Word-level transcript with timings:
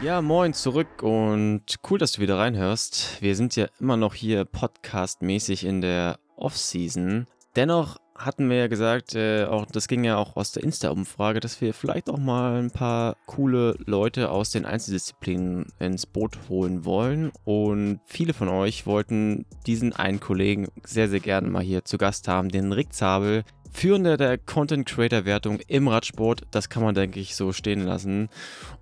Ja, 0.00 0.22
moin 0.22 0.54
zurück 0.54 1.02
und 1.02 1.62
cool, 1.90 1.98
dass 1.98 2.12
du 2.12 2.20
wieder 2.20 2.38
reinhörst. 2.38 3.20
Wir 3.20 3.34
sind 3.34 3.56
ja 3.56 3.66
immer 3.80 3.96
noch 3.96 4.14
hier 4.14 4.44
podcastmäßig 4.44 5.64
in 5.64 5.80
der 5.80 6.20
Off-Season. 6.36 7.26
Dennoch 7.56 7.96
hatten 8.18 8.48
wir 8.48 8.58
ja 8.58 8.66
gesagt, 8.68 9.16
äh, 9.16 9.44
auch 9.44 9.66
das 9.66 9.88
ging 9.88 10.04
ja 10.04 10.16
auch 10.16 10.36
aus 10.36 10.52
der 10.52 10.62
Insta-Umfrage, 10.62 11.40
dass 11.40 11.60
wir 11.60 11.74
vielleicht 11.74 12.10
auch 12.10 12.18
mal 12.18 12.60
ein 12.60 12.70
paar 12.70 13.16
coole 13.26 13.76
Leute 13.86 14.30
aus 14.30 14.50
den 14.50 14.66
Einzeldisziplinen 14.66 15.66
ins 15.80 16.06
Boot 16.06 16.38
holen 16.48 16.84
wollen. 16.84 17.32
Und 17.44 18.00
viele 18.06 18.34
von 18.34 18.48
euch 18.48 18.86
wollten 18.86 19.46
diesen 19.66 19.94
einen 19.94 20.20
Kollegen 20.20 20.68
sehr, 20.84 21.08
sehr 21.08 21.20
gerne 21.20 21.48
mal 21.48 21.62
hier 21.62 21.84
zu 21.84 21.98
Gast 21.98 22.28
haben, 22.28 22.50
den 22.50 22.72
Rick 22.72 22.92
Zabel, 22.92 23.42
Führender 23.72 24.16
der 24.16 24.38
Content 24.38 24.86
Creator 24.86 25.24
Wertung 25.24 25.60
im 25.68 25.88
Radsport, 25.88 26.42
das 26.50 26.68
kann 26.68 26.82
man, 26.82 26.94
denke 26.94 27.20
ich, 27.20 27.34
so 27.34 27.52
stehen 27.52 27.84
lassen. 27.84 28.28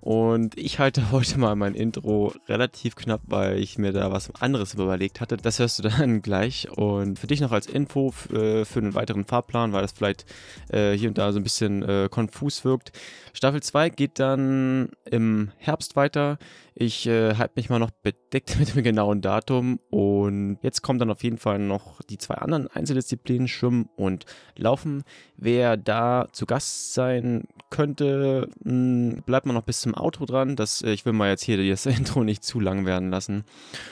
Und 0.01 0.57
ich 0.57 0.79
halte 0.79 1.11
heute 1.11 1.39
mal 1.39 1.55
mein 1.55 1.75
Intro 1.75 2.33
relativ 2.47 2.95
knapp, 2.95 3.21
weil 3.25 3.59
ich 3.59 3.77
mir 3.77 3.91
da 3.91 4.11
was 4.11 4.33
anderes 4.41 4.73
überlegt 4.73 5.21
hatte. 5.21 5.37
Das 5.37 5.59
hörst 5.59 5.79
du 5.79 5.83
dann 5.83 6.21
gleich. 6.21 6.69
Und 6.69 7.19
für 7.19 7.27
dich 7.27 7.41
noch 7.41 7.51
als 7.51 7.67
Info 7.67 8.13
äh, 8.31 8.65
für 8.65 8.79
einen 8.79 8.95
weiteren 8.95 9.25
Fahrplan, 9.25 9.73
weil 9.73 9.81
das 9.81 9.91
vielleicht 9.91 10.25
äh, 10.69 10.93
hier 10.93 11.09
und 11.09 11.17
da 11.17 11.31
so 11.31 11.39
ein 11.39 11.43
bisschen 11.43 11.83
äh, 11.83 12.07
konfus 12.09 12.65
wirkt. 12.65 12.91
Staffel 13.37 13.61
2 13.61 13.89
geht 13.89 14.17
dann 14.17 14.89
im 15.05 15.51
Herbst 15.59 15.95
weiter. 15.95 16.39
Ich 16.73 17.05
äh, 17.05 17.35
halte 17.35 17.53
mich 17.55 17.69
mal 17.69 17.77
noch 17.77 17.91
bedeckt 17.91 18.57
mit 18.59 18.73
dem 18.73 18.81
genauen 18.81 19.21
Datum 19.21 19.79
und 19.91 20.57
jetzt 20.63 20.81
kommen 20.81 20.97
dann 20.97 21.11
auf 21.11 21.21
jeden 21.21 21.37
Fall 21.37 21.59
noch 21.59 22.01
die 22.01 22.17
zwei 22.17 22.33
anderen 22.33 22.65
Einzeldisziplinen, 22.65 23.47
Schwimmen 23.47 23.89
und 23.95 24.25
Laufen. 24.55 25.03
Wer 25.35 25.77
da 25.77 26.27
zu 26.31 26.47
Gast 26.47 26.95
sein 26.95 27.43
könnte, 27.69 28.49
hm, 28.63 29.23
bleibt 29.25 29.45
mal 29.45 29.53
noch 29.53 29.63
bis 29.63 29.81
zum 29.81 29.95
Outro 29.95 30.25
dran. 30.25 30.55
Das, 30.55 30.81
äh, 30.81 30.91
ich 30.91 31.05
will 31.05 31.13
mal 31.13 31.29
jetzt 31.29 31.43
hier 31.43 31.57
das 31.57 31.85
Intro 31.85 32.23
nicht 32.23 32.43
zu 32.43 32.59
lang 32.59 32.85
werden 32.85 33.09
lassen. 33.09 33.43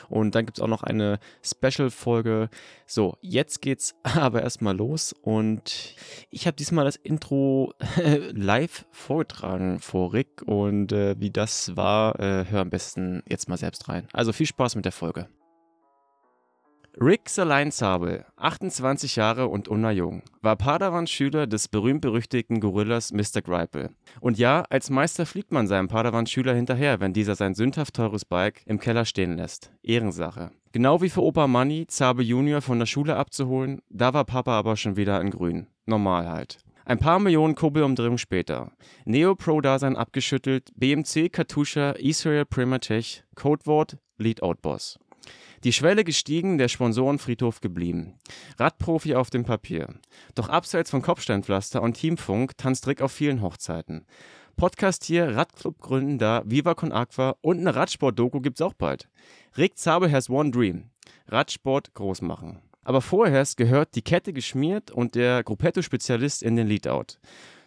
Und 0.10 0.36
dann 0.36 0.46
gibt 0.46 0.58
es 0.58 0.64
auch 0.64 0.68
noch 0.68 0.84
eine 0.84 1.20
Special-Folge. 1.44 2.50
So, 2.86 3.18
jetzt 3.22 3.62
geht's 3.62 3.96
aber 4.04 4.42
erstmal 4.42 4.76
los 4.76 5.14
und 5.22 5.96
ich 6.30 6.48
habe 6.48 6.56
diesmal 6.56 6.86
das 6.86 6.96
Intro 6.96 7.74
live 8.32 8.86
vorgetragen 8.92 9.80
vor 9.80 10.14
Rick 10.14 10.42
und 10.46 10.92
äh, 10.92 11.16
wie 11.20 11.32
das 11.32 11.76
war, 11.76 12.20
äh, 12.20 12.46
hör 12.50 12.62
am 12.62 12.70
besten 12.70 13.24
jetzt 13.28 13.50
mal 13.50 13.58
selbst 13.58 13.90
rein. 13.90 14.08
Also 14.14 14.34
viel 14.34 14.48
Spaß 14.48 14.76
mit 14.76 14.86
der 14.86 14.92
Folge. 14.92 15.28
Rick 17.02 17.28
Saleinzabel, 17.28 18.24
28 18.38 19.18
Jahre 19.18 19.48
und 19.50 19.68
unerjung, 19.68 20.22
war 20.42 20.56
Padawan-Schüler 20.56 21.46
des 21.46 21.68
berühmt-berüchtigten 21.68 22.62
Gorillas 22.62 23.12
Mr. 23.12 23.42
Greipel. 23.42 23.90
Und 24.22 24.38
ja, 24.38 24.64
als 24.70 24.90
Meister 24.90 25.26
fliegt 25.26 25.52
man 25.52 25.68
seinem 25.68 25.90
Padawan-Schüler 25.90 26.54
hinterher, 26.54 27.02
wenn 27.02 27.12
dieser 27.12 27.36
sein 27.36 27.54
sündhaft 27.54 27.96
teures 27.96 28.24
Bike 28.24 28.62
im 28.66 28.80
Keller 28.80 29.04
stehen 29.04 29.36
lässt. 29.36 29.74
Ehrensache. 29.84 30.52
Genau 30.72 31.02
wie 31.02 31.10
für 31.10 31.22
Opa 31.22 31.48
Manny, 31.48 31.86
Zabe 31.88 32.24
Junior 32.24 32.62
von 32.62 32.80
der 32.80 32.86
Schule 32.86 33.18
abzuholen, 33.18 33.82
da 33.90 34.14
war 34.14 34.24
Papa 34.24 34.58
aber 34.58 34.78
schon 34.78 34.96
wieder 34.96 35.20
in 35.20 35.32
Grün. 35.32 35.68
Normal 35.86 36.30
halt. 36.30 36.60
Ein 36.86 37.00
paar 37.00 37.20
Millionen 37.20 37.56
Kurbelumdrehungen 37.56 38.20
später. 38.20 38.72
Neo 39.04 39.36
Pro-Dasein 39.36 39.98
abgeschüttelt, 39.98 40.70
BMC, 40.78 41.30
Katusha, 41.30 41.92
Israel 41.92 42.46
Primatech, 42.46 43.26
Codewort, 43.36 43.98
Lead-Out-Boss. 44.18 44.98
Die 45.66 45.74
Schwelle 45.74 46.04
gestiegen, 46.04 46.60
der 46.60 46.68
Sponsorenfriedhof 46.68 47.60
geblieben. 47.60 48.20
Radprofi 48.60 49.16
auf 49.16 49.32
dem 49.32 49.46
Papier. 49.46 49.96
Doch 50.36 50.48
abseits 50.48 50.92
von 50.92 51.02
Kopfsteinpflaster 51.02 51.82
und 51.82 51.96
Teamfunk 51.96 52.56
tanzt 52.56 52.86
Rick 52.86 53.02
auf 53.02 53.12
vielen 53.12 53.42
Hochzeiten. 53.42 54.06
Podcast 54.58 55.06
hier, 55.06 55.36
Radclub 55.36 55.82
gründen 55.82 56.20
da, 56.20 56.44
Viva 56.46 56.76
Con 56.76 56.92
Aqua 56.92 57.36
und 57.42 57.58
eine 57.58 57.74
Radsport-Doku 57.74 58.42
gibt's 58.42 58.62
auch 58.62 58.76
bald. 58.76 59.10
Rick 59.58 59.80
Zabel 59.80 60.12
has 60.12 60.30
one 60.30 60.52
dream. 60.52 60.92
Radsport 61.30 61.96
groß 61.96 62.22
machen. 62.22 62.62
Aber 62.84 63.02
vorher 63.02 63.44
gehört 63.58 63.96
die 63.96 64.04
Kette 64.04 64.34
geschmiert 64.34 64.92
und 64.92 65.16
der 65.16 65.44
Gruppetto-Spezialist 65.44 66.44
in 66.44 66.58
den 66.58 66.68
Leadout. 66.68 67.18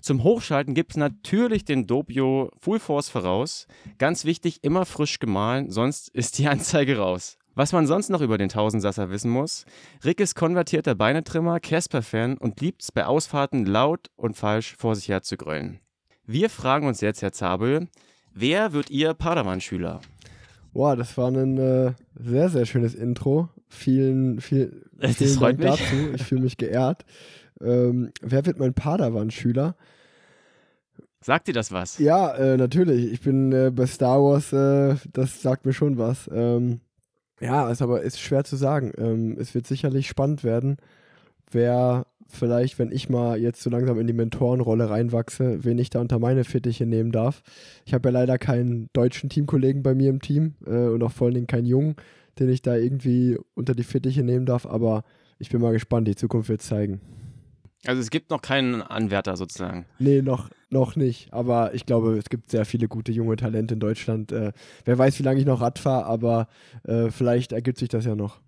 Zum 0.00 0.22
Hochschalten 0.22 0.74
gibt 0.74 0.92
es 0.92 0.96
natürlich 0.96 1.64
den 1.64 1.88
Doppio 1.88 2.52
Full 2.60 2.78
Force 2.78 3.08
voraus. 3.08 3.66
Ganz 3.98 4.24
wichtig, 4.24 4.62
immer 4.62 4.86
frisch 4.86 5.18
gemahlen, 5.18 5.72
sonst 5.72 6.10
ist 6.10 6.38
die 6.38 6.46
Anzeige 6.48 6.98
raus. 6.98 7.37
Was 7.58 7.72
man 7.72 7.88
sonst 7.88 8.08
noch 8.08 8.20
über 8.20 8.38
den 8.38 8.50
Tausendsasser 8.50 9.10
wissen 9.10 9.32
muss, 9.32 9.64
Rick 10.04 10.20
ist 10.20 10.36
konvertierter 10.36 10.94
Beinetrimmer, 10.94 11.58
Casper-Fan 11.58 12.38
und 12.38 12.60
liebt 12.60 12.82
es 12.82 12.92
bei 12.92 13.04
Ausfahrten 13.04 13.66
laut 13.66 14.10
und 14.14 14.36
falsch 14.36 14.76
vor 14.76 14.94
sich 14.94 15.08
her 15.08 15.22
zu 15.22 15.36
gröllen. 15.36 15.80
Wir 16.24 16.50
fragen 16.50 16.86
uns 16.86 17.00
jetzt, 17.00 17.20
Herr 17.20 17.32
Zabel, 17.32 17.88
wer 18.32 18.72
wird 18.74 18.90
Ihr 18.90 19.12
Padawan-Schüler? 19.12 20.00
Boah, 20.72 20.94
das 20.94 21.18
war 21.18 21.32
ein 21.32 21.58
äh, 21.58 21.94
sehr, 22.14 22.48
sehr 22.48 22.64
schönes 22.64 22.94
Intro. 22.94 23.48
Vielen, 23.66 24.40
viel, 24.40 24.88
vielen 25.00 25.40
Dank 25.40 25.58
mich. 25.58 25.66
dazu. 25.66 26.14
Ich 26.14 26.22
fühle 26.22 26.42
mich 26.42 26.58
geehrt. 26.58 27.04
Ähm, 27.60 28.12
wer 28.20 28.46
wird 28.46 28.60
mein 28.60 28.72
Padawan-Schüler? 28.72 29.74
Sagt 31.20 31.48
dir 31.48 31.54
das 31.54 31.72
was? 31.72 31.98
Ja, 31.98 32.36
äh, 32.36 32.56
natürlich. 32.56 33.12
Ich 33.12 33.20
bin 33.20 33.50
äh, 33.50 33.72
bei 33.74 33.86
Star 33.86 34.22
Wars, 34.22 34.52
äh, 34.52 34.94
das 35.12 35.42
sagt 35.42 35.66
mir 35.66 35.72
schon 35.72 35.98
was. 35.98 36.30
Ähm, 36.32 36.82
ja, 37.40 37.70
ist 37.70 37.82
aber 37.82 38.02
ist 38.02 38.20
schwer 38.20 38.44
zu 38.44 38.56
sagen. 38.56 38.92
Ähm, 38.98 39.36
es 39.38 39.54
wird 39.54 39.66
sicherlich 39.66 40.08
spannend 40.08 40.44
werden, 40.44 40.76
wer 41.50 42.06
vielleicht, 42.28 42.78
wenn 42.78 42.92
ich 42.92 43.08
mal 43.08 43.40
jetzt 43.40 43.62
so 43.62 43.70
langsam 43.70 43.98
in 43.98 44.06
die 44.06 44.12
Mentorenrolle 44.12 44.90
reinwachse, 44.90 45.64
wen 45.64 45.78
ich 45.78 45.90
da 45.90 46.00
unter 46.00 46.18
meine 46.18 46.44
Fittiche 46.44 46.84
nehmen 46.84 47.10
darf. 47.10 47.42
Ich 47.86 47.94
habe 47.94 48.08
ja 48.08 48.12
leider 48.12 48.38
keinen 48.38 48.90
deutschen 48.92 49.30
Teamkollegen 49.30 49.82
bei 49.82 49.94
mir 49.94 50.10
im 50.10 50.20
Team 50.20 50.54
äh, 50.66 50.88
und 50.88 51.02
auch 51.02 51.12
vor 51.12 51.26
allen 51.26 51.34
Dingen 51.34 51.46
keinen 51.46 51.66
Jungen, 51.66 51.96
den 52.38 52.50
ich 52.50 52.62
da 52.62 52.76
irgendwie 52.76 53.38
unter 53.54 53.74
die 53.74 53.84
Fittiche 53.84 54.22
nehmen 54.22 54.46
darf, 54.46 54.66
aber 54.66 55.04
ich 55.38 55.50
bin 55.50 55.60
mal 55.60 55.72
gespannt, 55.72 56.06
die 56.06 56.16
Zukunft 56.16 56.48
wird 56.48 56.62
zeigen. 56.62 57.00
Also 57.86 58.00
es 58.00 58.10
gibt 58.10 58.30
noch 58.30 58.42
keinen 58.42 58.82
Anwärter 58.82 59.36
sozusagen. 59.36 59.86
Nee, 59.98 60.20
noch, 60.20 60.50
noch 60.68 60.96
nicht. 60.96 61.32
Aber 61.32 61.74
ich 61.74 61.86
glaube, 61.86 62.18
es 62.18 62.28
gibt 62.28 62.50
sehr 62.50 62.64
viele 62.64 62.88
gute 62.88 63.12
junge 63.12 63.36
Talente 63.36 63.74
in 63.74 63.80
Deutschland. 63.80 64.32
Äh, 64.32 64.52
wer 64.84 64.98
weiß, 64.98 65.18
wie 65.18 65.22
lange 65.22 65.38
ich 65.40 65.46
noch 65.46 65.60
Rad 65.60 65.78
fahre, 65.78 66.06
aber 66.06 66.48
äh, 66.84 67.10
vielleicht 67.10 67.52
ergibt 67.52 67.78
sich 67.78 67.88
das 67.88 68.04
ja 68.04 68.16
noch. 68.16 68.40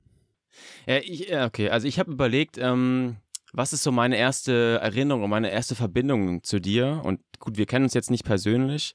Ja, 0.87 0.99
ich, 0.99 1.35
okay. 1.35 1.71
Also 1.71 1.87
ich 1.87 1.99
habe 1.99 2.11
überlegt, 2.11 2.59
ähm, 2.59 3.17
was 3.53 3.73
ist 3.73 3.83
so 3.83 3.93
meine 3.93 4.17
erste 4.17 4.79
Erinnerung 4.83 5.25
und 5.25 5.31
meine 5.31 5.51
erste 5.51 5.75
Verbindung 5.75 6.43
zu 6.43 6.61
dir? 6.61 7.01
Und 7.05 7.21
gut, 7.39 7.57
wir 7.57 7.67
kennen 7.67 7.85
uns 7.85 7.95
jetzt 7.95 8.11
nicht 8.11 8.25
persönlich, 8.25 8.95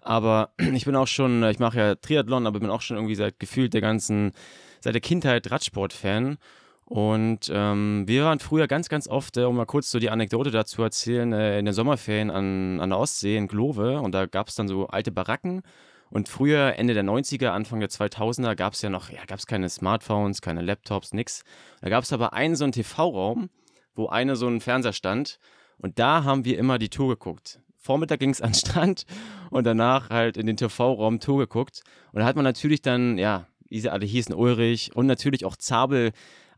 aber 0.00 0.50
ich 0.74 0.84
bin 0.84 0.96
auch 0.96 1.06
schon, 1.06 1.42
ich 1.44 1.58
mache 1.58 1.78
ja 1.78 1.94
Triathlon, 1.94 2.46
aber 2.46 2.60
bin 2.60 2.70
auch 2.70 2.82
schon 2.82 2.96
irgendwie 2.96 3.14
seit 3.14 3.38
gefühlt 3.38 3.74
der 3.74 3.80
ganzen, 3.80 4.32
seit 4.80 4.94
der 4.94 5.00
Kindheit 5.00 5.50
Radsport-Fan. 5.50 6.38
Und 6.86 7.50
ähm, 7.52 8.04
wir 8.06 8.24
waren 8.24 8.40
früher 8.40 8.66
ganz, 8.66 8.88
ganz 8.88 9.08
oft, 9.08 9.36
äh, 9.36 9.44
um 9.44 9.56
mal 9.56 9.64
kurz 9.64 9.90
so 9.90 9.98
die 9.98 10.10
Anekdote 10.10 10.50
dazu 10.50 10.82
erzählen, 10.82 11.32
äh, 11.32 11.58
in 11.58 11.64
den 11.64 11.72
Sommerferien 11.72 12.30
an, 12.30 12.80
an 12.80 12.90
der 12.90 12.98
Ostsee 12.98 13.36
in 13.36 13.48
Glove. 13.48 14.00
Und 14.00 14.12
da 14.12 14.26
gab 14.26 14.48
es 14.48 14.54
dann 14.54 14.68
so 14.68 14.86
alte 14.88 15.10
Baracken. 15.10 15.62
Und 16.10 16.28
früher, 16.28 16.76
Ende 16.76 16.94
der 16.94 17.02
90er, 17.02 17.48
Anfang 17.48 17.80
der 17.80 17.88
2000er, 17.88 18.54
gab 18.54 18.74
es 18.74 18.82
ja 18.82 18.90
noch, 18.90 19.10
ja, 19.10 19.24
gab 19.26 19.38
es 19.38 19.46
keine 19.46 19.68
Smartphones, 19.68 20.42
keine 20.42 20.60
Laptops, 20.60 21.12
nix. 21.12 21.42
Da 21.80 21.88
gab 21.88 22.04
es 22.04 22.12
aber 22.12 22.34
einen 22.34 22.54
so 22.54 22.64
einen 22.64 22.72
TV-Raum, 22.72 23.48
wo 23.94 24.06
eine 24.08 24.36
so 24.36 24.46
ein 24.46 24.60
Fernseher 24.60 24.92
stand. 24.92 25.38
Und 25.78 25.98
da 25.98 26.22
haben 26.22 26.44
wir 26.44 26.58
immer 26.58 26.78
die 26.78 26.90
Tour 26.90 27.08
geguckt. 27.08 27.60
Vormittag 27.78 28.20
ging 28.20 28.30
es 28.30 28.40
an 28.40 28.50
den 28.50 28.54
Strand 28.54 29.06
und 29.50 29.64
danach 29.64 30.10
halt 30.10 30.36
in 30.36 30.46
den 30.46 30.56
TV-Raum 30.56 31.18
Tour 31.18 31.38
geguckt. 31.38 31.82
Und 32.12 32.20
da 32.20 32.26
hat 32.26 32.36
man 32.36 32.44
natürlich 32.44 32.82
dann, 32.82 33.18
ja, 33.18 33.46
wie 33.68 33.80
sie 33.80 33.90
alle 33.90 34.06
hießen, 34.06 34.34
Ulrich 34.34 34.94
und 34.94 35.06
natürlich 35.06 35.44
auch 35.44 35.56
Zabel 35.56 36.12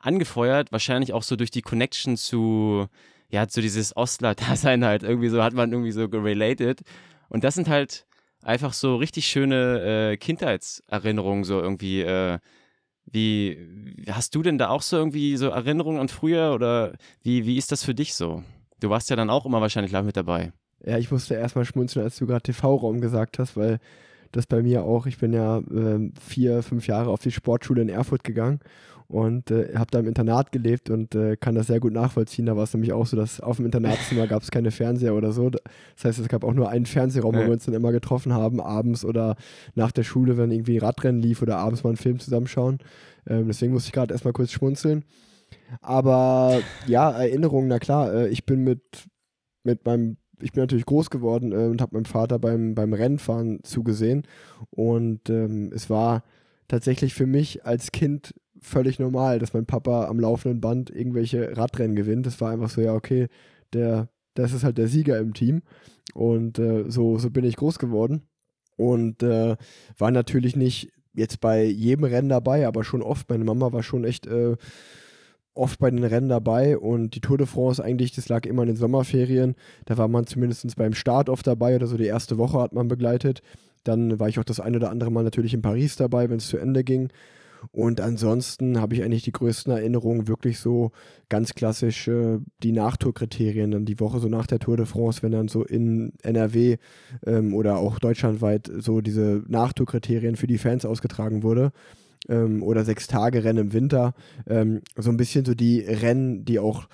angefeuert, 0.06 0.72
wahrscheinlich 0.72 1.12
auch 1.12 1.22
so 1.22 1.36
durch 1.36 1.50
die 1.50 1.62
Connection 1.62 2.16
zu, 2.16 2.86
ja, 3.28 3.48
zu 3.48 3.60
dieses 3.60 3.96
Ostler-Dasein 3.96 4.84
halt 4.84 5.02
irgendwie 5.02 5.28
so, 5.28 5.42
hat 5.42 5.52
man 5.52 5.72
irgendwie 5.72 5.92
so 5.92 6.08
gerelated. 6.08 6.80
Und 7.28 7.44
das 7.44 7.54
sind 7.54 7.68
halt 7.68 8.06
einfach 8.42 8.72
so 8.72 8.96
richtig 8.96 9.26
schöne 9.26 10.12
äh, 10.12 10.16
Kindheitserinnerungen, 10.16 11.44
so 11.44 11.60
irgendwie. 11.60 12.02
Äh, 12.02 12.38
wie 13.08 13.56
hast 14.10 14.34
du 14.34 14.42
denn 14.42 14.58
da 14.58 14.68
auch 14.70 14.82
so 14.82 14.96
irgendwie 14.96 15.36
so 15.36 15.46
Erinnerungen 15.48 16.00
an 16.00 16.08
früher 16.08 16.52
oder 16.52 16.94
wie, 17.22 17.46
wie 17.46 17.56
ist 17.56 17.70
das 17.70 17.84
für 17.84 17.94
dich 17.94 18.14
so? 18.14 18.42
Du 18.80 18.90
warst 18.90 19.10
ja 19.10 19.16
dann 19.16 19.30
auch 19.30 19.46
immer 19.46 19.60
wahrscheinlich 19.60 19.92
live 19.92 20.04
mit 20.04 20.16
dabei. 20.16 20.52
Ja, 20.84 20.98
ich 20.98 21.12
musste 21.12 21.34
erstmal 21.34 21.64
schmunzeln, 21.64 22.04
als 22.04 22.16
du 22.16 22.26
gerade 22.26 22.42
TV-Raum 22.42 23.00
gesagt 23.00 23.38
hast, 23.38 23.56
weil 23.56 23.78
das 24.32 24.46
bei 24.46 24.60
mir 24.60 24.82
auch, 24.82 25.06
ich 25.06 25.18
bin 25.18 25.32
ja 25.32 25.58
äh, 25.58 26.10
vier, 26.20 26.64
fünf 26.64 26.88
Jahre 26.88 27.10
auf 27.10 27.20
die 27.20 27.30
Sportschule 27.30 27.80
in 27.80 27.88
Erfurt 27.88 28.24
gegangen 28.24 28.58
und 29.08 29.50
äh, 29.50 29.74
habe 29.76 29.90
da 29.90 30.00
im 30.00 30.06
Internat 30.06 30.52
gelebt 30.52 30.90
und 30.90 31.14
äh, 31.14 31.36
kann 31.36 31.54
das 31.54 31.68
sehr 31.68 31.80
gut 31.80 31.92
nachvollziehen. 31.92 32.46
Da 32.46 32.56
war 32.56 32.64
es 32.64 32.74
nämlich 32.74 32.92
auch 32.92 33.06
so, 33.06 33.16
dass 33.16 33.40
auf 33.40 33.56
dem 33.56 33.66
Internatszimmer 33.66 34.26
gab 34.26 34.42
es 34.42 34.50
keine 34.50 34.70
Fernseher 34.70 35.14
oder 35.14 35.32
so. 35.32 35.50
Das 35.50 36.04
heißt, 36.04 36.18
es 36.18 36.28
gab 36.28 36.44
auch 36.44 36.54
nur 36.54 36.68
einen 36.70 36.86
Fernsehraum, 36.86 37.34
wo 37.34 37.40
wir 37.40 37.50
uns 37.50 37.66
dann 37.66 37.74
immer 37.74 37.92
getroffen 37.92 38.32
haben, 38.32 38.60
abends 38.60 39.04
oder 39.04 39.36
nach 39.74 39.92
der 39.92 40.02
Schule, 40.02 40.36
wenn 40.36 40.50
irgendwie 40.50 40.78
Radrennen 40.78 41.20
lief 41.20 41.42
oder 41.42 41.58
abends 41.58 41.84
mal 41.84 41.90
einen 41.90 41.96
Film 41.96 42.18
zusammenschauen. 42.18 42.78
Ähm, 43.28 43.46
deswegen 43.46 43.72
musste 43.72 43.88
ich 43.88 43.92
gerade 43.92 44.12
erstmal 44.12 44.32
kurz 44.32 44.50
schmunzeln. 44.50 45.04
Aber 45.80 46.60
ja, 46.86 47.10
Erinnerungen, 47.10 47.68
na 47.68 47.78
klar, 47.78 48.12
äh, 48.12 48.28
ich 48.28 48.44
bin 48.44 48.64
mit, 48.64 49.06
mit 49.62 49.84
meinem 49.84 50.16
ich 50.40 50.52
bin 50.52 50.62
natürlich 50.62 50.84
groß 50.84 51.08
geworden 51.08 51.52
äh, 51.52 51.66
und 51.66 51.80
habe 51.80 51.94
meinem 51.94 52.04
Vater 52.04 52.38
beim, 52.38 52.74
beim 52.74 52.92
Rennfahren 52.92 53.60
zugesehen. 53.62 54.24
Und 54.70 55.30
ähm, 55.30 55.70
es 55.74 55.88
war 55.88 56.24
tatsächlich 56.68 57.14
für 57.14 57.26
mich 57.26 57.64
als 57.64 57.92
Kind 57.92 58.34
völlig 58.60 58.98
normal, 58.98 59.38
dass 59.38 59.54
mein 59.54 59.66
Papa 59.66 60.06
am 60.06 60.20
laufenden 60.20 60.60
Band 60.60 60.90
irgendwelche 60.90 61.56
Radrennen 61.56 61.96
gewinnt. 61.96 62.26
Das 62.26 62.40
war 62.40 62.50
einfach 62.50 62.70
so, 62.70 62.80
ja, 62.80 62.94
okay, 62.94 63.28
der, 63.72 64.08
das 64.34 64.52
ist 64.52 64.64
halt 64.64 64.78
der 64.78 64.88
Sieger 64.88 65.18
im 65.18 65.34
Team. 65.34 65.62
Und 66.14 66.58
äh, 66.58 66.84
so, 66.88 67.18
so 67.18 67.30
bin 67.30 67.44
ich 67.44 67.56
groß 67.56 67.78
geworden. 67.78 68.22
Und 68.76 69.22
äh, 69.22 69.56
war 69.98 70.10
natürlich 70.10 70.56
nicht 70.56 70.92
jetzt 71.14 71.40
bei 71.40 71.64
jedem 71.64 72.04
Rennen 72.04 72.28
dabei, 72.28 72.66
aber 72.66 72.84
schon 72.84 73.02
oft. 73.02 73.28
Meine 73.30 73.44
Mama 73.44 73.72
war 73.72 73.82
schon 73.82 74.04
echt 74.04 74.26
äh, 74.26 74.56
oft 75.54 75.78
bei 75.78 75.90
den 75.90 76.04
Rennen 76.04 76.28
dabei 76.28 76.76
und 76.76 77.14
die 77.14 77.20
Tour 77.20 77.38
de 77.38 77.46
France 77.46 77.82
eigentlich, 77.82 78.12
das 78.12 78.28
lag 78.28 78.44
immer 78.44 78.62
in 78.62 78.68
den 78.68 78.76
Sommerferien. 78.76 79.56
Da 79.86 79.96
war 79.96 80.08
man 80.08 80.26
zumindest 80.26 80.76
beim 80.76 80.92
Start 80.92 81.28
oft 81.28 81.46
dabei 81.46 81.76
oder 81.76 81.86
so 81.86 81.96
die 81.96 82.04
erste 82.04 82.38
Woche 82.38 82.60
hat 82.60 82.72
man 82.72 82.88
begleitet. 82.88 83.40
Dann 83.84 84.20
war 84.20 84.28
ich 84.28 84.38
auch 84.38 84.44
das 84.44 84.60
ein 84.60 84.76
oder 84.76 84.90
andere 84.90 85.10
Mal 85.10 85.24
natürlich 85.24 85.54
in 85.54 85.62
Paris 85.62 85.96
dabei, 85.96 86.28
wenn 86.28 86.38
es 86.38 86.48
zu 86.48 86.58
Ende 86.58 86.84
ging. 86.84 87.08
Und 87.70 88.00
ansonsten 88.00 88.80
habe 88.80 88.94
ich 88.94 89.02
eigentlich 89.02 89.22
die 89.22 89.32
größten 89.32 89.72
Erinnerungen 89.72 90.28
wirklich 90.28 90.58
so 90.58 90.92
ganz 91.28 91.54
klassisch 91.54 92.08
äh, 92.08 92.38
die 92.62 92.72
Nachtourkriterien. 92.72 93.70
Dann 93.70 93.84
die 93.84 94.00
Woche 94.00 94.20
so 94.20 94.28
nach 94.28 94.46
der 94.46 94.58
Tour 94.58 94.76
de 94.76 94.86
France, 94.86 95.22
wenn 95.22 95.32
dann 95.32 95.48
so 95.48 95.64
in 95.64 96.12
NRW 96.22 96.76
ähm, 97.26 97.54
oder 97.54 97.78
auch 97.78 97.98
deutschlandweit 97.98 98.70
so 98.78 99.00
diese 99.00 99.42
Nachtourkriterien 99.48 100.36
für 100.36 100.46
die 100.46 100.58
Fans 100.58 100.84
ausgetragen 100.84 101.42
wurde. 101.42 101.72
Ähm, 102.28 102.62
oder 102.62 102.84
sechs 102.84 103.06
Tage 103.06 103.44
Rennen 103.44 103.66
im 103.66 103.72
Winter. 103.72 104.14
Ähm, 104.46 104.82
so 104.96 105.10
ein 105.10 105.16
bisschen 105.16 105.44
so 105.44 105.54
die 105.54 105.80
Rennen, 105.80 106.44
die 106.44 106.58
auch 106.58 106.88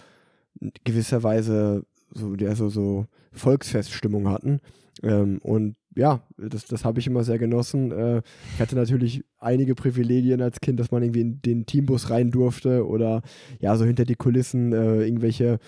gewisserweise 0.85 1.85
so, 2.11 2.35
also 2.47 2.69
so 2.69 3.07
Volksfeststimmung 3.33 4.29
hatten. 4.29 4.61
Ähm, 5.03 5.39
und 5.43 5.77
ja, 5.95 6.23
das, 6.37 6.65
das 6.65 6.85
habe 6.85 7.01
ich 7.01 7.07
immer 7.07 7.25
sehr 7.25 7.39
genossen. 7.39 7.93
Äh, 7.93 8.23
ich 8.55 8.61
hatte 8.61 8.77
natürlich 8.77 9.25
einige 9.39 9.75
Privilegien 9.75 10.41
als 10.41 10.61
Kind, 10.61 10.81
dass 10.81 10.91
man 10.91 11.03
irgendwie 11.03 11.21
in 11.21 11.43
den 11.43 11.67
Teambus 11.67 12.11
rein 12.11 12.31
durfte 12.31 12.87
oder 12.87 13.23
ja, 13.61 13.77
so 13.77 13.85
hinter 13.85 14.05
die 14.05 14.15
Kulissen 14.15 14.73
äh, 14.73 15.05
irgendwelche 15.05 15.59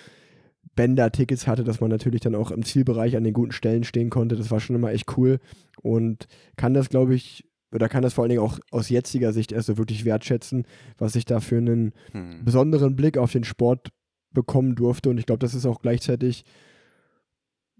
Bänder-Tickets 0.76 1.46
hatte, 1.46 1.64
dass 1.64 1.80
man 1.80 1.90
natürlich 1.90 2.20
dann 2.20 2.34
auch 2.34 2.50
im 2.50 2.64
Zielbereich 2.64 3.16
an 3.16 3.24
den 3.24 3.34
guten 3.34 3.52
Stellen 3.52 3.84
stehen 3.84 4.10
konnte. 4.10 4.36
Das 4.36 4.50
war 4.50 4.60
schon 4.60 4.76
immer 4.76 4.92
echt 4.92 5.16
cool 5.16 5.38
und 5.82 6.26
kann 6.56 6.74
das, 6.74 6.88
glaube 6.88 7.14
ich, 7.14 7.44
oder 7.72 7.88
kann 7.88 8.02
das 8.02 8.14
vor 8.14 8.22
allen 8.22 8.30
Dingen 8.30 8.42
auch 8.42 8.58
aus 8.70 8.88
jetziger 8.88 9.32
Sicht 9.32 9.52
erst 9.52 9.66
so 9.66 9.78
wirklich 9.78 10.04
wertschätzen, 10.04 10.64
was 10.96 11.16
ich 11.16 11.24
da 11.24 11.40
für 11.40 11.58
einen 11.58 11.92
hm. 12.12 12.44
besonderen 12.44 12.96
Blick 12.96 13.18
auf 13.18 13.32
den 13.32 13.44
Sport 13.44 13.88
bekommen 14.32 14.74
durfte. 14.74 15.10
Und 15.10 15.18
ich 15.18 15.26
glaube, 15.26 15.40
das 15.40 15.54
ist 15.54 15.66
auch 15.66 15.80
gleichzeitig 15.80 16.44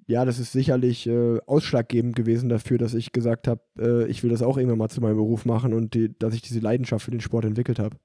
ja, 0.07 0.25
das 0.25 0.39
ist 0.39 0.53
sicherlich 0.53 1.07
äh, 1.07 1.39
ausschlaggebend 1.47 2.15
gewesen 2.17 2.49
dafür, 2.49 2.79
dass 2.79 2.95
ich 2.95 3.13
gesagt 3.13 3.49
habe, 3.49 3.63
äh, 3.79 4.07
ich 4.07 4.23
will 4.23 4.31
das 4.31 4.43
auch 4.43 4.57
irgendwann 4.57 4.79
mal 4.79 4.91
zu 4.91 5.01
meinem 5.01 5.17
Beruf 5.17 5.45
machen 5.45 5.73
und 5.73 5.95
die, 5.95 6.17
dass 6.19 6.35
ich 6.35 6.43
diese 6.43 6.61
Leidenschaft 6.61 7.05
für 7.05 7.11
den 7.11 7.21
Sport 7.21 7.45
entwickelt 7.45 7.79
habe. 7.79 7.97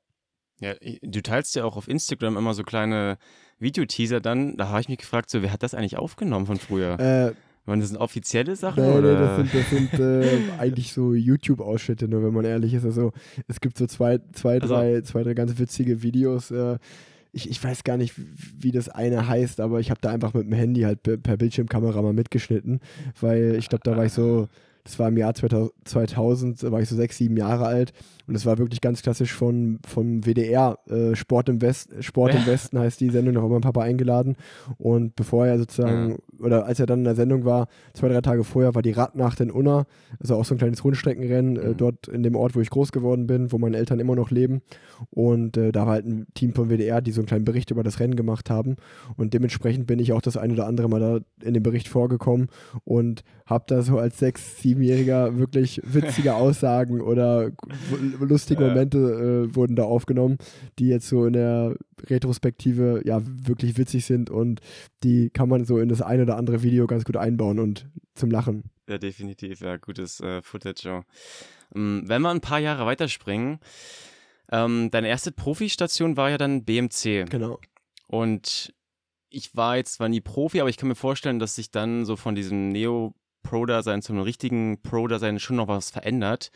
Ja, 0.62 0.74
du 1.02 1.22
teilst 1.22 1.56
ja 1.56 1.64
auch 1.64 1.78
auf 1.78 1.88
Instagram 1.88 2.38
immer 2.38 2.54
so 2.54 2.64
kleine 2.64 3.18
Videoteaser 3.60 4.20
dann. 4.20 4.58
Da 4.58 4.70
habe 4.70 4.82
ich 4.82 4.90
mich 4.90 4.98
gefragt, 4.98 5.30
so, 5.30 5.42
wer 5.42 5.54
hat 5.54 5.64
das 5.64 5.74
eigentlich 5.74 5.98
aufgenommen 5.98 6.46
von 6.46 6.58
früher? 6.58 7.00
Äh, 7.00 7.34
waren 7.66 7.80
das 7.80 7.96
offizielle 7.96 8.56
Sachen? 8.56 8.84
Nee, 8.84 8.98
oder? 8.98 9.16
Das 9.16 9.36
sind, 9.38 9.54
das 9.54 9.70
sind 9.70 10.00
äh, 10.00 10.40
eigentlich 10.58 10.92
so 10.92 11.14
YouTube-Ausschnitte, 11.14 12.08
nur 12.08 12.24
wenn 12.24 12.34
man 12.34 12.46
ehrlich 12.46 12.74
ist. 12.74 12.84
Also 12.84 13.12
es 13.48 13.62
gibt 13.62 13.78
so 13.78 13.86
zwei, 13.86 14.20
zwei, 14.34 14.60
also, 14.60 14.74
drei, 14.74 15.02
zwei, 15.02 15.24
drei 15.24 15.34
ganz 15.34 15.58
witzige 15.60 16.02
Videos. 16.02 16.52
Äh, 16.52 16.78
ich, 17.32 17.50
ich 17.50 17.64
weiß 17.64 17.84
gar 17.84 17.98
nicht, 17.98 18.14
wie 18.18 18.72
das 18.72 18.90
eine 18.90 19.28
heißt, 19.28 19.60
aber 19.60 19.80
ich 19.80 19.90
habe 19.92 20.02
da 20.02 20.12
einfach 20.12 20.34
mit 20.34 20.46
dem 20.46 20.54
Handy 20.54 20.82
halt 20.82 21.04
per, 21.04 21.18
per 21.18 21.38
Bildschirmkamera 21.38 22.02
mal 22.02 22.14
mitgeschnitten, 22.14 22.80
weil 23.20 23.56
ich 23.58 23.70
glaube, 23.70 23.84
da 23.84 23.96
war 23.96 24.06
ich 24.06 24.14
so, 24.14 24.48
das 24.84 25.00
war 25.00 25.08
im 25.10 25.18
Jahr 25.18 25.34
2000, 25.34 26.64
da 26.64 26.72
war 26.72 26.82
ich 26.82 26.90
so 26.90 26.96
sechs, 26.96 27.18
sieben 27.18 27.38
Jahre 27.38 27.66
alt 27.66 27.94
und 28.30 28.36
es 28.36 28.46
war 28.46 28.60
wirklich 28.60 28.80
ganz 28.80 29.02
klassisch 29.02 29.34
von, 29.34 29.80
vom 29.88 30.24
WDR, 30.24 30.78
äh, 30.88 31.16
Sport, 31.16 31.50
im 31.50 31.64
West, 31.64 31.92
Sport 32.02 32.36
im 32.36 32.46
Westen 32.46 32.78
heißt 32.78 33.02
die 33.02 33.10
Sendung, 33.10 33.34
da 33.34 33.42
war 33.42 33.50
mein 33.50 33.62
Papa 33.62 33.82
eingeladen. 33.82 34.36
Und 34.78 35.16
bevor 35.16 35.48
er 35.48 35.58
sozusagen, 35.58 36.12
ja. 36.12 36.46
oder 36.46 36.66
als 36.68 36.80
er 36.80 36.86
dann 36.86 37.00
in 37.00 37.06
der 37.06 37.16
Sendung 37.16 37.44
war, 37.44 37.68
zwei, 37.96 38.08
drei 38.08 38.22
Tage 38.22 38.44
vorher, 38.44 38.76
war 38.76 38.84
die 38.84 38.92
Radnacht 38.92 39.40
in 39.40 39.50
Unna, 39.50 39.88
also 40.20 40.36
auch 40.36 40.46
so 40.46 40.54
ein 40.54 40.60
kleines 40.60 40.84
Rundstreckenrennen, 40.84 41.58
äh, 41.58 41.60
mhm. 41.60 41.72
äh, 41.72 41.76
dort 41.76 42.08
in 42.08 42.22
dem 42.22 42.36
Ort, 42.36 42.56
wo 42.56 42.62
ich 42.62 42.70
groß 42.70 42.92
geworden 42.92 43.26
bin, 43.26 43.52
wo 43.52 43.58
meine 43.58 43.78
Eltern 43.78 44.00
immer 44.00 44.16
noch 44.16 44.30
leben. 44.30 44.62
Und 45.10 45.58
äh, 45.58 45.72
da 45.72 45.88
war 45.88 45.94
halt 45.94 46.06
ein 46.06 46.28
Team 46.36 46.54
vom 46.54 46.70
WDR, 46.70 47.02
die 47.02 47.12
so 47.12 47.22
einen 47.22 47.28
kleinen 47.28 47.46
Bericht 47.46 47.72
über 47.72 47.82
das 47.82 48.00
Rennen 48.00 48.16
gemacht 48.16 48.52
haben. 48.52 48.76
Und 49.18 49.34
dementsprechend 49.34 49.88
bin 49.88 49.98
ich 49.98 50.14
auch 50.14 50.22
das 50.22 50.38
ein 50.38 50.52
oder 50.52 50.68
andere 50.68 50.88
Mal 50.88 51.00
da 51.00 51.20
in 51.44 51.56
dem 51.56 51.64
Bericht 51.64 51.88
vorgekommen 51.88 52.50
und 52.84 53.24
habe 53.48 53.64
da 53.66 53.82
so 53.82 53.98
als 53.98 54.20
sechs, 54.20 54.58
siebenjähriger 54.70 55.38
wirklich 55.38 55.82
witzige 55.84 56.36
Aussagen 56.36 57.02
oder 57.02 57.52
lustige 58.20 58.64
Momente 58.64 58.98
äh, 59.50 59.56
wurden 59.56 59.76
da 59.76 59.84
aufgenommen, 59.84 60.38
die 60.78 60.88
jetzt 60.88 61.08
so 61.08 61.26
in 61.26 61.34
der 61.34 61.76
Retrospektive 62.06 63.02
ja 63.04 63.22
wirklich 63.24 63.78
witzig 63.78 64.06
sind 64.06 64.30
und 64.30 64.62
die 65.04 65.30
kann 65.32 65.50
man 65.50 65.66
so 65.66 65.80
in 65.80 65.90
das 65.90 66.02
ein 66.02 66.22
oder 66.22 66.38
andere 66.38 66.62
Video 66.62 66.88
ganz 66.88 67.04
gut 67.04 67.18
einbauen 67.18 67.60
und 67.60 67.90
zum 68.14 68.30
Lachen. 68.30 68.70
Ja, 68.88 68.98
definitiv, 68.98 69.62
ja, 69.62 69.78
gutes 69.78 70.20
äh, 70.20 70.42
Footage. 70.42 70.88
Ja. 70.88 71.04
Ähm, 71.76 72.04
wenn 72.06 72.22
wir 72.22 72.30
ein 72.30 72.42
paar 72.42 72.60
Jahre 72.60 72.86
weiterspringen, 72.86 73.60
ähm, 74.52 74.90
deine 74.92 75.08
erste 75.08 75.32
Profistation 75.32 76.18
war 76.18 76.30
ja 76.30 76.38
dann 76.38 76.64
BMC. 76.64 77.26
Genau. 77.30 77.60
Und 78.08 78.74
ich 79.30 79.56
war 79.56 79.78
jetzt 79.78 79.94
zwar 79.94 80.10
nie 80.10 80.22
Profi, 80.22 80.60
aber 80.60 80.70
ich 80.70 80.78
kann 80.78 80.90
mir 80.90 80.96
vorstellen, 80.96 81.40
dass 81.40 81.56
sich 81.56 81.72
dann 81.72 82.06
so 82.06 82.16
von 82.16 82.36
diesem 82.36 82.70
Neo-Pro-Dasein 83.44 84.02
zum 84.02 84.20
richtigen 84.20 84.82
Pro-Dasein 84.82 85.40
schon 85.40 85.58
noch 85.58 85.68
was 85.68 85.92
verändert. 85.92 86.52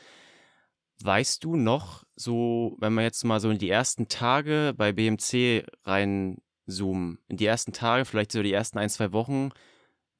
Weißt 1.02 1.44
du 1.44 1.56
noch, 1.56 2.04
so, 2.16 2.78
wenn 2.80 2.94
wir 2.94 3.04
jetzt 3.04 3.24
mal 3.24 3.40
so 3.40 3.50
in 3.50 3.58
die 3.58 3.70
ersten 3.70 4.08
Tage 4.08 4.74
bei 4.78 4.92
BMC 4.92 5.66
reinzoomen, 5.84 7.20
in 7.28 7.38
die 7.38 7.46
ersten 7.46 7.74
Tage, 7.74 8.06
vielleicht 8.06 8.32
so 8.32 8.44
die 8.44 8.54
ersten 8.54 8.78
ein, 8.78 8.90
zwei 8.90 9.12
Wochen, 9.12 9.50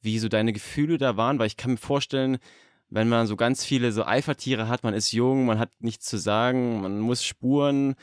wie 0.02 0.20
so 0.20 0.28
deine 0.28 0.52
Gefühle 0.52 0.98
da 0.98 1.16
waren? 1.16 1.40
Weil 1.40 1.48
ich 1.48 1.58
kann 1.58 1.72
mir 1.72 1.78
vorstellen, 1.78 2.38
wenn 2.90 3.08
man 3.08 3.28
so 3.28 3.36
ganz 3.36 3.64
viele 3.64 3.92
so 3.92 4.06
Eifertiere 4.06 4.68
hat, 4.68 4.84
man 4.84 4.94
ist 4.94 5.12
jung, 5.12 5.46
man 5.46 5.60
hat 5.60 5.72
nichts 5.80 6.06
zu 6.06 6.18
sagen, 6.18 6.82
man 6.82 7.00
muss 7.00 7.24
spuren, 7.24 7.96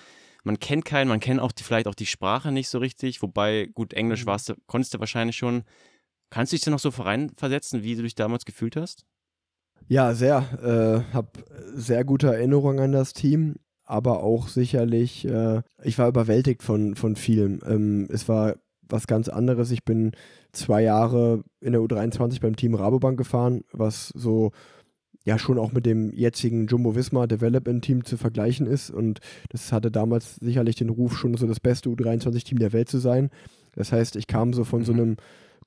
man 0.43 0.59
kennt 0.59 0.85
keinen, 0.85 1.09
man 1.09 1.21
kennt 1.21 1.41
auch 1.41 1.53
die, 1.53 1.65
vielleicht 1.65 1.87
auch 1.87 1.95
die 1.95 2.07
Sprache 2.07 2.51
nicht 2.51 2.69
so 2.69 2.79
richtig, 2.79 3.21
wobei, 3.21 3.69
gut, 3.75 3.93
Englisch 3.93 4.23
mhm. 4.23 4.29
warst 4.29 4.49
du, 4.49 4.55
konntest 4.67 4.95
du 4.95 5.01
wahrscheinlich 5.01 5.37
schon. 5.37 5.65
Kannst 6.31 6.53
du 6.53 6.57
dich 6.57 6.65
da 6.65 6.71
noch 6.71 6.79
so 6.79 6.91
versetzen, 6.91 7.83
wie 7.83 7.97
du 7.97 8.03
dich 8.03 8.15
damals 8.15 8.45
gefühlt 8.45 8.77
hast? 8.77 9.05
Ja, 9.89 10.15
sehr. 10.15 11.05
Äh, 11.11 11.13
habe 11.13 11.31
sehr 11.75 12.05
gute 12.05 12.29
Erinnerungen 12.29 12.79
an 12.79 12.93
das 12.93 13.13
Team, 13.13 13.57
aber 13.85 14.23
auch 14.23 14.47
sicherlich, 14.47 15.27
äh, 15.27 15.63
ich 15.83 15.99
war 15.99 16.09
überwältigt 16.09 16.63
von, 16.63 16.95
von 16.95 17.17
vielem. 17.17 17.59
Ähm, 17.67 18.09
es 18.11 18.29
war 18.29 18.55
was 18.89 19.09
ganz 19.09 19.29
anderes. 19.29 19.73
Ich 19.73 19.85
bin 19.85 20.13
zwei 20.53 20.83
Jahre 20.83 21.43
in 21.61 21.73
der 21.73 21.81
U23 21.81 22.41
beim 22.41 22.57
Team 22.57 22.75
Rabobank 22.75 23.19
gefahren, 23.19 23.63
was 23.73 24.09
so 24.09 24.53
ja 25.25 25.39
schon 25.39 25.59
auch 25.59 25.73
mit 25.73 25.87
dem 25.87 26.13
jetzigen 26.13 26.67
Jumbo 26.67 26.95
Visma 26.95 27.27
Development 27.27 27.85
Team 27.85 28.05
zu 28.05 28.17
vergleichen 28.17 28.67
ist. 28.67 28.91
Und 28.91 29.21
das 29.51 29.73
hatte 29.73 29.91
damals 29.91 30.37
sicherlich 30.37 30.77
den 30.77 30.89
Ruf, 30.89 31.17
schon 31.17 31.37
so 31.37 31.47
das 31.47 31.61
beste 31.61 31.91
U23-Team 31.91 32.59
der 32.59 32.73
Welt 32.73 32.89
zu 32.89 32.99
sein. 32.99 33.31
Das 33.75 33.93
heißt, 33.93 34.17
ich 34.17 34.27
kam 34.27 34.53
so 34.53 34.65
von 34.65 34.81
mhm. 34.81 34.85
so 34.85 34.93
einem 34.93 35.17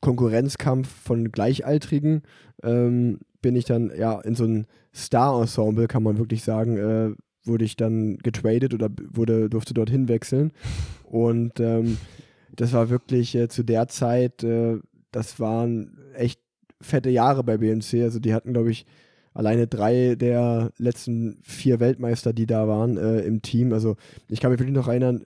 Konkurrenzkampf 0.03 0.89
von 0.89 1.31
Gleichaltrigen 1.31 2.23
ähm, 2.61 3.19
bin 3.41 3.55
ich 3.55 3.63
dann 3.63 3.89
ja 3.97 4.19
in 4.19 4.35
so 4.35 4.43
ein 4.43 4.67
Star-Ensemble, 4.93 5.87
kann 5.87 6.03
man 6.03 6.17
wirklich 6.17 6.43
sagen, 6.43 6.77
äh, 6.77 7.15
wurde 7.45 7.63
ich 7.63 7.77
dann 7.77 8.17
getradet 8.17 8.73
oder 8.73 8.89
wurde, 9.13 9.49
durfte 9.49 9.73
dorthin 9.73 10.09
wechseln. 10.09 10.51
Und 11.05 11.61
ähm, 11.61 11.97
das 12.53 12.73
war 12.73 12.89
wirklich 12.89 13.33
äh, 13.35 13.47
zu 13.47 13.63
der 13.63 13.87
Zeit, 13.87 14.43
äh, 14.43 14.77
das 15.11 15.39
waren 15.39 15.97
echt 16.15 16.41
fette 16.81 17.09
Jahre 17.09 17.45
bei 17.45 17.57
BMC. 17.57 18.03
Also 18.03 18.19
die 18.19 18.33
hatten, 18.33 18.51
glaube 18.51 18.71
ich, 18.71 18.85
alleine 19.33 19.67
drei 19.67 20.15
der 20.15 20.71
letzten 20.77 21.37
vier 21.43 21.79
Weltmeister, 21.79 22.33
die 22.33 22.45
da 22.45 22.67
waren 22.67 22.97
äh, 22.97 23.21
im 23.21 23.41
Team. 23.41 23.71
Also 23.71 23.95
ich 24.27 24.41
kann 24.41 24.51
mich 24.51 24.59
wirklich 24.59 24.75
noch 24.75 24.89
erinnern, 24.89 25.23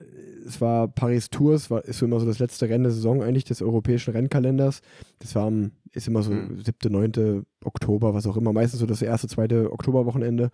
es 0.48 0.60
war 0.60 0.88
Paris 0.88 1.30
Tours, 1.30 1.70
war, 1.70 1.84
ist 1.84 1.98
so 1.98 2.06
immer 2.06 2.18
so 2.18 2.26
das 2.26 2.38
letzte 2.38 2.68
Rennen 2.68 2.84
der 2.84 2.92
Saison 2.92 3.22
eigentlich 3.22 3.44
des 3.44 3.62
europäischen 3.62 4.12
Rennkalenders. 4.12 4.80
Das 5.18 5.34
war 5.34 5.46
am, 5.46 5.72
ist 5.92 6.08
immer 6.08 6.22
so 6.22 6.32
mhm. 6.32 6.60
7., 6.62 6.90
9. 6.90 7.44
Oktober, 7.64 8.14
was 8.14 8.26
auch 8.26 8.36
immer, 8.36 8.52
meistens 8.52 8.80
so 8.80 8.86
das 8.86 9.02
erste, 9.02 9.28
zweite 9.28 9.72
Oktoberwochenende. 9.72 10.50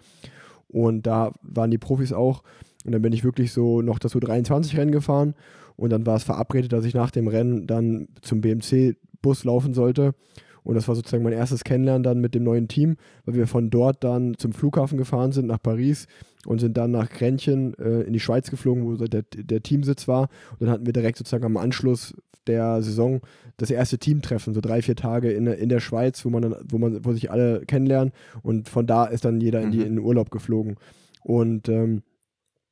Und 0.69 1.07
da 1.07 1.33
waren 1.43 1.71
die 1.71 1.79
Profis 1.79 2.13
auch. 2.13 2.43
Und 2.85 2.93
dann 2.93 3.03
bin 3.03 3.13
ich 3.13 3.25
wirklich 3.25 3.53
so 3.53 3.81
noch 3.81 3.99
das 3.99 4.15
U23-Rennen 4.15 4.93
gefahren. 4.93 5.35
Und 5.77 5.91
dann 5.91 6.05
war 6.07 6.17
es 6.17 6.25
verabredet, 6.25 6.73
dass 6.73 6.85
ich 6.85 6.95
nach 6.95 7.11
dem 7.11 7.29
Rennen 7.29 7.67
dann 7.67 8.09
zum 8.21 8.41
BMC-Bus 8.41 9.45
laufen 9.45 9.75
sollte. 9.75 10.15
Und 10.65 10.75
das 10.75 10.89
war 10.89 10.95
sozusagen 10.95 11.23
mein 11.23 11.33
erstes 11.33 11.63
Kennenlernen 11.63 12.03
dann 12.03 12.21
mit 12.21 12.35
dem 12.35 12.43
neuen 12.43 12.69
Team, 12.69 12.97
weil 13.25 13.35
wir 13.35 13.47
von 13.47 13.71
dort 13.71 14.03
dann 14.03 14.37
zum 14.39 14.53
Flughafen 14.53 14.99
gefahren 14.99 15.33
sind 15.33 15.47
nach 15.47 15.63
Paris 15.63 16.07
und 16.47 16.61
sind 16.61 16.77
dann 16.77 16.91
nach 16.91 17.11
Grenchen 17.11 17.75
äh, 17.79 18.01
in 18.03 18.13
die 18.13 18.21
Schweiz 18.21 18.51
geflogen, 18.51 18.85
wo 18.85 18.97
der, 18.97 19.23
der 19.23 19.63
Teamsitz 19.63 20.09
war. 20.09 20.29
Und 20.53 20.63
dann 20.63 20.71
hatten 20.71 20.87
wir 20.87 20.93
direkt 20.93 21.19
sozusagen 21.19 21.45
am 21.45 21.57
Anschluss 21.57 22.15
der 22.47 22.83
Saison 22.83 23.21
das 23.57 23.71
erste 23.71 23.99
Teamtreffen, 23.99 24.55
so 24.55 24.61
drei, 24.61 24.83
vier 24.83 24.97
Tage 24.97 25.31
in, 25.33 25.47
in 25.47 25.69
der 25.69 25.81
Schweiz, 25.81 26.25
wo 26.25 26.31
man 26.31 26.43
dann, 26.43 26.57
wo 26.69 26.79
man, 26.79 27.05
wo 27.05 27.13
sich 27.13 27.31
alle 27.31 27.61
kennenlernen 27.67 28.13
und 28.43 28.69
von 28.69 28.87
da 28.87 29.05
ist 29.05 29.25
dann 29.25 29.41
jeder 29.41 29.63
in, 29.63 29.71
die, 29.71 29.79
mhm. 29.79 29.85
in 29.85 29.97
den 29.97 30.05
Urlaub 30.05 30.31
geflogen. 30.31 30.77
Und 31.23 31.69
ähm, 31.69 32.03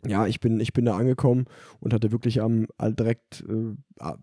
ja, 0.07 0.27
ich 0.27 0.41
bin, 0.41 0.61
ich 0.61 0.73
bin 0.73 0.85
da 0.85 0.97
angekommen 0.97 1.47
und 1.81 1.95
hatte 1.95 2.11
wirklich 2.11 2.41
am 2.43 2.67
direkt, 2.81 3.45
äh, 3.49 3.77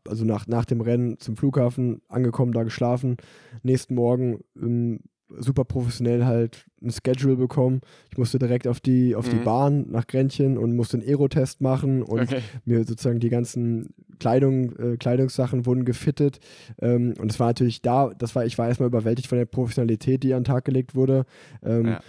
also 0.07 0.25
nach, 0.25 0.47
nach 0.47 0.65
dem 0.65 0.81
Rennen 0.81 1.19
zum 1.19 1.37
Flughafen 1.37 2.01
angekommen, 2.09 2.51
da 2.51 2.63
geschlafen. 2.63 3.17
Nächsten 3.63 3.95
Morgen 3.95 4.43
ähm, 4.61 4.99
super 5.37 5.63
professionell 5.63 6.25
halt 6.25 6.65
ein 6.81 6.91
Schedule 6.91 7.35
bekommen. 7.35 7.81
Ich 8.11 8.17
musste 8.17 8.39
direkt 8.39 8.67
auf 8.67 8.79
die, 8.79 9.15
auf 9.15 9.27
mhm. 9.27 9.37
die 9.37 9.43
Bahn 9.43 9.85
nach 9.89 10.07
Grenchen 10.07 10.57
und 10.57 10.75
musste 10.75 10.97
einen 10.97 11.07
Aerotest 11.07 11.61
machen 11.61 12.01
und 12.01 12.21
okay. 12.21 12.41
mir 12.65 12.83
sozusagen 12.83 13.19
die 13.19 13.29
ganzen 13.29 13.93
Kleidung, 14.19 14.75
äh, 14.77 14.97
Kleidungssachen 14.97 15.65
wurden 15.65 15.85
gefittet. 15.85 16.39
Ähm, 16.81 17.13
und 17.19 17.31
es 17.31 17.39
war 17.39 17.47
natürlich 17.47 17.81
da, 17.81 18.09
das 18.17 18.35
war, 18.35 18.45
ich 18.45 18.57
war 18.57 18.67
erstmal 18.67 18.87
überwältigt 18.87 19.27
von 19.27 19.37
der 19.37 19.45
Professionalität, 19.45 20.23
die 20.23 20.33
an 20.33 20.41
den 20.41 20.45
Tag 20.45 20.65
gelegt 20.65 20.95
wurde. 20.95 21.25
Ähm, 21.63 21.87
ja. 21.87 21.99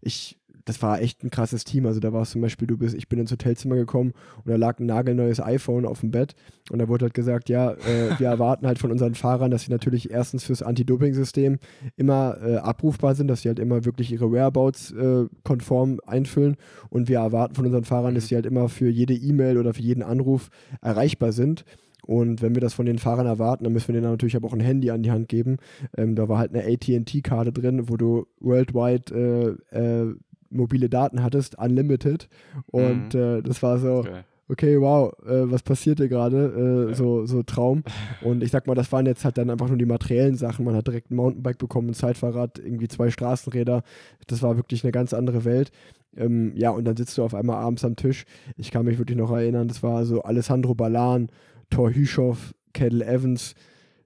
Ich 0.00 0.39
das 0.70 0.80
war 0.82 1.00
echt 1.00 1.24
ein 1.24 1.30
krasses 1.30 1.64
Team. 1.64 1.84
Also 1.84 1.98
da 1.98 2.12
war 2.12 2.22
es 2.22 2.30
zum 2.30 2.40
Beispiel, 2.40 2.68
du 2.68 2.78
bist, 2.78 2.94
ich 2.94 3.08
bin 3.08 3.18
ins 3.18 3.32
Hotelzimmer 3.32 3.74
gekommen 3.74 4.12
und 4.36 4.48
da 4.48 4.54
lag 4.54 4.78
ein 4.78 4.86
nagelneues 4.86 5.40
iPhone 5.40 5.84
auf 5.84 5.98
dem 5.98 6.12
Bett 6.12 6.36
und 6.70 6.78
da 6.78 6.86
wurde 6.86 7.06
halt 7.06 7.14
gesagt, 7.14 7.48
ja, 7.48 7.72
äh, 7.72 8.10
wir 8.18 8.28
erwarten 8.28 8.68
halt 8.68 8.78
von 8.78 8.92
unseren 8.92 9.16
Fahrern, 9.16 9.50
dass 9.50 9.62
sie 9.62 9.72
natürlich 9.72 10.12
erstens 10.12 10.44
fürs 10.44 10.62
Anti-Doping-System 10.62 11.58
immer 11.96 12.36
äh, 12.40 12.56
abrufbar 12.58 13.16
sind, 13.16 13.26
dass 13.26 13.42
sie 13.42 13.48
halt 13.48 13.58
immer 13.58 13.84
wirklich 13.84 14.12
ihre 14.12 14.30
Whereabouts 14.30 14.92
äh, 14.92 15.26
konform 15.42 15.98
einfüllen 16.06 16.56
und 16.88 17.08
wir 17.08 17.18
erwarten 17.18 17.56
von 17.56 17.66
unseren 17.66 17.84
Fahrern, 17.84 18.14
dass 18.14 18.28
sie 18.28 18.36
halt 18.36 18.46
immer 18.46 18.68
für 18.68 18.88
jede 18.88 19.14
E-Mail 19.14 19.58
oder 19.58 19.74
für 19.74 19.82
jeden 19.82 20.04
Anruf 20.04 20.50
erreichbar 20.82 21.32
sind. 21.32 21.64
Und 22.06 22.42
wenn 22.42 22.54
wir 22.54 22.60
das 22.60 22.74
von 22.74 22.86
den 22.86 22.98
Fahrern 22.98 23.26
erwarten, 23.26 23.64
dann 23.64 23.72
müssen 23.72 23.88
wir 23.88 24.00
denen 24.00 24.10
natürlich 24.10 24.42
auch 24.42 24.52
ein 24.52 24.60
Handy 24.60 24.90
an 24.90 25.02
die 25.02 25.10
Hand 25.10 25.28
geben. 25.28 25.58
Ähm, 25.96 26.16
da 26.16 26.28
war 26.28 26.38
halt 26.38 26.54
eine 26.54 26.64
ATT-Karte 26.64 27.52
drin, 27.52 27.88
wo 27.88 27.96
du 27.96 28.26
worldwide 28.40 29.58
äh, 29.72 29.76
äh, 29.78 30.14
mobile 30.50 30.88
Daten 30.88 31.22
hattest, 31.22 31.58
unlimited. 31.58 32.28
Und 32.66 33.14
mhm. 33.14 33.20
äh, 33.20 33.42
das 33.42 33.62
war 33.62 33.78
so, 33.78 33.98
okay, 33.98 34.24
okay 34.48 34.80
wow, 34.80 35.12
äh, 35.24 35.50
was 35.50 35.62
passiert 35.62 35.98
hier 35.98 36.08
gerade? 36.08 36.86
Äh, 36.86 36.90
ja. 36.90 36.94
so, 36.94 37.26
so 37.26 37.42
Traum. 37.42 37.84
Und 38.22 38.42
ich 38.42 38.50
sag 38.50 38.66
mal, 38.66 38.74
das 38.74 38.90
waren 38.92 39.06
jetzt 39.06 39.24
halt 39.24 39.38
dann 39.38 39.50
einfach 39.50 39.68
nur 39.68 39.78
die 39.78 39.86
materiellen 39.86 40.36
Sachen. 40.36 40.64
Man 40.64 40.74
hat 40.74 40.86
direkt 40.86 41.10
ein 41.10 41.16
Mountainbike 41.16 41.58
bekommen, 41.58 41.90
ein 41.90 41.94
Zeitfahrrad, 41.94 42.58
irgendwie 42.58 42.88
zwei 42.88 43.10
Straßenräder. 43.10 43.82
Das 44.26 44.42
war 44.42 44.56
wirklich 44.56 44.84
eine 44.84 44.92
ganz 44.92 45.14
andere 45.14 45.44
Welt. 45.44 45.70
Ähm, 46.16 46.52
ja, 46.56 46.70
und 46.70 46.84
dann 46.84 46.96
sitzt 46.96 47.16
du 47.16 47.22
auf 47.22 47.34
einmal 47.34 47.56
abends 47.56 47.84
am 47.84 47.96
Tisch. 47.96 48.24
Ich 48.56 48.70
kann 48.70 48.84
mich 48.84 48.98
wirklich 48.98 49.16
noch 49.16 49.30
erinnern, 49.30 49.68
das 49.68 49.82
war 49.82 50.04
so 50.04 50.22
Alessandro 50.22 50.74
Balan, 50.74 51.28
Thor 51.70 51.92
Hüschow, 51.92 52.52
Kettle 52.72 53.06
Evans, 53.06 53.54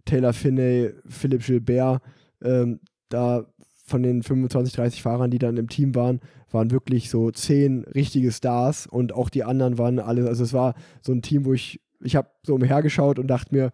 Taylor 0.04 0.34
Finney, 0.34 0.90
Philipp 1.06 1.44
Gilbert. 1.44 2.02
Ähm, 2.42 2.80
da 3.08 3.46
von 3.86 4.02
den 4.02 4.22
25, 4.22 4.74
30 4.74 5.02
Fahrern, 5.02 5.30
die 5.30 5.38
dann 5.38 5.58
im 5.58 5.68
Team 5.68 5.94
waren, 5.94 6.20
waren 6.50 6.70
wirklich 6.70 7.10
so 7.10 7.30
zehn 7.30 7.84
richtige 7.84 8.32
Stars 8.32 8.86
und 8.86 9.12
auch 9.12 9.28
die 9.28 9.44
anderen 9.44 9.76
waren 9.76 9.98
alle, 9.98 10.26
also 10.26 10.42
es 10.42 10.54
war 10.54 10.74
so 11.02 11.12
ein 11.12 11.20
Team, 11.20 11.44
wo 11.44 11.52
ich, 11.52 11.80
ich 12.00 12.16
habe 12.16 12.28
so 12.42 12.54
umhergeschaut 12.54 13.18
und 13.18 13.26
dachte 13.26 13.54
mir, 13.54 13.70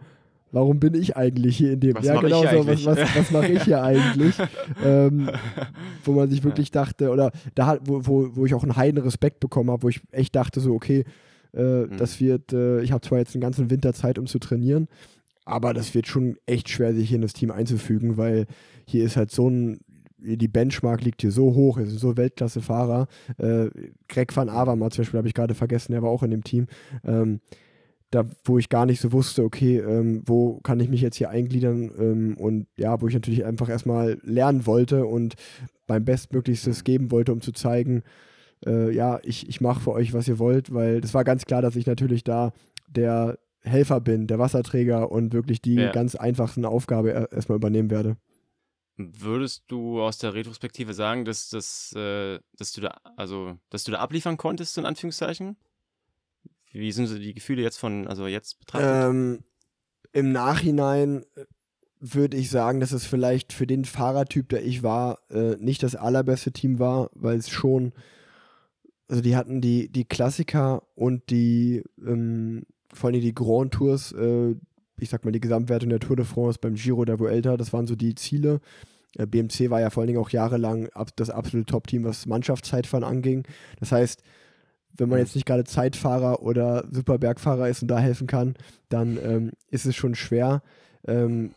warum 0.51 0.81
bin 0.81 0.95
ich 0.95 1.17
eigentlich 1.17 1.57
hier 1.57 1.73
in 1.73 1.81
dem? 1.81 1.95
Was 1.95 2.05
ja, 2.05 2.21
genau 2.21 2.43
so, 2.43 2.67
was, 2.67 2.85
was, 2.85 2.99
was 3.17 3.31
mache 3.31 3.53
ich 3.53 3.63
hier 3.63 3.83
eigentlich? 3.83 4.35
ähm, 4.85 5.31
wo 6.05 6.13
man 6.13 6.29
sich 6.29 6.43
wirklich 6.43 6.73
dachte, 6.73 7.11
oder 7.11 7.31
da 7.55 7.79
wo, 7.85 8.05
wo, 8.05 8.37
wo 8.37 8.47
ich 8.47 8.55
auch 8.55 8.65
einen 8.65 8.77
heiden 8.77 9.01
Respekt 9.01 9.39
bekommen 9.39 9.71
habe, 9.71 9.85
wo 9.85 9.89
ich 9.89 10.01
echt 10.11 10.35
dachte, 10.35 10.59
so, 10.61 10.75
okay, 10.75 11.05
äh, 11.55 11.83
mhm. 11.83 11.97
das 11.99 12.21
wird, 12.21 12.53
äh, 12.53 12.81
ich 12.83 12.91
habe 12.91 13.07
zwar 13.07 13.19
jetzt 13.19 13.35
einen 13.35 13.43
ganzen 13.43 13.71
Winter 13.71 13.93
Zeit, 13.93 14.19
um 14.19 14.27
zu 14.27 14.41
trainieren, 14.41 14.89
aber 15.45 15.73
das 15.73 15.95
wird 15.95 16.07
schon 16.07 16.37
echt 16.47 16.69
schwer, 16.69 16.95
sich 16.95 17.09
hier 17.09 17.17
in 17.17 17.23
das 17.23 17.33
Team 17.33 17.51
einzufügen, 17.51 18.17
weil 18.17 18.47
hier 18.87 19.05
ist 19.05 19.17
halt 19.17 19.31
so 19.31 19.49
ein 19.49 19.81
die 20.23 20.49
Benchmark 20.49 21.03
liegt 21.03 21.23
hier 21.23 21.33
so 21.33 21.55
hoch, 21.55 21.79
es 21.79 21.91
sind 21.91 21.99
so 21.99 22.17
Weltklasse-Fahrer. 22.17 23.07
Äh, 23.39 23.71
Greg 24.09 24.35
van 24.37 24.49
Avermaet 24.49 24.93
zum 24.93 25.03
Beispiel 25.03 25.19
habe 25.19 25.29
ich 25.29 25.35
gerade 25.35 25.55
vergessen, 25.55 25.93
der 25.93 26.03
war 26.03 26.11
auch 26.11 26.23
in 26.23 26.31
dem 26.31 26.45
Team. 26.45 26.67
Ähm, 27.05 27.41
da, 28.11 28.25
wo 28.45 28.59
ich 28.59 28.69
gar 28.69 28.87
nicht 28.87 29.01
so 29.01 29.13
wusste, 29.13 29.45
okay, 29.45 29.79
ähm, 29.79 30.23
wo 30.27 30.59
kann 30.61 30.81
ich 30.81 30.89
mich 30.89 31.01
jetzt 31.01 31.17
hier 31.17 31.31
eingliedern 31.31 31.91
ähm, 31.97 32.37
und 32.39 32.67
ja, 32.77 33.01
wo 33.01 33.07
ich 33.07 33.15
natürlich 33.15 33.45
einfach 33.45 33.69
erstmal 33.69 34.19
lernen 34.23 34.67
wollte 34.67 35.07
und 35.07 35.37
mein 35.87 36.05
Bestmöglichstes 36.05 36.83
geben 36.83 37.13
wollte, 37.13 37.33
um 37.33 37.41
zu 37.41 37.53
zeigen, 37.53 38.03
äh, 38.67 38.93
ja, 38.93 39.21
ich, 39.23 39.49
ich 39.49 39.61
mache 39.61 39.81
für 39.81 39.93
euch, 39.93 40.13
was 40.13 40.27
ihr 40.27 40.41
wollt, 40.41 40.75
weil 40.75 41.01
das 41.01 41.15
war 41.15 41.23
ganz 41.23 41.45
klar, 41.45 41.63
dass 41.63 41.77
ich 41.77 41.87
natürlich 41.87 42.25
da 42.25 42.53
der 42.89 43.39
Helfer 43.63 44.01
bin, 44.01 44.27
der 44.27 44.39
Wasserträger 44.39 45.13
und 45.13 45.33
wirklich 45.33 45.63
die 45.63 45.75
ja. 45.75 45.93
ganz 45.93 46.17
einfachsten 46.17 46.65
Aufgabe 46.65 47.29
erstmal 47.31 47.57
übernehmen 47.57 47.91
werde. 47.91 48.17
Würdest 49.19 49.65
du 49.69 50.01
aus 50.01 50.19
der 50.19 50.35
Retrospektive 50.35 50.95
sagen, 50.95 51.25
dass, 51.25 51.49
dass, 51.51 51.93
äh, 51.95 52.39
dass 52.57 52.73
du 52.73 52.81
da, 52.81 53.01
also, 53.17 53.59
dass 53.71 53.85
du 53.85 53.93
da 53.93 53.99
abliefern 53.99 54.37
konntest, 54.37 54.79
in 54.79 54.87
Anführungszeichen? 54.87 55.57
Wie 56.73 56.93
sind 56.93 57.07
so 57.07 57.19
die 57.19 57.35
Gefühle 57.35 57.63
jetzt 57.63 57.79
von, 57.79 58.07
also 58.07 58.27
jetzt 58.27 58.59
betrachtet? 58.61 59.11
Ähm, 59.11 59.45
Im 60.13 60.33
Nachhinein 60.33 61.25
äh, 61.35 61.45
würde 62.01 62.37
ich 62.37 62.51
sagen, 62.51 62.81
dass 62.81 62.93
es 62.93 63.07
vielleicht 63.07 63.53
für 63.53 63.67
den 63.67 63.85
Fahrertyp, 63.85 64.49
der 64.49 64.65
ich 64.65 64.83
war, 64.83 65.19
äh, 65.31 65.57
nicht 65.57 65.83
das 65.83 65.97
allerbeste 65.97 66.53
Team 66.53 66.79
war, 66.79 67.11
weil 67.15 67.39
es 67.39 67.51
schon, 67.51 67.93
also 69.09 69.21
die 69.21 69.37
hatten 69.37 69.61
die, 69.61 69.91
die 69.91 70.05
Klassiker 70.05 70.83
und 70.95 71.31
die, 71.31 71.83
ähm, 71.99 72.65
vor 72.93 73.11
allem 73.11 73.21
die 73.21 73.35
Grand 73.35 73.75
Tours, 73.75 74.13
äh, 74.13 74.55
ich 74.99 75.11
sag 75.11 75.25
mal, 75.25 75.33
die 75.33 75.41
Gesamtwertung 75.41 75.91
der 75.91 76.01
Tour 76.01 76.17
de 76.17 76.25
France 76.25 76.59
beim 76.61 76.75
Giro 76.75 77.05
der 77.05 77.19
Vuelta, 77.19 77.57
das 77.57 77.73
waren 77.73 77.87
so 77.87 77.97
die 77.97 78.15
Ziele. 78.15 78.61
Äh, 79.17 79.27
BMC 79.27 79.71
war 79.71 79.81
ja 79.81 79.91
vor 79.91 80.03
allen 80.03 80.09
Dingen 80.09 80.21
auch 80.21 80.31
jahrelang 80.31 80.89
das 81.17 81.31
absolute 81.31 81.71
Top-Team, 81.71 82.05
was 82.05 82.27
Mannschaftszeitfahren 82.27 83.05
anging. 83.05 83.45
Das 83.79 83.93
heißt, 83.93 84.23
wenn 84.97 85.09
man 85.09 85.19
jetzt 85.19 85.35
nicht 85.35 85.47
gerade 85.47 85.65
Zeitfahrer 85.65 86.43
oder 86.43 86.85
Superbergfahrer 86.91 87.69
ist 87.69 87.83
und 87.83 87.89
da 87.89 87.99
helfen 87.99 88.27
kann, 88.27 88.55
dann 88.89 89.19
ähm, 89.23 89.51
ist 89.71 89.87
es 89.87 89.97
schon 89.97 90.15
schwer. 90.15 90.63
Ähm, 91.07 91.53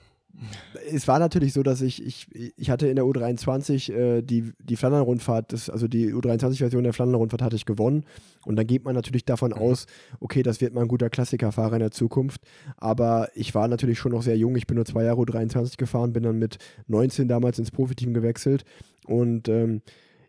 es 0.92 1.08
war 1.08 1.20
natürlich 1.20 1.54
so, 1.54 1.64
dass 1.64 1.82
ich, 1.82 2.04
ich, 2.04 2.28
ich 2.58 2.70
hatte 2.70 2.88
in 2.88 2.96
der 2.96 3.06
U23 3.06 3.94
äh, 3.94 4.22
die, 4.22 4.52
die 4.60 4.76
Flandern-Rundfahrt, 4.76 5.70
also 5.70 5.88
die 5.88 6.14
U23-Version 6.14 6.84
der 6.84 6.94
Flandern-Rundfahrt 6.94 7.42
hatte 7.42 7.56
ich 7.56 7.66
gewonnen. 7.66 8.06
Und 8.46 8.56
dann 8.56 8.68
geht 8.68 8.84
man 8.84 8.96
natürlich 8.96 9.26
davon 9.26 9.52
mhm. 9.52 9.58
aus, 9.58 9.86
okay, 10.20 10.44
das 10.44 10.60
wird 10.60 10.74
mal 10.74 10.82
ein 10.82 10.88
guter 10.88 11.10
Klassikerfahrer 11.10 11.74
in 11.74 11.82
der 11.82 11.92
Zukunft. 11.92 12.42
Aber 12.78 13.30
ich 13.36 13.54
war 13.54 13.68
natürlich 13.68 14.00
schon 14.00 14.12
noch 14.12 14.24
sehr 14.24 14.38
jung. 14.38 14.56
Ich 14.56 14.68
bin 14.68 14.76
nur 14.76 14.86
zwei 14.86 15.04
Jahre 15.04 15.22
U23 15.22 15.78
gefahren, 15.78 16.14
bin 16.14 16.24
dann 16.24 16.40
mit 16.40 16.58
19 16.88 17.28
damals 17.28 17.60
ins 17.60 17.72
Profiteam 17.72 18.14
gewechselt. 18.14 18.66
Und 19.06 19.50
ähm, 19.50 19.82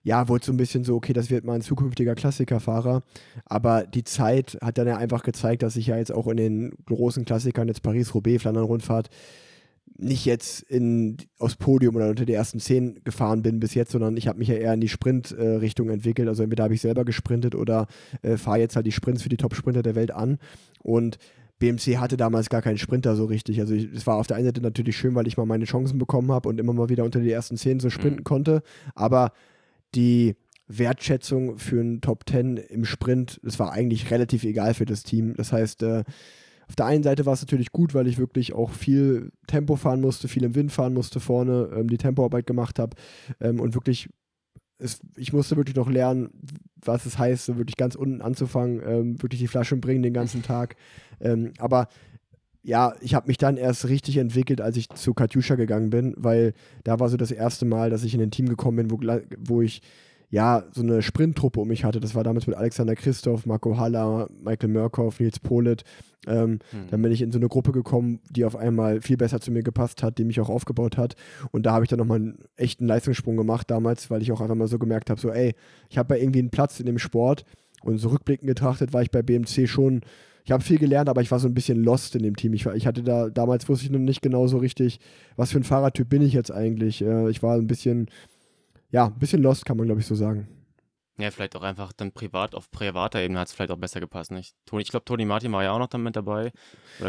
ja, 0.03 0.29
wurde 0.29 0.45
so 0.45 0.53
ein 0.53 0.59
bisschen 0.59 0.85
so, 0.85 0.97
okay, 0.97 1.15
das 1.15 1.31
wird 1.31 1.45
mal 1.45 1.55
ein 1.55 1.63
zukünftiger 1.63 2.15
Klassikerfahrer. 2.15 3.03
Aber 3.47 3.85
die 3.87 4.05
Zeit 4.05 4.59
hat 4.61 4.77
dann 4.77 4.87
ja 4.87 4.99
einfach 4.99 5.23
gezeigt, 5.23 5.63
dass 5.63 5.77
ich 5.77 5.87
ja 5.87 5.97
jetzt 5.97 6.13
auch 6.13 6.29
in 6.29 6.37
den 6.37 6.75
großen 6.87 7.25
Klassikern, 7.25 7.69
jetzt 7.69 7.83
Paris-Roubaix, 7.83 8.43
Flandern-Rundfahrt, 8.43 9.09
nicht 9.97 10.25
jetzt 10.25 10.63
in, 10.63 11.17
aufs 11.39 11.57
Podium 11.57 11.95
oder 11.97 12.09
unter 12.09 12.25
die 12.25 12.33
ersten 12.33 12.59
zehn 12.59 13.01
gefahren 13.05 13.43
bin 13.43 13.61
bis 13.61 13.75
jetzt, 13.75 13.93
sondern 13.93 14.17
ich 14.17 14.27
habe 14.27 14.39
mich 14.39 14.49
ja 14.49 14.57
eher 14.57 14.75
in 14.75 14.81
die 14.81 14.89
Sprint-Richtung 14.89 15.89
äh, 15.89 15.93
entwickelt. 15.93 16.29
Also 16.29 16.43
entweder 16.43 16.65
habe 16.65 16.75
ich 16.75 16.81
selber 16.81 17.05
gesprintet 17.05 17.55
oder 17.55 17.87
äh, 18.23 18.37
fahre 18.37 18.59
jetzt 18.59 18.77
halt 18.77 18.87
die 18.87 18.93
Sprints 18.93 19.23
für 19.23 19.29
die 19.29 19.37
Top-Sprinter 19.37 19.83
der 19.83 19.95
Welt 19.95 20.11
an. 20.11 20.39
Und 20.81 21.19
BMC 21.61 21.99
hatte 21.99 22.17
damals 22.17 22.51
gar 22.51 22.63
keinen 22.63 22.79
Sprinter 22.79 23.15
so 23.15 23.25
richtig. 23.25 23.61
Also 23.61 23.75
es 23.75 24.07
war 24.07 24.17
auf 24.17 24.27
der 24.27 24.37
einen 24.37 24.47
Seite 24.47 24.61
natürlich 24.61 24.97
schön, 24.97 25.15
weil 25.15 25.29
ich 25.29 25.37
mal 25.37 25.47
meine 25.47 25.65
Chancen 25.65 25.99
bekommen 25.99 26.33
habe 26.33 26.49
und 26.49 26.59
immer 26.59 26.73
mal 26.73 26.89
wieder 26.89 27.05
unter 27.05 27.21
die 27.21 27.31
ersten 27.31 27.57
zehn 27.57 27.79
so 27.79 27.91
sprinten 27.91 28.21
mhm. 28.21 28.25
konnte. 28.25 28.63
Aber 28.95 29.33
die 29.95 30.35
Wertschätzung 30.67 31.59
für 31.59 31.81
einen 31.81 32.01
Top 32.01 32.27
Ten 32.27 32.57
im 32.57 32.85
Sprint, 32.85 33.41
das 33.45 33.59
war 33.59 33.73
eigentlich 33.73 34.11
relativ 34.11 34.45
egal 34.45 34.75
für 34.75 34.87
das 34.87 35.05
Team. 35.05 35.35
Das 35.37 35.53
heißt, 35.53 35.83
äh, 35.85 36.05
auf 36.69 36.77
der 36.77 36.87
einen 36.87 37.03
Seite 37.03 37.27
war 37.27 37.35
es 37.35 37.43
natürlich 37.43 37.73
gut, 37.73 37.95
weil 37.95 38.07
ich 38.07 38.19
wirklich 38.19 38.53
auch 38.53 38.71
viel 38.71 39.31
Tempo 39.47 39.77
fahren 39.77 40.01
musste, 40.01 40.29
viel 40.29 40.45
im 40.45 40.55
Wind 40.55 40.73
fahren 40.73 40.95
musste 40.95 41.21
vorne, 41.21 41.71
ähm, 41.75 41.89
die 41.89 41.99
Tempoarbeit 41.99 42.47
gemacht 42.47 42.79
habe 42.79 42.97
ähm, 43.41 43.61
und 43.61 43.75
wirklich, 43.75 44.09
es, 44.79 45.01
ich 45.17 45.33
musste 45.33 45.57
wirklich 45.57 45.77
noch 45.77 45.91
lernen, 45.91 46.31
was 46.85 47.07
es 47.07 47.19
heißt, 47.19 47.47
so 47.47 47.57
wirklich 47.59 47.77
ganz 47.77 47.95
unten 47.95 48.23
anzufangen, 48.23 48.81
ähm, 48.85 49.23
wirklich 49.23 49.41
die 49.41 49.49
Flasche 49.49 49.77
bringen 49.77 50.03
den 50.03 50.15
ganzen 50.15 50.43
Tag. 50.43 50.77
Ähm, 51.21 51.53
aber 51.59 51.89
ja, 52.63 52.95
ich 53.01 53.15
habe 53.15 53.29
mich 53.29 53.37
dann 53.37 53.59
erst 53.59 53.89
richtig 53.89 54.17
entwickelt, 54.17 54.63
als 54.63 54.79
ich 54.79 54.89
zu 54.89 55.13
Katjuscha 55.13 55.55
gegangen 55.55 55.91
bin, 55.91 56.15
weil 56.17 56.55
da 56.83 56.99
war 56.99 57.11
so 57.11 57.19
das 57.19 57.31
erste 57.31 57.67
Mal, 57.67 57.91
dass 57.91 58.05
ich 58.05 58.15
in 58.15 58.23
ein 58.23 58.31
Team 58.31 58.49
gekommen 58.49 58.89
bin, 58.89 58.91
wo, 58.91 58.99
wo 59.39 59.61
ich 59.61 59.83
ja, 60.35 60.65
so 60.73 60.83
eine 60.83 61.01
Sprinttruppe 61.01 61.61
um 61.61 61.69
mich 61.69 61.85
hatte. 61.85 62.01
Das 62.01 62.17
war 62.17 62.25
damals 62.25 62.49
mit 62.49 62.57
Alexander 62.57 62.97
Christoph, 62.97 63.47
Marco 63.47 63.79
Haller, 63.79 64.29
Michael 64.43 64.69
Murkoff, 64.69 65.21
Nils 65.21 65.39
Polit. 65.39 65.85
Ähm, 66.27 66.59
mhm. 66.73 66.89
Dann 66.91 67.03
bin 67.03 67.13
ich 67.13 67.23
in 67.23 67.31
so 67.31 67.39
eine 67.39 67.47
Gruppe 67.47 67.71
gekommen, 67.71 68.19
die 68.31 68.45
auf 68.45 68.57
einmal 68.57 69.01
viel 69.01 69.17
besser 69.17 69.41
zu 69.41 69.53
mir 69.53 69.63
gepasst 69.63 70.03
hat, 70.03 70.19
die 70.19 70.25
mich 70.25 70.41
auch 70.41 70.49
aufgebaut 70.49 70.97
hat. 70.97 71.15
Und 71.53 71.67
da 71.67 71.73
habe 71.73 71.85
ich 71.85 71.89
dann 71.89 72.01
nochmal 72.01 72.19
einen 72.19 72.39
echten 72.57 72.85
Leistungssprung 72.85 73.37
gemacht 73.37 73.71
damals, 73.71 74.11
weil 74.11 74.23
ich 74.23 74.33
auch 74.33 74.41
einfach 74.41 74.57
mal 74.57 74.67
so 74.67 74.81
gemerkt 74.81 75.09
habe, 75.09 75.21
so 75.21 75.31
ey, 75.31 75.55
ich 75.89 75.99
habe 75.99 76.17
ja 76.17 76.23
irgendwie 76.25 76.41
einen 76.41 76.51
Platz 76.51 76.81
in 76.81 76.87
dem 76.87 76.99
Sport. 76.99 77.45
Und 77.85 77.99
so 77.99 78.09
rückblickend 78.09 78.49
betrachtet 78.49 78.93
war 78.93 79.03
ich 79.03 79.13
bei 79.13 79.23
BMC 79.23 79.69
schon 79.69 80.01
ich 80.45 80.53
habe 80.53 80.63
viel 80.63 80.79
gelernt, 80.79 81.09
aber 81.09 81.23
ich 81.23 81.31
war 81.31 81.39
so 81.39 81.49
ein 81.49 81.55
bisschen 81.55 81.83
lost 81.83 82.15
in 82.15 82.23
dem 82.23 82.37
Team. 82.37 82.53
Ich, 82.53 82.67
war, 82.67 82.75
ich 82.77 82.87
hatte 82.87 83.03
da, 83.03 83.31
damals 83.31 83.67
wusste 83.67 83.87
ich 83.87 83.91
noch 83.91 83.99
nicht 83.99 84.21
genau 84.21 84.47
so 84.47 84.59
richtig, 84.59 85.01
was 85.37 85.53
für 85.53 85.59
ein 85.59 85.65
Fahrertyp 85.65 86.07
bin 86.11 86.21
ich 86.21 86.35
jetzt 86.35 86.51
eigentlich. 86.51 87.01
Äh, 87.01 87.31
ich 87.31 87.43
war 87.43 87.57
ein 87.57 87.67
bisschen, 87.67 88.11
ja, 88.95 89.07
ein 89.07 89.19
bisschen 89.19 89.43
lost, 89.43 89.65
kann 89.65 89.77
man 89.77 89.87
glaube 89.87 90.01
ich 90.01 90.07
so 90.07 90.15
sagen. 90.15 90.47
Ja, 91.17 91.31
vielleicht 91.31 91.55
auch 91.55 91.63
einfach 91.63 91.93
dann 91.93 92.11
privat, 92.11 92.57
auf 92.57 92.71
privater 92.73 93.21
Ebene 93.21 93.39
hat 93.39 93.47
es 93.47 93.55
vielleicht 93.55 93.71
auch 93.71 93.79
besser 93.79 94.01
gepasst, 94.01 94.33
nicht? 94.33 94.57
Toni, 94.67 94.83
ich 94.83 94.89
glaube, 94.89 95.05
Toni 95.05 95.25
Martin 95.25 95.53
war 95.53 95.63
ja 95.63 95.73
auch 95.73 95.79
noch 95.79 95.87
damit 95.87 96.17
dabei. 96.17 96.51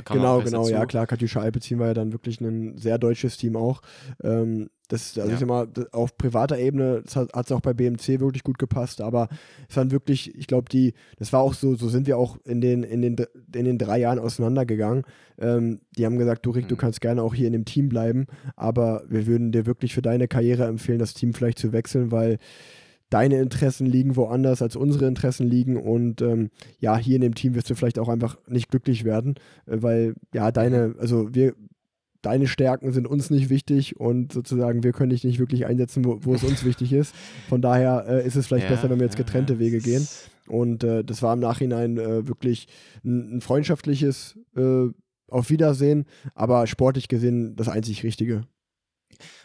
genau, 0.06 0.42
genau, 0.42 0.68
ja 0.68 0.86
klar, 0.86 1.08
Katjuscha 1.08 1.40
Alpezin 1.40 1.80
war 1.80 1.88
ja 1.88 1.94
dann 1.96 2.12
wirklich 2.12 2.40
ein 2.40 2.78
sehr 2.78 3.00
deutsches 3.00 3.38
Team 3.38 3.56
auch. 3.56 3.82
Ähm, 4.24 4.70
das, 4.90 5.18
also 5.18 5.30
ja. 5.30 5.34
ich 5.34 5.40
sag 5.40 5.48
mal, 5.48 5.68
auf 5.92 6.18
privater 6.18 6.60
Ebene 6.60 7.04
hat 7.14 7.46
es 7.46 7.52
auch 7.52 7.62
bei 7.62 7.74
BMC 7.74 8.20
wirklich 8.20 8.44
gut 8.44 8.60
gepasst, 8.60 9.02
aber 9.02 9.30
es 9.68 9.76
waren 9.76 9.90
wirklich, 9.90 10.36
ich 10.36 10.46
glaube, 10.46 10.70
die, 10.70 10.94
das 11.18 11.34
war 11.34 11.42
auch 11.42 11.56
so, 11.56 11.74
so 11.74 11.90
sind 11.90 12.06
wir 12.06 12.20
auch 12.20 12.38
in 12.46 12.62
den, 12.62 12.84
in 12.84 13.02
den, 13.02 13.16
in 13.56 13.66
den 13.66 13.80
drei 13.80 13.98
Jahren 14.00 14.20
auseinandergegangen. 14.20 15.04
Ähm, 15.40 15.82
die 15.98 16.06
haben 16.06 16.20
gesagt, 16.20 16.46
du 16.46 16.52
Rick, 16.52 16.66
mhm. 16.66 16.70
du 16.70 16.76
kannst 16.76 17.02
gerne 17.02 17.24
auch 17.24 17.34
hier 17.34 17.48
in 17.48 17.54
dem 17.54 17.66
Team 17.66 17.90
bleiben, 17.90 18.28
aber 18.56 19.04
wir 19.08 19.26
würden 19.26 19.52
dir 19.52 19.66
wirklich 19.66 19.96
für 19.96 20.04
deine 20.04 20.28
Karriere 20.28 20.66
empfehlen, 20.66 21.00
das 21.00 21.16
Team 21.16 21.34
vielleicht 21.34 21.58
zu 21.58 21.74
wechseln, 21.74 22.12
weil 22.12 22.38
deine 23.16 23.38
Interessen 23.38 23.88
liegen 23.88 24.18
woanders 24.18 24.62
als 24.62 24.76
unsere 24.76 25.08
Interessen 25.08 25.48
liegen 25.48 25.78
und 25.78 26.22
ähm, 26.22 26.50
ja, 26.80 26.98
hier 26.98 27.16
in 27.16 27.22
dem 27.22 27.34
Team 27.34 27.56
wirst 27.56 27.70
du 27.70 27.76
vielleicht 27.76 27.98
auch 27.98 28.10
einfach 28.10 28.38
nicht 28.46 28.70
glücklich 28.70 29.06
werden, 29.06 29.36
äh, 29.68 29.78
weil 29.82 30.16
ja, 30.34 30.52
deine, 30.52 30.96
also 31.00 31.34
wir, 31.34 31.54
deine 32.22 32.46
Stärken 32.46 32.92
sind 32.92 33.08
uns 33.08 33.30
nicht 33.30 33.50
wichtig 33.50 33.98
und 33.98 34.34
sozusagen 34.34 34.84
wir 34.84 34.92
können 34.92 35.12
dich 35.12 35.24
nicht 35.24 35.40
wirklich 35.40 35.66
einsetzen, 35.66 36.04
wo, 36.04 36.20
wo 36.24 36.36
es 36.36 36.44
uns 36.44 36.66
wichtig 36.66 36.92
ist. 36.92 37.16
Von 37.48 37.62
daher 37.62 38.06
äh, 38.06 38.28
ist 38.28 38.36
es 38.36 38.48
vielleicht 38.48 38.70
ja, 38.70 38.76
besser, 38.76 38.90
wenn 38.90 39.00
wir 39.00 39.06
jetzt 39.06 39.16
getrennte 39.16 39.60
Wege 39.60 39.80
gehen. 39.80 40.06
Und 40.50 40.84
äh, 40.84 41.06
das 41.06 41.22
war 41.22 41.34
im 41.34 41.40
Nachhinein 41.40 41.98
äh, 41.98 42.28
wirklich 42.28 42.68
ein, 43.06 43.38
ein 43.38 43.42
freundschaftliches 43.42 44.38
äh, 44.58 44.88
Auf 45.30 45.50
Wiedersehen, 45.50 46.04
aber 46.34 46.68
sportlich 46.68 47.08
gesehen 47.08 47.56
das 47.56 47.70
einzig 47.70 48.04
Richtige. 48.04 48.44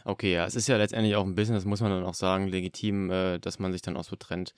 Okay, 0.05 0.35
ja, 0.35 0.47
es 0.47 0.57
ist 0.57 0.69
ja 0.69 0.77
letztendlich 0.77 1.15
auch 1.17 1.25
ein 1.25 1.35
bisschen, 1.35 1.55
das 1.55 1.65
muss 1.65 1.81
man 1.81 1.91
dann 1.91 2.05
auch 2.05 2.15
sagen, 2.15 2.49
legitim, 2.49 3.11
äh, 3.11 3.39
dass 3.39 3.59
man 3.59 3.73
sich 3.73 3.83
dann 3.83 3.97
auch 3.97 4.05
so 4.05 4.17
trennt. 4.17 4.55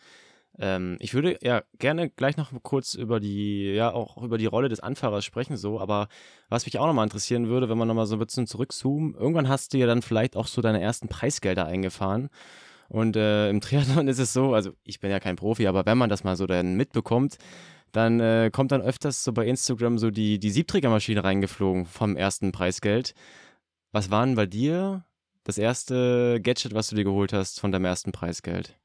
Ähm, 0.58 0.96
ich 1.00 1.14
würde 1.14 1.38
ja 1.42 1.62
gerne 1.78 2.10
gleich 2.10 2.36
noch 2.36 2.52
kurz 2.62 2.94
über 2.94 3.20
die, 3.20 3.72
ja, 3.72 3.92
auch 3.92 4.22
über 4.22 4.38
die 4.38 4.46
Rolle 4.46 4.68
des 4.68 4.80
Anfahrers 4.80 5.24
sprechen, 5.24 5.56
so, 5.56 5.80
aber 5.80 6.08
was 6.48 6.66
mich 6.66 6.78
auch 6.78 6.86
nochmal 6.86 7.06
interessieren 7.06 7.48
würde, 7.48 7.68
wenn 7.68 7.78
man 7.78 7.88
nochmal 7.88 8.06
so 8.06 8.16
ein 8.16 8.18
bisschen 8.18 8.46
zurückzoomen, 8.46 9.14
irgendwann 9.14 9.48
hast 9.48 9.72
du 9.72 9.78
ja 9.78 9.86
dann 9.86 10.02
vielleicht 10.02 10.36
auch 10.36 10.46
so 10.46 10.60
deine 10.60 10.80
ersten 10.80 11.08
Preisgelder 11.08 11.66
eingefahren. 11.66 12.28
Und 12.88 13.16
äh, 13.16 13.48
im 13.48 13.62
Triathlon 13.62 14.08
ist 14.08 14.18
es 14.18 14.32
so, 14.34 14.52
also 14.54 14.72
ich 14.84 15.00
bin 15.00 15.10
ja 15.10 15.20
kein 15.20 15.36
Profi, 15.36 15.66
aber 15.66 15.86
wenn 15.86 15.96
man 15.96 16.10
das 16.10 16.24
mal 16.24 16.36
so 16.36 16.46
dann 16.46 16.76
mitbekommt, 16.76 17.38
dann 17.92 18.20
äh, 18.20 18.50
kommt 18.52 18.72
dann 18.72 18.82
öfters 18.82 19.24
so 19.24 19.32
bei 19.32 19.46
Instagram 19.46 19.98
so 19.98 20.10
die, 20.10 20.38
die 20.38 20.50
Siebträgermaschine 20.50 21.24
reingeflogen 21.24 21.86
vom 21.86 22.16
ersten 22.16 22.52
Preisgeld. 22.52 23.14
Was 23.92 24.10
war 24.10 24.24
denn 24.24 24.34
bei 24.34 24.46
dir 24.46 25.04
das 25.44 25.58
erste 25.58 26.40
Gadget, 26.42 26.74
was 26.74 26.88
du 26.88 26.96
dir 26.96 27.04
geholt 27.04 27.32
hast 27.32 27.60
von 27.60 27.72
deinem 27.72 27.84
ersten 27.84 28.10
Preisgeld? 28.10 28.78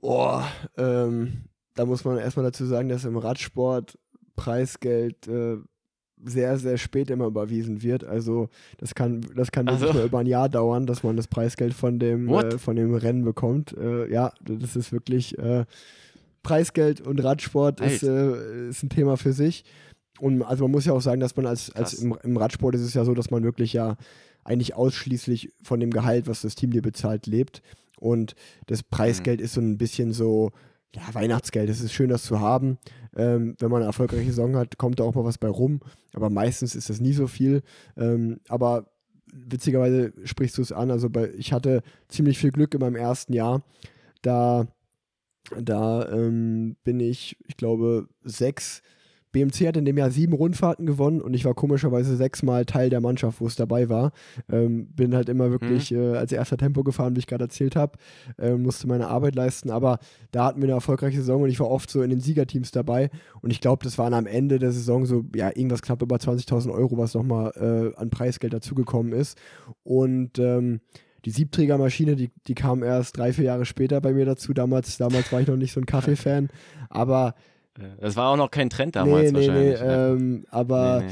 Boah, 0.00 0.48
ähm, 0.76 1.44
da 1.74 1.86
muss 1.86 2.04
man 2.04 2.18
erstmal 2.18 2.44
dazu 2.44 2.66
sagen, 2.66 2.88
dass 2.88 3.04
im 3.04 3.16
Radsport 3.16 3.98
Preisgeld 4.34 5.28
äh, 5.28 5.58
sehr, 6.24 6.58
sehr 6.58 6.78
spät 6.78 7.10
immer 7.10 7.26
überwiesen 7.26 7.82
wird. 7.82 8.04
Also 8.04 8.48
das 8.78 8.94
kann, 8.94 9.24
das 9.36 9.52
kann 9.52 9.68
also. 9.68 10.02
über 10.02 10.18
ein 10.18 10.26
Jahr 10.26 10.48
dauern, 10.48 10.86
dass 10.86 11.02
man 11.02 11.16
das 11.16 11.28
Preisgeld 11.28 11.74
von 11.74 11.98
dem, 11.98 12.28
äh, 12.28 12.58
von 12.58 12.76
dem 12.76 12.94
Rennen 12.94 13.24
bekommt. 13.24 13.76
Äh, 13.76 14.10
ja, 14.10 14.32
das 14.42 14.76
ist 14.76 14.92
wirklich 14.92 15.38
äh, 15.38 15.64
Preisgeld 16.42 17.00
und 17.00 17.22
Radsport 17.22 17.80
ist, 17.80 18.02
äh, 18.02 18.68
ist 18.68 18.82
ein 18.82 18.88
Thema 18.88 19.16
für 19.16 19.32
sich. 19.32 19.64
Und 20.18 20.42
also 20.42 20.64
man 20.64 20.72
muss 20.72 20.84
ja 20.84 20.92
auch 20.92 21.00
sagen, 21.00 21.20
dass 21.20 21.36
man 21.36 21.46
als, 21.46 21.74
als 21.74 21.94
im, 21.94 22.16
im 22.22 22.36
Radsport 22.36 22.74
ist 22.74 22.82
es 22.82 22.94
ja 22.94 23.04
so, 23.04 23.14
dass 23.14 23.30
man 23.30 23.42
wirklich 23.42 23.72
ja 23.72 23.96
eigentlich 24.50 24.74
ausschließlich 24.74 25.52
von 25.62 25.80
dem 25.80 25.90
Gehalt, 25.90 26.26
was 26.26 26.42
das 26.42 26.56
Team 26.56 26.72
dir 26.72 26.82
bezahlt, 26.82 27.26
lebt. 27.26 27.62
Und 27.98 28.34
das 28.66 28.82
Preisgeld 28.82 29.40
mhm. 29.40 29.44
ist 29.44 29.54
so 29.54 29.60
ein 29.60 29.78
bisschen 29.78 30.12
so, 30.12 30.50
ja, 30.94 31.02
Weihnachtsgeld. 31.12 31.70
Es 31.70 31.80
ist 31.80 31.92
schön, 31.92 32.10
das 32.10 32.24
zu 32.24 32.40
haben. 32.40 32.78
Ähm, 33.16 33.54
wenn 33.58 33.70
man 33.70 33.78
eine 33.78 33.86
erfolgreiche 33.86 34.30
Saison 34.30 34.56
hat, 34.56 34.76
kommt 34.78 34.98
da 34.98 35.04
auch 35.04 35.14
mal 35.14 35.24
was 35.24 35.38
bei 35.38 35.48
rum. 35.48 35.80
Aber 36.12 36.30
meistens 36.30 36.74
ist 36.74 36.90
das 36.90 37.00
nie 37.00 37.12
so 37.12 37.26
viel. 37.28 37.62
Ähm, 37.96 38.40
aber 38.48 38.90
witzigerweise 39.32 40.12
sprichst 40.24 40.58
du 40.58 40.62
es 40.62 40.72
an. 40.72 40.90
Also 40.90 41.08
bei, 41.10 41.30
ich 41.34 41.52
hatte 41.52 41.82
ziemlich 42.08 42.38
viel 42.38 42.50
Glück 42.50 42.74
in 42.74 42.80
meinem 42.80 42.96
ersten 42.96 43.32
Jahr. 43.32 43.62
Da, 44.22 44.66
da 45.60 46.08
ähm, 46.10 46.76
bin 46.82 46.98
ich, 46.98 47.36
ich 47.46 47.56
glaube, 47.56 48.08
sechs 48.24 48.82
BMC 49.32 49.68
hat 49.68 49.76
in 49.76 49.84
dem 49.84 49.96
Jahr 49.96 50.10
sieben 50.10 50.32
Rundfahrten 50.32 50.86
gewonnen 50.86 51.20
und 51.20 51.34
ich 51.34 51.44
war 51.44 51.54
komischerweise 51.54 52.16
sechsmal 52.16 52.64
Teil 52.64 52.90
der 52.90 53.00
Mannschaft, 53.00 53.40
wo 53.40 53.46
es 53.46 53.56
dabei 53.56 53.88
war. 53.88 54.12
Ähm, 54.50 54.86
bin 54.94 55.14
halt 55.14 55.28
immer 55.28 55.50
wirklich 55.50 55.90
mhm. 55.90 56.14
äh, 56.14 56.16
als 56.16 56.32
erster 56.32 56.56
Tempo 56.56 56.82
gefahren, 56.82 57.14
wie 57.14 57.20
ich 57.20 57.26
gerade 57.26 57.44
erzählt 57.44 57.76
habe, 57.76 57.98
äh, 58.38 58.54
musste 58.54 58.88
meine 58.88 59.08
Arbeit 59.08 59.34
leisten, 59.34 59.70
aber 59.70 59.98
da 60.32 60.46
hatten 60.46 60.60
wir 60.60 60.66
eine 60.66 60.74
erfolgreiche 60.74 61.18
Saison 61.18 61.42
und 61.42 61.50
ich 61.50 61.60
war 61.60 61.70
oft 61.70 61.90
so 61.90 62.02
in 62.02 62.10
den 62.10 62.20
Siegerteams 62.20 62.70
dabei 62.70 63.10
und 63.40 63.50
ich 63.50 63.60
glaube, 63.60 63.84
das 63.84 63.98
waren 63.98 64.14
am 64.14 64.26
Ende 64.26 64.58
der 64.58 64.72
Saison 64.72 65.06
so, 65.06 65.24
ja, 65.34 65.48
irgendwas 65.48 65.82
knapp 65.82 66.02
über 66.02 66.16
20.000 66.16 66.72
Euro, 66.72 66.98
was 66.98 67.14
nochmal 67.14 67.52
äh, 67.56 68.00
an 68.00 68.10
Preisgeld 68.10 68.52
dazugekommen 68.52 69.12
ist 69.12 69.38
und 69.82 70.38
ähm, 70.38 70.80
die 71.24 71.30
Siebträgermaschine, 71.30 72.16
die, 72.16 72.30
die 72.46 72.54
kam 72.54 72.82
erst 72.82 73.18
drei, 73.18 73.32
vier 73.32 73.44
Jahre 73.44 73.66
später 73.66 74.00
bei 74.00 74.12
mir 74.12 74.24
dazu. 74.24 74.54
Damals, 74.54 74.96
damals 74.96 75.30
war 75.32 75.40
ich 75.40 75.48
noch 75.48 75.56
nicht 75.56 75.72
so 75.72 75.80
ein 75.80 75.86
Kaffee-Fan, 75.86 76.48
aber 76.88 77.34
das 78.00 78.16
war 78.16 78.30
auch 78.30 78.36
noch 78.36 78.50
kein 78.50 78.70
Trend 78.70 78.96
damals 78.96 79.32
nee, 79.32 79.40
nee, 79.40 79.48
wahrscheinlich. 79.48 79.80
Nee, 79.80 79.86
ne? 79.86 80.16
ähm, 80.18 80.46
aber 80.50 81.04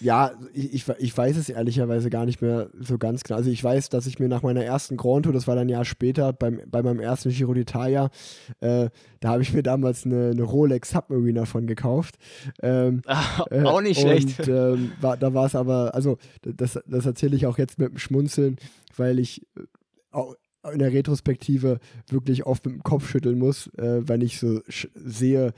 ja, 0.00 0.32
ich, 0.52 0.86
ich 0.98 1.16
weiß 1.16 1.36
es 1.36 1.48
ehrlicherweise 1.48 2.10
gar 2.10 2.26
nicht 2.26 2.42
mehr 2.42 2.68
so 2.78 2.98
ganz 2.98 3.24
genau. 3.24 3.38
Also 3.38 3.50
ich 3.50 3.62
weiß, 3.62 3.88
dass 3.88 4.06
ich 4.06 4.18
mir 4.18 4.28
nach 4.28 4.42
meiner 4.42 4.62
ersten 4.62 4.96
Grand 4.96 5.24
Tour, 5.24 5.32
das 5.32 5.46
war 5.46 5.54
dann 5.54 5.66
ein 5.66 5.70
Jahr 5.70 5.84
später, 5.86 6.32
beim, 6.32 6.60
bei 6.66 6.82
meinem 6.82 7.00
ersten 7.00 7.30
Giro 7.30 7.52
d'Italia, 7.52 8.10
äh, 8.60 8.90
da 9.20 9.28
habe 9.30 9.42
ich 9.42 9.54
mir 9.54 9.62
damals 9.62 10.04
eine, 10.04 10.30
eine 10.30 10.42
Rolex 10.42 10.90
Submarine 10.90 11.40
davon 11.40 11.66
gekauft. 11.66 12.16
Ähm, 12.62 13.02
äh, 13.50 13.62
auch 13.62 13.80
nicht 13.80 14.00
schlecht. 14.00 14.40
Und 14.40 14.48
ähm, 14.48 14.92
war, 15.00 15.16
da 15.16 15.32
war 15.32 15.46
es 15.46 15.54
aber, 15.54 15.94
also 15.94 16.18
das, 16.42 16.78
das 16.86 17.06
erzähle 17.06 17.36
ich 17.36 17.46
auch 17.46 17.56
jetzt 17.56 17.78
mit 17.78 17.90
dem 17.90 17.98
Schmunzeln, 17.98 18.56
weil 18.96 19.18
ich 19.18 19.46
äh, 19.56 20.72
in 20.72 20.78
der 20.80 20.92
Retrospektive 20.92 21.78
wirklich 22.08 22.44
oft 22.44 22.66
mit 22.66 22.74
dem 22.74 22.82
Kopf 22.82 23.08
schütteln 23.08 23.38
muss, 23.38 23.68
äh, 23.78 24.06
wenn 24.06 24.20
ich 24.20 24.38
so 24.38 24.60
sehe, 24.94 25.54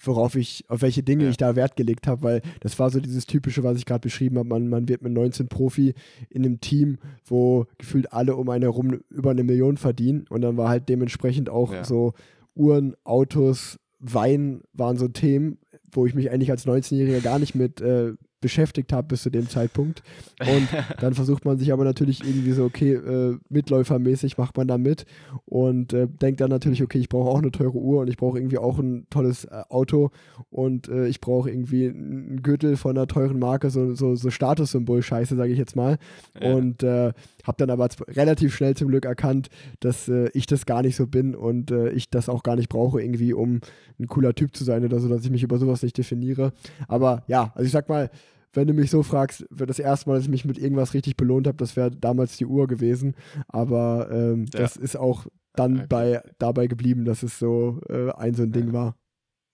worauf 0.00 0.34
ich, 0.34 0.64
auf 0.68 0.82
welche 0.82 1.02
Dinge 1.02 1.24
ja. 1.24 1.30
ich 1.30 1.36
da 1.36 1.56
Wert 1.56 1.76
gelegt 1.76 2.06
habe, 2.06 2.22
weil 2.22 2.42
das 2.60 2.78
war 2.78 2.90
so 2.90 3.00
dieses 3.00 3.26
typische, 3.26 3.62
was 3.62 3.78
ich 3.78 3.86
gerade 3.86 4.00
beschrieben 4.00 4.38
habe. 4.38 4.48
Man, 4.48 4.68
man 4.68 4.88
wird 4.88 5.02
mit 5.02 5.12
19 5.12 5.48
Profi 5.48 5.94
in 6.30 6.44
einem 6.44 6.60
Team, 6.60 6.98
wo 7.24 7.66
gefühlt 7.78 8.12
alle 8.12 8.36
um 8.36 8.48
einen 8.48 8.62
herum 8.62 9.00
über 9.10 9.30
eine 9.30 9.44
Million 9.44 9.76
verdienen 9.76 10.26
und 10.28 10.42
dann 10.42 10.56
war 10.56 10.68
halt 10.68 10.88
dementsprechend 10.88 11.50
auch 11.50 11.72
ja. 11.72 11.84
so 11.84 12.14
Uhren, 12.54 12.96
Autos, 13.04 13.78
Wein 14.00 14.62
waren 14.72 14.96
so 14.96 15.08
Themen, 15.08 15.58
wo 15.90 16.06
ich 16.06 16.14
mich 16.14 16.30
eigentlich 16.30 16.50
als 16.50 16.66
19-Jähriger 16.66 17.20
gar 17.20 17.38
nicht 17.38 17.54
mit 17.54 17.80
äh, 17.80 18.12
beschäftigt 18.40 18.92
habe 18.92 19.08
bis 19.08 19.22
zu 19.22 19.30
dem 19.30 19.48
Zeitpunkt. 19.48 20.02
Und 20.40 20.68
dann 21.00 21.14
versucht 21.14 21.44
man 21.44 21.58
sich 21.58 21.72
aber 21.72 21.84
natürlich 21.84 22.22
irgendwie 22.24 22.52
so, 22.52 22.64
okay, 22.64 22.94
äh, 22.94 23.36
mitläufermäßig 23.48 24.38
macht 24.38 24.56
man 24.56 24.68
da 24.68 24.78
mit 24.78 25.04
und 25.46 25.92
äh, 25.92 26.06
denkt 26.06 26.40
dann 26.40 26.50
natürlich, 26.50 26.82
okay, 26.82 26.98
ich 26.98 27.08
brauche 27.08 27.28
auch 27.28 27.38
eine 27.38 27.50
teure 27.50 27.76
Uhr 27.76 28.00
und 28.00 28.08
ich 28.08 28.16
brauche 28.16 28.38
irgendwie 28.38 28.58
auch 28.58 28.78
ein 28.78 29.06
tolles 29.10 29.44
äh, 29.44 29.62
Auto 29.68 30.10
und 30.50 30.88
äh, 30.88 31.08
ich 31.08 31.20
brauche 31.20 31.50
irgendwie 31.50 31.88
einen 31.88 32.42
Gürtel 32.42 32.76
von 32.76 32.96
einer 32.96 33.06
teuren 33.06 33.38
Marke, 33.38 33.70
so, 33.70 33.94
so, 33.94 34.14
so 34.14 34.30
Statussymbol-Scheiße, 34.30 35.36
sage 35.36 35.52
ich 35.52 35.58
jetzt 35.58 35.74
mal. 35.74 35.98
Ja. 36.40 36.54
Und 36.54 36.82
äh, 36.82 37.12
habe 37.44 37.56
dann 37.56 37.70
aber 37.70 37.88
relativ 38.08 38.54
schnell 38.54 38.76
zum 38.76 38.88
Glück 38.88 39.04
erkannt, 39.04 39.48
dass 39.80 40.08
äh, 40.08 40.30
ich 40.34 40.46
das 40.46 40.66
gar 40.66 40.82
nicht 40.82 40.96
so 40.96 41.06
bin 41.06 41.34
und 41.34 41.70
ich 41.70 42.10
das 42.10 42.28
auch 42.28 42.42
gar 42.42 42.56
nicht 42.56 42.68
brauche, 42.68 43.00
irgendwie, 43.00 43.32
um 43.32 43.60
ein 43.98 44.06
cooler 44.06 44.34
Typ 44.34 44.56
zu 44.56 44.64
sein 44.64 44.84
oder 44.84 45.00
so, 45.00 45.08
dass 45.08 45.24
ich 45.24 45.30
mich 45.30 45.42
über 45.42 45.58
sowas 45.58 45.82
nicht 45.82 45.98
definiere. 45.98 46.52
Aber 46.86 47.24
ja, 47.26 47.52
also 47.54 47.66
ich 47.66 47.72
sag 47.72 47.88
mal, 47.88 48.10
wenn 48.52 48.66
du 48.66 48.74
mich 48.74 48.90
so 48.90 49.02
fragst, 49.02 49.46
das 49.50 49.78
erste 49.78 50.08
Mal, 50.08 50.16
dass 50.16 50.24
ich 50.24 50.30
mich 50.30 50.44
mit 50.44 50.58
irgendwas 50.58 50.94
richtig 50.94 51.16
belohnt 51.16 51.46
habe, 51.46 51.56
das 51.56 51.76
wäre 51.76 51.90
damals 51.90 52.36
die 52.36 52.46
Uhr 52.46 52.66
gewesen. 52.66 53.14
Aber 53.48 54.08
ähm, 54.10 54.46
ja. 54.52 54.60
das 54.60 54.76
ist 54.76 54.96
auch 54.96 55.26
dann 55.54 55.76
okay. 55.78 55.86
bei, 55.88 56.22
dabei 56.38 56.66
geblieben, 56.66 57.04
dass 57.04 57.22
es 57.22 57.38
so 57.38 57.80
äh, 57.88 58.10
ein 58.12 58.34
so 58.34 58.44
ein 58.44 58.52
Ding 58.52 58.72
war. 58.72 58.96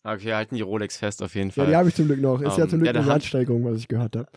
Okay, 0.06 0.26
wir 0.26 0.36
halten 0.36 0.54
die 0.54 0.60
Rolex 0.60 0.98
fest 0.98 1.22
auf 1.22 1.34
jeden 1.34 1.50
Fall. 1.50 1.64
Ja, 1.64 1.70
die 1.70 1.76
habe 1.76 1.88
ich 1.88 1.94
zum 1.94 2.06
Glück 2.06 2.20
noch. 2.20 2.40
Ist 2.40 2.54
um, 2.54 2.58
ja 2.58 2.68
zum 2.68 2.80
Glück 2.80 2.94
ja, 2.94 3.00
eine 3.00 3.08
Wertsteigerung, 3.08 3.64
was 3.64 3.78
ich 3.78 3.88
gehört 3.88 4.16
habe. 4.16 4.28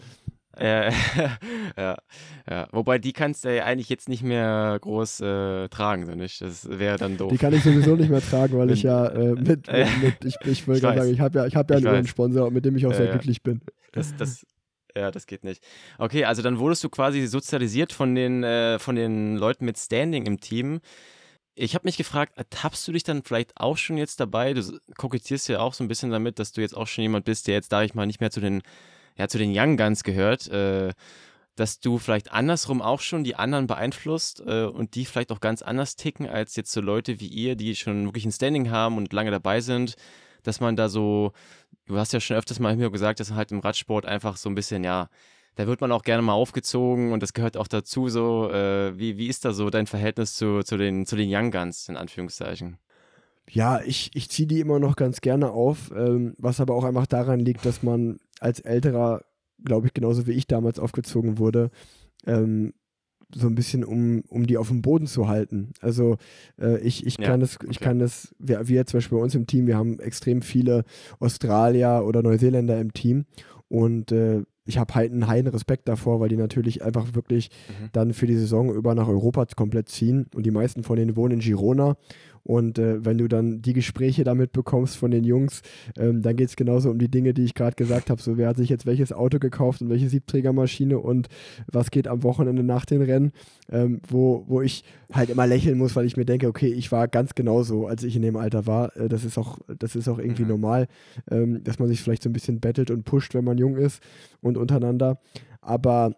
Äh, 0.59 0.91
ja, 1.77 1.97
ja. 2.49 2.67
Wobei 2.71 2.99
die 2.99 3.13
kannst 3.13 3.45
du 3.45 3.55
ja 3.55 3.65
eigentlich 3.65 3.89
jetzt 3.89 4.09
nicht 4.09 4.23
mehr 4.23 4.77
groß 4.81 5.19
äh, 5.21 5.67
tragen, 5.69 6.05
so 6.05 6.13
nicht? 6.13 6.41
Das 6.41 6.67
wäre 6.69 6.97
dann 6.97 7.17
doof. 7.17 7.31
Die 7.31 7.37
kann 7.37 7.53
ich 7.53 7.63
sowieso 7.63 7.95
nicht 7.95 8.09
mehr 8.09 8.21
tragen, 8.21 8.57
weil 8.57 8.71
ich 8.71 8.83
ja 8.83 9.07
äh, 9.07 9.33
mit, 9.33 9.67
mit, 9.71 10.01
mit, 10.01 10.25
ich, 10.25 10.35
ich 10.45 10.67
will 10.67 10.79
gerade 10.79 10.99
sagen, 10.99 11.13
ich 11.13 11.19
habe 11.19 11.39
ja, 11.39 11.45
ich 11.45 11.55
hab 11.55 11.69
ja 11.69 11.77
einen 11.77 11.87
Uhrensponsor, 11.87 12.49
mit 12.49 12.65
dem 12.65 12.75
ich 12.75 12.85
auch 12.85 12.93
sehr 12.93 13.07
glücklich 13.07 13.43
bin. 13.43 13.61
Das, 13.91 14.15
das, 14.17 14.45
ja, 14.95 15.11
das 15.11 15.27
geht 15.27 15.43
nicht. 15.43 15.63
Okay, 15.97 16.25
also 16.25 16.41
dann 16.41 16.59
wurdest 16.59 16.83
du 16.83 16.89
quasi 16.89 17.25
sozialisiert 17.27 17.93
von 17.93 18.15
den, 18.15 18.43
äh, 18.43 18.79
von 18.79 18.95
den 18.95 19.37
Leuten 19.37 19.65
mit 19.65 19.77
Standing 19.77 20.25
im 20.25 20.39
Team. 20.39 20.79
ich 21.55 21.73
habe 21.75 21.87
mich 21.87 21.97
gefragt, 21.97 22.37
ertappst 22.37 22.87
du 22.87 22.91
dich 22.91 23.03
dann 23.03 23.23
vielleicht 23.23 23.57
auch 23.57 23.77
schon 23.77 23.97
jetzt 23.97 24.19
dabei? 24.19 24.53
Du 24.53 24.79
kokettierst 24.97 25.49
ja 25.49 25.59
auch 25.59 25.73
so 25.73 25.83
ein 25.83 25.87
bisschen 25.87 26.11
damit, 26.11 26.39
dass 26.39 26.51
du 26.51 26.61
jetzt 26.61 26.75
auch 26.77 26.87
schon 26.87 27.01
jemand 27.03 27.25
bist, 27.25 27.47
der 27.47 27.55
jetzt, 27.55 27.71
sage 27.71 27.85
ich 27.85 27.95
mal, 27.95 28.05
nicht 28.05 28.21
mehr 28.21 28.31
zu 28.31 28.39
den, 28.39 28.61
ja, 29.17 29.27
zu 29.27 29.37
den 29.37 29.51
Young 29.55 29.77
Guns 29.77 30.03
gehört. 30.03 30.47
Äh, 30.49 30.93
dass 31.57 31.79
du 31.79 31.97
vielleicht 31.97 32.31
andersrum 32.31 32.81
auch 32.81 33.01
schon 33.01 33.23
die 33.23 33.35
anderen 33.35 33.67
beeinflusst 33.67 34.41
äh, 34.45 34.65
und 34.65 34.95
die 34.95 35.05
vielleicht 35.05 35.31
auch 35.31 35.39
ganz 35.39 35.61
anders 35.61 35.95
ticken 35.95 36.27
als 36.27 36.55
jetzt 36.55 36.71
so 36.71 36.81
Leute 36.81 37.19
wie 37.19 37.27
ihr, 37.27 37.55
die 37.55 37.75
schon 37.75 38.05
wirklich 38.05 38.25
ein 38.25 38.31
Standing 38.31 38.69
haben 38.69 38.97
und 38.97 39.11
lange 39.11 39.31
dabei 39.31 39.59
sind, 39.59 39.95
dass 40.43 40.59
man 40.59 40.75
da 40.75 40.87
so, 40.87 41.33
du 41.87 41.97
hast 41.97 42.13
ja 42.13 42.19
schon 42.19 42.37
öfters 42.37 42.59
mal 42.59 42.75
mir 42.75 42.91
gesagt, 42.91 43.19
dass 43.19 43.31
halt 43.31 43.51
im 43.51 43.59
Radsport 43.59 44.05
einfach 44.05 44.37
so 44.37 44.49
ein 44.49 44.55
bisschen, 44.55 44.83
ja, 44.83 45.09
da 45.55 45.65
wird 45.65 45.81
man 45.81 45.91
auch 45.91 46.03
gerne 46.03 46.21
mal 46.21 46.33
aufgezogen 46.33 47.11
und 47.11 47.23
das 47.23 47.33
gehört 47.33 47.57
auch 47.57 47.67
dazu 47.67 48.09
so. 48.09 48.51
Äh, 48.51 48.97
wie, 48.97 49.17
wie 49.17 49.27
ist 49.27 49.43
da 49.43 49.53
so 49.53 49.69
dein 49.69 49.87
Verhältnis 49.87 50.35
zu, 50.35 50.61
zu, 50.63 50.77
den, 50.77 51.05
zu 51.05 51.15
den 51.15 51.29
Young 51.33 51.49
Guns, 51.51 51.89
in 51.89 51.97
Anführungszeichen? 51.97 52.77
Ja, 53.49 53.81
ich, 53.81 54.11
ich 54.13 54.29
ziehe 54.29 54.47
die 54.47 54.59
immer 54.59 54.77
noch 54.79 54.95
ganz 54.95 55.21
gerne 55.21 55.51
auf, 55.51 55.91
ähm, 55.95 56.35
was 56.37 56.59
aber 56.59 56.75
auch 56.75 56.83
einfach 56.83 57.07
daran 57.07 57.39
liegt, 57.39 57.65
dass 57.65 57.81
man 57.81 58.19
als 58.39 58.59
älterer, 58.59 59.23
glaube 59.63 59.87
ich, 59.87 59.93
genauso 59.93 60.27
wie 60.27 60.33
ich 60.33 60.47
damals 60.47 60.79
aufgezogen 60.79 61.39
wurde, 61.39 61.71
ähm, 62.25 62.73
so 63.33 63.47
ein 63.47 63.55
bisschen, 63.55 63.83
um, 63.83 64.21
um 64.29 64.47
die 64.47 64.57
auf 64.57 64.69
dem 64.69 64.81
Boden 64.81 65.07
zu 65.07 65.27
halten. 65.27 65.71
Also 65.81 66.17
äh, 66.59 66.79
ich, 66.79 67.05
ich 67.05 67.17
ja, 67.17 67.25
kann 67.25 67.39
das, 67.39 67.55
ich 67.69 67.77
okay. 67.77 67.85
kann 67.85 67.99
das, 67.99 68.33
wir, 68.39 68.67
wir 68.67 68.85
zum 68.85 68.97
Beispiel 68.97 69.17
bei 69.17 69.23
uns 69.23 69.35
im 69.35 69.47
Team, 69.47 69.67
wir 69.67 69.77
haben 69.77 69.99
extrem 69.99 70.41
viele 70.41 70.85
Australier 71.19 72.03
oder 72.05 72.23
Neuseeländer 72.23 72.79
im 72.79 72.93
Team 72.93 73.25
und 73.67 74.11
äh, 74.11 74.43
ich 74.67 74.77
habe 74.77 74.93
halt 74.93 75.11
einen 75.11 75.27
heilen 75.27 75.47
Respekt 75.47 75.87
davor, 75.87 76.19
weil 76.19 76.29
die 76.29 76.35
natürlich 76.35 76.83
einfach 76.83 77.15
wirklich 77.15 77.49
mhm. 77.67 77.89
dann 77.93 78.13
für 78.13 78.27
die 78.27 78.35
Saison 78.35 78.73
über 78.73 78.95
nach 78.95 79.07
Europa 79.07 79.45
komplett 79.55 79.87
ziehen. 79.87 80.27
Und 80.35 80.45
die 80.45 80.51
meisten 80.51 80.83
von 80.83 80.97
denen 80.97 81.15
wohnen 81.15 81.35
in 81.35 81.39
Girona 81.39 81.95
und 82.47 82.79
äh, 82.79 83.03
wenn 83.03 83.17
du 83.17 83.27
dann 83.27 83.61
die 83.61 83.73
Gespräche 83.73 84.23
damit 84.23 84.53
bekommst 84.53 84.95
von 84.95 85.11
den 85.11 85.25
Jungs, 85.25 85.63
ähm, 85.97 86.21
dann 86.21 86.37
geht 86.37 86.47
es 86.47 86.55
genauso 86.55 86.89
um 86.89 86.97
die 86.97 87.11
Dinge, 87.11 87.33
die 87.33 87.43
ich 87.43 87.55
gerade 87.55 87.75
gesagt 87.75 88.09
habe. 88.09 88.21
So, 88.21 88.37
wer 88.37 88.47
hat 88.47 88.55
sich 88.55 88.69
jetzt 88.69 88.85
welches 88.85 89.11
Auto 89.11 89.37
gekauft 89.37 89.81
und 89.81 89.89
welche 89.89 90.07
Siebträgermaschine 90.07 90.97
und 90.97 91.27
was 91.69 91.91
geht 91.91 92.07
am 92.07 92.23
Wochenende 92.23 92.63
nach 92.63 92.85
den 92.85 93.01
Rennen, 93.01 93.33
ähm, 93.69 93.99
wo, 94.07 94.45
wo 94.47 94.61
ich 94.61 94.85
halt 95.11 95.29
immer 95.29 95.45
lächeln 95.45 95.77
muss, 95.77 95.97
weil 95.97 96.05
ich 96.05 96.15
mir 96.15 96.23
denke, 96.23 96.47
okay, 96.47 96.69
ich 96.69 96.89
war 96.89 97.09
ganz 97.09 97.35
genauso, 97.35 97.85
als 97.85 98.03
ich 98.03 98.15
in 98.15 98.21
dem 98.21 98.37
Alter 98.37 98.65
war. 98.65 98.95
Äh, 98.95 99.09
das 99.09 99.25
ist 99.25 99.37
auch, 99.37 99.59
das 99.77 99.97
ist 99.97 100.07
auch 100.07 100.17
irgendwie 100.17 100.43
mhm. 100.43 100.49
normal, 100.49 100.87
ähm, 101.29 101.61
dass 101.65 101.79
man 101.79 101.89
sich 101.89 102.01
vielleicht 102.01 102.23
so 102.23 102.29
ein 102.29 102.33
bisschen 102.33 102.61
bettelt 102.61 102.91
und 102.91 103.03
pusht, 103.03 103.35
wenn 103.35 103.43
man 103.43 103.57
jung 103.57 103.75
ist 103.75 104.01
und 104.39 104.55
untereinander. 104.55 105.19
Aber 105.59 106.15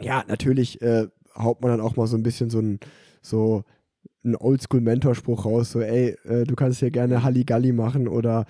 ja, 0.00 0.22
natürlich 0.28 0.80
äh, 0.82 1.08
haut 1.36 1.62
man 1.62 1.72
dann 1.72 1.80
auch 1.80 1.96
mal 1.96 2.06
so 2.06 2.16
ein 2.16 2.22
bisschen 2.22 2.48
so 2.48 2.60
ein 2.60 2.78
so 3.22 3.64
einen 4.28 4.36
Oldschool-Mentorspruch 4.36 5.44
raus, 5.44 5.72
so, 5.72 5.80
ey, 5.80 6.16
äh, 6.24 6.44
du 6.44 6.54
kannst 6.54 6.80
hier 6.80 6.90
gerne 6.90 7.22
Halligalli 7.22 7.72
machen 7.72 8.08
oder 8.08 8.46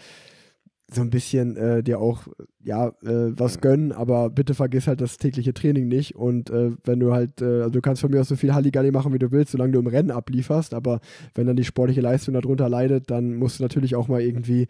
so 0.91 1.03
ein 1.03 1.11
bisschen 1.11 1.57
äh, 1.57 1.83
dir 1.83 2.01
auch, 2.01 2.23
ja, 2.63 2.89
äh, 3.03 3.33
was 3.39 3.61
gönnen, 3.61 3.93
aber 3.93 4.31
bitte 4.31 4.55
vergiss 4.55 4.87
halt 4.87 5.03
das 5.03 5.19
tägliche 5.19 5.53
Training 5.53 5.87
nicht 5.87 6.15
und 6.15 6.49
äh, 6.49 6.71
wenn 6.85 6.99
du 6.99 7.13
halt, 7.13 7.43
äh, 7.43 7.63
also 7.63 7.71
du 7.71 7.81
kannst 7.83 8.01
von 8.01 8.11
mir 8.11 8.21
aus 8.21 8.29
so 8.29 8.37
viel 8.37 8.55
Halligalli 8.55 8.91
machen, 8.91 9.13
wie 9.13 9.19
du 9.19 9.31
willst, 9.31 9.53
solange 9.53 9.73
du 9.73 9.81
im 9.81 9.87
Rennen 9.87 10.11
ablieferst, 10.11 10.73
aber 10.73 11.01
wenn 11.35 11.47
dann 11.47 11.57
die 11.57 11.65
sportliche 11.65 12.01
Leistung 12.01 12.35
darunter 12.35 12.69
leidet, 12.71 13.11
dann 13.11 13.37
musst 13.37 13.59
du 13.59 13.65
natürlich 13.65 13.97
auch 13.97 14.09
mal 14.09 14.23
irgendwie 14.23 14.67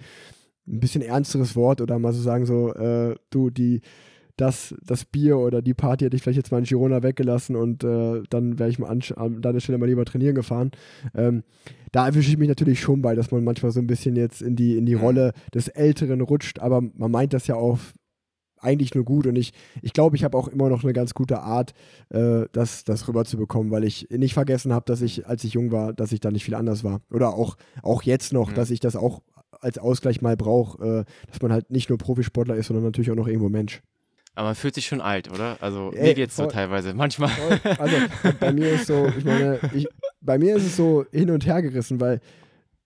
ein 0.66 0.80
bisschen 0.80 1.02
ernsteres 1.02 1.54
Wort 1.54 1.80
oder 1.80 1.98
mal 2.00 2.12
so 2.12 2.20
sagen, 2.20 2.46
so, 2.46 2.74
äh, 2.74 3.14
du, 3.30 3.50
die, 3.50 3.80
das, 4.38 4.74
das 4.82 5.04
Bier 5.04 5.36
oder 5.36 5.60
die 5.60 5.74
Party 5.74 6.04
hätte 6.04 6.16
ich 6.16 6.22
vielleicht 6.22 6.38
jetzt 6.38 6.52
mal 6.52 6.58
in 6.58 6.64
Girona 6.64 7.02
weggelassen 7.02 7.56
und 7.56 7.84
äh, 7.84 8.22
dann 8.30 8.58
wäre 8.58 8.70
ich 8.70 8.78
mal 8.78 8.88
an, 8.88 9.02
an 9.16 9.42
deiner 9.42 9.60
Stelle 9.60 9.78
mal 9.78 9.86
lieber 9.86 10.04
trainieren 10.04 10.36
gefahren. 10.36 10.70
Ähm, 11.14 11.42
da 11.92 12.06
erwische 12.06 12.30
ich 12.30 12.38
mich 12.38 12.48
natürlich 12.48 12.80
schon 12.80 13.02
bei, 13.02 13.14
dass 13.14 13.30
man 13.32 13.42
manchmal 13.44 13.72
so 13.72 13.80
ein 13.80 13.88
bisschen 13.88 14.14
jetzt 14.14 14.40
in 14.40 14.54
die, 14.54 14.78
in 14.78 14.86
die 14.86 14.94
mhm. 14.94 15.00
Rolle 15.00 15.32
des 15.52 15.68
Älteren 15.68 16.20
rutscht, 16.20 16.60
aber 16.60 16.80
man 16.80 17.10
meint 17.10 17.32
das 17.32 17.48
ja 17.48 17.56
auch 17.56 17.78
eigentlich 18.60 18.94
nur 18.94 19.04
gut 19.04 19.26
und 19.26 19.36
ich, 19.36 19.52
ich 19.82 19.92
glaube, 19.92 20.16
ich 20.16 20.24
habe 20.24 20.36
auch 20.36 20.48
immer 20.48 20.68
noch 20.68 20.84
eine 20.84 20.92
ganz 20.92 21.14
gute 21.14 21.40
Art, 21.40 21.74
äh, 22.10 22.44
das, 22.52 22.84
das 22.84 23.08
rüberzubekommen, 23.08 23.72
weil 23.72 23.84
ich 23.84 24.08
nicht 24.10 24.34
vergessen 24.34 24.72
habe, 24.72 24.84
dass 24.86 25.02
ich, 25.02 25.26
als 25.26 25.42
ich 25.44 25.54
jung 25.54 25.72
war, 25.72 25.92
dass 25.92 26.12
ich 26.12 26.20
da 26.20 26.30
nicht 26.30 26.44
viel 26.44 26.54
anders 26.54 26.84
war. 26.84 27.00
Oder 27.10 27.34
auch, 27.34 27.56
auch 27.82 28.02
jetzt 28.02 28.32
noch, 28.32 28.50
mhm. 28.50 28.54
dass 28.54 28.70
ich 28.70 28.80
das 28.80 28.96
auch 28.96 29.22
als 29.60 29.78
Ausgleich 29.78 30.22
mal 30.22 30.36
brauche, 30.36 30.84
äh, 30.84 31.04
dass 31.30 31.42
man 31.42 31.52
halt 31.52 31.70
nicht 31.70 31.88
nur 31.88 31.98
Profisportler 31.98 32.56
ist, 32.56 32.68
sondern 32.68 32.84
natürlich 32.84 33.10
auch 33.10 33.16
noch 33.16 33.28
irgendwo 33.28 33.48
Mensch. 33.48 33.82
Aber 34.38 34.50
man 34.50 34.54
fühlt 34.54 34.76
sich 34.76 34.86
schon 34.86 35.00
alt, 35.00 35.28
oder? 35.32 35.56
Also 35.60 35.90
Ey, 35.92 36.10
mir 36.10 36.14
geht's 36.14 36.36
voll, 36.36 36.44
so 36.44 36.52
teilweise. 36.52 36.94
Manchmal. 36.94 37.28
Voll. 37.30 37.58
Also 37.76 37.96
bei 38.38 38.52
mir 38.52 38.70
ist 38.70 38.86
so, 38.86 39.08
ich 39.18 39.24
meine, 39.24 39.58
ich, 39.74 39.88
bei 40.20 40.38
mir 40.38 40.54
ist 40.54 40.64
es 40.64 40.76
so 40.76 41.04
hin 41.10 41.32
und 41.32 41.44
her 41.44 41.60
gerissen, 41.60 42.00
weil 42.00 42.20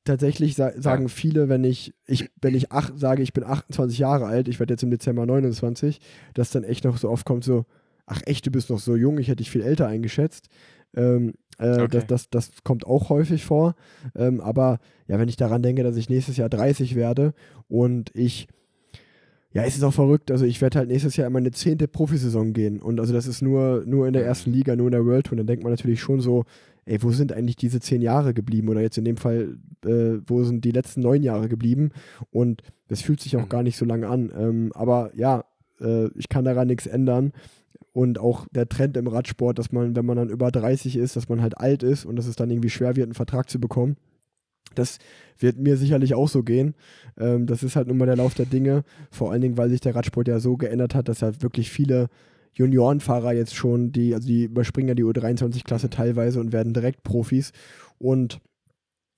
tatsächlich 0.05 0.55
sa 0.55 0.73
sagen 0.81 1.03
ja. 1.03 1.09
viele, 1.09 1.51
wenn 1.51 1.63
ich, 1.63 1.93
ich, 2.07 2.31
wenn 2.41 2.55
ich 2.55 2.73
ach, 2.73 2.93
sage, 2.97 3.23
ich 3.23 3.35
bin 3.35 3.45
28 3.45 3.99
Jahre 3.99 4.25
alt, 4.25 4.49
ich 4.49 4.61
werde 4.61 4.73
jetzt 4.73 4.83
im 4.83 4.91
Dezember 4.91 5.27
29, 5.27 6.01
dass 6.33 6.53
dann 6.53 6.65
echt 6.65 6.85
noch 6.85 6.97
so 6.97 7.11
oft 7.11 7.27
kommt, 7.27 7.45
so, 7.45 7.67
ach 8.07 8.23
echt, 8.25 8.47
du 8.47 8.51
bist 8.51 8.71
noch 8.71 8.79
so 8.79 8.97
jung, 8.97 9.19
ich 9.19 9.29
hätte 9.29 9.37
dich 9.37 9.51
viel 9.51 9.61
älter 9.61 9.87
eingeschätzt. 9.87 10.49
Ähm, 10.97 11.35
äh, 11.59 11.83
okay. 11.83 11.89
das, 11.91 12.07
das, 12.07 12.31
das 12.31 12.51
kommt 12.65 12.87
auch 12.87 13.11
häufig 13.11 13.45
vor. 13.45 13.75
Ähm, 14.15 14.41
aber 14.41 14.79
ja, 15.07 15.19
wenn 15.19 15.29
ich 15.29 15.37
daran 15.37 15.63
denke, 15.63 15.83
dass 15.83 15.97
ich 15.97 16.09
nächstes 16.09 16.39
Jahr 16.39 16.49
30 16.49 16.95
werde 16.95 17.35
und 17.69 18.11
ich 18.15 18.49
ja, 19.53 19.65
es 19.65 19.77
ist 19.77 19.83
auch 19.83 19.93
verrückt. 19.93 20.31
Also 20.31 20.45
ich 20.45 20.61
werde 20.61 20.79
halt 20.79 20.89
nächstes 20.89 21.17
Jahr 21.17 21.27
in 21.27 21.33
meine 21.33 21.51
zehnte 21.51 21.87
Profisaison 21.89 22.53
gehen. 22.53 22.81
Und 22.81 23.01
also 23.01 23.13
das 23.13 23.27
ist 23.27 23.43
nur, 23.43 23.85
nur 23.87 24.07
in 24.07 24.15
der 24.15 24.25
ersten 24.25 24.51
Liga, 24.51 24.77
nur 24.77 24.87
in 24.87 24.93
der 24.93 25.05
World 25.05 25.27
Tour. 25.27 25.33
Und 25.33 25.39
dann 25.39 25.47
denkt 25.47 25.63
man 25.63 25.73
natürlich 25.73 26.01
schon 26.01 26.21
so, 26.21 26.45
ey, 26.87 27.03
wo 27.03 27.13
sind 27.13 27.33
eigentlich 27.33 27.57
diese 27.57 27.81
zehn 27.81 28.01
Jahre 28.01 28.33
geblieben? 28.33 28.69
Oder 28.69 28.81
jetzt 28.81 28.97
in 28.97 29.05
dem 29.05 29.19
Fall, 29.19 29.59
äh, 29.85 30.19
wo 30.27 30.43
sind 30.43 30.65
die 30.65 30.71
letzten 30.71 31.03
neun 31.03 31.23
Jahre 31.23 31.49
geblieben? 31.49 31.91
Und 32.31 32.63
das 32.89 33.03
fühlt 33.03 33.21
sich 33.21 33.37
auch 33.37 33.45
mhm. 33.45 33.51
gar 33.51 33.63
nicht 33.63 33.77
so 33.77 33.85
lange 33.85 34.09
an. 34.09 34.33
Ähm, 34.37 34.73
aber 34.75 35.11
ja, 35.15 35.45
äh, 35.81 36.09
ich 36.17 36.29
kann 36.31 36.45
daran 36.45 36.69
nichts 36.69 36.87
ändern. 36.87 37.33
Und 37.93 38.19
auch 38.19 38.47
der 38.53 38.71
Trend 38.71 38.97
im 38.97 39.07
Radsport, 39.07 39.59
dass 39.59 39.71
man, 39.71 39.95
wenn 39.95 40.07
man 40.07 40.17
dann 40.17 40.31
über 40.31 40.51
30 40.51 40.97
ist, 40.97 41.15
dass 41.15 41.29
man 41.29 41.43
halt 41.43 41.59
alt 41.59 41.83
ist 41.83 42.07
und 42.07 42.17
dass 42.17 42.27
es 42.27 42.37
dann 42.37 42.51
irgendwie 42.51 42.71
schwer 42.71 42.97
wird, 42.97 43.07
einen 43.07 43.15
Vertrag 43.15 43.51
zu 43.51 43.61
bekommen. 43.61 43.97
Das 44.75 44.99
wird 45.39 45.59
mir 45.59 45.77
sicherlich 45.77 46.15
auch 46.15 46.29
so 46.29 46.43
gehen. 46.43 46.75
Ähm, 47.19 47.47
das 47.47 47.63
ist 47.63 47.77
halt 47.77 47.89
nun 47.89 47.99
mal 47.99 48.07
der 48.07 48.17
Lauf 48.17 48.35
der 48.35 48.47
Dinge. 48.47 48.85
Vor 49.11 49.33
allen 49.33 49.41
Dingen, 49.41 49.57
weil 49.57 49.71
sich 49.71 49.81
der 49.81 49.95
Radsport 49.95 50.29
ja 50.29 50.41
so 50.41 50.57
geändert 50.57 50.95
hat, 50.95 51.09
dass 51.09 51.21
ja 51.21 51.43
wirklich 51.43 51.71
viele 51.71 52.09
Juniorenfahrer 52.55 53.33
jetzt 53.33 53.55
schon, 53.55 53.93
die, 53.93 54.15
also 54.15 54.27
die 54.27 54.45
überspringen 54.45 54.89
ja 54.89 54.95
die 54.95 55.05
U23-Klasse 55.05 55.91
teilweise 55.91 56.41
und 56.41 56.53
werden 56.53 56.75
direkt 56.75 57.03
Profis. 57.03 57.53
Und 57.99 58.41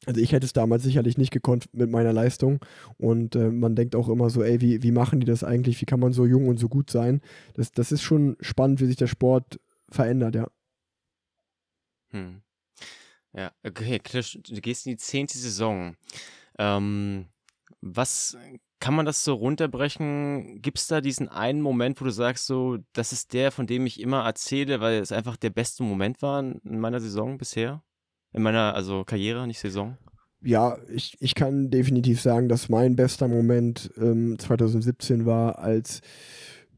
also 0.07 0.21
ich 0.21 0.33
hätte 0.33 0.47
es 0.47 0.53
damals 0.53 0.83
sicherlich 0.83 1.19
nicht 1.19 1.31
gekonnt 1.31 1.67
mit 1.73 1.91
meiner 1.91 2.13
Leistung. 2.13 2.61
Und 2.99 3.37
äh, 3.37 3.51
man 3.51 3.75
denkt 3.75 3.97
auch 3.97 4.09
immer 4.09 4.31
so, 4.31 4.43
ey, 4.43 4.61
wie, 4.61 4.83
wie 4.83 4.93
machen 4.93 5.21
die 5.21 5.27
das 5.27 5.45
eigentlich? 5.45 5.81
Wie 5.81 5.87
kann 5.87 6.01
man 6.01 6.13
so 6.13 6.27
jung 6.27 6.49
und 6.49 6.59
so 6.59 6.69
gut 6.69 6.91
sein? 6.91 7.21
Das, 7.55 7.73
das 7.73 7.93
ist 7.93 8.03
schon 8.03 8.37
spannend, 8.41 8.81
wie 8.81 8.87
sich 8.87 8.97
der 8.97 9.07
Sport 9.07 9.59
verändert, 9.89 10.35
ja. 10.35 10.49
Hm. 12.11 12.44
Ja, 13.37 13.51
okay, 13.65 13.99
du 13.99 14.61
gehst 14.61 14.87
in 14.87 14.93
die 14.93 14.97
zehnte 14.97 15.37
Saison. 15.37 15.97
Ähm, 16.59 17.27
was 17.81 18.37
kann 18.79 18.95
man 18.95 19.07
das 19.07 19.25
so 19.25 19.35
runterbrechen? 19.35 20.61
Gibt 20.63 20.79
es 20.79 20.87
da 20.87 21.01
diesen 21.01 21.29
einen 21.29 21.61
Moment, 21.61 22.01
wo 22.01 22.05
du 22.05 22.11
sagst, 22.11 22.47
so, 22.47 22.79
das 22.93 23.13
ist 23.13 23.33
der, 23.33 23.51
von 23.51 23.67
dem 23.67 23.87
ich 23.87 24.01
immer 24.01 24.25
erzähle, 24.25 24.81
weil 24.81 25.01
es 25.01 25.11
einfach 25.11 25.37
der 25.37 25.51
beste 25.51 25.83
Moment 25.83 26.23
war 26.23 26.41
in 26.41 26.79
meiner 26.79 27.01
Saison 27.01 27.39
bisher? 27.39 27.83
In 28.33 28.43
meiner, 28.43 28.75
also 28.75 29.05
Karriere, 29.05 29.47
nicht 29.47 29.59
Saison? 29.59 29.97
Ja, 30.43 30.77
ich, 30.93 31.17
ich 31.21 31.35
kann 31.35 31.71
definitiv 31.71 32.21
sagen, 32.21 32.49
dass 32.49 32.69
mein 32.69 32.97
bester 32.97 33.27
Moment 33.27 33.91
ähm, 33.97 34.39
2017 34.39 35.25
war, 35.25 35.59
als 35.59 36.03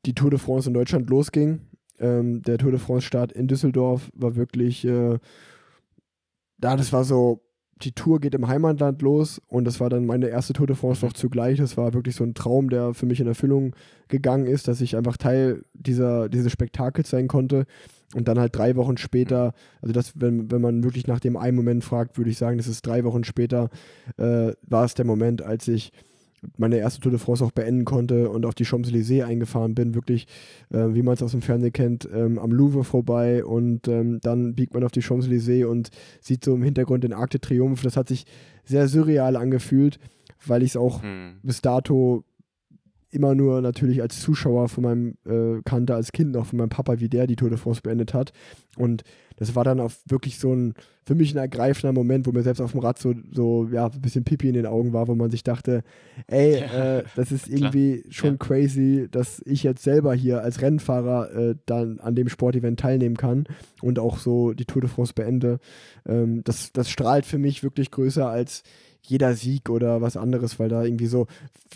die 0.06 0.14
Tour 0.14 0.30
de 0.30 0.38
France 0.38 0.68
in 0.68 0.74
Deutschland 0.74 1.10
losging. 1.10 1.62
Ähm, 1.98 2.42
der 2.42 2.58
Tour 2.58 2.70
de 2.70 2.78
France-Start 2.78 3.32
in 3.32 3.48
Düsseldorf 3.48 4.10
war 4.14 4.36
wirklich 4.36 4.84
äh, 4.84 5.18
da, 6.58 6.76
das 6.76 6.92
war 6.92 7.04
so, 7.04 7.42
die 7.82 7.92
Tour 7.92 8.20
geht 8.20 8.34
im 8.34 8.48
Heimatland 8.48 9.02
los 9.02 9.40
und 9.48 9.66
das 9.66 9.80
war 9.80 9.90
dann 9.90 10.06
meine 10.06 10.28
erste 10.28 10.54
Tour 10.54 10.66
de 10.66 10.76
France 10.76 11.04
noch 11.04 11.12
mhm. 11.12 11.16
zugleich. 11.16 11.58
Das 11.58 11.76
war 11.76 11.92
wirklich 11.92 12.16
so 12.16 12.24
ein 12.24 12.34
Traum, 12.34 12.70
der 12.70 12.94
für 12.94 13.06
mich 13.06 13.20
in 13.20 13.26
Erfüllung 13.26 13.74
gegangen 14.08 14.46
ist, 14.46 14.66
dass 14.68 14.80
ich 14.80 14.96
einfach 14.96 15.16
Teil 15.16 15.64
dieser, 15.74 16.28
dieses 16.28 16.52
Spektakels 16.52 17.10
sein 17.10 17.28
konnte. 17.28 17.66
Und 18.14 18.28
dann 18.28 18.38
halt 18.38 18.56
drei 18.56 18.76
Wochen 18.76 18.96
später, 18.96 19.52
also 19.82 19.92
das, 19.92 20.12
wenn, 20.14 20.50
wenn 20.50 20.60
man 20.60 20.84
wirklich 20.84 21.06
nach 21.06 21.20
dem 21.20 21.36
einen 21.36 21.56
Moment 21.56 21.84
fragt, 21.84 22.16
würde 22.16 22.30
ich 22.30 22.38
sagen, 22.38 22.56
das 22.56 22.68
ist 22.68 22.86
drei 22.86 23.04
Wochen 23.04 23.24
später, 23.24 23.68
äh, 24.16 24.52
war 24.62 24.84
es 24.84 24.94
der 24.94 25.04
Moment, 25.04 25.42
als 25.42 25.68
ich 25.68 25.92
meine 26.56 26.78
erste 26.78 27.00
Tour 27.00 27.12
de 27.12 27.20
France 27.20 27.44
auch 27.44 27.52
beenden 27.52 27.84
konnte 27.84 28.28
und 28.28 28.46
auf 28.46 28.54
die 28.54 28.64
Champs-Élysées 28.64 29.24
eingefahren 29.24 29.74
bin, 29.74 29.94
wirklich, 29.94 30.26
äh, 30.70 30.94
wie 30.94 31.02
man 31.02 31.14
es 31.14 31.22
aus 31.22 31.32
dem 31.32 31.42
Fernsehen 31.42 31.72
kennt, 31.72 32.08
ähm, 32.12 32.38
am 32.38 32.52
Louvre 32.52 32.84
vorbei 32.84 33.44
und 33.44 33.88
ähm, 33.88 34.20
dann 34.22 34.54
biegt 34.54 34.74
man 34.74 34.84
auf 34.84 34.92
die 34.92 35.02
Champs-Élysées 35.02 35.66
und 35.66 35.90
sieht 36.20 36.44
so 36.44 36.54
im 36.54 36.62
Hintergrund 36.62 37.04
den 37.04 37.12
Arc 37.12 37.30
de 37.30 37.40
Triomphe. 37.40 37.84
Das 37.84 37.96
hat 37.96 38.08
sich 38.08 38.24
sehr 38.64 38.88
surreal 38.88 39.36
angefühlt, 39.36 39.98
weil 40.46 40.62
ich 40.62 40.70
es 40.70 40.76
auch 40.76 41.02
hm. 41.02 41.36
bis 41.42 41.62
dato 41.62 42.24
immer 43.10 43.34
nur 43.34 43.60
natürlich 43.62 44.02
als 44.02 44.20
Zuschauer 44.20 44.68
von 44.68 44.84
meinem 44.84 45.14
äh, 45.24 45.62
kannte, 45.64 45.94
als 45.94 46.12
Kind 46.12 46.32
noch 46.32 46.46
von 46.46 46.58
meinem 46.58 46.68
Papa, 46.68 47.00
wie 47.00 47.08
der 47.08 47.26
die 47.26 47.36
Tour 47.36 47.48
de 47.48 47.58
France 47.58 47.80
beendet 47.82 48.14
hat. 48.14 48.32
Und 48.76 49.02
das 49.36 49.54
war 49.54 49.64
dann 49.64 49.80
auch 49.80 49.92
wirklich 50.06 50.38
so 50.38 50.52
ein, 50.52 50.74
für 51.04 51.14
mich 51.14 51.34
ein 51.34 51.38
ergreifender 51.38 51.92
Moment, 51.92 52.26
wo 52.26 52.32
mir 52.32 52.42
selbst 52.42 52.60
auf 52.60 52.72
dem 52.72 52.80
Rad 52.80 52.98
so, 52.98 53.14
so 53.32 53.68
ja, 53.70 53.86
ein 53.86 54.00
bisschen 54.00 54.24
Pipi 54.24 54.48
in 54.48 54.54
den 54.54 54.66
Augen 54.66 54.92
war, 54.92 55.08
wo 55.08 55.14
man 55.14 55.30
sich 55.30 55.44
dachte, 55.44 55.84
ey, 56.26 56.60
ja, 56.60 56.98
äh, 56.98 57.04
das 57.14 57.32
ist 57.32 57.48
irgendwie 57.48 58.00
klar. 58.00 58.12
schon 58.12 58.30
ja. 58.30 58.36
crazy, 58.38 59.08
dass 59.10 59.42
ich 59.44 59.62
jetzt 59.62 59.82
selber 59.82 60.14
hier 60.14 60.42
als 60.42 60.62
Rennfahrer 60.62 61.34
äh, 61.34 61.54
dann 61.66 62.00
an 62.00 62.14
dem 62.14 62.28
Sportevent 62.28 62.80
teilnehmen 62.80 63.16
kann 63.16 63.44
und 63.82 63.98
auch 63.98 64.18
so 64.18 64.52
die 64.52 64.64
Tour 64.64 64.82
de 64.82 64.90
France 64.90 65.12
beende. 65.14 65.60
Ähm, 66.06 66.42
das, 66.44 66.72
das 66.72 66.90
strahlt 66.90 67.26
für 67.26 67.38
mich 67.38 67.62
wirklich 67.62 67.90
größer 67.90 68.28
als 68.28 68.62
jeder 69.02 69.34
Sieg 69.34 69.70
oder 69.70 70.00
was 70.00 70.16
anderes, 70.16 70.58
weil 70.58 70.68
da 70.68 70.82
irgendwie 70.82 71.06
so, 71.06 71.26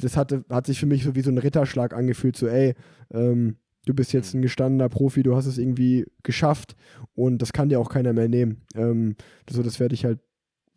das 0.01 0.17
hatte, 0.17 0.45
hat 0.51 0.67
sich 0.67 0.81
für 0.81 0.87
mich 0.87 1.05
so 1.05 1.15
wie 1.15 1.23
so 1.23 1.31
ein 1.31 1.39
Ritterschlag 1.39 1.95
angefühlt, 1.95 2.37
so 2.37 2.49
ey, 2.49 2.75
ähm, 3.13 3.57
du 3.87 3.95
bist 3.95 4.13
jetzt 4.13 4.35
mhm. 4.35 4.41
ein 4.41 4.43
gestandener 4.43 4.89
Profi, 4.89 5.23
du 5.23 5.37
hast 5.37 5.47
es 5.47 5.59
irgendwie 5.59 6.07
geschafft 6.23 6.77
und 7.15 7.43
das 7.43 7.53
kann 7.53 7.69
dir 7.69 7.81
auch 7.81 7.91
keiner 7.91 8.13
mehr 8.13 8.29
nehmen. 8.29 8.63
Ähm, 8.75 9.17
so, 9.49 9.63
das 9.63 9.81
werde 9.81 9.95
ich 9.95 10.05
halt 10.05 10.21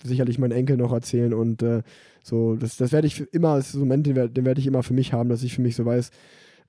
sicherlich 0.03 0.39
meinen 0.39 0.51
Enkel 0.51 0.77
noch 0.77 0.91
erzählen 0.91 1.33
und 1.33 1.61
äh, 1.61 1.81
so, 2.23 2.55
das, 2.55 2.77
das 2.77 2.91
werde 2.91 3.07
ich 3.07 3.21
immer, 3.33 3.57
das 3.57 3.67
ist 3.67 3.71
so 3.73 3.79
ein 3.79 3.87
Moment, 3.87 4.07
den, 4.07 4.15
werde 4.15 4.59
ich 4.59 4.67
immer 4.67 4.83
für 4.83 4.93
mich 4.93 5.13
haben, 5.13 5.29
dass 5.29 5.43
ich 5.43 5.55
für 5.55 5.61
mich 5.61 5.75
so 5.75 5.85
weiß, 5.85 6.11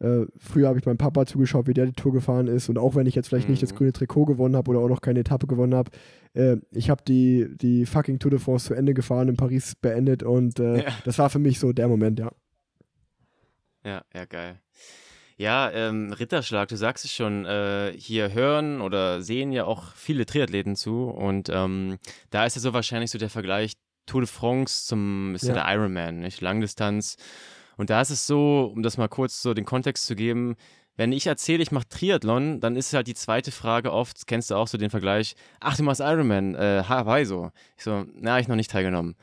äh, 0.01 0.27
früher 0.39 0.69
habe 0.69 0.79
ich 0.79 0.87
meinem 0.87 0.99
Papa 0.99 1.25
zugeschaut, 1.27 1.67
wie 1.67 1.75
der 1.75 1.87
die 1.87 1.93
Tour 1.93 2.13
gefahren 2.13 2.49
ist. 2.49 2.69
Und 2.69 2.79
auch 2.79 2.95
wenn 2.95 3.07
ich 3.07 3.15
jetzt 3.15 3.29
vielleicht 3.29 3.47
mhm. 3.49 3.53
nicht 3.53 3.63
das 3.63 3.73
mhm. 3.73 3.77
grüne 3.77 3.93
Trikot 3.93 4.25
gewonnen 4.25 4.57
habe 4.57 4.71
oder 4.71 4.81
auch 4.81 4.89
noch 4.89 5.01
keine 5.01 5.21
Etappe 5.21 5.47
gewonnen 5.47 5.75
habe, 5.75 5.91
äh, 6.35 6.57
ich 6.73 6.91
habe 6.91 7.03
die, 7.07 7.49
die 7.57 7.87
fucking 7.87 8.19
Tour 8.19 8.31
de 8.31 8.41
France 8.41 8.67
zu 8.67 8.75
Ende 8.75 8.95
gefahren, 8.95 9.29
in 9.29 9.37
Paris 9.37 9.75
beendet 9.77 10.23
und 10.23 10.59
äh, 10.59 10.85
ja. 10.85 10.93
das 11.05 11.19
war 11.19 11.31
für 11.31 11.39
mich 11.39 11.59
so 11.59 11.73
der 11.73 11.89
Moment, 11.89 12.19
ja. 12.19 12.33
Ja, 13.85 14.03
ja, 14.15 14.25
geil. 14.25 14.61
Ja, 15.37 15.71
ähm, 15.73 16.13
Ritterschlag, 16.13 16.69
du 16.69 16.77
sagst 16.77 17.05
es 17.05 17.13
schon, 17.13 17.45
äh, 17.45 17.93
hier 17.97 18.33
hören 18.33 18.81
oder 18.81 19.21
sehen 19.21 19.51
ja 19.51 19.65
auch 19.65 19.93
viele 19.97 20.27
Triathleten 20.27 20.77
zu 20.77 21.09
und 21.09 21.49
ähm, 21.49 21.99
da 22.31 22.47
ist 22.47 22.55
ja 22.55 22.61
so 22.61 22.73
wahrscheinlich 22.73 23.11
so 23.11 23.19
der 23.19 23.31
Vergleich 23.31 23.73
Tour 24.07 24.21
de 24.21 24.29
France 24.29 24.87
zum, 24.87 25.35
ist 25.35 25.43
ja, 25.43 25.55
ja 25.55 25.65
der 25.65 25.75
Ironman, 25.75 26.21
nicht? 26.21 26.41
Langdistanz. 26.41 27.17
Und 27.77 27.91
da 27.91 28.01
ist 28.01 28.11
es 28.11 28.27
so, 28.27 28.71
um 28.73 28.83
das 28.83 28.97
mal 28.97 29.09
kurz 29.09 29.43
so 29.43 29.55
den 29.55 29.65
Kontext 29.65 30.07
zu 30.07 30.15
geben, 30.15 30.55
wenn 30.97 31.11
ich 31.11 31.27
erzähle, 31.27 31.65
ich 31.65 31.73
mache 31.73 31.89
Triathlon, 31.89 32.61
dann 32.61 32.77
ist 32.77 32.93
halt 32.93 33.09
die 33.09 33.15
zweite 33.15 33.51
Frage 33.51 33.93
oft, 33.93 34.29
kennst 34.29 34.53
du 34.53 34.55
auch 34.55 34.69
so 34.69 34.79
den 34.79 34.91
Vergleich, 34.91 35.35
ach, 35.59 35.77
du 35.77 35.83
machst 35.83 36.01
Ironman, 36.01 36.55
äh, 36.55 36.85
Hawaii 36.89 37.25
so. 37.25 37.51
Ich 37.77 37.83
so, 37.83 38.05
na, 38.15 38.39
ich 38.39 38.47
noch 38.47 38.55
nicht 38.55 38.71
teilgenommen 38.71 39.17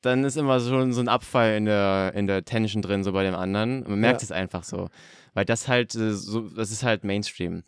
dann 0.00 0.24
ist 0.24 0.36
immer 0.36 0.60
schon 0.60 0.92
so 0.92 1.00
ein 1.00 1.08
Abfall 1.08 1.56
in 1.56 1.64
der, 1.64 2.12
in 2.14 2.26
der 2.26 2.44
Tension 2.44 2.82
drin, 2.82 3.02
so 3.02 3.12
bei 3.12 3.24
dem 3.24 3.34
anderen. 3.34 3.84
Man 3.88 3.98
merkt 4.00 4.22
ja. 4.22 4.26
es 4.26 4.32
einfach 4.32 4.62
so. 4.62 4.88
Weil 5.34 5.44
das 5.44 5.68
halt 5.68 5.94
äh, 5.94 6.12
so, 6.12 6.48
das 6.48 6.70
ist 6.70 6.82
halt 6.82 7.04
Mainstream. 7.04 7.64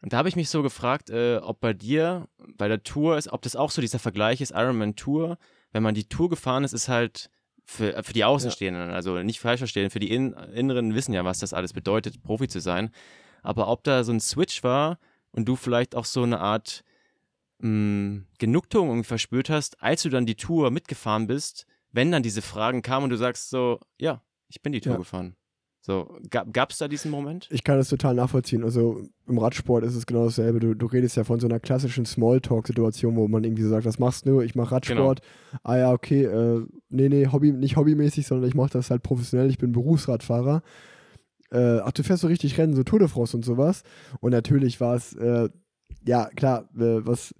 Und 0.00 0.12
da 0.12 0.18
habe 0.18 0.28
ich 0.28 0.36
mich 0.36 0.50
so 0.50 0.62
gefragt, 0.62 1.08
äh, 1.08 1.38
ob 1.38 1.60
bei 1.60 1.72
dir, 1.72 2.28
bei 2.56 2.68
der 2.68 2.82
Tour 2.82 3.16
ist, 3.16 3.32
ob 3.32 3.42
das 3.42 3.56
auch 3.56 3.70
so 3.70 3.80
dieser 3.80 3.98
Vergleich 3.98 4.40
ist, 4.40 4.50
Ironman 4.50 4.96
Tour, 4.96 5.38
wenn 5.72 5.82
man 5.82 5.94
die 5.94 6.08
Tour 6.08 6.28
gefahren 6.28 6.62
ist, 6.62 6.74
ist 6.74 6.88
halt 6.88 7.30
für, 7.64 8.02
für 8.02 8.12
die 8.12 8.24
Außenstehenden, 8.24 8.90
ja. 8.90 8.94
also 8.94 9.22
nicht 9.22 9.40
falsch 9.40 9.60
verstehen, 9.60 9.90
für 9.90 10.00
die 10.00 10.10
In 10.10 10.34
Inneren 10.54 10.94
wissen 10.94 11.14
ja, 11.14 11.24
was 11.24 11.38
das 11.38 11.54
alles 11.54 11.72
bedeutet, 11.72 12.22
Profi 12.22 12.48
zu 12.48 12.60
sein. 12.60 12.90
Aber 13.42 13.68
ob 13.68 13.82
da 13.84 14.04
so 14.04 14.12
ein 14.12 14.20
Switch 14.20 14.62
war 14.62 14.98
und 15.30 15.46
du 15.46 15.56
vielleicht 15.56 15.94
auch 15.94 16.04
so 16.04 16.22
eine 16.22 16.40
Art 16.40 16.84
mh, 17.60 17.68
hm, 17.68 18.26
Genugtuung 18.38 19.04
verspürt 19.04 19.50
hast, 19.50 19.82
als 19.82 20.02
du 20.02 20.10
dann 20.10 20.26
die 20.26 20.36
Tour 20.36 20.70
mitgefahren 20.70 21.26
bist, 21.26 21.66
wenn 21.92 22.12
dann 22.12 22.22
diese 22.22 22.42
Fragen 22.42 22.82
kamen 22.82 23.04
und 23.04 23.10
du 23.10 23.16
sagst 23.16 23.50
so, 23.50 23.80
ja, 23.98 24.22
ich 24.48 24.62
bin 24.62 24.72
die 24.72 24.80
Tour 24.80 24.92
ja. 24.92 24.98
gefahren. 24.98 25.36
So, 25.86 26.16
gab 26.30 26.70
es 26.70 26.78
da 26.78 26.88
diesen 26.88 27.10
Moment? 27.10 27.46
Ich 27.50 27.62
kann 27.62 27.76
das 27.76 27.90
total 27.90 28.14
nachvollziehen. 28.14 28.64
Also 28.64 29.02
im 29.28 29.36
Radsport 29.36 29.84
ist 29.84 29.94
es 29.94 30.06
genau 30.06 30.24
dasselbe. 30.24 30.58
Du, 30.58 30.74
du 30.74 30.86
redest 30.86 31.14
ja 31.18 31.24
von 31.24 31.40
so 31.40 31.46
einer 31.46 31.60
klassischen 31.60 32.06
Smalltalk-Situation, 32.06 33.16
wo 33.16 33.28
man 33.28 33.44
irgendwie 33.44 33.64
so 33.64 33.68
sagt, 33.68 33.84
was 33.84 33.98
machst 33.98 34.26
du? 34.26 34.40
Ich 34.40 34.54
mache 34.54 34.76
Radsport. 34.76 35.20
Genau. 35.20 35.60
Ah 35.62 35.76
ja, 35.76 35.92
okay, 35.92 36.24
äh, 36.24 36.64
nee, 36.88 37.10
nee, 37.10 37.26
Hobby, 37.30 37.52
nicht 37.52 37.76
hobbymäßig, 37.76 38.26
sondern 38.26 38.48
ich 38.48 38.54
mache 38.54 38.70
das 38.70 38.90
halt 38.90 39.02
professionell. 39.02 39.50
Ich 39.50 39.58
bin 39.58 39.72
Berufsradfahrer. 39.72 40.62
Äh, 41.52 41.80
ach, 41.80 41.92
du 41.92 42.02
fährst 42.02 42.22
so 42.22 42.28
richtig 42.28 42.56
Rennen, 42.56 42.74
so 42.74 42.82
Tour 42.82 43.00
de 43.00 43.08
France 43.08 43.36
und 43.36 43.44
sowas. 43.44 43.82
Und 44.20 44.30
natürlich 44.30 44.80
war 44.80 44.94
es, 44.94 45.12
äh, 45.12 45.50
ja, 46.06 46.30
klar, 46.34 46.66
äh, 46.76 47.04
was 47.04 47.34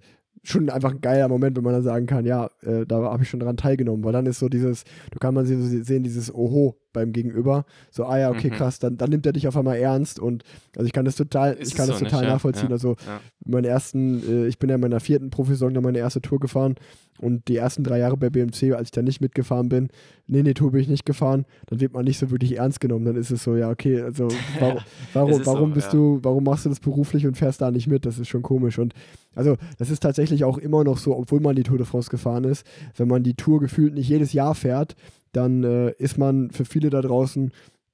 schon 0.47 0.69
einfach 0.69 0.91
ein 0.91 1.01
geiler 1.01 1.27
Moment, 1.27 1.57
wenn 1.57 1.63
man 1.63 1.73
dann 1.73 1.83
sagen 1.83 2.05
kann, 2.05 2.25
ja, 2.25 2.49
äh, 2.61 2.85
da 2.85 3.01
habe 3.03 3.23
ich 3.23 3.29
schon 3.29 3.39
dran 3.39 3.57
teilgenommen, 3.57 4.03
weil 4.03 4.13
dann 4.13 4.25
ist 4.25 4.39
so 4.39 4.49
dieses, 4.49 4.83
du 5.11 5.19
kannst 5.19 5.35
man 5.35 5.45
sehen, 5.45 6.03
dieses 6.03 6.33
Oho 6.33 6.75
beim 6.93 7.11
Gegenüber, 7.11 7.65
so, 7.91 8.05
ah 8.05 8.17
ja, 8.17 8.29
okay, 8.29 8.49
mhm. 8.49 8.55
krass, 8.55 8.79
dann, 8.79 8.97
dann 8.97 9.09
nimmt 9.09 9.25
er 9.25 9.33
dich 9.33 9.47
auf 9.47 9.57
einmal 9.57 9.77
ernst 9.77 10.19
und 10.19 10.43
also 10.75 10.85
ich 10.85 10.93
kann 10.93 11.05
das 11.05 11.15
total, 11.15 11.53
ist 11.53 11.69
ich 11.69 11.75
kann 11.75 11.87
das 11.87 11.99
so 11.99 12.05
total 12.05 12.21
nicht, 12.21 12.29
nachvollziehen. 12.29 12.69
Ja, 12.69 12.73
also 12.73 12.95
ja. 13.05 13.19
meinen 13.45 13.65
ersten, 13.65 14.23
äh, 14.27 14.47
ich 14.47 14.59
bin 14.59 14.69
ja 14.69 14.75
in 14.75 14.81
meiner 14.81 14.99
vierten 14.99 15.29
Profisaison 15.29 15.73
dann 15.73 15.83
meine 15.83 15.99
erste 15.99 16.21
Tour 16.21 16.39
gefahren 16.39 16.75
und 17.19 17.47
die 17.47 17.55
ersten 17.55 17.83
drei 17.83 17.99
Jahre 17.99 18.17
bei 18.17 18.29
BMC, 18.29 18.73
als 18.73 18.87
ich 18.87 18.91
da 18.91 19.01
nicht 19.01 19.21
mitgefahren 19.21 19.69
bin, 19.69 19.89
nee, 20.27 20.43
nee, 20.43 20.53
Tour 20.53 20.71
bin 20.71 20.81
ich 20.81 20.89
nicht 20.89 21.05
gefahren, 21.05 21.45
dann 21.67 21.79
wird 21.79 21.93
man 21.93 22.03
nicht 22.03 22.19
so 22.19 22.29
wirklich 22.29 22.57
ernst 22.57 22.81
genommen. 22.81 23.05
Dann 23.05 23.15
ist 23.15 23.31
es 23.31 23.43
so, 23.43 23.55
ja, 23.55 23.69
okay, 23.69 24.01
also 24.01 24.27
warum, 24.59 24.79
warum, 25.13 25.45
warum 25.45 25.69
so, 25.69 25.75
bist 25.75 25.87
ja. 25.87 25.93
du, 25.93 26.19
warum 26.23 26.43
machst 26.43 26.65
du 26.65 26.69
das 26.69 26.79
beruflich 26.79 27.25
und 27.25 27.37
fährst 27.37 27.61
da 27.61 27.71
nicht 27.71 27.87
mit? 27.87 28.05
Das 28.05 28.19
ist 28.19 28.27
schon 28.27 28.41
komisch. 28.41 28.79
Und 28.79 28.93
also 29.35 29.57
das 29.77 29.89
ist 29.89 30.01
tatsächlich 30.01 30.43
auch 30.43 30.57
immer 30.57 30.83
noch 30.83 30.97
so, 30.97 31.15
obwohl 31.15 31.39
man 31.39 31.55
die 31.55 31.63
Tour 31.63 31.77
de 31.77 31.85
France 31.85 32.09
gefahren 32.09 32.45
ist, 32.45 32.65
wenn 32.95 33.07
man 33.07 33.23
die 33.23 33.35
Tour 33.35 33.59
gefühlt 33.59 33.93
nicht 33.93 34.09
jedes 34.09 34.33
Jahr 34.33 34.55
fährt, 34.55 34.95
dann 35.31 35.63
äh, 35.63 35.91
ist 35.97 36.17
man 36.17 36.49
für 36.51 36.65
viele 36.65 36.89
da 36.89 37.01
draußen 37.01 37.51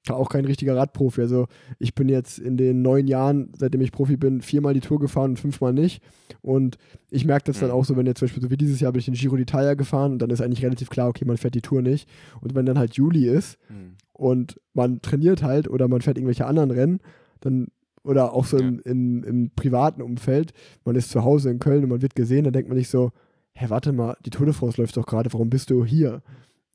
auch 0.10 0.30
kein 0.30 0.46
richtiger 0.46 0.76
Radprofi. 0.76 1.22
Also 1.22 1.48
ich 1.78 1.94
bin 1.94 2.10
jetzt 2.10 2.40
in 2.40 2.58
den 2.58 2.82
neun 2.82 3.08
Jahren, 3.08 3.52
seitdem 3.58 3.82
ich 3.82 3.92
Profi 3.92 4.18
bin, 4.18 4.42
viermal 4.42 4.74
die 4.74 4.80
Tour 4.80 5.00
gefahren 5.00 5.32
und 5.32 5.40
fünfmal 5.40 5.74
nicht. 5.74 6.02
Und 6.42 6.78
ich 7.12 7.26
merke 7.26 7.46
das 7.46 7.60
dann 7.60 7.70
mhm. 7.70 7.76
auch 7.76 7.86
so, 7.86 7.96
wenn 7.96 8.08
jetzt 8.08 8.20
zum 8.20 8.28
Beispiel 8.28 8.42
so 8.42 8.50
wie 8.50 8.58
dieses 8.58 8.80
Jahr 8.80 8.92
bin 8.92 9.00
ich 9.00 9.06
den 9.06 9.14
Giro 9.14 9.36
d'Italia 9.36 9.76
gefahren 9.76 10.14
und 10.14 10.20
dann 10.20 10.32
ist 10.32 10.42
eigentlich 10.42 10.66
relativ 10.66 10.90
klar, 10.90 11.08
okay, 11.10 11.26
man 11.26 11.38
fährt 11.38 11.54
die 11.54 11.62
Tour 11.62 11.82
nicht. 11.82 12.10
Und 12.42 12.56
wenn 12.56 12.66
dann 12.66 12.80
halt 12.80 12.96
Juli 12.96 13.28
ist 13.28 13.60
mhm. 13.70 13.96
und 14.14 14.60
man 14.74 15.02
trainiert 15.02 15.44
halt 15.44 15.68
oder 15.68 15.88
man 15.88 16.02
fährt 16.02 16.18
irgendwelche 16.18 16.48
anderen 16.48 16.72
Rennen, 16.72 17.00
dann 17.42 17.68
oder 18.04 18.34
auch 18.34 18.46
so 18.46 18.58
ja. 18.58 18.68
im, 18.68 18.82
im, 18.84 19.24
im, 19.24 19.52
privaten 19.56 20.02
Umfeld, 20.02 20.54
man 20.86 20.96
ist 20.96 21.10
zu 21.12 21.24
Hause 21.24 21.50
in 21.50 21.60
Köln 21.60 21.84
und 21.84 21.90
man 21.90 22.02
wird 22.02 22.16
gesehen, 22.16 22.44
dann 22.44 22.54
denkt 22.54 22.70
man 22.70 22.78
nicht 22.78 22.90
so, 22.90 23.12
hä, 23.54 23.66
warte 23.70 23.92
mal, 23.92 24.18
die 24.26 24.30
Tour 24.30 24.46
de 24.46 24.56
France 24.56 24.80
läuft 24.82 24.98
doch 24.98 25.06
gerade, 25.06 25.32
warum 25.34 25.50
bist 25.50 25.70
du 25.70 25.86
hier? 25.86 26.22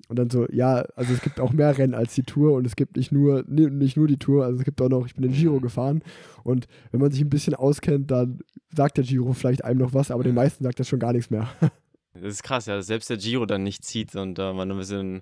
Und 0.09 0.19
dann 0.21 0.31
so, 0.31 0.47
ja, 0.53 0.85
also 0.95 1.13
es 1.13 1.21
gibt 1.21 1.41
auch 1.41 1.53
mehr 1.53 1.77
Rennen 1.77 1.95
als 1.95 2.15
die 2.15 2.23
Tour 2.23 2.53
und 2.53 2.65
es 2.65 2.77
gibt 2.77 2.97
nicht 2.97 3.11
nur, 3.11 3.43
nicht 3.49 3.97
nur 3.97 4.07
die 4.07 4.19
Tour, 4.19 4.45
also 4.45 4.59
es 4.59 4.65
gibt 4.65 4.81
auch 4.81 4.89
noch, 4.89 5.07
ich 5.07 5.15
bin 5.15 5.23
den 5.23 5.33
Giro 5.33 5.59
gefahren 5.59 6.03
und 6.45 6.67
wenn 6.93 7.01
man 7.01 7.11
sich 7.11 7.21
ein 7.23 7.31
bisschen 7.31 7.55
auskennt, 7.55 8.11
dann 8.11 8.39
sagt 8.75 8.99
der 8.99 9.05
Giro 9.05 9.33
vielleicht 9.33 9.65
einem 9.65 9.81
noch 9.81 9.95
was, 9.95 10.13
aber 10.13 10.23
den 10.23 10.35
meisten 10.35 10.63
sagt 10.63 10.79
das 10.79 10.89
schon 10.89 11.01
gar 11.01 11.13
nichts 11.13 11.31
mehr. 11.31 11.49
Das 12.19 12.33
ist 12.33 12.43
krass, 12.43 12.65
ja, 12.65 12.77
dass 12.77 12.87
selbst 12.87 13.11
der 13.11 13.19
Giro 13.19 13.45
dann 13.45 13.63
nicht 13.63 13.85
zieht 13.85 14.17
und 14.17 14.39
äh, 14.39 14.53
man 14.55 14.71
ein 14.71 14.79
bisschen, 14.79 15.21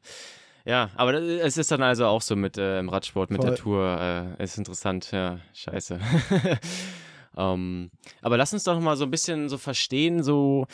ja, 0.65 0.91
aber 0.97 1.15
es 1.15 1.57
ist 1.57 1.71
dann 1.71 1.83
also 1.83 2.07
auch 2.07 2.23
so 2.23 2.37
mit 2.37 2.59
äh, 2.59 2.79
im 2.79 2.89
Radsport, 2.89 3.31
mit 3.31 3.41
Voll. 3.41 3.51
der 3.51 3.59
Tour, 3.59 4.37
äh, 4.39 4.43
ist 4.43 4.59
interessant, 4.59 5.11
ja, 5.13 5.39
scheiße. 5.53 6.01
Ähm, 7.37 7.91
aber 8.23 8.37
lass 8.37 8.53
uns 8.53 8.65
doch 8.65 8.79
mal 8.81 8.97
so 8.97 9.05
ein 9.05 9.11
bisschen 9.11 9.49
so 9.49 9.59
verstehen, 9.59 10.23
so, 10.23 10.67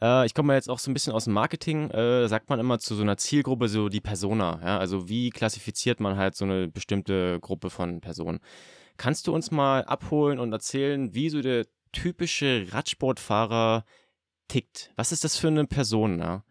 äh, 0.00 0.26
ich 0.26 0.34
komme 0.34 0.54
jetzt 0.54 0.68
auch 0.68 0.78
so 0.78 0.90
ein 0.90 0.94
bisschen 0.94 1.12
aus 1.12 1.24
dem 1.24 1.32
Marketing, 1.32 1.90
äh, 1.90 2.28
sagt 2.28 2.50
man 2.50 2.60
immer 2.60 2.78
zu 2.78 2.94
so 2.94 3.02
einer 3.02 3.16
Zielgruppe 3.16 3.68
so 3.68 3.88
die 3.88 4.00
Persona, 4.00 4.60
ja, 4.62 4.78
also 4.78 5.08
wie 5.08 5.30
klassifiziert 5.30 6.00
man 6.00 6.16
halt 6.16 6.36
so 6.36 6.44
eine 6.44 6.68
bestimmte 6.68 7.40
Gruppe 7.40 7.70
von 7.70 8.00
Personen. 8.00 8.40
Kannst 8.96 9.26
du 9.26 9.34
uns 9.34 9.50
mal 9.50 9.84
abholen 9.84 10.38
und 10.38 10.52
erzählen, 10.52 11.14
wie 11.14 11.30
so 11.30 11.40
der 11.40 11.66
typische 11.92 12.66
Radsportfahrer 12.70 13.84
tickt? 14.48 14.92
Was 14.96 15.12
ist 15.12 15.24
das 15.24 15.36
für 15.36 15.48
eine 15.48 15.66
Person, 15.66 16.18
ja? 16.18 16.44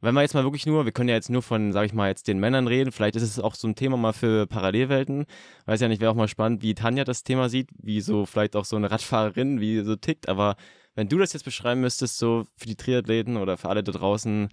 Wenn 0.00 0.14
wir 0.14 0.22
jetzt 0.22 0.34
mal 0.34 0.44
wirklich 0.44 0.66
nur, 0.66 0.84
wir 0.84 0.92
können 0.92 1.08
ja 1.08 1.14
jetzt 1.14 1.30
nur 1.30 1.42
von, 1.42 1.72
sag 1.72 1.86
ich 1.86 1.92
mal, 1.92 2.08
jetzt 2.08 2.28
den 2.28 2.38
Männern 2.38 2.66
reden, 2.66 2.92
vielleicht 2.92 3.16
ist 3.16 3.22
es 3.22 3.38
auch 3.38 3.54
so 3.54 3.66
ein 3.66 3.74
Thema 3.74 3.96
mal 3.96 4.12
für 4.12 4.46
Parallelwelten. 4.46 5.26
Weiß 5.64 5.80
ja 5.80 5.88
nicht, 5.88 6.00
wäre 6.00 6.10
auch 6.10 6.16
mal 6.16 6.28
spannend, 6.28 6.62
wie 6.62 6.74
Tanja 6.74 7.04
das 7.04 7.24
Thema 7.24 7.48
sieht, 7.48 7.70
wie 7.78 8.00
so 8.00 8.26
vielleicht 8.26 8.56
auch 8.56 8.64
so 8.64 8.76
eine 8.76 8.90
Radfahrerin, 8.90 9.60
wie 9.60 9.80
so 9.80 9.96
tickt. 9.96 10.28
Aber 10.28 10.56
wenn 10.94 11.08
du 11.08 11.18
das 11.18 11.32
jetzt 11.32 11.44
beschreiben 11.44 11.80
müsstest, 11.80 12.18
so 12.18 12.44
für 12.56 12.66
die 12.66 12.76
Triathleten 12.76 13.36
oder 13.36 13.56
für 13.56 13.68
alle 13.68 13.82
da 13.82 13.92
draußen, 13.92 14.48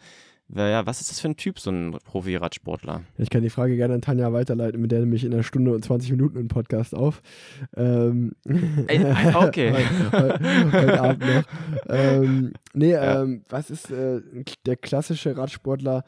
ja, 0.56 0.86
was 0.86 1.02
ist 1.02 1.10
das 1.10 1.20
für 1.20 1.30
ein 1.30 1.36
Typ, 1.36 1.60
so 1.60 1.72
ein 1.72 1.98
Profi-Radsportler? 2.06 3.02
Ich 3.18 3.30
kann 3.30 3.42
die 3.42 3.50
Frage 3.50 3.76
gerne 3.76 3.96
an 3.96 4.02
Tanja 4.02 4.32
weiterleiten, 4.34 4.80
mit 4.80 4.92
der 4.92 5.00
nehme 5.00 5.16
ich 5.16 5.24
in 5.24 5.34
einer 5.34 5.44
Stunde 5.44 5.74
und 5.74 5.84
20 5.84 6.12
Minuten 6.12 6.38
einen 6.38 6.48
Podcast 6.48 6.94
auf. 6.94 7.22
Ähm, 7.76 8.34
Ey, 8.88 9.04
okay. 9.36 9.74
heute, 10.12 10.72
heute, 10.72 11.02
Abend 11.02 11.22
noch. 11.22 11.44
Ähm, 11.90 12.54
nee, 12.74 12.92
ja. 12.92 13.22
ähm, 13.22 13.44
was 13.50 13.70
ist 13.70 13.90
äh, 13.90 14.22
der 14.66 14.78
klassische 14.78 15.36
Radsportler 15.36 16.04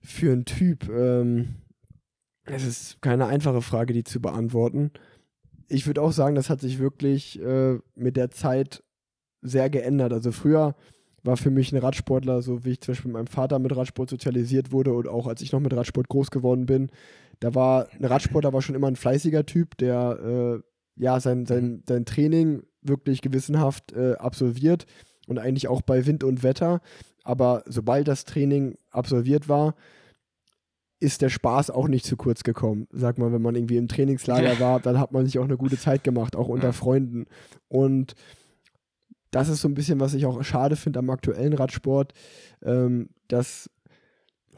für 0.00 0.32
ein 0.32 0.44
Typ? 0.44 0.88
Ähm, 0.88 1.56
es 2.44 2.64
ist 2.64 3.00
keine 3.00 3.26
einfache 3.26 3.62
Frage, 3.62 3.92
die 3.92 4.04
zu 4.04 4.20
beantworten. 4.20 4.90
Ich 5.68 5.86
würde 5.86 6.02
auch 6.02 6.12
sagen, 6.12 6.34
das 6.34 6.50
hat 6.50 6.60
sich 6.60 6.78
wirklich 6.78 7.40
äh, 7.40 7.78
mit 7.94 8.16
der 8.16 8.30
Zeit 8.30 8.82
sehr 9.42 9.70
geändert. 9.70 10.12
Also 10.12 10.32
früher 10.32 10.74
war 11.28 11.36
für 11.36 11.50
mich 11.50 11.72
ein 11.72 11.78
Radsportler, 11.78 12.40
so 12.40 12.64
wie 12.64 12.70
ich 12.70 12.80
zum 12.80 12.92
Beispiel 12.92 13.10
mit 13.10 13.18
meinem 13.18 13.26
Vater 13.26 13.58
mit 13.58 13.76
Radsport 13.76 14.08
sozialisiert 14.08 14.72
wurde 14.72 14.94
und 14.94 15.06
auch 15.06 15.26
als 15.26 15.42
ich 15.42 15.52
noch 15.52 15.60
mit 15.60 15.74
Radsport 15.74 16.08
groß 16.08 16.30
geworden 16.30 16.64
bin, 16.64 16.90
da 17.38 17.54
war 17.54 17.86
ein 17.92 18.04
Radsportler 18.04 18.52
war 18.52 18.62
schon 18.62 18.74
immer 18.74 18.88
ein 18.88 18.96
fleißiger 18.96 19.44
Typ, 19.44 19.76
der 19.76 20.18
äh, 20.58 21.02
ja 21.02 21.20
sein, 21.20 21.44
sein, 21.44 21.82
sein 21.86 22.06
Training 22.06 22.62
wirklich 22.80 23.20
gewissenhaft 23.20 23.92
äh, 23.92 24.14
absolviert 24.14 24.86
und 25.26 25.38
eigentlich 25.38 25.68
auch 25.68 25.82
bei 25.82 26.06
Wind 26.06 26.24
und 26.24 26.42
Wetter. 26.42 26.80
Aber 27.24 27.62
sobald 27.66 28.08
das 28.08 28.24
Training 28.24 28.78
absolviert 28.90 29.50
war, 29.50 29.74
ist 31.00 31.20
der 31.20 31.28
Spaß 31.28 31.70
auch 31.70 31.88
nicht 31.88 32.06
zu 32.06 32.16
kurz 32.16 32.42
gekommen. 32.42 32.88
Sag 32.90 33.18
mal, 33.18 33.32
wenn 33.32 33.42
man 33.42 33.54
irgendwie 33.54 33.76
im 33.76 33.86
Trainingslager 33.86 34.58
war, 34.60 34.80
dann 34.80 34.98
hat 34.98 35.12
man 35.12 35.26
sich 35.26 35.38
auch 35.38 35.44
eine 35.44 35.58
gute 35.58 35.78
Zeit 35.78 36.02
gemacht, 36.02 36.34
auch 36.34 36.48
unter 36.48 36.72
Freunden. 36.72 37.26
Und 37.68 38.14
das 39.30 39.48
ist 39.48 39.60
so 39.60 39.68
ein 39.68 39.74
bisschen, 39.74 40.00
was 40.00 40.14
ich 40.14 40.26
auch 40.26 40.42
schade 40.42 40.76
finde 40.76 40.98
am 40.98 41.10
aktuellen 41.10 41.52
Radsport, 41.52 42.12
ähm, 42.62 43.10
dass 43.28 43.70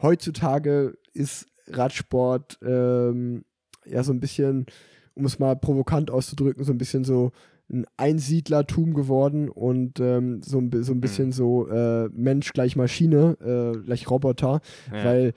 heutzutage 0.01 0.95
ist 1.13 1.47
Radsport 1.69 2.59
ähm, 2.63 3.45
ja 3.85 4.03
so 4.03 4.13
ein 4.13 4.21
bisschen, 4.21 4.67
um 5.15 5.25
es 5.25 5.39
mal 5.39 5.57
provokant 5.57 6.11
auszudrücken, 6.11 6.65
so 6.65 6.73
ein 6.73 6.79
bisschen 6.79 7.05
so 7.05 7.33
ein 7.73 7.87
Einsiedlertum 7.97 8.95
geworden 8.95 9.49
und 9.49 10.01
ähm, 10.01 10.43
so, 10.43 10.59
ein, 10.59 10.71
so 10.83 10.93
ein 10.93 11.01
bisschen 11.01 11.27
mhm. 11.27 11.33
so 11.33 11.69
äh, 11.69 12.09
Mensch 12.13 12.53
gleich 12.53 12.77
Maschine, 12.77 13.37
äh, 13.41 13.79
gleich 13.85 14.11
Roboter, 14.11 14.61
ja. 14.93 15.05
weil 15.05 15.33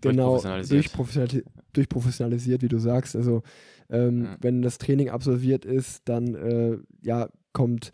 genau 0.00 0.40
durchprofessionalisiert. 0.40 1.46
durchprofessionalisiert, 1.74 2.62
wie 2.62 2.68
du 2.68 2.78
sagst. 2.78 3.16
Also 3.16 3.42
ähm, 3.90 4.24
ja. 4.24 4.36
wenn 4.40 4.62
das 4.62 4.78
Training 4.78 5.10
absolviert 5.10 5.64
ist, 5.64 6.08
dann 6.08 6.34
äh, 6.34 6.78
ja 7.02 7.28
kommt 7.52 7.92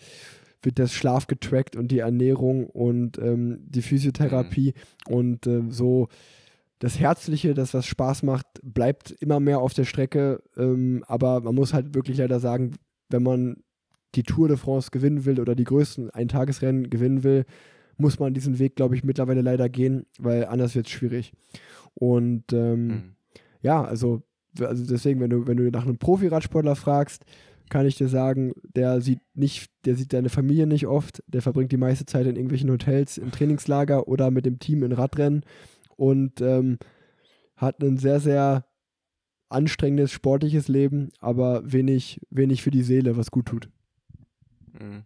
wird 0.65 0.79
das 0.79 0.93
Schlaf 0.93 1.27
getrackt 1.27 1.77
und 1.77 1.89
die 1.89 1.99
Ernährung 1.99 2.67
und 2.67 3.19
ähm, 3.19 3.59
die 3.67 3.83
Physiotherapie 3.83 4.75
mhm. 5.09 5.15
und 5.15 5.47
äh, 5.47 5.63
so 5.69 6.09
das 6.79 6.99
Herzliche, 6.99 7.55
das 7.55 7.73
was 7.73 7.87
Spaß 7.87 8.23
macht, 8.25 8.47
bleibt 8.63 9.11
immer 9.11 9.41
mehr 9.41 9.61
auf 9.61 9.75
der 9.75 9.85
Strecke. 9.85 10.43
Ähm, 10.57 11.05
aber 11.07 11.41
man 11.41 11.55
muss 11.55 11.73
halt 11.73 11.95
wirklich 11.95 12.19
leider 12.19 12.41
sagen, 12.41 12.73
wenn 13.09 13.23
man 13.23 13.57
die 14.15 14.23
Tour 14.23 14.49
de 14.49 14.57
France 14.57 14.91
gewinnen 14.91 15.25
will 15.25 15.41
oder 15.41 15.55
die 15.55 15.65
größten 15.65 16.11
Eintagesrennen 16.11 16.91
gewinnen 16.91 17.25
will, 17.25 17.45
muss 17.97 18.19
man 18.19 18.35
diesen 18.35 18.59
Weg, 18.59 18.77
glaube 18.77 18.97
ich, 18.97 19.05
mittlerweile 19.05 19.41
leider 19.41 19.69
gehen, 19.69 20.07
weil 20.19 20.47
anders 20.47 20.75
wird 20.75 20.87
es 20.87 20.93
schwierig. 20.93 21.33
Und 21.95 22.53
ähm, 22.53 22.87
mhm. 22.87 23.03
ja, 23.63 23.85
also, 23.85 24.23
also 24.61 24.85
deswegen, 24.85 25.21
wenn 25.21 25.31
du, 25.31 25.47
wenn 25.47 25.57
du 25.57 25.71
nach 25.71 25.85
einem 25.85 25.99
Profi-Radsportler 25.99 26.77
fragst, 26.77 27.25
kann 27.71 27.87
ich 27.87 27.97
dir 27.97 28.09
sagen, 28.09 28.53
der 28.75 29.01
sieht 29.01 29.21
nicht, 29.35 29.71
der 29.85 29.97
sieht 29.97 30.13
deine 30.13 30.29
Familie 30.29 30.67
nicht 30.67 30.87
oft, 30.87 31.23
der 31.27 31.43
verbringt 31.43 31.73
die 31.73 31.77
meiste 31.77 32.07
Zeit 32.07 32.27
in 32.27 32.37
irgendwelchen 32.37 32.71
Hotels, 32.71 33.19
im 33.19 33.33
Trainingslager 33.33 34.07
oder 34.09 34.31
mit 34.31 34.47
dem 34.47 34.59
Team 34.59 34.83
in 34.83 34.93
Radrennen 34.93 35.45
und 35.97 36.41
ähm, 36.41 36.79
hat 37.57 37.83
ein 37.83 37.97
sehr, 37.97 38.21
sehr 38.21 38.65
anstrengendes 39.49 40.13
sportliches 40.13 40.69
Leben, 40.69 41.11
aber 41.21 41.63
wenig, 41.65 42.21
wenig 42.31 42.63
für 42.63 42.71
die 42.71 42.83
Seele, 42.83 43.17
was 43.17 43.31
gut 43.31 43.47
tut. 43.47 43.69
Mhm. 44.79 45.05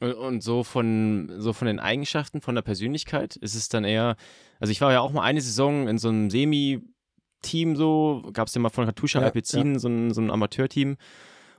Und 0.00 0.42
so 0.42 0.64
von, 0.64 1.30
so 1.38 1.52
von 1.52 1.66
den 1.66 1.78
Eigenschaften, 1.78 2.40
von 2.40 2.54
der 2.54 2.62
Persönlichkeit, 2.62 3.36
ist 3.36 3.54
es 3.54 3.68
dann 3.68 3.84
eher, 3.84 4.16
also 4.58 4.70
ich 4.70 4.80
war 4.80 4.92
ja 4.92 5.00
auch 5.00 5.12
mal 5.12 5.22
eine 5.22 5.42
Saison 5.42 5.88
in 5.88 5.98
so 5.98 6.08
einem 6.08 6.30
Semi-Team 6.30 7.76
so, 7.76 8.30
gab 8.32 8.48
es 8.48 8.54
ja 8.54 8.62
mal 8.62 8.70
von 8.70 8.86
Katusha 8.86 9.20
ja, 9.20 9.26
Alpecin, 9.26 9.74
ja. 9.74 9.78
so 9.78 9.88
ein, 9.88 10.14
so 10.14 10.22
ein 10.22 10.30
Amateurteam. 10.30 10.96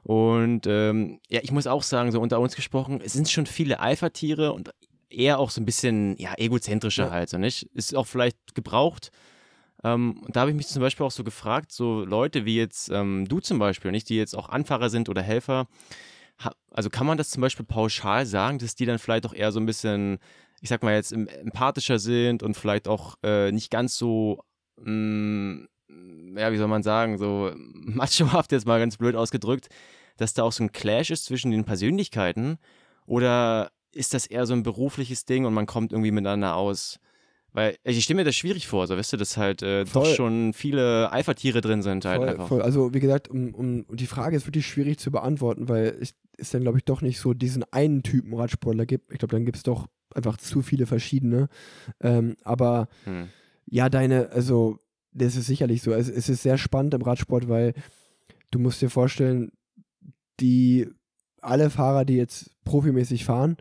Und 0.03 0.65
ähm, 0.67 1.19
ja, 1.29 1.41
ich 1.43 1.51
muss 1.51 1.67
auch 1.67 1.83
sagen, 1.83 2.11
so 2.11 2.19
unter 2.19 2.39
uns 2.39 2.55
gesprochen, 2.55 3.01
es 3.03 3.13
sind 3.13 3.29
schon 3.29 3.45
viele 3.45 3.79
Alpha-Tiere 3.79 4.53
und 4.53 4.71
eher 5.09 5.39
auch 5.39 5.49
so 5.49 5.61
ein 5.61 5.65
bisschen, 5.65 6.17
ja, 6.17 6.33
egozentrischer 6.37 7.05
ja. 7.05 7.11
halt, 7.11 7.29
so 7.29 7.37
nicht? 7.37 7.63
Ist 7.73 7.95
auch 7.95 8.07
vielleicht 8.07 8.55
gebraucht. 8.55 9.11
Ähm, 9.83 10.21
und 10.25 10.35
da 10.35 10.41
habe 10.41 10.51
ich 10.51 10.57
mich 10.57 10.67
zum 10.67 10.81
Beispiel 10.81 11.05
auch 11.05 11.11
so 11.11 11.23
gefragt, 11.23 11.71
so 11.71 12.03
Leute 12.03 12.45
wie 12.45 12.55
jetzt 12.55 12.89
ähm, 12.89 13.27
du 13.27 13.39
zum 13.39 13.59
Beispiel, 13.59 13.91
nicht, 13.91 14.09
die 14.09 14.15
jetzt 14.15 14.35
auch 14.35 14.49
Anfahrer 14.49 14.89
sind 14.89 15.09
oder 15.09 15.21
Helfer, 15.21 15.67
also 16.71 16.89
kann 16.89 17.05
man 17.05 17.17
das 17.17 17.29
zum 17.29 17.41
Beispiel 17.41 17.65
pauschal 17.65 18.25
sagen, 18.25 18.57
dass 18.57 18.75
die 18.75 18.85
dann 18.85 18.99
vielleicht 18.99 19.25
auch 19.25 19.33
eher 19.33 19.51
so 19.51 19.59
ein 19.59 19.65
bisschen, 19.65 20.17
ich 20.61 20.69
sag 20.69 20.83
mal 20.83 20.95
jetzt, 20.95 21.11
empathischer 21.11 21.99
sind 21.99 22.43
und 22.43 22.55
vielleicht 22.55 22.87
auch 22.87 23.15
äh, 23.23 23.51
nicht 23.51 23.69
ganz 23.69 23.95
so, 23.95 24.43
mh, 24.77 24.91
mm, 24.91 25.67
ja, 26.35 26.51
wie 26.51 26.57
soll 26.57 26.67
man 26.67 26.83
sagen, 26.83 27.17
so 27.17 27.51
machohaft 27.73 28.51
jetzt 28.51 28.65
mal 28.65 28.79
ganz 28.79 28.97
blöd 28.97 29.15
ausgedrückt, 29.15 29.69
dass 30.17 30.33
da 30.33 30.43
auch 30.43 30.51
so 30.51 30.63
ein 30.63 30.71
Clash 30.71 31.11
ist 31.11 31.25
zwischen 31.25 31.51
den 31.51 31.65
Persönlichkeiten 31.65 32.57
oder 33.05 33.71
ist 33.93 34.13
das 34.13 34.25
eher 34.25 34.45
so 34.45 34.53
ein 34.53 34.63
berufliches 34.63 35.25
Ding 35.25 35.45
und 35.45 35.53
man 35.53 35.65
kommt 35.65 35.91
irgendwie 35.91 36.11
miteinander 36.11 36.55
aus? 36.55 36.99
Weil 37.53 37.75
ich 37.83 38.01
stelle 38.03 38.17
mir 38.17 38.23
das 38.23 38.35
schwierig 38.35 38.67
vor, 38.67 38.87
so 38.87 38.95
weißt 38.95 39.11
du, 39.13 39.17
dass 39.17 39.35
halt 39.35 39.61
äh, 39.61 39.83
doch 39.83 40.05
schon 40.05 40.53
viele 40.53 41.11
Eifertiere 41.11 41.59
drin 41.59 41.81
sind 41.81 42.05
halt 42.05 42.19
voll, 42.19 42.29
einfach. 42.29 42.47
Voll. 42.47 42.61
Also 42.61 42.93
wie 42.93 43.01
gesagt, 43.01 43.27
um, 43.27 43.53
um, 43.53 43.85
die 43.91 44.07
Frage 44.07 44.37
ist 44.37 44.47
wirklich 44.47 44.65
schwierig 44.65 44.99
zu 44.99 45.11
beantworten, 45.11 45.67
weil 45.67 45.97
es, 45.99 46.13
es 46.37 46.51
dann 46.51 46.61
glaube 46.61 46.77
ich 46.77 46.85
doch 46.85 47.01
nicht 47.01 47.19
so 47.19 47.33
diesen 47.33 47.65
einen 47.73 48.03
Typen 48.03 48.33
Radsportler 48.33 48.85
gibt. 48.85 49.11
Ich 49.11 49.19
glaube, 49.19 49.35
dann 49.35 49.43
gibt 49.43 49.57
es 49.57 49.63
doch 49.63 49.87
einfach 50.15 50.37
zu 50.37 50.61
viele 50.61 50.85
verschiedene. 50.85 51.49
Ähm, 51.99 52.37
aber 52.43 52.87
hm. 53.03 53.27
ja, 53.65 53.89
deine, 53.89 54.29
also 54.29 54.79
das 55.13 55.35
ist 55.35 55.47
sicherlich 55.47 55.81
so. 55.81 55.91
Es, 55.91 56.09
es 56.09 56.29
ist 56.29 56.43
sehr 56.43 56.57
spannend 56.57 56.93
im 56.93 57.01
Radsport, 57.01 57.49
weil 57.49 57.73
du 58.51 58.59
musst 58.59 58.81
dir 58.81 58.89
vorstellen, 58.89 59.51
die 60.39 60.87
alle 61.41 61.69
Fahrer, 61.69 62.05
die 62.05 62.15
jetzt 62.15 62.51
profimäßig 62.63 63.25
fahren, 63.25 63.57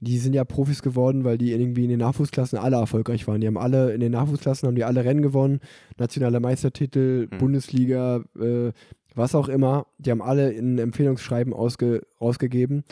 die 0.00 0.18
sind 0.18 0.32
ja 0.32 0.44
Profis 0.44 0.82
geworden, 0.82 1.24
weil 1.24 1.38
die 1.38 1.52
irgendwie 1.52 1.84
in 1.84 1.90
den 1.90 1.98
Nachwuchsklassen 1.98 2.58
alle 2.58 2.76
erfolgreich 2.76 3.26
waren. 3.26 3.40
Die 3.40 3.46
haben 3.46 3.58
alle 3.58 3.92
in 3.92 4.00
den 4.00 4.12
Nachwuchsklassen 4.12 4.66
haben 4.66 4.76
die 4.76 4.84
alle 4.84 5.04
Rennen 5.04 5.22
gewonnen, 5.22 5.60
nationale 5.96 6.40
Meistertitel, 6.40 7.28
mhm. 7.30 7.38
Bundesliga, 7.38 8.24
äh, 8.38 8.72
was 9.14 9.34
auch 9.34 9.48
immer. 9.48 9.86
Die 9.98 10.10
haben 10.10 10.22
alle 10.22 10.52
in 10.52 10.78
Empfehlungsschreiben 10.78 11.52
ausge, 11.52 12.02
rausgegeben, 12.20 12.84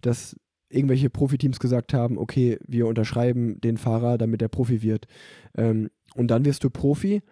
dass 0.00 0.36
irgendwelche 0.70 1.10
Profiteams 1.10 1.60
gesagt 1.60 1.92
haben, 1.92 2.16
okay, 2.18 2.58
wir 2.66 2.86
unterschreiben 2.86 3.60
den 3.60 3.76
Fahrer, 3.76 4.16
damit 4.16 4.40
er 4.40 4.48
Profi 4.48 4.82
wird. 4.82 5.06
Ähm, 5.56 5.90
und 6.14 6.28
dann 6.28 6.44
wirst 6.44 6.64
du 6.64 6.70
Profi 6.70 7.22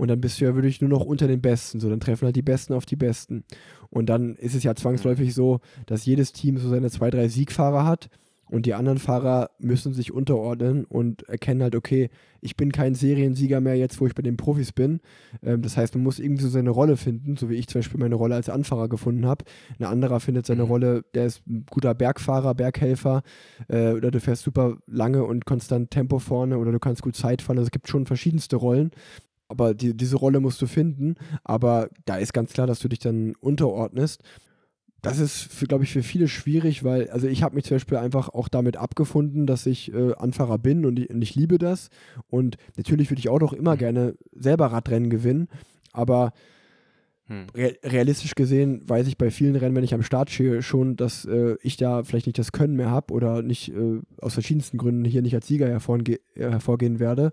und 0.00 0.08
dann 0.08 0.20
bist 0.20 0.40
du 0.40 0.46
ja 0.46 0.54
wirklich 0.54 0.80
nur 0.80 0.88
noch 0.88 1.04
unter 1.04 1.28
den 1.28 1.42
Besten. 1.42 1.78
So, 1.78 1.90
dann 1.90 2.00
treffen 2.00 2.24
halt 2.24 2.34
die 2.34 2.40
Besten 2.40 2.72
auf 2.72 2.86
die 2.86 2.96
Besten. 2.96 3.44
Und 3.90 4.06
dann 4.06 4.34
ist 4.36 4.54
es 4.54 4.62
ja 4.62 4.74
zwangsläufig 4.74 5.34
so, 5.34 5.60
dass 5.84 6.06
jedes 6.06 6.32
Team 6.32 6.56
so 6.56 6.70
seine 6.70 6.90
zwei, 6.90 7.10
drei 7.10 7.28
Siegfahrer 7.28 7.84
hat 7.84 8.08
und 8.50 8.64
die 8.64 8.72
anderen 8.72 8.98
Fahrer 8.98 9.50
müssen 9.58 9.92
sich 9.92 10.10
unterordnen 10.10 10.84
und 10.84 11.28
erkennen 11.28 11.62
halt, 11.62 11.76
okay, 11.76 12.08
ich 12.40 12.56
bin 12.56 12.72
kein 12.72 12.94
Seriensieger 12.94 13.60
mehr 13.60 13.76
jetzt, 13.76 14.00
wo 14.00 14.06
ich 14.06 14.14
bei 14.14 14.22
den 14.22 14.38
Profis 14.38 14.72
bin. 14.72 15.00
Ähm, 15.42 15.60
das 15.62 15.76
heißt, 15.76 15.94
man 15.94 16.02
muss 16.02 16.18
irgendwie 16.18 16.42
so 16.42 16.48
seine 16.48 16.70
Rolle 16.70 16.96
finden, 16.96 17.36
so 17.36 17.50
wie 17.50 17.56
ich 17.56 17.68
zum 17.68 17.80
Beispiel 17.80 18.00
meine 18.00 18.14
Rolle 18.14 18.34
als 18.34 18.48
Anfahrer 18.48 18.88
gefunden 18.88 19.26
habe. 19.26 19.44
Ein 19.78 19.84
anderer 19.84 20.18
findet 20.18 20.46
seine 20.46 20.64
mhm. 20.64 20.68
Rolle, 20.68 21.04
der 21.14 21.26
ist 21.26 21.46
ein 21.46 21.66
guter 21.70 21.94
Bergfahrer, 21.94 22.54
Berghelfer 22.54 23.22
äh, 23.68 23.92
oder 23.92 24.10
du 24.10 24.18
fährst 24.18 24.42
super 24.42 24.78
lange 24.86 25.24
und 25.24 25.44
konstant 25.44 25.90
Tempo 25.90 26.18
vorne 26.18 26.56
oder 26.56 26.72
du 26.72 26.78
kannst 26.78 27.02
gut 27.02 27.16
Zeit 27.16 27.42
fahren. 27.42 27.58
Also 27.58 27.66
es 27.66 27.72
gibt 27.72 27.88
schon 27.88 28.06
verschiedenste 28.06 28.56
Rollen. 28.56 28.90
Aber 29.50 29.74
die, 29.74 29.96
diese 29.96 30.16
Rolle 30.16 30.40
musst 30.40 30.62
du 30.62 30.66
finden. 30.66 31.16
Aber 31.44 31.88
da 32.04 32.16
ist 32.16 32.32
ganz 32.32 32.52
klar, 32.52 32.66
dass 32.66 32.80
du 32.80 32.88
dich 32.88 33.00
dann 33.00 33.34
unterordnest 33.40 34.22
das 35.02 35.18
ist, 35.18 35.68
glaube 35.68 35.84
ich, 35.84 35.92
für 35.92 36.02
viele 36.02 36.28
schwierig, 36.28 36.84
weil, 36.84 37.08
also 37.10 37.26
ich 37.26 37.42
habe 37.42 37.54
mich 37.54 37.64
zum 37.64 37.76
Beispiel 37.76 37.96
einfach 37.96 38.28
auch 38.28 38.48
damit 38.48 38.76
abgefunden, 38.76 39.46
dass 39.46 39.66
ich 39.66 39.92
äh, 39.94 40.14
Anfahrer 40.14 40.58
bin 40.58 40.84
und 40.84 40.98
ich, 40.98 41.10
und 41.10 41.22
ich, 41.22 41.34
liebe 41.34 41.58
das. 41.58 41.88
Und 42.28 42.56
natürlich 42.76 43.10
würde 43.10 43.20
ich 43.20 43.28
auch 43.28 43.40
noch 43.40 43.52
immer 43.52 43.76
gerne 43.76 44.14
selber 44.32 44.66
Radrennen 44.66 45.08
gewinnen, 45.08 45.48
aber 45.92 46.32
hm. 47.28 47.46
re 47.54 47.76
realistisch 47.82 48.34
gesehen 48.34 48.82
weiß 48.86 49.06
ich 49.06 49.16
bei 49.16 49.30
vielen 49.30 49.56
Rennen, 49.56 49.74
wenn 49.74 49.84
ich 49.84 49.94
am 49.94 50.02
Start 50.02 50.30
stehe, 50.30 50.62
schon, 50.62 50.96
dass 50.96 51.24
äh, 51.24 51.56
ich 51.62 51.76
da 51.76 52.02
vielleicht 52.02 52.26
nicht 52.26 52.38
das 52.38 52.52
Können 52.52 52.76
mehr 52.76 52.90
habe 52.90 53.14
oder 53.14 53.42
nicht 53.42 53.72
äh, 53.72 54.00
aus 54.20 54.34
verschiedensten 54.34 54.76
Gründen 54.76 55.04
hier 55.04 55.22
nicht 55.22 55.34
als 55.34 55.46
Sieger 55.46 55.68
hervorgehen 55.68 56.98
werde. 56.98 57.32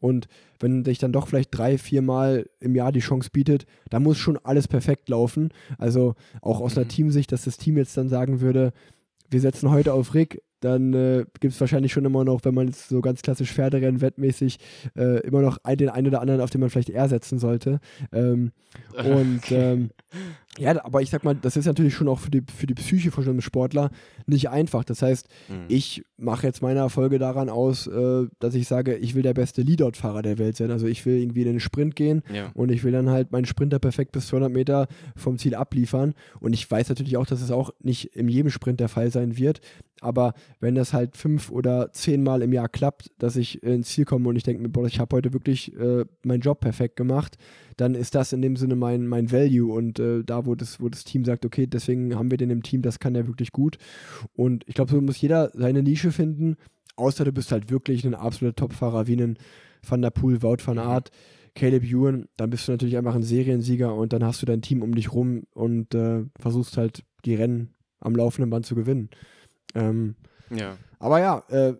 Und 0.00 0.28
wenn 0.60 0.84
sich 0.84 0.98
dann 0.98 1.12
doch 1.12 1.28
vielleicht 1.28 1.56
drei, 1.56 1.78
vier 1.78 2.02
Mal 2.02 2.48
im 2.60 2.74
Jahr 2.74 2.92
die 2.92 3.00
Chance 3.00 3.30
bietet, 3.32 3.66
da 3.90 4.00
muss 4.00 4.18
schon 4.18 4.38
alles 4.42 4.68
perfekt 4.68 5.08
laufen. 5.08 5.50
Also 5.78 6.14
auch 6.40 6.60
aus 6.60 6.74
mhm. 6.74 6.80
einer 6.80 6.88
Teamsicht, 6.88 7.32
dass 7.32 7.44
das 7.44 7.56
Team 7.56 7.76
jetzt 7.76 7.96
dann 7.96 8.08
sagen 8.08 8.40
würde, 8.40 8.72
wir 9.30 9.40
setzen 9.40 9.70
heute 9.70 9.92
auf 9.92 10.14
Rick, 10.14 10.42
dann 10.60 10.92
äh, 10.92 11.24
gibt 11.40 11.54
es 11.54 11.60
wahrscheinlich 11.60 11.92
schon 11.92 12.04
immer 12.04 12.24
noch, 12.24 12.44
wenn 12.44 12.54
man 12.54 12.66
jetzt 12.66 12.88
so 12.88 13.00
ganz 13.00 13.22
klassisch 13.22 13.52
Pferderennen 13.52 14.00
wettmäßig, 14.00 14.58
äh, 14.96 15.20
immer 15.20 15.40
noch 15.40 15.58
den 15.58 15.88
einen 15.88 16.08
oder 16.08 16.20
anderen, 16.20 16.40
auf 16.40 16.50
den 16.50 16.60
man 16.60 16.70
vielleicht 16.70 16.90
eher 16.90 17.08
setzen 17.08 17.38
sollte. 17.38 17.80
Ähm, 18.12 18.52
und 19.04 19.42
ähm, 19.50 19.90
ja, 20.58 20.84
aber 20.84 21.02
ich 21.02 21.10
sag 21.10 21.24
mal, 21.24 21.34
das 21.34 21.56
ist 21.56 21.66
natürlich 21.66 21.94
schon 21.94 22.08
auch 22.08 22.18
für 22.18 22.30
die, 22.30 22.42
für 22.54 22.66
die 22.66 22.74
Psyche 22.74 23.10
von 23.10 23.24
einem 23.24 23.40
Sportler 23.40 23.90
nicht 24.26 24.50
einfach. 24.50 24.84
Das 24.84 25.02
heißt, 25.02 25.28
mhm. 25.48 25.64
ich 25.68 26.04
mache 26.16 26.46
jetzt 26.46 26.62
meine 26.62 26.80
Erfolge 26.80 27.18
daran 27.18 27.48
aus, 27.48 27.86
äh, 27.86 28.26
dass 28.38 28.54
ich 28.54 28.68
sage, 28.68 28.96
ich 28.96 29.14
will 29.14 29.22
der 29.22 29.34
beste 29.34 29.62
Leadout-Fahrer 29.62 30.22
der 30.22 30.38
Welt 30.38 30.56
sein. 30.56 30.70
Also 30.70 30.86
ich 30.86 31.06
will 31.06 31.18
irgendwie 31.18 31.42
in 31.42 31.48
den 31.48 31.60
Sprint 31.60 31.96
gehen 31.96 32.22
ja. 32.32 32.50
und 32.54 32.70
ich 32.70 32.84
will 32.84 32.92
dann 32.92 33.10
halt 33.10 33.32
meinen 33.32 33.46
Sprinter 33.46 33.78
perfekt 33.78 34.12
bis 34.12 34.28
200 34.28 34.52
Meter 34.52 34.88
vom 35.16 35.38
Ziel 35.38 35.54
abliefern. 35.54 36.14
Und 36.40 36.52
ich 36.52 36.70
weiß 36.70 36.88
natürlich 36.88 37.16
auch, 37.16 37.26
dass 37.26 37.40
es 37.40 37.50
auch 37.50 37.70
nicht 37.80 38.16
in 38.16 38.28
jedem 38.28 38.50
Sprint 38.50 38.80
der 38.80 38.88
Fall 38.88 39.10
sein 39.10 39.38
wird. 39.38 39.60
Aber 40.00 40.34
wenn 40.60 40.74
das 40.74 40.92
halt 40.92 41.16
fünf 41.16 41.50
oder 41.50 41.92
zehnmal 41.92 42.42
im 42.42 42.52
Jahr 42.52 42.68
klappt, 42.68 43.10
dass 43.18 43.36
ich 43.36 43.62
ins 43.62 43.88
Ziel 43.88 44.04
komme 44.04 44.28
und 44.28 44.36
ich 44.36 44.42
denke 44.42 44.62
mir, 44.62 44.68
boah, 44.68 44.86
ich 44.86 45.00
habe 45.00 45.16
heute 45.16 45.32
wirklich 45.32 45.74
äh, 45.76 46.04
meinen 46.24 46.40
Job 46.40 46.60
perfekt 46.60 46.96
gemacht, 46.96 47.36
dann 47.76 47.94
ist 47.94 48.14
das 48.14 48.32
in 48.32 48.42
dem 48.42 48.56
Sinne 48.56 48.76
mein, 48.76 49.06
mein 49.06 49.30
Value 49.30 49.72
und 49.72 49.98
äh, 49.98 50.22
da, 50.24 50.46
wo 50.46 50.54
das, 50.54 50.80
wo 50.80 50.88
das 50.88 51.04
Team 51.04 51.24
sagt, 51.24 51.44
okay, 51.44 51.66
deswegen 51.66 52.14
haben 52.16 52.30
wir 52.30 52.38
den 52.38 52.50
im 52.50 52.62
Team, 52.62 52.82
das 52.82 52.98
kann 52.98 53.14
er 53.14 53.26
wirklich 53.26 53.52
gut. 53.52 53.78
Und 54.34 54.64
ich 54.66 54.74
glaube, 54.74 54.90
so 54.90 55.00
muss 55.00 55.20
jeder 55.20 55.50
seine 55.54 55.82
Nische 55.82 56.12
finden, 56.12 56.56
außer 56.96 57.24
du 57.24 57.32
bist 57.32 57.52
halt 57.52 57.70
wirklich 57.70 58.04
ein 58.04 58.14
absoluter 58.14 58.56
Topfahrer 58.56 59.06
wie 59.06 59.16
ein 59.16 59.38
Van 59.86 60.02
der 60.02 60.10
Poel, 60.10 60.42
Wout 60.42 60.58
van 60.64 60.78
Aert, 60.78 61.10
Caleb 61.54 61.84
Ewan, 61.84 62.28
dann 62.36 62.50
bist 62.50 62.68
du 62.68 62.72
natürlich 62.72 62.96
einfach 62.96 63.14
ein 63.14 63.22
Seriensieger 63.22 63.94
und 63.94 64.12
dann 64.12 64.24
hast 64.24 64.42
du 64.42 64.46
dein 64.46 64.62
Team 64.62 64.82
um 64.82 64.94
dich 64.94 65.12
rum 65.12 65.42
und 65.54 65.94
äh, 65.94 66.24
versuchst 66.38 66.76
halt 66.76 67.04
die 67.24 67.34
Rennen 67.34 67.74
am 68.00 68.14
laufenden 68.14 68.50
Band 68.50 68.66
zu 68.66 68.74
gewinnen. 68.74 69.10
Ähm, 69.74 70.16
ja. 70.50 70.76
Aber 70.98 71.20
ja, 71.20 71.42
äh, 71.48 71.74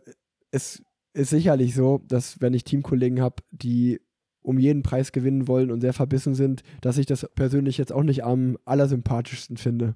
es 0.50 0.82
ist 1.12 1.30
sicherlich 1.30 1.74
so, 1.74 2.02
dass 2.06 2.40
wenn 2.40 2.54
ich 2.54 2.64
Teamkollegen 2.64 3.20
habe, 3.20 3.42
die 3.50 4.00
um 4.42 4.58
jeden 4.58 4.82
Preis 4.82 5.12
gewinnen 5.12 5.48
wollen 5.48 5.70
und 5.70 5.80
sehr 5.80 5.92
verbissen 5.92 6.34
sind, 6.34 6.62
dass 6.80 6.96
ich 6.96 7.06
das 7.06 7.28
persönlich 7.34 7.76
jetzt 7.76 7.92
auch 7.92 8.02
nicht 8.02 8.24
am 8.24 8.56
allersympathischsten 8.64 9.56
finde. 9.56 9.94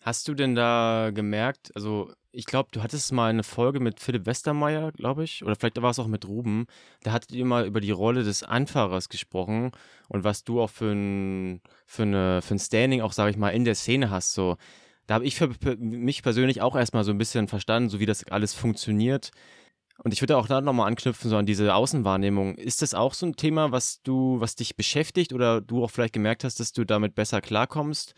Hast 0.00 0.28
du 0.28 0.34
denn 0.34 0.54
da 0.54 1.10
gemerkt, 1.12 1.72
also 1.74 2.12
ich 2.30 2.46
glaube, 2.46 2.68
du 2.70 2.82
hattest 2.82 3.12
mal 3.12 3.28
eine 3.28 3.42
Folge 3.42 3.80
mit 3.80 3.98
Philipp 3.98 4.24
Westermeier, 4.24 4.92
glaube 4.92 5.24
ich, 5.24 5.42
oder 5.42 5.56
vielleicht 5.56 5.80
war 5.82 5.90
es 5.90 5.98
auch 5.98 6.06
mit 6.06 6.28
Ruben. 6.28 6.66
Da 7.02 7.12
hattet 7.12 7.32
ihr 7.32 7.44
mal 7.44 7.66
über 7.66 7.80
die 7.80 7.90
Rolle 7.90 8.22
des 8.22 8.42
Anfahrers 8.42 9.08
gesprochen 9.08 9.72
und 10.08 10.22
was 10.22 10.44
du 10.44 10.60
auch 10.60 10.70
für 10.70 10.92
ein, 10.92 11.60
für 11.86 12.02
eine, 12.02 12.42
für 12.42 12.54
ein 12.54 12.58
Standing 12.58 13.00
auch, 13.00 13.12
sage 13.12 13.30
ich 13.30 13.36
mal, 13.36 13.50
in 13.50 13.64
der 13.64 13.74
Szene 13.74 14.10
hast. 14.10 14.34
So, 14.34 14.56
da 15.06 15.14
habe 15.14 15.24
ich 15.24 15.36
für 15.36 15.48
mich 15.78 16.22
persönlich 16.22 16.62
auch 16.62 16.76
erstmal 16.76 17.04
so 17.04 17.12
ein 17.12 17.18
bisschen 17.18 17.48
verstanden, 17.48 17.88
so 17.88 18.00
wie 18.00 18.06
das 18.06 18.24
alles 18.24 18.54
funktioniert. 18.54 19.30
Und 20.02 20.12
ich 20.12 20.20
würde 20.20 20.36
auch 20.36 20.46
da 20.46 20.60
nochmal 20.60 20.88
anknüpfen, 20.88 21.30
so 21.30 21.36
an 21.36 21.46
diese 21.46 21.74
Außenwahrnehmung. 21.74 22.56
Ist 22.56 22.82
das 22.82 22.92
auch 22.92 23.14
so 23.14 23.26
ein 23.26 23.36
Thema, 23.36 23.72
was 23.72 24.02
du, 24.02 24.40
was 24.40 24.54
dich 24.54 24.76
beschäftigt 24.76 25.32
oder 25.32 25.60
du 25.60 25.82
auch 25.82 25.90
vielleicht 25.90 26.12
gemerkt 26.12 26.44
hast, 26.44 26.60
dass 26.60 26.72
du 26.72 26.84
damit 26.84 27.14
besser 27.14 27.40
klarkommst? 27.40 28.14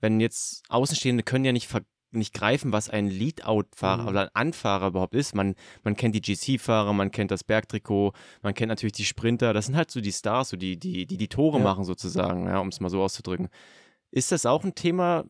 Wenn 0.00 0.20
jetzt 0.20 0.62
Außenstehende 0.68 1.22
können 1.22 1.44
ja 1.44 1.52
nicht, 1.52 1.70
nicht 2.10 2.34
greifen, 2.34 2.72
was 2.72 2.90
ein 2.90 3.06
Lead-Out-Fahrer 3.06 4.02
mhm. 4.02 4.08
oder 4.08 4.20
ein 4.22 4.30
Anfahrer 4.34 4.88
überhaupt 4.88 5.14
ist. 5.14 5.34
Man, 5.34 5.54
man 5.84 5.96
kennt 5.96 6.14
die 6.14 6.20
GC-Fahrer, 6.20 6.92
man 6.92 7.10
kennt 7.10 7.30
das 7.30 7.44
Bergtrikot, 7.44 8.12
man 8.42 8.52
kennt 8.52 8.68
natürlich 8.68 8.92
die 8.92 9.04
Sprinter. 9.04 9.54
Das 9.54 9.66
sind 9.66 9.76
halt 9.76 9.90
so 9.90 10.00
die 10.00 10.12
Stars, 10.12 10.50
so 10.50 10.56
die, 10.56 10.78
die, 10.78 11.06
die, 11.06 11.16
die 11.16 11.28
Tore 11.28 11.58
ja. 11.58 11.64
machen 11.64 11.84
sozusagen, 11.84 12.46
ja, 12.46 12.58
um 12.58 12.68
es 12.68 12.80
mal 12.80 12.90
so 12.90 13.02
auszudrücken. 13.02 13.48
Ist 14.12 14.30
das 14.30 14.46
auch 14.46 14.62
ein 14.62 14.74
Thema? 14.74 15.24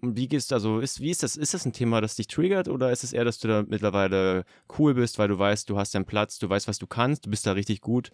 Wie 0.00 0.28
gehst 0.28 0.52
also 0.52 0.80
ist 0.80 1.00
wie 1.00 1.10
ist 1.10 1.22
das? 1.22 1.36
Ist 1.36 1.52
das 1.52 1.66
ein 1.66 1.74
Thema, 1.74 2.00
das 2.00 2.16
dich 2.16 2.26
triggert 2.26 2.66
oder 2.66 2.90
ist 2.90 3.04
es 3.04 3.12
eher, 3.12 3.24
dass 3.24 3.38
du 3.38 3.48
da 3.48 3.64
mittlerweile 3.68 4.44
cool 4.78 4.94
bist, 4.94 5.18
weil 5.18 5.28
du 5.28 5.38
weißt, 5.38 5.68
du 5.68 5.78
hast 5.78 5.94
deinen 5.94 6.06
Platz, 6.06 6.38
du 6.38 6.48
weißt, 6.48 6.66
was 6.68 6.78
du 6.78 6.86
kannst, 6.86 7.26
du 7.26 7.30
bist 7.30 7.46
da 7.46 7.52
richtig 7.52 7.82
gut? 7.82 8.10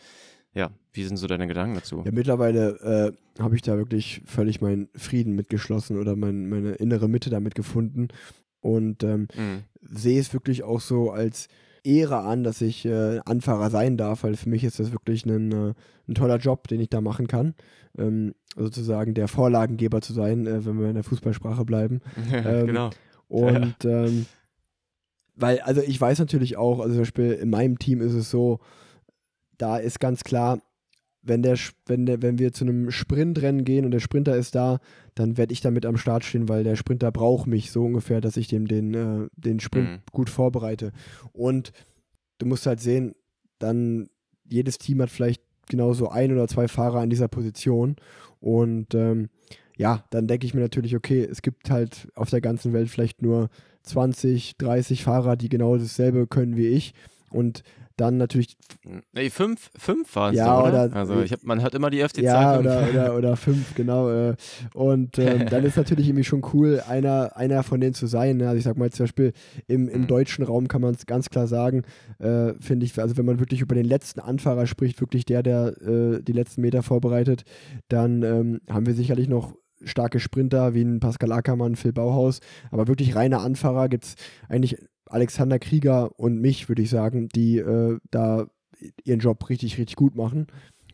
Ja, 0.52 0.70
wie 0.92 1.04
sind 1.04 1.16
so 1.16 1.26
deine 1.26 1.46
Gedanken 1.46 1.76
dazu? 1.76 2.02
Ja, 2.04 2.12
mittlerweile 2.12 3.14
äh, 3.38 3.42
habe 3.42 3.54
ich 3.54 3.62
da 3.62 3.76
wirklich 3.76 4.22
völlig 4.24 4.60
meinen 4.60 4.88
Frieden 4.96 5.34
mitgeschlossen 5.34 5.98
oder 5.98 6.16
mein, 6.16 6.48
meine 6.48 6.74
innere 6.74 7.08
Mitte 7.08 7.30
damit 7.30 7.54
gefunden 7.54 8.08
und 8.60 9.04
ähm, 9.04 9.28
mhm. 9.36 9.64
sehe 9.80 10.20
es 10.20 10.32
wirklich 10.32 10.64
auch 10.64 10.80
so 10.80 11.10
als 11.10 11.48
Ehre 11.84 12.20
an, 12.20 12.42
dass 12.42 12.60
ich 12.60 12.84
äh, 12.84 13.20
Anfahrer 13.24 13.70
sein 13.70 13.96
darf, 13.96 14.24
weil 14.24 14.36
für 14.36 14.48
mich 14.48 14.64
ist 14.64 14.80
das 14.80 14.92
wirklich 14.92 15.24
ein, 15.26 15.52
äh, 15.52 15.74
ein 16.08 16.14
toller 16.14 16.38
Job, 16.38 16.66
den 16.68 16.80
ich 16.80 16.88
da 16.88 17.00
machen 17.00 17.28
kann. 17.28 17.54
Ähm, 17.96 18.34
sozusagen 18.56 19.14
der 19.14 19.28
Vorlagengeber 19.28 20.00
zu 20.00 20.12
sein, 20.12 20.46
äh, 20.46 20.64
wenn 20.64 20.80
wir 20.80 20.88
in 20.88 20.94
der 20.94 21.04
Fußballsprache 21.04 21.64
bleiben. 21.64 22.00
ähm, 22.32 22.66
genau. 22.66 22.90
Und 23.28 23.84
ähm, 23.84 24.26
weil, 25.36 25.60
also 25.60 25.80
ich 25.80 26.00
weiß 26.00 26.18
natürlich 26.18 26.56
auch, 26.56 26.80
also 26.80 26.94
zum 26.94 27.02
Beispiel 27.02 27.32
in 27.32 27.50
meinem 27.50 27.78
Team 27.78 28.00
ist 28.00 28.14
es 28.14 28.30
so, 28.30 28.60
da 29.58 29.78
ist 29.78 30.00
ganz 30.00 30.24
klar, 30.24 30.60
wenn, 31.24 31.42
der, 31.42 31.58
wenn, 31.86 32.06
der, 32.06 32.22
wenn 32.22 32.38
wir 32.38 32.52
zu 32.52 32.64
einem 32.64 32.90
Sprintrennen 32.90 33.64
gehen 33.64 33.84
und 33.84 33.90
der 33.90 34.00
Sprinter 34.00 34.36
ist 34.36 34.54
da, 34.54 34.78
dann 35.14 35.36
werde 35.36 35.52
ich 35.52 35.60
damit 35.60 35.86
am 35.86 35.96
Start 35.96 36.24
stehen, 36.24 36.48
weil 36.48 36.64
der 36.64 36.76
Sprinter 36.76 37.10
braucht 37.10 37.46
mich 37.46 37.70
so 37.70 37.84
ungefähr, 37.84 38.20
dass 38.20 38.36
ich 38.36 38.48
dem 38.48 38.68
den, 38.68 38.94
äh, 38.94 39.28
den 39.36 39.60
Sprint 39.60 39.90
mhm. 39.90 40.02
gut 40.12 40.30
vorbereite. 40.30 40.92
Und 41.32 41.72
du 42.38 42.46
musst 42.46 42.66
halt 42.66 42.80
sehen, 42.80 43.14
dann 43.58 44.08
jedes 44.48 44.78
Team 44.78 45.00
hat 45.00 45.10
vielleicht 45.10 45.42
genauso 45.68 46.08
ein 46.08 46.32
oder 46.32 46.46
zwei 46.46 46.68
Fahrer 46.68 47.02
in 47.02 47.10
dieser 47.10 47.28
Position. 47.28 47.96
Und 48.40 48.94
ähm, 48.94 49.30
ja, 49.76 50.04
dann 50.10 50.26
denke 50.26 50.46
ich 50.46 50.54
mir 50.54 50.60
natürlich, 50.60 50.94
okay, 50.94 51.26
es 51.28 51.42
gibt 51.42 51.70
halt 51.70 52.08
auf 52.14 52.30
der 52.30 52.40
ganzen 52.40 52.72
Welt 52.72 52.90
vielleicht 52.90 53.22
nur 53.22 53.48
20, 53.84 54.56
30 54.58 55.02
Fahrer, 55.02 55.36
die 55.36 55.48
genau 55.48 55.76
dasselbe 55.76 56.26
können 56.26 56.56
wie 56.56 56.68
ich. 56.68 56.94
Und 57.30 57.62
dann 57.96 58.16
natürlich. 58.16 58.56
Nee, 59.12 59.30
fünf, 59.30 59.70
fünf 59.76 60.14
waren 60.16 60.34
es 60.34 60.38
ja, 60.38 60.60
doch, 60.60 60.68
oder? 60.68 60.84
oder? 60.86 60.96
Also 60.96 61.20
ich 61.20 61.32
hab, 61.32 61.44
man 61.44 61.62
hat 61.62 61.74
immer 61.74 61.90
die 61.90 62.02
öfte 62.02 62.22
ja. 62.22 62.58
Oder, 62.58 62.88
oder, 62.90 63.16
oder 63.16 63.36
fünf, 63.36 63.74
genau. 63.74 64.10
Äh. 64.10 64.34
Und 64.74 65.18
ähm, 65.18 65.46
dann 65.50 65.64
ist 65.64 65.76
natürlich 65.76 66.08
irgendwie 66.08 66.24
schon 66.24 66.42
cool, 66.52 66.82
einer, 66.88 67.36
einer 67.36 67.62
von 67.62 67.80
denen 67.80 67.94
zu 67.94 68.06
sein. 68.06 68.38
Ne? 68.38 68.48
Also 68.48 68.58
ich 68.58 68.64
sag 68.64 68.76
mal 68.76 68.90
zum 68.90 69.04
Beispiel 69.04 69.32
im, 69.66 69.88
im 69.88 70.02
mhm. 70.02 70.06
deutschen 70.06 70.44
Raum 70.44 70.68
kann 70.68 70.80
man 70.80 70.94
es 70.94 71.06
ganz 71.06 71.30
klar 71.30 71.46
sagen, 71.46 71.82
äh, 72.18 72.54
finde 72.60 72.86
ich, 72.86 72.98
also 72.98 73.16
wenn 73.16 73.26
man 73.26 73.38
wirklich 73.38 73.60
über 73.60 73.74
den 73.74 73.86
letzten 73.86 74.20
Anfahrer 74.20 74.66
spricht, 74.66 75.00
wirklich 75.00 75.24
der, 75.24 75.42
der 75.42 75.80
äh, 75.82 76.22
die 76.22 76.32
letzten 76.32 76.62
Meter 76.62 76.82
vorbereitet, 76.82 77.44
dann 77.88 78.22
ähm, 78.22 78.60
haben 78.68 78.86
wir 78.86 78.94
sicherlich 78.94 79.28
noch 79.28 79.54
starke 79.82 80.20
Sprinter 80.20 80.74
wie 80.74 80.82
ein 80.82 81.00
Pascal 81.00 81.32
Ackermann, 81.32 81.76
Phil 81.76 81.92
Bauhaus, 81.92 82.40
aber 82.70 82.88
wirklich 82.88 83.14
reine 83.14 83.40
Anfahrer 83.40 83.88
gibt 83.88 84.04
es 84.04 84.14
eigentlich 84.48 84.78
Alexander 85.06 85.58
Krieger 85.58 86.18
und 86.18 86.40
mich, 86.40 86.68
würde 86.68 86.82
ich 86.82 86.90
sagen, 86.90 87.28
die 87.28 87.58
äh, 87.58 87.98
da 88.10 88.46
ihren 89.04 89.20
Job 89.20 89.48
richtig, 89.48 89.78
richtig 89.78 89.96
gut 89.96 90.14
machen. 90.14 90.46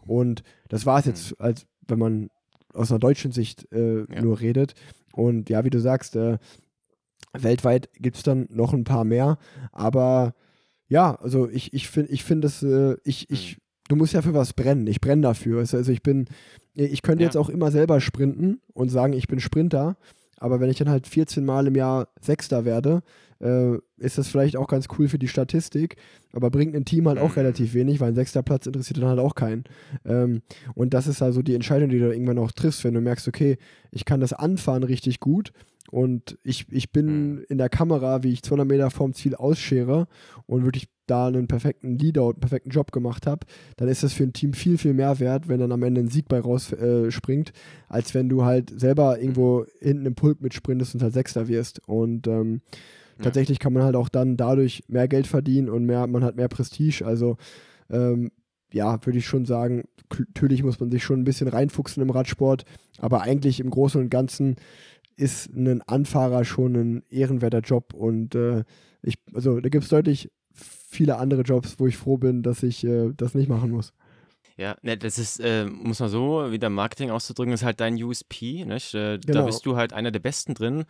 Und 0.07 0.43
das 0.69 0.87
war 0.87 0.99
es 0.99 1.07
jetzt, 1.07 1.31
mhm. 1.33 1.37
als 1.45 1.67
wenn 1.87 1.99
man 1.99 2.31
aus 2.73 2.91
einer 2.91 2.99
deutschen 2.99 3.33
Sicht 3.33 3.71
äh, 3.73 4.01
ja. 4.01 4.23
nur 4.23 4.41
redet. 4.41 4.75
Und 5.13 5.51
ja, 5.51 5.65
wie 5.65 5.71
du 5.71 5.81
sagst, 5.81 6.17
äh, 6.17 6.39
weltweit 7.33 7.91
gibt 7.95 8.17
es 8.17 8.23
dann 8.23 8.47
noch 8.51 8.73
ein 8.73 8.85
paar 8.85 9.05
mehr. 9.05 9.39
Aber 9.73 10.35
ja, 10.89 11.15
also 11.17 11.49
ich, 11.49 11.73
ich 11.73 11.89
finde, 11.89 12.13
ich 12.13 12.25
finde 12.25 12.49
es, 12.49 12.63
äh, 12.63 12.97
ich, 13.05 13.31
ich, 13.31 13.57
mhm. 13.57 13.61
du 13.89 13.97
musst 13.97 14.13
ja 14.13 14.23
für 14.23 14.35
was 14.35 14.53
brennen. 14.53 14.87
Ich 14.87 15.01
brenne 15.01 15.23
dafür. 15.23 15.61
Also, 15.61 15.77
also 15.77 15.93
ich 15.93 16.03
bin, 16.03 16.27
ich 16.75 17.03
könnte 17.03 17.23
ja. 17.23 17.29
jetzt 17.29 17.37
auch 17.37 17.49
immer 17.49 17.71
selber 17.71 18.01
sprinten 18.01 18.61
und 18.73 18.89
sagen, 18.89 19.13
ich 19.13 19.29
bin 19.29 19.41
Sprinter. 19.41 19.97
Aber 20.37 20.59
wenn 20.59 20.71
ich 20.71 20.79
dann 20.79 20.89
halt 20.89 21.07
14 21.07 21.45
Mal 21.45 21.67
im 21.67 21.75
Jahr 21.75 22.09
Sechster 22.21 22.65
werde, 22.65 23.03
äh, 23.41 23.79
ist 23.99 24.19
das 24.19 24.29
vielleicht 24.29 24.57
auch 24.57 24.69
ganz 24.69 24.87
cool 24.99 25.09
für 25.09 25.19
die 25.19 25.29
Statistik, 25.29 25.97
aber 26.33 26.51
bringt 26.51 26.75
ein 26.75 26.85
Team 26.85 27.09
halt 27.09 27.19
auch 27.19 27.37
relativ 27.37 27.75
wenig, 27.75 28.01
weil 28.01 28.09
ein 28.09 28.15
sechster 28.15 28.43
Platz 28.43 28.67
interessiert 28.67 28.99
dann 28.99 29.09
halt 29.09 29.19
auch 29.19 29.35
keinen. 29.35 29.65
Ähm, 30.05 30.43
und 30.75 30.95
das 30.95 31.07
ist 31.07 31.23
also 31.23 31.43
die 31.43 31.55
Entscheidung, 31.55 31.89
die 31.89 31.99
du 31.99 32.11
irgendwann 32.13 32.39
auch 32.39 32.53
triffst, 32.53 32.85
wenn 32.85 32.95
du 32.95 33.01
merkst, 33.01 33.29
okay, 33.29 33.59
ich 33.91 34.05
kann 34.05 34.21
das 34.21 34.33
Anfahren 34.33 34.83
richtig 34.83 35.21
gut 35.21 35.53
und 35.91 36.39
ich, 36.45 36.67
ich 36.71 36.93
bin 36.93 37.35
mhm. 37.35 37.45
in 37.49 37.59
der 37.59 37.69
Kamera, 37.69 38.23
wie 38.23 38.33
ich 38.33 38.43
200 38.43 38.69
Meter 38.69 38.91
vorm 38.91 39.13
Ziel 39.13 39.35
ausschere 39.35 40.07
und 40.47 40.65
wirklich 40.65 40.89
da 41.07 41.27
einen 41.27 41.49
perfekten 41.49 41.99
Leadout, 41.99 42.31
einen 42.31 42.41
perfekten 42.41 42.71
Job 42.71 42.93
gemacht 42.93 43.27
habe, 43.27 43.45
dann 43.77 43.89
ist 43.89 44.05
das 44.05 44.13
für 44.13 44.23
ein 44.23 44.33
Team 44.33 44.53
viel, 44.53 44.79
viel 44.79 44.95
mehr 44.95 45.19
wert, 45.19 45.49
wenn 45.49 45.59
dann 45.59 45.73
am 45.73 45.83
Ende 45.83 46.01
ein 46.01 46.09
Sieg 46.09 46.29
bei 46.29 46.39
rausspringt, 46.39 47.49
äh, 47.49 47.53
als 47.89 48.15
wenn 48.15 48.29
du 48.29 48.45
halt 48.45 48.79
selber 48.79 49.19
irgendwo 49.19 49.67
hinten 49.81 50.07
im 50.07 50.15
Pulk 50.15 50.41
mitsprintest 50.41 50.95
und 50.95 51.03
halt 51.03 51.13
Sechster 51.13 51.49
wirst. 51.49 51.81
Und 51.89 52.29
ähm, 52.29 52.61
tatsächlich 53.23 53.59
kann 53.59 53.73
man 53.73 53.83
halt 53.83 53.97
auch 53.97 54.09
dann 54.09 54.37
dadurch 54.37 54.85
mehr 54.89 55.09
Geld 55.09 55.27
verdienen 55.27 55.69
und 55.69 55.85
mehr, 55.85 56.07
man 56.07 56.25
hat 56.25 56.37
mehr 56.37 56.49
Prestige. 56.49 57.05
Also 57.05 57.37
ähm, 57.91 58.31
ja, 58.73 59.05
würde 59.05 59.19
ich 59.19 59.27
schon 59.27 59.47
sagen, 59.47 59.85
natürlich 60.19 60.63
muss 60.63 60.81
man 60.81 60.91
sich 60.91 61.03
schon 61.03 61.21
ein 61.21 61.25
bisschen 61.25 61.49
reinfuchsen 61.49 62.03
im 62.03 62.11
Radsport, 62.11 62.65
aber 62.99 63.23
eigentlich 63.23 63.61
im 63.61 63.71
Großen 63.71 64.01
und 64.01 64.11
Ganzen 64.11 64.57
ist 65.17 65.55
ein 65.55 65.83
Anfahrer 65.83 66.45
schon 66.45 66.75
ein 66.77 67.03
ehrenwerter 67.11 67.61
Job 67.61 67.95
und 67.95 68.35
äh, 68.35 68.65
ich, 69.03 69.17
also 69.35 69.61
da 69.61 69.69
gibt 69.69 69.85
es 69.85 69.91
deutlich 69.91 70.31
viele 70.53 71.17
andere 71.17 71.43
Jobs, 71.43 71.77
wo 71.79 71.87
ich 71.87 71.97
froh 71.97 72.17
bin, 72.17 72.43
dass 72.43 72.63
ich 72.63 72.85
äh, 72.85 73.13
das 73.17 73.35
nicht 73.35 73.49
machen 73.49 73.71
muss. 73.71 73.93
Ja, 74.57 74.77
ne, 74.83 74.99
das 74.99 75.19
ist, 75.19 75.41
äh, 75.41 75.65
muss 75.65 76.01
man 76.01 76.11
so 76.11 76.53
wieder 76.53 76.69
Marketing 76.69 77.11
auszudrücken, 77.11 77.55
ist 77.55 77.65
halt 77.65 77.81
dein 77.81 77.95
USP. 77.95 78.67
Nicht? 78.67 78.95
Äh, 78.95 79.19
genau. 79.19 79.41
Da 79.41 79.47
bist 79.47 79.65
du 79.65 79.77
halt 79.77 79.95
einer 79.95 80.11
der 80.11 80.21
Besten 80.21 80.53
drin. 80.53 80.85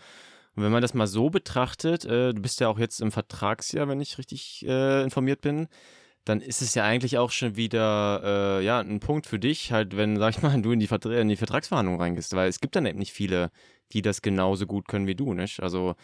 Und 0.56 0.64
wenn 0.64 0.72
man 0.72 0.82
das 0.82 0.94
mal 0.94 1.06
so 1.06 1.30
betrachtet, 1.30 2.04
äh, 2.04 2.32
du 2.32 2.42
bist 2.42 2.60
ja 2.60 2.68
auch 2.68 2.78
jetzt 2.78 3.00
im 3.00 3.12
Vertragsjahr, 3.12 3.88
wenn 3.88 4.00
ich 4.00 4.18
richtig 4.18 4.66
äh, 4.66 5.02
informiert 5.02 5.40
bin, 5.40 5.68
dann 6.24 6.40
ist 6.40 6.60
es 6.60 6.74
ja 6.74 6.84
eigentlich 6.84 7.18
auch 7.18 7.30
schon 7.30 7.56
wieder 7.56 8.58
äh, 8.60 8.64
ja, 8.64 8.80
ein 8.80 9.00
Punkt 9.00 9.26
für 9.26 9.38
dich, 9.38 9.72
halt, 9.72 9.96
wenn, 9.96 10.18
sag 10.18 10.36
ich 10.36 10.42
mal, 10.42 10.60
du 10.60 10.72
in 10.72 10.80
die, 10.80 10.86
Vertra 10.86 11.12
in 11.18 11.28
die 11.28 11.36
Vertragsverhandlung 11.36 12.00
reingehst, 12.00 12.34
weil 12.34 12.48
es 12.48 12.60
gibt 12.60 12.76
dann 12.76 12.86
eben 12.86 12.98
nicht 12.98 13.12
viele, 13.12 13.50
die 13.92 14.02
das 14.02 14.22
genauso 14.22 14.66
gut 14.66 14.86
können 14.88 15.06
wie 15.06 15.14
du, 15.14 15.34
nicht? 15.34 15.62
Also 15.62 15.94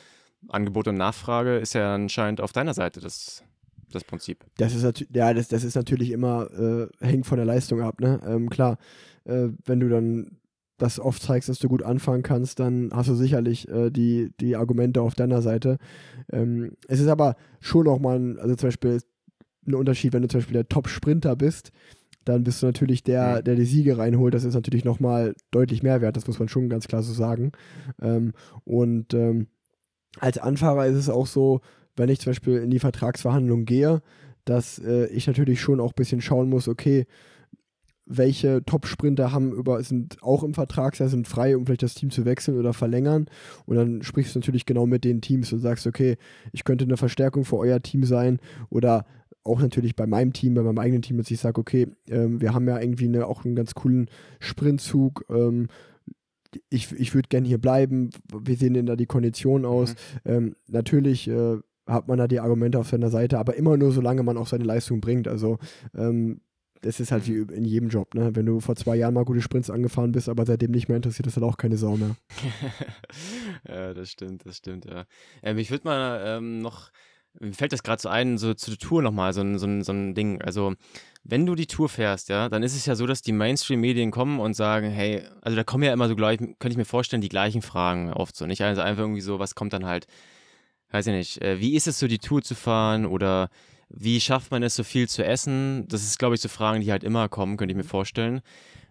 Angebot 0.49 0.89
und 0.89 0.97
Nachfrage 0.97 1.59
ist 1.59 1.75
ja 1.75 1.95
anscheinend 1.95 2.41
auf 2.41 2.53
deiner 2.53 2.75
Seite 2.75 3.01
das, 3.01 3.45
das 3.91 4.05
Prinzip. 4.05 4.45
Das 4.57 4.75
ist 4.75 5.07
ja, 5.13 5.35
das, 5.35 5.49
das 5.49 5.65
ist 5.65 5.75
natürlich 5.75 6.11
immer, 6.11 6.51
äh, 6.51 6.89
hängt 7.05 7.27
von 7.27 7.37
der 7.37 7.47
Leistung 7.47 7.83
ab, 7.83 8.01
ne? 8.01 8.21
Ähm, 8.27 8.49
klar, 8.49 8.79
äh, 9.25 9.49
wenn 9.65 9.81
du 9.81 9.89
dann 9.89 10.39
das 10.79 11.01
oft 11.01 11.23
zeigst, 11.23 11.49
dass 11.49 11.59
du 11.59 11.69
gut 11.69 11.83
anfangen 11.83 12.23
kannst, 12.23 12.61
dann 12.61 12.91
hast 12.93 13.09
du 13.09 13.15
sicherlich 13.15 13.69
äh, 13.69 13.91
die, 13.91 14.33
die 14.41 14.57
Argumente 14.57 15.01
auf 15.01 15.15
deiner 15.15 15.41
Seite. 15.43 15.79
Ähm, 16.31 16.73
es 16.89 17.01
ist 17.01 17.09
aber 17.09 17.37
schon 17.61 17.89
auch 17.89 17.99
mal, 17.99 18.19
ein, 18.19 18.39
also 18.39 18.55
zum 18.57 18.69
Beispiel 18.69 19.01
ein 19.67 19.75
Unterschied, 19.75 20.13
wenn 20.13 20.23
du 20.23 20.29
zum 20.29 20.41
Beispiel 20.41 20.55
der 20.55 20.69
Top-Sprinter 20.69 21.35
bist, 21.35 21.73
dann 22.25 22.45
bist 22.45 22.63
du 22.63 22.67
natürlich 22.67 23.05
der, 23.05 23.41
der 23.41 23.55
die 23.55 23.65
Siege 23.65 23.99
reinholt. 23.99 24.35
Das 24.35 24.45
ist 24.45 24.55
natürlich 24.55 24.85
nochmal 24.85 25.35
deutlich 25.51 25.83
mehr 25.83 26.01
wert, 26.01 26.17
das 26.17 26.27
muss 26.27 26.39
man 26.39 26.49
schon 26.49 26.69
ganz 26.69 26.89
klar 26.89 27.03
so 27.03 27.13
sagen. 27.13 27.53
Ähm, 28.03 28.33
und 28.65 29.15
ähm, 29.15 29.47
als 30.19 30.39
Anfahrer 30.39 30.87
ist 30.87 30.97
es 30.97 31.09
auch 31.09 31.27
so, 31.27 31.61
wenn 31.97 32.09
ich 32.09 32.21
zum 32.21 32.31
Beispiel 32.31 32.59
in 32.59 32.71
die 32.71 32.79
Vertragsverhandlung 32.79 33.65
gehe, 33.65 34.03
dass 34.45 34.79
äh, 34.79 35.07
ich 35.07 35.27
natürlich 35.27 35.61
schon 35.61 35.81
auch 35.81 35.93
ein 35.93 35.97
bisschen 35.97 36.21
schauen 36.21 36.49
muss, 36.49 36.69
okay, 36.69 37.07
welche 38.07 38.65
Top-Sprinter 38.65 39.33
haben 39.33 39.53
über, 39.53 39.83
sind 39.83 40.23
auch 40.23 40.45
im 40.45 40.55
Vertragsjahr, 40.55 41.09
sind 41.09 41.27
frei, 41.27 41.57
um 41.57 41.67
vielleicht 41.67 41.83
das 41.83 41.95
Team 41.95 42.11
zu 42.11 42.25
wechseln 42.25 42.59
oder 42.59 42.73
verlängern. 42.73 43.27
Und 43.67 43.77
dann 43.77 44.03
sprichst 44.03 44.35
du 44.35 44.39
natürlich 44.39 44.65
genau 44.65 44.87
mit 44.87 45.05
den 45.05 45.21
Teams 45.21 45.53
und 45.53 45.59
sagst, 45.59 45.87
okay, 45.87 46.17
ich 46.53 46.65
könnte 46.65 46.85
eine 46.85 46.97
Verstärkung 46.97 47.45
für 47.45 47.59
euer 47.59 47.83
Team 47.83 48.05
sein 48.05 48.39
oder 48.71 49.05
auch 49.43 49.61
natürlich 49.61 49.97
bei 49.97 50.07
meinem 50.07 50.33
Team, 50.33 50.55
bei 50.55 50.63
meinem 50.63 50.79
eigenen 50.79 51.03
Team, 51.03 51.19
dass 51.19 51.31
ich 51.31 51.41
sage, 51.41 51.61
okay, 51.61 51.89
ähm, 52.09 52.41
wir 52.41 52.55
haben 52.55 52.67
ja 52.67 52.81
irgendwie 52.81 53.07
eine, 53.07 53.27
auch 53.27 53.45
einen 53.45 53.57
ganz 53.57 53.75
coolen 53.75 54.09
Sprintzug. 54.41 55.25
Ähm, 55.29 55.69
ich, 56.71 56.93
ich 56.93 57.15
würde 57.15 57.29
gerne 57.29 57.47
hier 57.47 57.59
bleiben. 57.59 58.11
Wie 58.33 58.55
sehen 58.55 58.75
denn 58.75 58.87
da 58.87 58.97
die 58.97 59.07
Konditionen 59.07 59.65
aus? 59.65 59.95
Mhm. 60.25 60.31
Ähm, 60.31 60.57
natürlich 60.69 61.29
äh, 61.29 61.59
hat 61.87 62.09
man 62.09 62.19
da 62.19 62.27
die 62.27 62.41
Argumente 62.41 62.79
auf 62.79 62.89
seiner 62.89 63.11
Seite, 63.11 63.39
aber 63.39 63.55
immer 63.57 63.77
nur, 63.77 63.93
solange 63.93 64.23
man 64.23 64.37
auch 64.37 64.47
seine 64.47 64.65
Leistung 64.65 65.01
bringt. 65.01 65.29
Also 65.29 65.59
ähm, 65.97 66.41
das 66.83 67.01
ist 67.01 67.13
halt 67.13 67.27
wie 67.27 67.39
in 67.55 67.65
jedem 67.65 67.89
Job, 67.89 68.15
ne? 68.15 68.35
Wenn 68.35 68.47
du 68.47 68.61
vor 68.61 68.77
zwei 68.77 68.97
Jahren 68.97 69.15
mal 69.15 69.25
gute 69.25 69.43
Sprints 69.43 69.71
angefahren 69.71 70.13
bist, 70.13 70.29
aber 70.29 70.45
seitdem 70.47 70.71
nicht 70.71 70.89
mehr 70.89 70.97
interessiert, 70.97 71.27
ist 71.27 71.37
halt 71.37 71.45
auch 71.45 71.57
keine 71.57 71.77
Sau 71.77 71.97
mehr. 71.97 72.17
ja, 73.69 73.95
das 73.95 74.11
stimmt, 74.11 74.47
das 74.47 74.59
stimmt, 74.59 74.85
ja. 74.85 75.05
Ähm, 75.43 75.59
ich 75.59 75.71
würde 75.71 75.87
mal 75.87 76.23
ähm, 76.25 76.61
noch, 76.61 76.91
mir 77.41 77.53
fällt 77.53 77.73
das 77.73 77.83
gerade 77.83 78.01
so 78.01 78.09
ein, 78.09 78.39
so 78.39 78.55
zu 78.55 78.71
der 78.71 78.79
Tour 78.79 79.03
nochmal, 79.03 79.33
so, 79.33 79.41
ein, 79.41 79.59
so, 79.59 79.67
ein, 79.67 79.83
so 79.83 79.93
ein 79.93 80.15
Ding. 80.15 80.41
Also, 80.43 80.75
wenn 81.25 81.47
du 81.47 81.55
die 81.55 81.67
Tour 81.67 81.89
fährst, 81.89 82.29
ja, 82.29 82.49
dann 82.49 82.63
ist 82.63 82.77
es 82.77 82.87
ja 82.87 82.95
so, 82.95 83.07
dass 83.07 83.23
die 83.23 83.33
Mainstream-Medien 83.33 84.11
kommen 84.11 84.39
und 84.39 84.55
sagen, 84.55 84.91
hey, 84.91 85.23
also 85.43 85.57
da 85.57 85.65
kommen 85.65 85.83
ja 85.83 85.93
immer 85.93 86.09
so 86.09 86.17
gleich, 86.17 86.39
könnte 86.39 86.69
ich 86.71 86.77
mir 86.77 86.85
vorstellen, 86.85 87.23
die 87.23 87.29
gleichen 87.29 87.63
Fragen 87.63 88.13
oft 88.13 88.37
so. 88.37 88.47
Nicht 88.47 88.63
also 88.63 88.81
einfach 88.81 89.03
irgendwie 89.03 89.21
so, 89.21 89.39
was 89.39 89.55
kommt 89.55 89.73
dann 89.73 89.87
halt, 89.87 90.07
weiß 90.91 91.09
ich 91.09 91.13
nicht, 91.13 91.43
äh, 91.43 91.61
wie 91.61 91.75
ist 91.75 91.89
es 91.89 91.99
so, 91.99 92.07
die 92.07 92.19
Tour 92.19 92.43
zu 92.43 92.55
fahren 92.55 93.07
oder 93.07 93.51
wie 93.89 94.21
schafft 94.21 94.51
man 94.51 94.63
es, 94.63 94.75
so 94.75 94.85
viel 94.85 95.09
zu 95.09 95.25
essen? 95.25 95.87
Das 95.89 96.03
ist, 96.03 96.19
glaube 96.19 96.35
ich, 96.35 96.41
so 96.41 96.49
Fragen, 96.49 96.81
die 96.81 96.91
halt 96.91 97.05
immer 97.05 97.29
kommen, 97.29 97.57
könnte 97.57 97.73
ich 97.73 97.77
mir 97.77 97.85
vorstellen. 97.85 98.41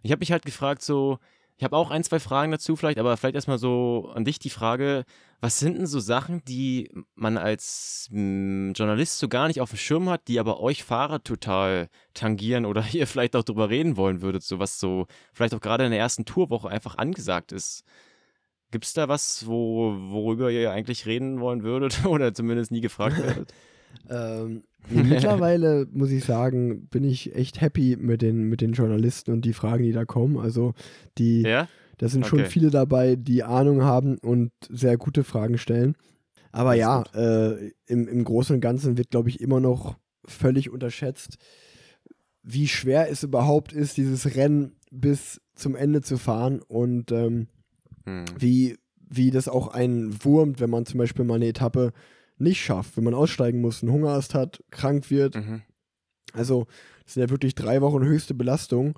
Ich 0.04 0.12
habe 0.12 0.20
mich 0.20 0.32
halt 0.32 0.46
gefragt, 0.46 0.82
so, 0.82 1.20
ich 1.58 1.64
habe 1.64 1.76
auch 1.78 1.90
ein, 1.90 2.04
zwei 2.04 2.20
Fragen 2.20 2.52
dazu 2.52 2.76
vielleicht, 2.76 3.00
aber 3.00 3.16
vielleicht 3.16 3.36
erstmal 3.36 3.58
so 3.58 4.12
an 4.14 4.26
dich 4.26 4.40
die 4.40 4.50
Frage, 4.50 5.06
was 5.40 5.60
sind 5.60 5.78
denn 5.78 5.88
so 5.88 6.00
Sachen, 6.00 6.44
die 6.46 6.92
man 7.16 7.38
als 7.38 8.10
mh, 8.12 8.18
hm, 8.18 8.74
Journalist 8.76 9.20
so 9.20 9.28
gar 9.28 9.48
nicht 9.48 9.62
auf 9.62 9.70
dem 9.70 9.78
Schirm 9.78 10.10
hat, 10.10 10.28
die 10.28 10.40
aber 10.40 10.60
euch 10.60 10.84
Fahrer 10.84 11.24
total 11.24 11.90
tangieren 12.14 12.66
oder 12.66 12.84
ihr 12.94 13.08
vielleicht 13.08 13.36
auch 13.36 13.44
drüber 13.44 13.70
reden 13.70 13.96
wollen 13.96 14.22
würdet, 14.22 14.44
so 14.44 14.60
was 14.60 14.80
so 14.80 15.08
vielleicht 15.34 15.54
auch 15.54 15.62
gerade 15.62 15.86
in 15.86 15.92
der 15.92 16.00
ersten 16.00 16.26
Tourwoche 16.26 16.70
einfach 16.70 16.98
angesagt 16.98 17.52
ist? 17.52 17.84
Gibt 18.72 18.86
es 18.86 18.94
da 18.94 19.08
was, 19.08 19.48
wo, 19.48 19.96
worüber 20.10 20.52
ihr 20.52 20.72
eigentlich 20.72 21.06
reden 21.06 21.40
wollen 21.40 21.64
würdet 21.64 22.06
oder 22.08 22.34
zumindest 22.34 22.72
nie 22.72 22.82
gefragt 22.82 23.18
werdet? 23.24 23.54
ähm, 24.10 24.64
Mittlerweile 24.90 25.88
muss 25.92 26.12
ich 26.12 26.24
sagen, 26.24 26.88
bin 26.88 27.04
ich 27.04 27.36
echt 27.36 27.62
happy 27.62 27.98
mit 28.00 28.22
den, 28.22 28.44
mit 28.50 28.62
den 28.62 28.74
Journalisten 28.74 29.32
und 29.32 29.46
die 29.46 29.54
Fragen, 29.54 29.84
die 29.84 29.92
da 29.92 30.06
kommen. 30.06 30.38
Also 30.38 30.74
die, 31.18 31.42
ja? 31.42 31.68
da 31.98 32.08
sind 32.08 32.26
okay. 32.26 32.30
schon 32.30 32.46
viele 32.46 32.70
dabei, 32.70 33.16
die 33.16 33.44
Ahnung 33.44 33.84
haben 33.84 34.18
und 34.18 34.52
sehr 34.70 34.98
gute 34.98 35.24
Fragen 35.24 35.58
stellen. 35.58 35.96
Aber 36.52 36.74
ja, 36.74 37.04
äh, 37.14 37.72
im, 37.86 38.08
im 38.08 38.24
Großen 38.24 38.56
und 38.56 38.62
Ganzen 38.62 38.98
wird, 38.98 39.10
glaube 39.10 39.30
ich, 39.30 39.42
immer 39.42 39.60
noch 39.60 39.98
völlig 40.26 40.70
unterschätzt, 40.70 41.38
wie 42.44 42.68
schwer 42.68 43.10
es 43.10 43.24
überhaupt 43.24 43.74
ist, 43.74 43.98
dieses 43.98 44.36
Rennen 44.36 44.76
bis 44.92 45.42
zum 45.56 45.76
Ende 45.76 46.02
zu 46.02 46.18
fahren 46.18 46.62
und 46.62 47.12
ähm, 47.12 47.48
hm. 48.06 48.26
wie, 48.38 48.78
wie 48.98 49.32
das 49.32 49.48
auch 49.48 49.68
einen 49.68 50.24
wurmt, 50.24 50.60
wenn 50.60 50.70
man 50.70 50.86
zum 50.86 51.00
Beispiel 51.00 51.26
mal 51.26 51.36
eine 51.36 51.48
Etappe 51.48 51.92
nicht 52.38 52.62
schafft, 52.62 52.98
wenn 52.98 53.04
man 53.04 53.14
aussteigen 53.14 53.62
muss, 53.62 53.82
einen 53.82 53.92
Hungerast 53.92 54.34
hat, 54.34 54.64
krank 54.72 55.10
wird. 55.10 55.36
Mhm. 55.36 55.62
Also, 56.34 56.68
das 57.04 57.14
sind 57.14 57.22
ja 57.22 57.30
wirklich 57.30 57.56
drei 57.56 57.82
Wochen 57.82 58.04
höchste 58.04 58.34
Belastung. 58.34 58.98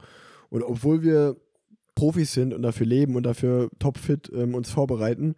Und 0.49 0.63
obwohl 0.63 1.03
wir 1.03 1.37
Profis 1.95 2.33
sind 2.33 2.53
und 2.53 2.61
dafür 2.61 2.85
leben 2.85 3.15
und 3.15 3.23
dafür 3.23 3.69
topfit 3.79 4.31
ähm, 4.33 4.55
uns 4.55 4.69
vorbereiten, 4.69 5.35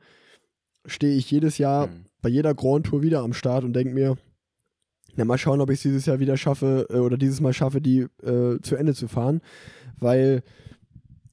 stehe 0.85 1.15
ich 1.15 1.29
jedes 1.31 1.57
Jahr 1.57 1.87
mhm. 1.87 2.05
bei 2.21 2.29
jeder 2.29 2.53
Grand 2.53 2.85
Tour 2.85 3.01
wieder 3.01 3.21
am 3.21 3.33
Start 3.33 3.63
und 3.63 3.73
denke 3.73 3.93
mir, 3.93 4.17
na, 5.15 5.25
mal 5.25 5.37
schauen, 5.37 5.61
ob 5.61 5.69
ich 5.69 5.79
es 5.79 5.83
dieses 5.83 6.05
Jahr 6.05 6.19
wieder 6.19 6.37
schaffe 6.37 6.87
äh, 6.89 6.97
oder 6.97 7.17
dieses 7.17 7.41
Mal 7.41 7.53
schaffe, 7.53 7.81
die 7.81 8.01
äh, 8.23 8.59
zu 8.61 8.75
Ende 8.75 8.93
zu 8.93 9.07
fahren. 9.07 9.41
Weil, 9.97 10.43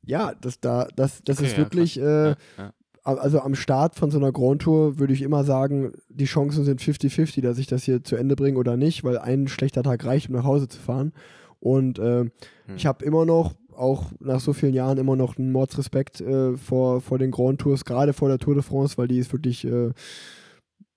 ja, 0.05 0.35
das, 0.35 0.61
da, 0.61 0.89
das, 0.97 1.23
das 1.23 1.39
okay, 1.39 1.47
ist 1.47 1.57
wirklich, 1.57 2.01
äh, 2.01 2.31
ja, 2.31 2.37
ja 2.59 2.73
also 3.07 3.41
am 3.41 3.55
Start 3.55 3.95
von 3.95 4.11
so 4.11 4.19
einer 4.19 4.33
Grand 4.33 4.63
Tour 4.63 4.99
würde 4.99 5.13
ich 5.13 5.23
immer 5.23 5.45
sagen, 5.45 5.93
die 6.09 6.25
Chancen 6.25 6.65
sind 6.65 6.81
50-50, 6.81 7.41
dass 7.41 7.59
ich 7.59 7.67
das 7.67 7.85
hier 7.85 8.03
zu 8.03 8.17
Ende 8.17 8.35
bringe 8.35 8.59
oder 8.59 8.77
nicht, 8.77 9.05
weil 9.05 9.19
ein 9.19 9.47
schlechter 9.47 9.83
Tag 9.83 10.05
reicht, 10.05 10.29
um 10.29 10.35
nach 10.35 10.45
Hause 10.45 10.69
zu 10.69 10.81
fahren. 10.81 11.13
Und 11.61 11.99
äh, 11.99 12.21
hm. 12.21 12.31
ich 12.77 12.87
habe 12.87 13.05
immer 13.05 13.25
noch, 13.25 13.55
auch 13.73 14.11
nach 14.21 14.41
so 14.41 14.53
vielen 14.53 14.75
Jahren, 14.75 14.99
immer 14.99 15.17
noch 15.17 15.37
einen 15.37 15.53
Mordsrespekt 15.53 16.21
äh, 16.21 16.57
vor, 16.57 17.01
vor 17.01 17.19
den 17.19 17.31
Grand 17.31 17.61
Tours, 17.61 17.85
gerade 17.85 18.13
vor 18.13 18.29
der 18.29 18.39
Tour 18.39 18.55
de 18.55 18.63
France, 18.63 18.97
weil 18.97 19.07
die 19.07 19.19
ist 19.19 19.33
wirklich 19.33 19.65
äh, 19.67 19.91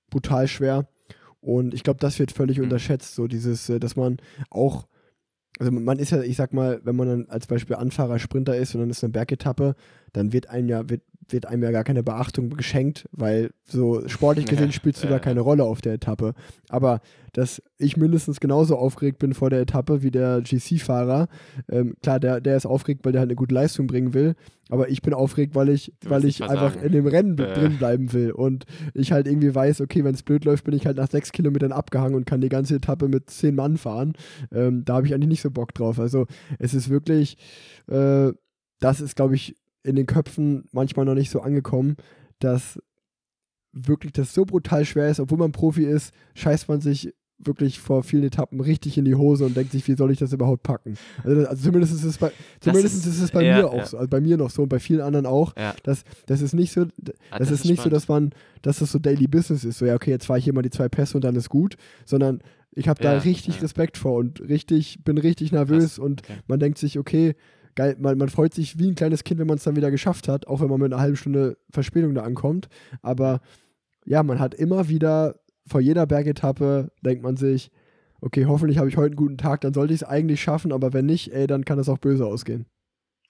brutal 0.10 0.47
schwer. 0.47 0.88
Und 1.41 1.74
ich 1.74 1.84
glaube, 1.84 1.99
das 1.99 2.18
wird 2.20 2.32
völlig 2.32 2.57
hm. 2.57 2.64
unterschätzt, 2.66 3.16
so 3.16 3.28
dieses, 3.28 3.70
äh, 3.70 3.80
dass 3.80 3.95
man 3.95 4.18
auch 4.49 4.88
also 5.60 5.74
man 5.74 5.99
ist 5.99 6.12
ja, 6.12 6.22
ich 6.22 6.38
sag 6.38 6.53
mal, 6.53 6.80
wenn 6.86 6.95
man 6.95 7.07
dann 7.07 7.26
als 7.28 7.45
Beispiel 7.45 7.76
Anfahrer 7.76 8.18
Sprinter 8.18 8.55
ist 8.55 8.74
und 8.74 8.80
dann 8.80 8.89
ist 8.89 9.03
eine 9.03 9.12
Bergetappe, 9.12 9.76
dann 10.14 10.32
wird 10.32 10.47
einem 10.47 10.70
ja, 10.70 10.89
wird 10.89 11.01
wird 11.34 11.45
einem 11.45 11.63
ja 11.63 11.71
gar 11.71 11.84
keine 11.84 12.03
Beachtung 12.03 12.49
geschenkt, 12.51 13.07
weil 13.11 13.51
so 13.65 14.07
sportlich 14.07 14.45
gesehen 14.47 14.71
spielst 14.71 15.03
du 15.03 15.07
da 15.07 15.19
keine 15.19 15.41
Rolle 15.41 15.63
auf 15.63 15.82
der 15.82 15.93
Etappe. 15.93 16.34
Aber 16.69 17.01
dass 17.34 17.61
ich 17.77 17.97
mindestens 17.97 18.39
genauso 18.39 18.75
aufgeregt 18.77 19.19
bin 19.19 19.34
vor 19.34 19.49
der 19.49 19.61
Etappe 19.61 20.01
wie 20.01 20.11
der 20.11 20.41
GC-Fahrer, 20.41 21.27
ähm, 21.69 21.95
klar, 22.01 22.19
der, 22.19 22.41
der 22.41 22.57
ist 22.57 22.65
aufgeregt, 22.65 23.01
weil 23.03 23.11
der 23.11 23.19
halt 23.21 23.30
eine 23.30 23.36
gute 23.36 23.53
Leistung 23.53 23.88
bringen 23.88 24.13
will, 24.13 24.36
aber 24.69 24.89
ich 24.89 25.01
bin 25.01 25.13
aufgeregt, 25.13 25.55
weil 25.55 25.69
ich, 25.69 25.93
weil 26.05 26.25
ich 26.25 26.43
einfach 26.43 26.82
in 26.82 26.91
dem 26.91 27.07
Rennen 27.07 27.38
äh. 27.38 27.53
drin 27.53 27.77
bleiben 27.77 28.13
will 28.13 28.32
und 28.32 28.65
ich 28.93 29.11
halt 29.11 29.27
irgendwie 29.27 29.53
weiß, 29.53 29.82
okay, 29.82 30.03
wenn 30.03 30.13
es 30.13 30.23
blöd 30.23 30.45
läuft, 30.45 30.63
bin 30.63 30.75
ich 30.75 30.86
halt 30.86 30.97
nach 30.97 31.09
sechs 31.09 31.32
Kilometern 31.32 31.71
abgehangen 31.71 32.15
und 32.15 32.25
kann 32.25 32.41
die 32.41 32.49
ganze 32.49 32.75
Etappe 32.75 33.07
mit 33.07 33.30
zehn 33.30 33.55
Mann 33.55 33.77
fahren. 33.77 34.13
Ähm, 34.51 34.86
da 34.86 34.95
habe 34.95 35.07
ich 35.07 35.13
eigentlich 35.13 35.30
nicht 35.30 35.41
so 35.41 35.51
Bock 35.51 35.73
drauf. 35.73 35.99
Also 35.99 36.27
es 36.59 36.73
ist 36.73 36.89
wirklich, 36.89 37.38
äh, 37.88 38.32
das 38.80 39.01
ist, 39.01 39.15
glaube 39.15 39.36
ich, 39.36 39.55
in 39.90 39.96
den 39.96 40.06
Köpfen 40.06 40.66
manchmal 40.72 41.06
noch 41.06 41.16
nicht 41.16 41.32
so 41.32 41.42
angekommen, 41.42 41.98
dass 42.40 42.80
wirklich 43.72 44.14
das 44.14 44.34
so 44.34 44.46
brutal 44.46 44.86
schwer 44.86 45.10
ist, 45.10 45.20
obwohl 45.20 45.38
man 45.38 45.52
Profi 45.52 45.84
ist, 45.84 46.14
scheißt 46.36 46.70
man 46.70 46.82
sich 46.82 47.14
wirklich 47.42 47.80
vor 47.80 48.04
vielen 48.04 48.24
Etappen 48.24 48.60
richtig 48.60 48.98
in 48.98 49.06
die 49.06 49.16
Hose 49.16 49.46
und 49.46 49.56
denkt 49.56 49.72
sich, 49.72 49.88
wie 49.88 49.96
soll 49.96 50.12
ich 50.12 50.20
das 50.20 50.34
überhaupt 50.34 50.64
packen? 50.64 50.96
Also, 51.24 51.48
also 51.48 51.64
zumindest 51.64 51.94
ist 51.94 52.04
es 52.04 52.18
bei, 52.18 52.32
zumindest 52.60 52.96
ist, 52.96 53.06
ist, 53.06 53.22
es 53.22 53.32
bei 53.32 53.44
ja, 53.44 53.58
mir 53.58 53.70
auch 53.70 53.76
ja. 53.76 53.86
so, 53.86 53.98
also 53.98 54.10
bei 54.10 54.20
mir 54.20 54.36
noch 54.36 54.50
so 54.50 54.64
und 54.64 54.70
bei 54.70 54.80
vielen 54.80 55.00
anderen 55.00 55.26
auch. 55.26 55.56
Ja. 55.58 55.74
Das, 55.84 56.04
das 56.26 56.42
ist 56.42 56.54
nicht 56.54 56.74
so, 56.74 56.86
das, 56.98 57.16
das 57.32 57.52
ist, 57.52 57.62
ist 57.62 57.66
nicht 57.66 57.82
so, 57.82 57.90
dass 57.90 58.10
man, 58.10 58.32
dass 58.62 58.80
das 58.80 58.92
so 58.92 59.00
Daily 59.00 59.28
Business 59.28 59.64
ist, 59.64 59.78
so 59.78 59.86
ja, 59.86 59.96
okay, 59.96 60.12
jetzt 60.12 60.26
fahre 60.26 60.40
ich 60.40 60.44
hier 60.44 60.54
mal 60.54 60.64
die 60.64 60.70
zwei 60.70 60.90
Pässe 60.90 61.18
und 61.18 61.24
dann 61.24 61.36
ist 61.36 61.50
gut, 61.50 61.78
sondern 62.06 62.42
ich 62.72 62.88
habe 62.88 63.02
da 63.02 63.18
richtig 63.18 63.62
Respekt 63.62 63.98
vor 63.98 64.16
und 64.16 64.42
richtig, 64.42 65.04
bin 65.04 65.18
richtig 65.18 65.52
nervös 65.52 65.96
Krass. 65.96 66.00
und 66.00 66.22
okay. 66.24 66.40
man 66.48 66.60
denkt 66.60 66.78
sich, 66.78 67.00
okay, 67.00 67.36
geil, 67.80 67.95
man, 67.97 68.17
man 68.17 68.27
freut 68.27 68.53
sich 68.53 68.77
wie 68.77 68.89
ein 68.89 68.95
kleines 68.95 69.23
Kind, 69.23 69.39
wenn 69.39 69.47
man 69.47 69.55
es 69.55 69.63
dann 69.63 69.77
wieder 69.77 69.89
geschafft 69.89 70.27
hat, 70.27 70.47
auch 70.47 70.59
wenn 70.59 70.67
man 70.67 70.82
mit 70.82 70.91
einer 70.91 71.01
halben 71.01 71.15
Stunde 71.15 71.57
Verspätung 71.69 72.13
da 72.13 72.23
ankommt. 72.23 72.67
Aber 73.01 73.39
ja, 74.05 74.21
man 74.21 74.38
hat 74.38 74.53
immer 74.53 74.89
wieder 74.89 75.39
vor 75.65 75.80
jeder 75.80 76.05
Bergetappe, 76.05 76.91
denkt 77.05 77.23
man 77.23 77.38
sich, 77.38 77.71
okay, 78.19 78.47
hoffentlich 78.47 78.80
habe 78.80 78.89
ich 78.89 78.97
heute 78.97 79.11
einen 79.11 79.15
guten 79.15 79.38
Tag, 79.38 79.61
dann 79.61 79.73
sollte 79.73 79.93
ich 79.93 80.01
es 80.01 80.07
eigentlich 80.07 80.41
schaffen, 80.41 80.73
aber 80.73 80.91
wenn 80.91 81.05
nicht, 81.05 81.32
ey, 81.32 81.47
dann 81.47 81.63
kann 81.63 81.77
das 81.77 81.88
auch 81.88 81.99
böse 81.99 82.25
ausgehen. 82.25 82.65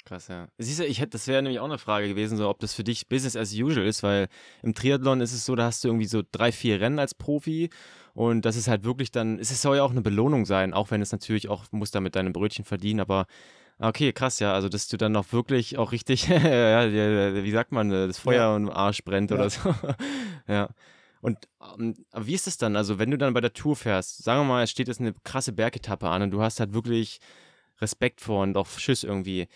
Krass, 0.06 0.30
ja. 0.30 0.48
Siehst 0.58 0.80
du, 0.80 0.86
ich 0.86 1.00
hätte, 1.00 1.12
das 1.12 1.28
wäre 1.28 1.44
nämlich 1.44 1.60
auch 1.60 1.66
eine 1.66 1.78
Frage 1.78 2.08
gewesen, 2.08 2.36
so 2.36 2.50
ob 2.50 2.58
das 2.58 2.74
für 2.74 2.84
dich 2.84 3.08
Business 3.08 3.36
as 3.36 3.54
usual 3.54 3.86
ist, 3.86 4.02
weil 4.02 4.30
im 4.64 4.74
Triathlon 4.74 5.22
ist 5.22 5.34
es 5.34 5.46
so, 5.46 5.56
da 5.56 5.66
hast 5.66 5.84
du 5.84 5.90
irgendwie 5.90 6.08
so 6.08 6.24
drei, 6.32 6.52
vier 6.52 6.82
Rennen 6.82 6.98
als 6.98 7.14
Profi 7.14 7.70
und 8.16 8.46
das 8.46 8.56
ist 8.56 8.68
halt 8.68 8.84
wirklich 8.84 9.12
dann, 9.12 9.38
es 9.38 9.62
soll 9.62 9.78
ja 9.78 9.84
auch 9.84 9.92
eine 9.92 10.02
Belohnung 10.02 10.48
sein, 10.48 10.74
auch 10.74 10.90
wenn 10.90 11.04
es 11.04 11.12
natürlich 11.12 11.50
auch, 11.50 11.66
muss 11.70 11.92
da 11.92 12.02
mit 12.02 12.16
deinem 12.16 12.34
Brötchen 12.34 12.66
verdienen, 12.66 13.02
aber 13.02 13.28
Okay, 13.82 14.12
krass, 14.12 14.40
ja. 14.40 14.54
Also, 14.54 14.68
dass 14.68 14.90
du 14.90 14.98
dann 14.98 15.14
noch 15.14 15.32
wirklich 15.32 15.78
auch 15.78 15.94
richtig, 15.94 16.28
ja, 16.28 16.92
wie 16.92 17.52
sagt 17.52 17.72
man, 17.72 17.92
äh, 17.92 18.08
das 18.08 18.20
Feuer 18.20 18.50
ja. 18.50 18.56
im 18.56 18.70
Arsch 18.70 19.04
brennt 19.04 19.32
ja. 19.32 19.38
oder 19.38 19.50
so. 19.50 19.74
ja. 20.48 20.70
Und 21.22 21.48
ähm, 21.78 21.96
wie 22.16 22.34
ist 22.34 22.48
es 22.48 22.58
dann? 22.58 22.76
Also, 22.76 23.00
wenn 23.00 23.12
du 23.12 23.18
dann 23.18 23.34
bei 23.34 23.42
der 23.42 23.54
Tour 23.54 23.76
fährst, 23.76 24.24
sagen 24.24 24.42
wir 24.42 24.46
mal, 24.46 24.64
es 24.64 24.72
steht 24.72 24.90
jetzt 24.90 25.00
eine 25.00 25.14
krasse 25.24 25.54
Bergetappe 25.54 26.10
an 26.10 26.22
und 26.22 26.32
du 26.32 26.42
hast 26.42 26.60
halt 26.60 26.74
wirklich 26.74 27.20
Respekt 27.80 28.22
vor 28.22 28.44
und 28.44 28.58
auch 28.58 28.68
Schiss 28.68 29.04
irgendwie. 29.04 29.48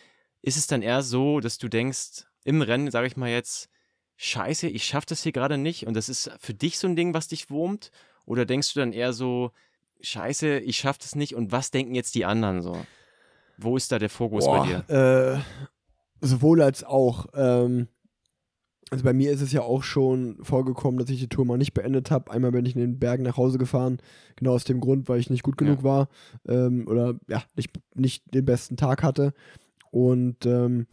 ist 0.41 0.57
es 0.57 0.67
dann 0.67 0.81
eher 0.81 1.03
so, 1.03 1.39
dass 1.41 1.57
du 1.57 1.67
denkst, 1.67 2.25
im 2.45 2.61
Rennen, 2.61 2.91
sage 2.91 3.07
ich 3.07 3.17
mal 3.17 3.29
jetzt, 3.29 3.69
scheiße, 4.17 4.67
ich 4.67 4.85
schaffe 4.85 5.07
das 5.09 5.23
hier 5.23 5.31
gerade 5.31 5.57
nicht 5.57 5.87
und 5.87 5.95
das 5.95 6.09
ist 6.09 6.31
für 6.39 6.53
dich 6.53 6.77
so 6.77 6.87
ein 6.87 6.95
Ding, 6.95 7.13
was 7.13 7.27
dich 7.27 7.49
wurmt? 7.49 7.91
Oder 8.25 8.45
denkst 8.45 8.73
du 8.73 8.79
dann 8.79 8.93
eher 8.93 9.11
so, 9.13 9.51
scheiße, 10.01 10.59
ich 10.59 10.77
schaffe 10.77 10.99
das 11.01 11.15
nicht 11.15 11.35
und 11.35 11.51
was 11.51 11.71
denken 11.71 11.95
jetzt 11.95 12.15
die 12.15 12.25
anderen 12.25 12.61
so? 12.61 12.85
Wo 13.57 13.77
ist 13.77 13.91
da 13.91 13.99
der 13.99 14.09
Fokus 14.09 14.45
Boah, 14.45 14.59
bei 14.59 14.67
dir? 14.67 15.41
Äh, 15.41 16.25
sowohl 16.25 16.61
als 16.61 16.83
auch. 16.83 17.27
Ähm, 17.33 17.87
also 18.89 19.03
bei 19.03 19.13
mir 19.13 19.31
ist 19.31 19.41
es 19.41 19.51
ja 19.51 19.61
auch 19.61 19.81
schon 19.81 20.37
vorgekommen, 20.43 20.99
dass 20.99 21.09
ich 21.09 21.19
die 21.19 21.27
Tour 21.27 21.45
mal 21.45 21.57
nicht 21.57 21.73
beendet 21.73 22.11
habe. 22.11 22.29
Einmal 22.29 22.51
bin 22.51 22.65
ich 22.65 22.75
in 22.75 22.81
den 22.81 22.99
Bergen 22.99 23.23
nach 23.23 23.37
Hause 23.37 23.57
gefahren, 23.57 23.97
genau 24.35 24.53
aus 24.53 24.65
dem 24.65 24.79
Grund, 24.79 25.09
weil 25.09 25.19
ich 25.19 25.31
nicht 25.31 25.41
gut 25.41 25.57
genug 25.57 25.79
ja. 25.79 25.83
war 25.83 26.09
ähm, 26.47 26.87
oder 26.87 27.15
ja, 27.27 27.41
nicht, 27.55 27.71
nicht 27.95 28.23
den 28.35 28.45
besten 28.45 28.77
Tag 28.77 29.01
hatte. 29.01 29.33
Und 29.89 30.45
ähm, 30.45 30.85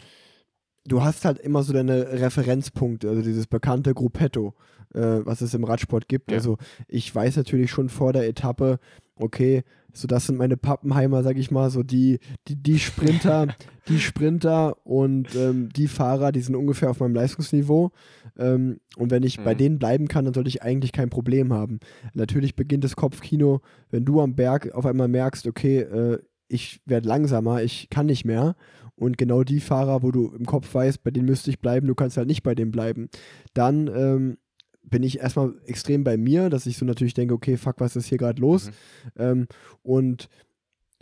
du 0.87 1.03
hast 1.03 1.25
halt 1.25 1.39
immer 1.39 1.63
so 1.63 1.73
deine 1.73 2.11
Referenzpunkte, 2.13 3.09
also 3.09 3.23
dieses 3.23 3.47
bekannte 3.47 3.93
Gruppetto, 3.93 4.55
äh, 4.95 5.21
was 5.25 5.41
es 5.43 5.53
im 5.53 5.65
Radsport 5.65 6.09
gibt. 6.09 6.31
Ja. 6.31 6.39
Also 6.39 6.57
ich 6.89 7.15
weiß 7.15 7.37
natürlich 7.37 7.71
schon 7.71 7.89
vor 7.89 8.13
der 8.13 8.27
Etappe, 8.27 8.79
okay, 9.21 9.63
so 9.93 10.07
das 10.07 10.27
sind 10.27 10.39
meine 10.39 10.57
Pappenheimer, 10.57 11.23
sag 11.23 11.37
ich 11.37 11.51
mal, 11.51 11.71
so 11.71 11.83
die, 11.83 12.19
die, 12.49 12.57
die 12.57 12.79
Sprinter, 12.79 13.49
die 13.89 13.99
Sprinter 13.99 14.77
und 14.87 15.35
ähm, 15.35 15.69
die 15.71 15.89
Fahrer, 15.89 16.33
die 16.33 16.41
sind 16.41 16.55
ungefähr 16.55 16.91
auf 16.91 17.01
meinem 17.01 17.15
Leistungsniveau. 17.15 17.91
Ähm, 18.39 18.81
und 18.97 19.11
wenn 19.11 19.23
ich 19.23 19.39
mhm. 19.39 19.45
bei 19.45 19.55
denen 19.55 19.79
bleiben 19.79 20.09
kann, 20.09 20.25
dann 20.25 20.35
sollte 20.35 20.49
ich 20.49 20.63
eigentlich 20.63 20.93
kein 20.93 21.11
Problem 21.11 21.53
haben. 21.53 21.81
Natürlich 22.15 22.57
beginnt 22.57 22.85
das 22.85 22.97
Kopfkino, 22.97 23.61
wenn 23.91 24.05
du 24.05 24.21
am 24.21 24.35
Berg 24.35 24.73
auf 24.73 24.87
einmal 24.87 25.09
merkst, 25.09 25.47
okay, 25.47 25.81
äh, 25.81 26.19
ich 26.49 26.81
werde 26.85 27.09
langsamer, 27.09 27.63
ich 27.63 27.91
kann 27.91 28.07
nicht 28.07 28.25
mehr. 28.25 28.57
Und 28.97 29.17
genau 29.17 29.45
die 29.45 29.61
Fahrer, 29.61 30.03
wo 30.03 30.11
du 30.11 30.35
im 30.35 30.45
Kopf 30.45 30.75
weißt, 30.75 31.03
bei 31.03 31.11
denen 31.11 31.27
müsste 31.27 31.51
ich 31.51 31.61
bleiben, 31.61 31.87
du 31.87 31.95
kannst 31.95 32.17
halt 32.17 32.27
nicht 32.27 32.43
bei 32.43 32.55
denen 32.55 32.71
bleiben. 32.71 33.09
Dann 33.55 33.89
ähm, 33.89 34.37
bin 34.83 35.03
ich 35.03 35.21
erstmal 35.21 35.55
extrem 35.67 36.05
bei 36.05 36.17
mir, 36.17 36.51
dass 36.51 36.67
ich 36.67 36.77
so 36.77 36.85
natürlich 36.85 37.15
denke, 37.15 37.35
okay, 37.35 37.57
fuck, 37.57 37.77
was 37.79 37.97
ist 37.97 38.07
hier 38.07 38.19
gerade 38.19 38.41
los? 38.41 38.67
Mhm. 38.67 38.73
Ähm, 39.17 39.47
und 39.83 40.29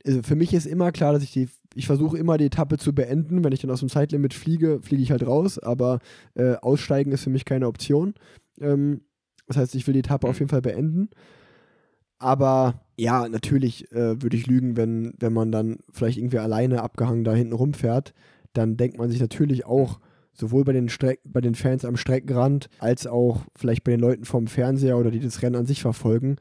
also 0.06 0.22
für 0.22 0.36
mich 0.36 0.54
ist 0.54 0.66
immer 0.66 0.92
klar, 0.92 1.12
dass 1.12 1.22
ich 1.22 1.32
die, 1.32 1.48
ich 1.74 1.86
versuche 1.86 2.18
immer 2.18 2.38
die 2.38 2.46
Etappe 2.46 2.78
zu 2.78 2.94
beenden. 2.94 3.44
Wenn 3.44 3.52
ich 3.52 3.60
dann 3.60 3.70
aus 3.70 3.80
dem 3.80 3.88
Zeitlimit 3.88 4.34
fliege, 4.34 4.80
fliege 4.82 5.02
ich 5.02 5.10
halt 5.10 5.26
raus, 5.26 5.58
aber 5.58 6.00
äh, 6.34 6.54
aussteigen 6.54 7.12
ist 7.12 7.24
für 7.24 7.30
mich 7.30 7.44
keine 7.44 7.66
Option. 7.66 8.14
Ähm, 8.60 9.02
das 9.46 9.56
heißt, 9.56 9.74
ich 9.74 9.86
will 9.86 9.94
die 9.94 10.00
Etappe 10.00 10.26
mhm. 10.26 10.30
auf 10.30 10.38
jeden 10.38 10.50
Fall 10.50 10.62
beenden. 10.62 11.10
Aber 12.18 12.82
ja, 12.96 13.28
natürlich 13.28 13.92
äh, 13.92 14.20
würde 14.20 14.36
ich 14.36 14.46
lügen, 14.46 14.76
wenn, 14.76 15.14
wenn 15.18 15.32
man 15.32 15.52
dann 15.52 15.78
vielleicht 15.92 16.18
irgendwie 16.18 16.38
alleine 16.38 16.82
abgehangen 16.82 17.24
da 17.24 17.32
hinten 17.32 17.52
rumfährt. 17.52 18.12
Dann 18.52 18.76
denkt 18.76 18.98
man 18.98 19.10
sich 19.10 19.20
natürlich 19.20 19.66
auch, 19.66 20.00
sowohl 20.38 20.64
bei 20.64 20.72
den, 20.72 20.88
Streck 20.88 21.20
bei 21.24 21.40
den 21.40 21.54
Fans 21.54 21.84
am 21.84 21.96
Streckenrand 21.96 22.68
als 22.78 23.06
auch 23.06 23.44
vielleicht 23.56 23.84
bei 23.84 23.92
den 23.92 24.00
Leuten 24.00 24.24
vom 24.24 24.46
Fernseher 24.46 24.96
oder 24.96 25.10
die 25.10 25.20
das 25.20 25.42
Rennen 25.42 25.56
an 25.56 25.66
sich 25.66 25.82
verfolgen, 25.82 26.36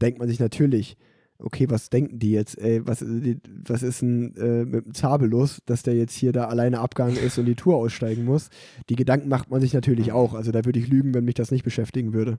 denkt 0.00 0.18
man 0.18 0.28
sich 0.28 0.40
natürlich, 0.40 0.96
okay, 1.38 1.68
was 1.68 1.90
denken 1.90 2.18
die 2.18 2.32
jetzt? 2.32 2.58
Ey, 2.58 2.86
was, 2.86 3.04
was 3.04 3.82
ist 3.82 4.02
denn 4.02 4.34
äh, 4.36 4.64
mit 4.64 4.86
dem 4.86 4.94
Zabel 4.94 5.28
los, 5.28 5.60
dass 5.66 5.82
der 5.82 5.94
jetzt 5.94 6.14
hier 6.14 6.32
da 6.32 6.46
alleine 6.46 6.80
abgegangen 6.80 7.16
ist 7.16 7.38
und 7.38 7.46
die 7.46 7.54
Tour 7.54 7.76
aussteigen 7.76 8.24
muss? 8.24 8.48
Die 8.88 8.96
Gedanken 8.96 9.28
macht 9.28 9.50
man 9.50 9.60
sich 9.60 9.74
natürlich 9.74 10.12
auch. 10.12 10.34
Also 10.34 10.52
da 10.52 10.64
würde 10.64 10.78
ich 10.78 10.88
lügen, 10.88 11.14
wenn 11.14 11.24
mich 11.24 11.34
das 11.34 11.50
nicht 11.50 11.64
beschäftigen 11.64 12.12
würde. 12.12 12.38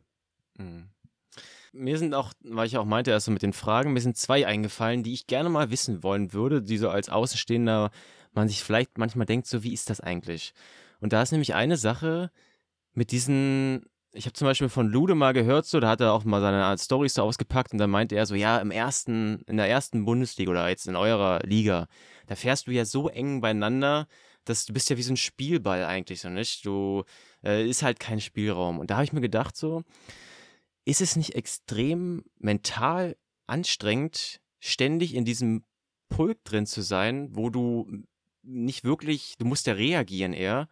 Mhm. 0.57 0.89
Mir 1.73 1.97
sind 1.97 2.13
auch, 2.13 2.31
weil 2.41 2.67
ich 2.67 2.77
auch 2.77 2.85
meinte, 2.85 3.11
erst 3.11 3.25
so 3.25 3.33
mit 3.33 3.41
den 3.41 3.51
Fragen, 3.51 3.91
mir 3.91 3.99
sind 3.99 4.15
zwei 4.15 4.47
eingefallen, 4.47 5.03
die 5.03 5.11
ich 5.11 5.27
gerne 5.27 5.49
mal 5.49 5.71
wissen 5.71 6.03
wollen 6.03 6.31
würde, 6.31 6.61
die 6.61 6.77
so 6.77 6.89
als 6.89 7.09
Außenstehender 7.09 7.91
man 8.33 8.47
sich 8.47 8.63
vielleicht 8.63 8.97
manchmal 8.97 9.25
denkt, 9.25 9.47
so 9.47 9.61
wie 9.63 9.73
ist 9.73 9.89
das 9.89 9.99
eigentlich? 9.99 10.53
Und 11.05 11.13
da 11.13 11.21
ist 11.21 11.29
nämlich 11.29 11.53
eine 11.53 11.77
Sache 11.77 12.31
mit 12.93 13.11
diesen, 13.11 13.85
ich 14.11 14.25
habe 14.25 14.33
zum 14.33 14.47
Beispiel 14.47 14.69
von 14.69 14.87
Lude 14.87 15.13
mal 15.13 15.33
gehört, 15.33 15.67
so, 15.67 15.79
da 15.79 15.89
hat 15.89 16.01
er 16.01 16.13
auch 16.13 16.23
mal 16.23 16.41
seine 16.41 16.75
Storys 16.79 17.13
so 17.13 17.21
ausgepackt 17.21 17.73
und 17.73 17.77
dann 17.77 17.91
meinte 17.91 18.15
er 18.15 18.25
so, 18.25 18.33
ja, 18.33 18.57
im 18.57 18.71
ersten, 18.71 19.43
in 19.45 19.57
der 19.57 19.69
ersten 19.69 20.03
Bundesliga 20.03 20.49
oder 20.49 20.67
jetzt 20.67 20.87
in 20.87 20.95
eurer 20.95 21.41
Liga, 21.43 21.85
da 22.25 22.33
fährst 22.33 22.65
du 22.65 22.71
ja 22.71 22.85
so 22.85 23.07
eng 23.07 23.39
beieinander, 23.39 24.07
dass 24.45 24.65
du 24.65 24.73
bist 24.73 24.89
ja 24.89 24.97
wie 24.97 25.03
so 25.03 25.13
ein 25.13 25.17
Spielball 25.17 25.85
eigentlich 25.85 26.21
so, 26.21 26.29
nicht? 26.29 26.65
Du 26.65 27.03
äh, 27.43 27.69
ist 27.69 27.83
halt 27.83 27.99
kein 27.99 28.19
Spielraum. 28.19 28.79
Und 28.79 28.89
da 28.89 28.95
habe 28.95 29.03
ich 29.03 29.13
mir 29.13 29.21
gedacht, 29.21 29.55
so, 29.55 29.83
ist 30.85 31.01
es 31.01 31.15
nicht 31.15 31.35
extrem 31.35 32.23
mental 32.39 33.15
anstrengend, 33.45 34.41
ständig 34.59 35.13
in 35.13 35.23
diesem 35.23 35.65
Pulk 36.09 36.43
drin 36.45 36.65
zu 36.65 36.81
sein, 36.81 37.27
wo 37.35 37.51
du 37.51 37.91
nicht 38.41 38.83
wirklich, 38.83 39.35
du 39.37 39.45
musst 39.45 39.67
ja 39.67 39.73
reagieren 39.73 40.33
eher 40.33 40.67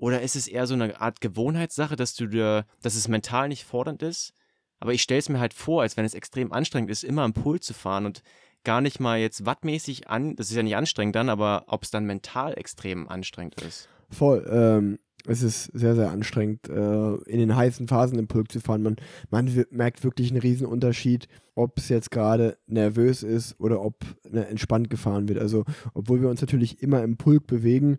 oder 0.00 0.22
ist 0.22 0.34
es 0.34 0.48
eher 0.48 0.66
so 0.66 0.72
eine 0.72 0.98
Art 0.98 1.20
Gewohnheitssache, 1.20 1.94
dass 1.94 2.14
du 2.14 2.26
dir, 2.26 2.64
dass 2.80 2.94
es 2.94 3.06
mental 3.06 3.48
nicht 3.48 3.64
fordernd 3.64 4.02
ist? 4.02 4.32
Aber 4.78 4.94
ich 4.94 5.02
stelle 5.02 5.18
es 5.18 5.28
mir 5.28 5.40
halt 5.40 5.52
vor, 5.52 5.82
als 5.82 5.98
wenn 5.98 6.06
es 6.06 6.14
extrem 6.14 6.54
anstrengend 6.54 6.90
ist, 6.90 7.04
immer 7.04 7.20
am 7.20 7.34
Pool 7.34 7.60
zu 7.60 7.74
fahren 7.74 8.06
und 8.06 8.22
gar 8.64 8.80
nicht 8.80 8.98
mal 8.98 9.18
jetzt 9.18 9.44
wattmäßig 9.44 10.08
an, 10.08 10.36
das 10.36 10.48
ist 10.48 10.56
ja 10.56 10.62
nicht 10.62 10.76
anstrengend 10.76 11.16
dann, 11.16 11.28
aber 11.28 11.64
ob 11.66 11.82
es 11.82 11.90
dann 11.90 12.06
mental 12.06 12.54
extrem 12.56 13.08
anstrengend 13.08 13.60
ist. 13.60 13.90
Voll. 14.08 14.48
Ähm, 14.50 14.98
es 15.26 15.42
ist 15.42 15.64
sehr, 15.74 15.94
sehr 15.94 16.10
anstrengend, 16.10 16.66
äh, 16.70 17.14
in 17.30 17.38
den 17.38 17.54
heißen 17.54 17.86
Phasen 17.86 18.18
im 18.18 18.26
Pulk 18.26 18.50
zu 18.50 18.60
fahren. 18.60 18.82
Man, 18.82 18.96
man 19.28 19.66
merkt 19.70 20.02
wirklich 20.02 20.30
einen 20.30 20.40
riesen 20.40 20.66
Unterschied, 20.66 21.28
ob 21.54 21.76
es 21.76 21.90
jetzt 21.90 22.10
gerade 22.10 22.56
nervös 22.66 23.22
ist 23.22 23.60
oder 23.60 23.82
ob 23.82 23.96
ne, 24.26 24.46
entspannt 24.46 24.88
gefahren 24.88 25.28
wird. 25.28 25.38
Also, 25.38 25.66
obwohl 25.92 26.22
wir 26.22 26.30
uns 26.30 26.40
natürlich 26.40 26.82
immer 26.82 27.02
im 27.02 27.18
Pulk 27.18 27.46
bewegen, 27.46 27.98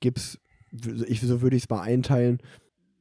gibt 0.00 0.18
es 0.18 0.40
ich, 1.06 1.20
so 1.20 1.42
würde 1.42 1.56
ich 1.56 1.64
es 1.64 1.70
mal 1.70 1.82
einteilen, 1.82 2.38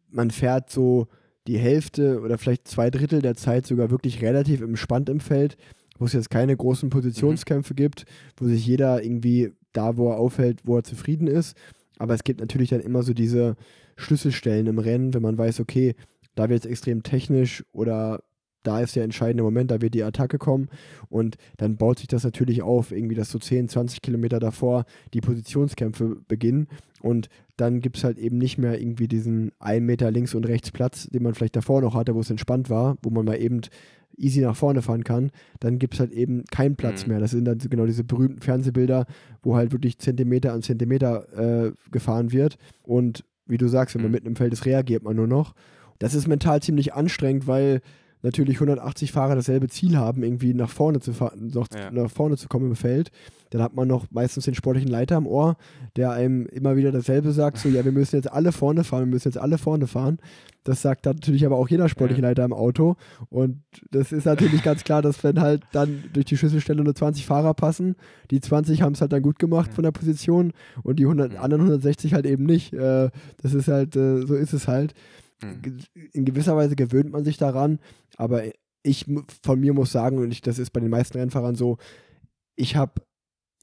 man 0.10 0.32
fährt 0.32 0.70
so 0.70 1.08
die 1.48 1.58
Hälfte 1.58 2.22
oder 2.22 2.38
vielleicht 2.38 2.68
zwei 2.68 2.90
Drittel 2.90 3.22
der 3.22 3.36
Zeit 3.36 3.66
sogar 3.66 3.92
wirklich 3.92 4.22
relativ 4.22 4.62
entspannt 4.62 5.10
im 5.10 5.20
Feld, 5.20 5.58
wo 5.98 6.06
es 6.06 6.14
jetzt 6.14 6.30
keine 6.30 6.56
großen 6.56 6.90
Positionskämpfe 6.90 7.74
mhm. 7.74 7.78
gibt, 7.78 8.06
wo 8.38 8.46
sich 8.46 8.66
jeder 8.66 9.04
irgendwie 9.04 9.52
da, 9.74 9.98
wo 9.98 10.10
er 10.10 10.18
aufhält, 10.18 10.62
wo 10.64 10.78
er 10.78 10.84
zufrieden 10.84 11.28
ist. 11.28 11.58
Aber 11.98 12.14
es 12.14 12.24
gibt 12.24 12.40
natürlich 12.40 12.70
dann 12.70 12.80
immer 12.80 13.04
so 13.04 13.14
diese 13.14 13.56
Schlüsselstellen 13.98 14.68
im 14.68 14.80
Rennen, 14.80 15.14
wenn 15.14 15.22
man 15.22 15.38
weiß, 15.38 15.60
okay, 15.60 15.96
da 16.36 16.50
wird 16.50 16.66
es 16.66 16.72
extrem 16.72 17.04
technisch 17.04 17.64
oder 17.72 18.24
da 18.64 18.80
ist 18.80 18.96
der 18.96 19.04
entscheidende 19.04 19.44
Moment, 19.44 19.72
da 19.72 19.82
wird 19.82 19.94
die 19.94 20.04
Attacke 20.04 20.38
kommen 20.38 20.70
und 21.10 21.38
dann 21.58 21.78
baut 21.78 22.00
sich 22.00 22.08
das 22.08 22.24
natürlich 22.24 22.62
auf, 22.62 22.92
irgendwie, 22.92 23.16
dass 23.16 23.30
so 23.30 23.40
10, 23.40 23.70
20 23.70 24.02
Kilometer 24.02 24.40
davor 24.40 24.86
die 25.14 25.22
Positionskämpfe 25.22 26.18
beginnen 26.28 26.68
und 27.02 27.30
dann 27.58 27.82
gibt 27.82 27.98
es 27.98 28.04
halt 28.04 28.18
eben 28.18 28.38
nicht 28.38 28.58
mehr 28.58 28.80
irgendwie 28.80 29.08
diesen 29.08 29.52
1 29.60 29.86
Meter 29.86 30.10
links 30.10 30.34
und 30.34 30.48
rechts 30.48 30.72
Platz, 30.72 31.08
den 31.08 31.24
man 31.24 31.36
vielleicht 31.36 31.56
davor 31.56 31.82
noch 31.82 31.94
hatte, 31.94 32.16
wo 32.16 32.22
es 32.22 32.30
entspannt 32.30 32.70
war, 32.70 32.98
wo 33.04 33.10
man 33.10 33.26
mal 33.26 33.40
eben 33.40 33.62
easy 34.18 34.42
nach 34.42 34.56
vorne 34.56 34.82
fahren 34.82 35.04
kann, 35.04 35.32
dann 35.60 35.80
gibt 35.80 35.96
es 35.96 36.00
halt 36.00 36.12
eben 36.12 36.44
keinen 36.46 36.76
Platz 36.76 37.06
mhm. 37.06 37.14
mehr. 37.14 37.20
Das 37.20 37.32
sind 37.32 37.46
dann 37.46 37.58
genau 37.58 37.86
diese 37.86 38.04
berühmten 38.04 38.42
Fernsehbilder, 38.42 39.06
wo 39.42 39.56
halt 39.56 39.72
wirklich 39.72 40.00
Zentimeter 40.00 40.54
an 40.54 40.62
Zentimeter 40.62 41.66
äh, 41.68 41.72
gefahren 41.92 42.32
wird 42.32 42.58
und 42.84 43.24
wie 43.46 43.58
du 43.58 43.68
sagst, 43.68 43.96
wenn 43.96 44.02
man 44.02 44.12
mhm. 44.12 44.16
mitten 44.16 44.28
im 44.28 44.36
Feld 44.36 44.54
ist, 44.54 44.66
reagiert 44.66 45.04
man 45.04 45.16
nur 45.16 45.28
noch. 45.28 45.54
Das 46.00 46.16
ist 46.16 46.28
mental 46.28 46.62
ziemlich 46.62 46.94
anstrengend, 46.94 47.48
weil 47.48 47.82
natürlich 48.24 48.56
180 48.56 49.12
Fahrer 49.12 49.36
dasselbe 49.36 49.68
Ziel 49.68 49.98
haben, 49.98 50.24
irgendwie 50.24 50.54
nach 50.54 50.70
vorne 50.70 51.00
zu 51.00 51.14
fahren, 51.14 51.52
noch 51.54 51.68
ja. 51.76 51.92
nach 51.92 52.10
vorne 52.10 52.38
zu 52.38 52.48
kommen 52.48 52.70
im 52.70 52.76
Feld, 52.76 53.12
dann 53.52 53.62
hat 53.62 53.76
man 53.76 53.88
noch 53.88 54.08
meistens 54.10 54.46
den 54.46 54.56
sportlichen 54.56 54.90
Leiter 54.90 55.16
am 55.16 55.28
Ohr, 55.28 55.58
der 55.96 56.12
einem 56.12 56.48
immer 56.48 56.76
wieder 56.76 56.92
dasselbe 56.92 57.32
sagt, 57.34 57.60
so 57.60 57.70
ja, 57.70 57.86
wir 57.86 57.92
müssen 57.92 58.16
jetzt 58.16 58.32
alle 58.32 58.52
vorne 58.52 58.84
fahren, 58.84 59.02
wir 59.02 59.14
müssen 59.14 59.28
jetzt 59.28 59.38
alle 59.38 59.60
vorne 59.60 59.86
fahren. 59.86 60.18
Das 60.64 60.82
sagt 60.82 61.06
dann 61.06 61.16
natürlich 61.16 61.46
aber 61.46 61.58
auch 61.58 61.68
jeder 61.68 61.90
sportliche 61.90 62.22
Leiter 62.22 62.46
im 62.46 62.54
Auto. 62.54 62.96
Und 63.30 63.62
das 63.92 64.14
ist 64.14 64.26
natürlich 64.26 64.64
ganz 64.64 64.84
klar, 64.86 65.02
dass 65.02 65.24
wenn 65.24 65.42
halt 65.42 65.62
dann 65.74 66.06
durch 66.14 66.26
die 66.26 66.38
Schlüsselstelle 66.38 66.84
nur 66.84 66.96
20 66.96 67.26
Fahrer 67.26 67.54
passen, 67.54 67.96
die 68.32 68.40
20 68.40 68.82
haben 68.82 68.94
es 68.94 69.02
halt 69.02 69.12
dann 69.12 69.22
gut 69.22 69.40
gemacht 69.40 69.74
von 69.74 69.84
der 69.84 69.92
Position 69.92 70.54
und 70.82 71.00
die 71.00 71.04
100, 71.04 71.36
anderen 71.36 71.64
160 71.64 72.14
halt 72.14 72.26
eben 72.26 72.46
nicht. 72.46 72.74
Äh, 72.74 73.10
das 73.42 73.54
ist 73.54 73.68
halt, 73.68 73.96
äh, 73.98 74.26
so 74.26 74.36
ist 74.36 74.54
es 74.54 74.68
halt. 74.68 74.94
Mhm. 75.44 75.80
in 76.14 76.26
gewisser 76.26 76.56
Weise 76.56 76.76
gewöhnt 76.76 77.12
man 77.12 77.24
sich 77.24 77.38
daran, 77.38 77.80
aber 78.18 78.44
ich 78.84 79.06
von 79.42 79.60
mir 79.60 79.74
muss 79.74 79.92
sagen, 79.92 80.18
und 80.18 80.32
ich, 80.32 80.42
das 80.42 80.60
ist 80.60 80.72
bei 80.72 80.80
den 80.80 80.90
meisten 80.90 81.18
Rennfahrern 81.18 81.56
so, 81.56 81.78
ich 82.56 82.76
habe 82.76 83.02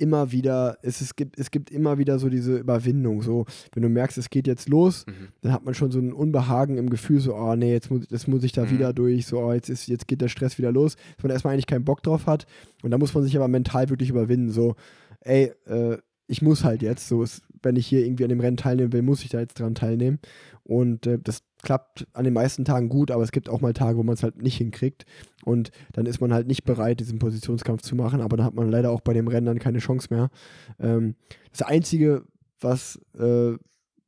immer 0.01 0.33
wieder, 0.33 0.78
es, 0.83 1.03
es, 1.03 1.14
gibt, 1.14 1.39
es 1.39 1.51
gibt 1.51 1.70
immer 1.70 1.99
wieder 1.99 2.18
so 2.18 2.31
diese 2.31 2.57
Überwindung. 2.57 3.22
So, 3.22 3.45
wenn 3.74 3.83
du 3.83 3.91
merkst, 3.91 4.16
es 4.16 4.31
geht 4.31 4.47
jetzt 4.47 4.68
los, 4.68 5.05
mhm. 5.07 5.28
dann 5.43 5.53
hat 5.53 5.64
man 5.64 5.74
schon 5.74 5.91
so 5.91 5.99
ein 5.99 6.14
Unbehagen 6.14 6.78
im 6.78 6.89
Gefühl, 6.89 7.20
so, 7.20 7.37
oh 7.37 7.55
nee, 7.55 7.72
jetzt 7.72 7.91
muss, 7.91 8.09
das 8.09 8.26
muss 8.26 8.43
ich 8.43 8.53
da 8.53 8.64
mhm. 8.64 8.70
wieder 8.70 8.93
durch, 8.95 9.26
so, 9.26 9.39
oh, 9.39 9.53
jetzt, 9.53 9.68
ist, 9.68 9.89
jetzt 9.89 10.09
geht 10.09 10.22
der 10.22 10.28
Stress 10.28 10.57
wieder 10.57 10.72
los, 10.72 10.97
dass 11.16 11.24
man 11.24 11.33
erstmal 11.33 11.53
eigentlich 11.53 11.66
keinen 11.66 11.85
Bock 11.85 12.03
drauf 12.03 12.26
hat. 12.26 12.47
Und 12.83 12.91
da 12.91 12.99
muss 12.99 13.12
man 13.12 13.24
sich 13.24 13.37
aber 13.37 13.49
mental 13.49 13.91
wirklich 13.91 14.09
überwinden. 14.09 14.51
So, 14.51 14.74
ey, 15.20 15.53
äh, 15.66 15.99
ich 16.26 16.41
muss 16.41 16.64
halt 16.64 16.81
jetzt, 16.81 17.07
so, 17.07 17.24
wenn 17.62 17.76
ich 17.76 17.87
hier 17.87 18.05
irgendwie 18.05 18.24
an 18.24 18.31
dem 18.31 18.41
Rennen 18.41 18.57
teilnehmen 18.57 18.95
will, 18.95 19.03
muss 19.03 19.22
ich 19.22 19.28
da 19.28 19.41
jetzt 19.41 19.61
dran 19.61 19.74
teilnehmen. 19.74 20.18
Und 20.62 21.07
äh, 21.07 21.18
das 21.22 21.43
klappt 21.63 22.07
an 22.13 22.25
den 22.25 22.35
meisten 22.35 22.65
Tagen 22.65 22.89
gut, 22.89 23.11
aber 23.11 23.23
es 23.23 23.33
gibt 23.33 23.49
auch 23.49 23.61
mal 23.61 23.73
Tage, 23.73 23.99
wo 23.99 24.03
man 24.03 24.15
es 24.15 24.23
halt 24.23 24.43
nicht 24.43 24.57
hinkriegt. 24.57 25.05
Und 25.45 25.71
dann 25.93 26.07
ist 26.07 26.21
man 26.21 26.33
halt 26.33 26.47
nicht 26.47 26.65
bereit, 26.65 27.01
diesen 27.01 27.19
Positionskampf 27.19 27.83
zu 27.83 27.97
machen, 27.97 28.21
aber 28.21 28.37
dann 28.37 28.47
hat 28.47 28.55
man 28.55 28.71
leider 28.71 28.91
auch 28.91 29.01
bei 29.01 29.13
dem 29.13 29.29
Rennen 29.29 29.47
dann 29.47 29.59
keine 29.59 29.79
Chance 29.79 30.09
mehr. 30.11 30.31
Ähm, 30.79 31.15
das 31.53 31.63
Einzige, 31.63 32.25
was, 32.61 33.01
äh, 33.19 33.53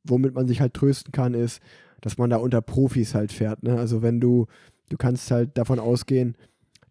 womit 0.03 0.33
man 0.35 0.47
sich 0.47 0.61
halt 0.61 0.73
trösten 0.73 1.11
kann, 1.11 1.33
ist, 1.33 1.61
dass 2.01 2.17
man 2.17 2.29
da 2.29 2.37
unter 2.37 2.61
Profis 2.61 3.15
halt 3.15 3.31
fährt. 3.31 3.63
Ne? 3.63 3.77
Also 3.77 4.01
wenn 4.01 4.19
du, 4.19 4.47
du 4.89 4.97
kannst 4.97 5.31
halt 5.31 5.57
davon 5.57 5.79
ausgehen, 5.79 6.35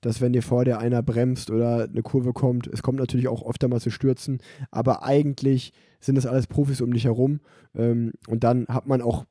dass 0.00 0.20
wenn 0.20 0.32
dir 0.32 0.42
vor 0.42 0.64
dir 0.64 0.78
einer 0.78 1.02
bremst 1.02 1.50
oder 1.50 1.84
eine 1.84 2.02
Kurve 2.02 2.32
kommt, 2.32 2.66
es 2.66 2.82
kommt 2.82 2.98
natürlich 2.98 3.28
auch 3.28 3.42
oft 3.42 3.62
einmal 3.62 3.80
zu 3.80 3.90
Stürzen, 3.90 4.38
aber 4.70 5.04
eigentlich 5.04 5.72
sind 6.00 6.16
das 6.16 6.26
alles 6.26 6.48
Profis 6.48 6.80
um 6.80 6.92
dich 6.92 7.04
herum 7.04 7.40
ähm, 7.74 8.12
und 8.26 8.42
dann 8.42 8.66
hat 8.68 8.86
man 8.86 9.00
auch, 9.00 9.24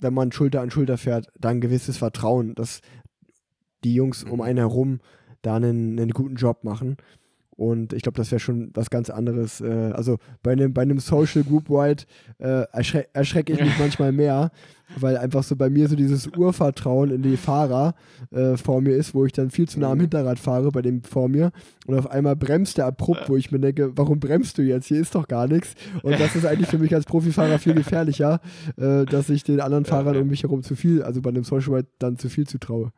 wenn 0.00 0.14
man 0.14 0.32
Schulter 0.32 0.60
an 0.60 0.70
Schulter 0.70 0.98
fährt, 0.98 1.28
dann 1.38 1.58
ein 1.58 1.60
gewisses 1.60 1.98
Vertrauen, 1.98 2.54
dass 2.54 2.80
die 3.84 3.94
Jungs 3.94 4.24
um 4.24 4.40
einen 4.40 4.58
herum 4.58 5.00
da 5.42 5.56
einen, 5.56 5.98
einen 5.98 6.10
guten 6.10 6.36
Job 6.36 6.64
machen. 6.64 6.96
Und 7.60 7.92
ich 7.92 8.00
glaube, 8.00 8.16
das 8.16 8.30
wäre 8.30 8.40
schon 8.40 8.70
was 8.72 8.88
ganz 8.88 9.10
anderes. 9.10 9.60
Äh, 9.60 9.92
also 9.92 10.16
bei 10.42 10.52
einem, 10.52 10.72
bei 10.72 10.88
Social 10.96 11.42
Group 11.42 11.68
Ride 11.68 12.04
äh, 12.38 12.64
erschre 12.72 13.04
erschrecke 13.12 13.52
ich 13.52 13.60
mich 13.60 13.78
manchmal 13.78 14.12
mehr, 14.12 14.50
weil 14.96 15.18
einfach 15.18 15.42
so 15.42 15.56
bei 15.56 15.68
mir 15.68 15.86
so 15.86 15.94
dieses 15.94 16.26
Urvertrauen 16.26 17.10
in 17.10 17.20
die 17.20 17.36
Fahrer 17.36 17.94
äh, 18.30 18.56
vor 18.56 18.80
mir 18.80 18.96
ist, 18.96 19.14
wo 19.14 19.26
ich 19.26 19.32
dann 19.34 19.50
viel 19.50 19.68
zu 19.68 19.78
nah 19.78 19.90
am. 19.90 20.00
Hinterrad 20.00 20.38
fahre 20.38 20.70
bei 20.70 20.80
dem 20.80 21.02
vor 21.02 21.28
mir 21.28 21.52
und 21.86 21.98
auf 21.98 22.10
einmal 22.10 22.34
bremst 22.34 22.78
der 22.78 22.86
abrupt, 22.86 23.28
wo 23.28 23.36
ich 23.36 23.52
mir 23.52 23.60
denke, 23.60 23.92
warum 23.94 24.20
bremst 24.20 24.56
du 24.56 24.62
jetzt? 24.62 24.86
Hier 24.86 24.98
ist 24.98 25.14
doch 25.14 25.28
gar 25.28 25.46
nichts. 25.46 25.74
Und 26.02 26.18
das 26.18 26.34
ist 26.34 26.46
eigentlich 26.46 26.68
für 26.68 26.78
mich 26.78 26.94
als 26.94 27.04
Profifahrer 27.04 27.58
viel 27.58 27.74
gefährlicher, 27.74 28.40
äh, 28.78 29.04
dass 29.04 29.28
ich 29.28 29.44
den 29.44 29.60
anderen 29.60 29.84
Fahrern 29.84 30.16
um 30.16 30.28
mich 30.28 30.44
herum 30.44 30.62
zu 30.62 30.76
viel, 30.76 31.02
also 31.02 31.20
bei 31.20 31.28
einem 31.28 31.44
Social 31.44 31.74
Ride 31.74 31.88
dann 31.98 32.16
zu 32.16 32.30
viel 32.30 32.46
zutraue. 32.46 32.90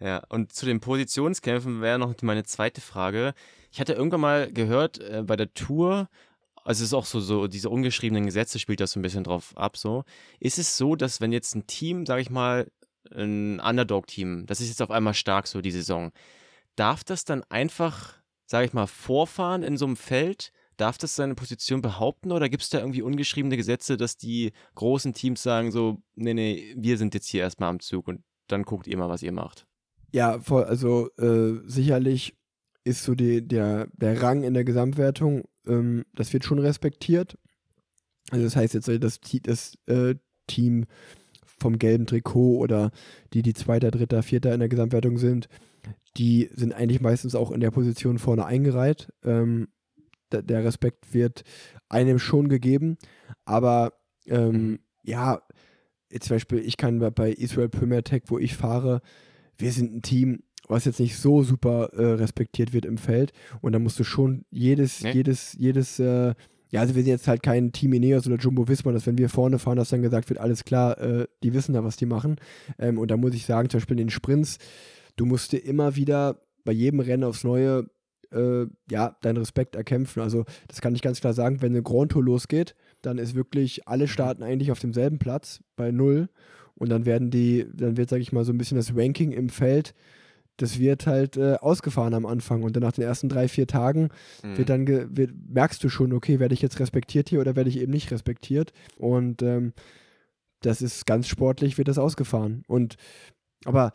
Ja, 0.00 0.22
und 0.28 0.52
zu 0.52 0.66
den 0.66 0.80
Positionskämpfen 0.80 1.80
wäre 1.80 1.98
noch 1.98 2.14
meine 2.22 2.44
zweite 2.44 2.80
Frage. 2.80 3.34
Ich 3.72 3.80
hatte 3.80 3.94
irgendwann 3.94 4.20
mal 4.20 4.52
gehört, 4.52 4.98
äh, 4.98 5.22
bei 5.26 5.36
der 5.36 5.52
Tour, 5.54 6.08
also 6.64 6.82
es 6.82 6.88
ist 6.88 6.94
auch 6.94 7.06
so, 7.06 7.20
so, 7.20 7.46
diese 7.46 7.70
ungeschriebenen 7.70 8.26
Gesetze 8.26 8.58
spielt 8.58 8.80
das 8.80 8.92
so 8.92 9.00
ein 9.00 9.02
bisschen 9.02 9.24
drauf 9.24 9.56
ab, 9.56 9.76
so. 9.76 10.04
Ist 10.40 10.58
es 10.58 10.76
so, 10.76 10.96
dass 10.96 11.20
wenn 11.20 11.32
jetzt 11.32 11.54
ein 11.54 11.66
Team, 11.66 12.04
sag 12.06 12.20
ich 12.20 12.30
mal, 12.30 12.70
ein 13.14 13.60
Underdog-Team, 13.60 14.46
das 14.46 14.60
ist 14.60 14.68
jetzt 14.68 14.82
auf 14.82 14.90
einmal 14.90 15.14
stark 15.14 15.46
so 15.46 15.60
die 15.60 15.70
Saison, 15.70 16.12
darf 16.74 17.04
das 17.04 17.24
dann 17.24 17.44
einfach, 17.44 18.14
sag 18.46 18.64
ich 18.64 18.72
mal, 18.72 18.86
vorfahren 18.86 19.62
in 19.62 19.76
so 19.76 19.86
einem 19.86 19.96
Feld? 19.96 20.52
Darf 20.76 20.98
das 20.98 21.16
seine 21.16 21.34
Position 21.34 21.80
behaupten 21.80 22.32
oder 22.32 22.50
gibt 22.50 22.62
es 22.62 22.68
da 22.68 22.80
irgendwie 22.80 23.00
ungeschriebene 23.00 23.56
Gesetze, 23.56 23.96
dass 23.96 24.18
die 24.18 24.52
großen 24.74 25.14
Teams 25.14 25.42
sagen 25.42 25.72
so, 25.72 26.02
nee, 26.16 26.34
nee, 26.34 26.74
wir 26.76 26.98
sind 26.98 27.14
jetzt 27.14 27.28
hier 27.28 27.40
erstmal 27.40 27.70
am 27.70 27.80
Zug 27.80 28.08
und 28.08 28.22
dann 28.48 28.64
guckt 28.64 28.86
ihr 28.86 28.98
mal, 28.98 29.08
was 29.08 29.22
ihr 29.22 29.32
macht? 29.32 29.66
Ja, 30.16 30.40
voll, 30.40 30.64
also 30.64 31.10
äh, 31.18 31.60
sicherlich 31.66 32.38
ist 32.84 33.04
so 33.04 33.14
die, 33.14 33.46
der, 33.46 33.88
der 33.98 34.22
Rang 34.22 34.44
in 34.44 34.54
der 34.54 34.64
Gesamtwertung, 34.64 35.44
ähm, 35.66 36.06
das 36.14 36.32
wird 36.32 36.42
schon 36.42 36.58
respektiert. 36.58 37.36
Also 38.30 38.42
das 38.42 38.56
heißt 38.56 38.72
jetzt, 38.72 38.88
das, 38.88 39.20
das 39.42 39.74
äh, 39.84 40.14
Team 40.46 40.86
vom 41.44 41.78
gelben 41.78 42.06
Trikot 42.06 42.56
oder 42.56 42.92
die, 43.34 43.42
die 43.42 43.52
Zweiter, 43.52 43.90
Dritter, 43.90 44.22
Vierter 44.22 44.54
in 44.54 44.60
der 44.60 44.70
Gesamtwertung 44.70 45.18
sind, 45.18 45.50
die 46.16 46.48
sind 46.54 46.72
eigentlich 46.72 47.02
meistens 47.02 47.34
auch 47.34 47.50
in 47.50 47.60
der 47.60 47.70
Position 47.70 48.18
vorne 48.18 48.46
eingereiht. 48.46 49.12
Ähm, 49.22 49.68
der 50.32 50.64
Respekt 50.64 51.12
wird 51.12 51.44
einem 51.90 52.18
schon 52.18 52.48
gegeben, 52.48 52.96
aber 53.44 53.92
ähm, 54.24 54.52
mhm. 54.52 54.78
ja, 55.02 55.42
zum 56.20 56.36
Beispiel, 56.36 56.60
ich 56.60 56.78
kann 56.78 57.00
bei 57.14 57.32
Israel 57.32 57.68
Premier 57.68 58.02
Tech, 58.02 58.22
wo 58.28 58.38
ich 58.38 58.56
fahre, 58.56 59.02
wir 59.58 59.72
sind 59.72 59.94
ein 59.94 60.02
Team, 60.02 60.42
was 60.68 60.84
jetzt 60.84 61.00
nicht 61.00 61.16
so 61.16 61.42
super 61.42 61.90
äh, 61.94 62.14
respektiert 62.14 62.72
wird 62.72 62.84
im 62.84 62.98
Feld. 62.98 63.32
Und 63.60 63.72
da 63.72 63.78
musst 63.78 63.98
du 63.98 64.04
schon 64.04 64.44
jedes, 64.50 65.02
nee. 65.02 65.12
jedes, 65.12 65.54
jedes, 65.54 65.98
äh, 65.98 66.34
ja, 66.70 66.80
also 66.80 66.94
wir 66.94 67.02
sind 67.02 67.12
jetzt 67.12 67.28
halt 67.28 67.42
kein 67.42 67.72
Team 67.72 67.92
Ineos 67.92 68.26
oder 68.26 68.36
Jumbo 68.36 68.68
Visma, 68.68 68.92
dass 68.92 69.06
wenn 69.06 69.18
wir 69.18 69.28
vorne 69.28 69.58
fahren, 69.58 69.76
dass 69.76 69.90
dann 69.90 70.02
gesagt 70.02 70.28
wird, 70.28 70.40
alles 70.40 70.64
klar, 70.64 70.98
äh, 71.00 71.26
die 71.42 71.54
wissen 71.54 71.74
da, 71.74 71.84
was 71.84 71.96
die 71.96 72.06
machen. 72.06 72.36
Ähm, 72.78 72.98
und 72.98 73.10
da 73.10 73.16
muss 73.16 73.34
ich 73.34 73.46
sagen, 73.46 73.70
zum 73.70 73.78
Beispiel 73.78 73.94
in 73.98 74.06
den 74.06 74.10
Sprints, 74.10 74.58
du 75.16 75.24
musst 75.24 75.52
dir 75.52 75.58
immer 75.58 75.96
wieder 75.96 76.40
bei 76.64 76.72
jedem 76.72 77.00
Rennen 77.00 77.24
aufs 77.24 77.44
Neue 77.44 77.88
äh, 78.32 78.66
ja, 78.90 79.16
deinen 79.22 79.36
Respekt 79.38 79.76
erkämpfen. 79.76 80.20
Also 80.20 80.44
das 80.66 80.80
kann 80.80 80.94
ich 80.94 81.02
ganz 81.02 81.20
klar 81.20 81.32
sagen, 81.32 81.62
wenn 81.62 81.72
eine 81.72 81.82
Grand 81.82 82.12
Tour 82.12 82.24
losgeht, 82.24 82.74
dann 83.02 83.18
ist 83.18 83.36
wirklich 83.36 83.86
alle 83.86 84.08
starten 84.08 84.42
eigentlich 84.42 84.72
auf 84.72 84.80
demselben 84.80 85.18
Platz 85.18 85.60
bei 85.76 85.92
null 85.92 86.28
und 86.78 86.90
dann 86.90 87.06
werden 87.06 87.30
die, 87.30 87.66
dann 87.74 87.96
wird, 87.96 88.10
sag 88.10 88.20
ich 88.20 88.32
mal, 88.32 88.44
so 88.44 88.52
ein 88.52 88.58
bisschen 88.58 88.76
das 88.76 88.94
Ranking 88.94 89.32
im 89.32 89.48
Feld, 89.48 89.94
das 90.56 90.78
wird 90.78 91.06
halt 91.06 91.36
äh, 91.36 91.56
ausgefahren 91.56 92.14
am 92.14 92.26
Anfang. 92.26 92.62
Und 92.62 92.76
dann 92.76 92.82
nach 92.82 92.92
den 92.92 93.04
ersten 93.04 93.28
drei, 93.28 93.48
vier 93.48 93.66
Tagen 93.66 94.08
mhm. 94.42 94.56
wird 94.56 94.68
dann 94.68 94.86
wird, 94.86 95.32
merkst 95.48 95.82
du 95.84 95.88
schon, 95.88 96.12
okay, 96.12 96.40
werde 96.40 96.54
ich 96.54 96.62
jetzt 96.62 96.80
respektiert 96.80 97.28
hier 97.28 97.40
oder 97.40 97.56
werde 97.56 97.70
ich 97.70 97.78
eben 97.78 97.92
nicht 97.92 98.10
respektiert? 98.10 98.72
Und 98.96 99.42
ähm, 99.42 99.72
das 100.62 100.82
ist 100.82 101.06
ganz 101.06 101.28
sportlich, 101.28 101.78
wird 101.78 101.88
das 101.88 101.98
ausgefahren. 101.98 102.62
Und 102.66 102.96
aber 103.64 103.92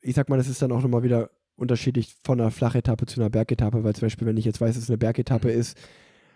ich 0.00 0.14
sag 0.14 0.28
mal, 0.28 0.36
das 0.36 0.48
ist 0.48 0.62
dann 0.62 0.72
auch 0.72 0.82
nochmal 0.82 1.02
wieder 1.02 1.30
unterschiedlich 1.56 2.16
von 2.24 2.40
einer 2.40 2.50
Flachetappe 2.50 3.06
zu 3.06 3.20
einer 3.20 3.30
Bergetappe, 3.30 3.84
weil 3.84 3.94
zum 3.94 4.06
Beispiel, 4.06 4.26
wenn 4.26 4.38
ich 4.38 4.46
jetzt 4.46 4.60
weiß, 4.60 4.74
dass 4.74 4.84
es 4.84 4.90
eine 4.90 4.98
Bergetappe 4.98 5.48
mhm. 5.48 5.60
ist, 5.60 5.78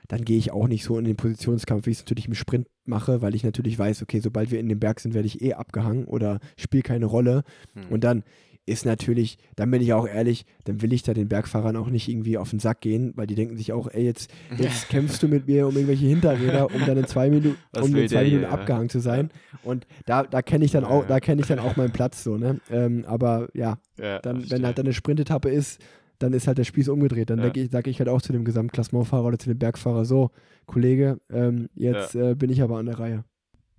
dann 0.08 0.24
gehe 0.24 0.38
ich 0.38 0.52
auch 0.52 0.68
nicht 0.68 0.84
so 0.84 0.98
in 0.98 1.04
den 1.04 1.16
Positionskampf, 1.16 1.86
wie 1.86 1.90
ich 1.90 1.98
es 1.98 2.02
natürlich 2.02 2.28
im 2.28 2.34
Sprint 2.34 2.66
mache, 2.84 3.22
weil 3.22 3.34
ich 3.34 3.44
natürlich 3.44 3.78
weiß, 3.78 4.02
okay, 4.02 4.20
sobald 4.20 4.50
wir 4.50 4.60
in 4.60 4.68
dem 4.68 4.80
Berg 4.80 5.00
sind, 5.00 5.14
werde 5.14 5.26
ich 5.26 5.42
eh 5.42 5.54
abgehangen 5.54 6.04
oder 6.04 6.40
spiele 6.56 6.82
keine 6.82 7.06
Rolle. 7.06 7.42
Hm. 7.74 7.88
Und 7.90 8.04
dann 8.04 8.24
ist 8.66 8.86
natürlich, 8.86 9.38
dann 9.56 9.70
bin 9.70 9.82
ich 9.82 9.92
auch 9.92 10.06
ehrlich, 10.06 10.46
dann 10.64 10.80
will 10.80 10.92
ich 10.92 11.02
da 11.02 11.12
den 11.12 11.28
Bergfahrern 11.28 11.76
auch 11.76 11.88
nicht 11.88 12.08
irgendwie 12.08 12.38
auf 12.38 12.50
den 12.50 12.60
Sack 12.60 12.80
gehen, 12.80 13.12
weil 13.14 13.26
die 13.26 13.34
denken 13.34 13.56
sich 13.56 13.72
auch, 13.72 13.88
ey, 13.92 14.04
jetzt, 14.04 14.30
jetzt 14.58 14.88
kämpfst 14.88 15.22
du 15.22 15.28
mit 15.28 15.46
mir 15.46 15.66
um 15.66 15.74
irgendwelche 15.74 16.06
Hinterräder, 16.06 16.74
um 16.74 16.80
dann 16.86 16.96
in 16.96 17.06
zwei 17.06 17.28
Minuten, 17.28 17.56
um 17.78 17.94
in 17.94 18.08
zwei 18.08 18.24
Minuten 18.24 18.46
abgehangen 18.46 18.88
zu 18.88 19.00
sein. 19.00 19.30
Und 19.62 19.86
da, 20.06 20.22
da 20.22 20.40
kenne 20.40 20.64
ich 20.64 20.70
dann 20.70 20.84
auch, 20.84 21.06
da 21.06 21.20
kenne 21.20 21.42
ich 21.42 21.46
dann 21.46 21.58
auch 21.58 21.76
meinen 21.76 21.92
Platz 21.92 22.24
so, 22.24 22.38
ne? 22.38 22.60
Ähm, 22.70 23.04
aber 23.06 23.48
ja, 23.52 23.78
ja 23.98 24.18
dann, 24.20 24.50
wenn 24.50 24.64
halt 24.64 24.78
dann 24.78 24.86
eine 24.86 24.94
Sprintetappe 24.94 25.50
ist, 25.50 25.80
dann 26.24 26.32
ist 26.32 26.46
halt 26.46 26.56
der 26.56 26.64
Spieß 26.64 26.88
umgedreht. 26.88 27.28
Dann 27.28 27.38
ja. 27.38 27.50
ich, 27.54 27.70
sage 27.70 27.90
ich 27.90 27.98
halt 27.98 28.08
auch 28.08 28.22
zu 28.22 28.32
dem 28.32 28.44
Gesamtklassementfahrer 28.44 29.26
oder 29.26 29.38
zu 29.38 29.50
dem 29.50 29.58
Bergfahrer 29.58 30.04
so, 30.06 30.30
Kollege, 30.66 31.20
ähm, 31.30 31.68
jetzt 31.74 32.14
ja. 32.14 32.30
äh, 32.30 32.34
bin 32.34 32.50
ich 32.50 32.62
aber 32.62 32.78
an 32.78 32.86
der 32.86 32.98
Reihe. 32.98 33.24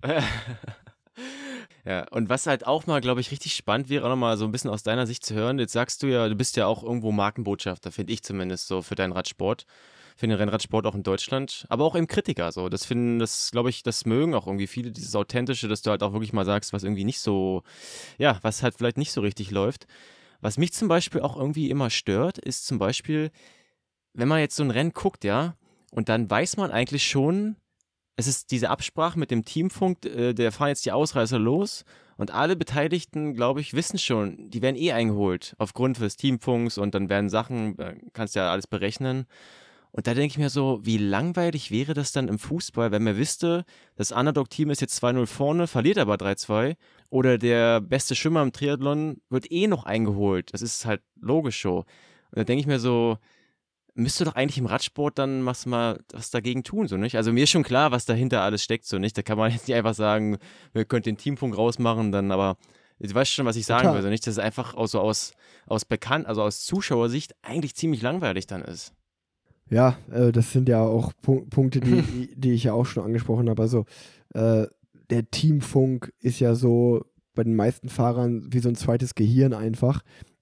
ja, 1.86 2.08
und 2.12 2.30
was 2.30 2.46
halt 2.46 2.68
auch 2.68 2.86
mal, 2.86 3.02
glaube 3.02 3.22
ich, 3.22 3.32
richtig 3.32 3.56
spannend 3.56 3.90
wäre, 3.90 4.06
auch 4.06 4.10
nochmal 4.10 4.38
so 4.38 4.46
ein 4.46 4.52
bisschen 4.52 4.70
aus 4.70 4.84
deiner 4.84 5.08
Sicht 5.08 5.26
zu 5.26 5.34
hören. 5.34 5.58
Jetzt 5.58 5.74
sagst 5.74 6.04
du 6.04 6.08
ja, 6.08 6.30
du 6.30 6.36
bist 6.36 6.56
ja 6.56 6.68
auch 6.68 6.84
irgendwo 6.84 7.12
Markenbotschafter, 7.12 7.92
finde 7.92 8.14
ich 8.14 8.22
zumindest 8.22 8.68
so, 8.68 8.84
für 8.84 8.96
deinen 8.96 9.14
Radsport 9.14 9.66
für 10.18 10.28
den 10.28 10.38
Rennradsport 10.38 10.86
auch 10.86 10.96
in 10.96 11.04
Deutschland, 11.04 11.66
aber 11.68 11.84
auch 11.84 11.94
eben 11.94 12.08
Kritiker. 12.08 12.54
So, 12.54 12.70
das 12.70 12.86
finden, 12.86 13.20
das 13.20 13.52
glaube 13.52 13.70
ich, 13.70 13.84
das 13.84 14.06
mögen 14.06 14.34
auch 14.34 14.48
irgendwie 14.48 14.68
viele, 14.68 14.92
dieses 14.92 15.14
Authentische, 15.14 15.68
dass 15.68 15.82
du 15.82 15.90
halt 15.90 16.04
auch 16.04 16.14
wirklich 16.14 16.32
mal 16.32 16.46
sagst, 16.46 16.72
was 16.72 16.84
irgendwie 16.84 17.04
nicht 17.04 17.20
so, 17.20 17.64
ja, 18.18 18.40
was 18.42 18.64
halt 18.64 18.76
vielleicht 18.78 18.98
nicht 18.98 19.12
so 19.12 19.20
richtig 19.20 19.52
läuft. 19.52 19.88
Was 20.46 20.60
mich 20.60 20.74
zum 20.74 20.88
Beispiel 20.88 21.22
auch 21.22 21.38
irgendwie 21.38 21.72
immer 21.72 21.90
stört, 21.90 22.38
ist 22.38 22.68
zum 22.68 22.78
Beispiel, 22.78 23.32
wenn 24.14 24.28
man 24.28 24.42
jetzt 24.42 24.56
so 24.56 24.62
ein 24.62 24.70
Rennen 24.70 24.94
guckt, 24.94 25.24
ja, 25.24 25.56
und 25.90 26.08
dann 26.08 26.30
weiß 26.30 26.58
man 26.58 26.70
eigentlich 26.70 27.04
schon, 27.04 27.56
es 28.16 28.28
ist 28.28 28.52
diese 28.52 28.70
Absprache 28.70 29.18
mit 29.18 29.32
dem 29.32 29.44
Teamfunk, 29.44 30.06
äh, 30.06 30.34
der 30.34 30.52
fahren 30.52 30.68
jetzt 30.68 30.86
die 30.86 30.92
Ausreißer 30.92 31.40
los 31.40 31.84
und 32.18 32.30
alle 32.30 32.56
Beteiligten, 32.56 33.34
glaube 33.34 33.60
ich, 33.60 33.74
wissen 33.74 33.98
schon, 33.98 34.52
die 34.52 34.62
werden 34.62 34.76
eh 34.76 34.92
eingeholt 34.92 35.56
aufgrund 35.58 36.00
des 36.00 36.16
Teamfunks 36.16 36.78
und 36.78 36.94
dann 36.94 37.10
werden 37.10 37.32
Sachen, 37.32 37.80
äh, 37.80 37.96
kannst 38.14 38.36
ja 38.36 38.52
alles 38.52 38.68
berechnen. 38.68 39.26
Und 39.96 40.08
da 40.08 40.14
denke 40.14 40.28
ich 40.28 40.38
mir 40.38 40.50
so, 40.50 40.82
wie 40.84 40.98
langweilig 40.98 41.72
wäre 41.72 41.94
das 41.94 42.12
dann 42.12 42.28
im 42.28 42.38
Fußball, 42.38 42.92
wenn 42.92 43.04
man 43.04 43.16
wüsste, 43.16 43.64
das 43.96 44.12
Underdog-Team 44.12 44.70
ist 44.70 44.82
jetzt 44.82 45.02
2-0 45.02 45.26
vorne, 45.26 45.68
verliert 45.68 45.98
aber 46.00 46.16
3-2 46.16 46.76
oder 47.10 47.38
der 47.38 47.80
beste 47.80 48.14
Schwimmer 48.14 48.42
im 48.42 48.52
Triathlon 48.52 49.22
wird 49.30 49.50
eh 49.50 49.68
noch 49.68 49.86
eingeholt. 49.86 50.54
Das 50.54 50.62
ist 50.62 50.86
halt 50.86 51.02
logisch 51.22 51.62
so. 51.62 51.78
Und 51.78 51.86
da 52.34 52.44
denke 52.44 52.60
ich 52.60 52.68
mir 52.68 52.80
so, 52.80 53.20
müsste 53.94 54.26
doch 54.26 54.36
eigentlich 54.36 54.58
im 54.58 54.66
Radsport 54.66 55.18
dann 55.18 55.46
was 55.46 55.66
mal 55.66 56.04
was 56.12 56.30
dagegen 56.30 56.66
tun, 56.66 56.90
so 56.90 56.98
nicht? 56.98 57.16
Also 57.16 57.32
mir 57.32 57.46
ist 57.46 57.52
schon 57.52 57.64
klar, 57.64 57.94
was 57.94 58.04
dahinter 58.04 58.42
alles 58.42 58.66
steckt, 58.66 58.84
so 58.86 59.00
nicht? 59.00 59.18
Da 59.18 59.22
kann 59.22 59.38
man 59.38 59.50
jetzt 59.54 59.66
nicht 59.66 59.78
einfach 59.78 59.94
sagen, 59.94 60.40
wir 60.74 60.84
könnten 60.84 61.12
den 61.12 61.18
Teampunkt 61.18 61.58
rausmachen, 61.58 62.12
dann 62.12 62.32
aber 62.32 62.58
Du 63.00 63.14
weißt 63.14 63.32
schon, 63.32 63.46
was 63.46 63.58
ich 63.58 63.66
sagen 63.66 63.94
will, 63.94 64.02
so 64.02 64.08
nicht? 64.10 64.26
Dass 64.26 64.34
es 64.34 64.40
einfach 64.40 64.74
auch 64.74 64.88
so 64.88 65.02
aus, 65.02 65.34
aus 65.68 65.84
bekannt, 65.84 66.28
also 66.28 66.42
aus 66.42 66.66
Zuschauersicht 66.66 67.34
eigentlich 67.42 67.76
ziemlich 67.76 68.02
langweilig 68.02 68.48
dann 68.48 68.62
ist. 68.62 68.94
Ja, 69.70 69.98
äh, 70.12 70.32
das 70.32 70.52
sind 70.52 70.70
ja 70.70 70.82
auch 70.82 71.14
Punk 71.22 71.50
Punkte, 71.50 71.80
die, 71.82 72.30
die 72.36 72.54
ich 72.54 72.66
ja 72.66 72.74
auch 72.74 72.86
schon 72.86 73.04
angesprochen 73.04 73.50
habe. 73.50 73.62
Also 73.62 73.86
äh, 74.34 74.68
der 75.10 75.30
Teamfunk 75.30 76.14
ist 76.20 76.40
ja 76.40 76.56
so 76.56 77.06
bei 77.34 77.44
den 77.44 77.56
meisten 77.56 77.90
Fahrern 77.90 78.48
wie 78.52 78.60
so 78.60 78.70
ein 78.70 78.76
zweites 78.76 79.16
Gehirn 79.16 79.54
einfach. 79.54 80.02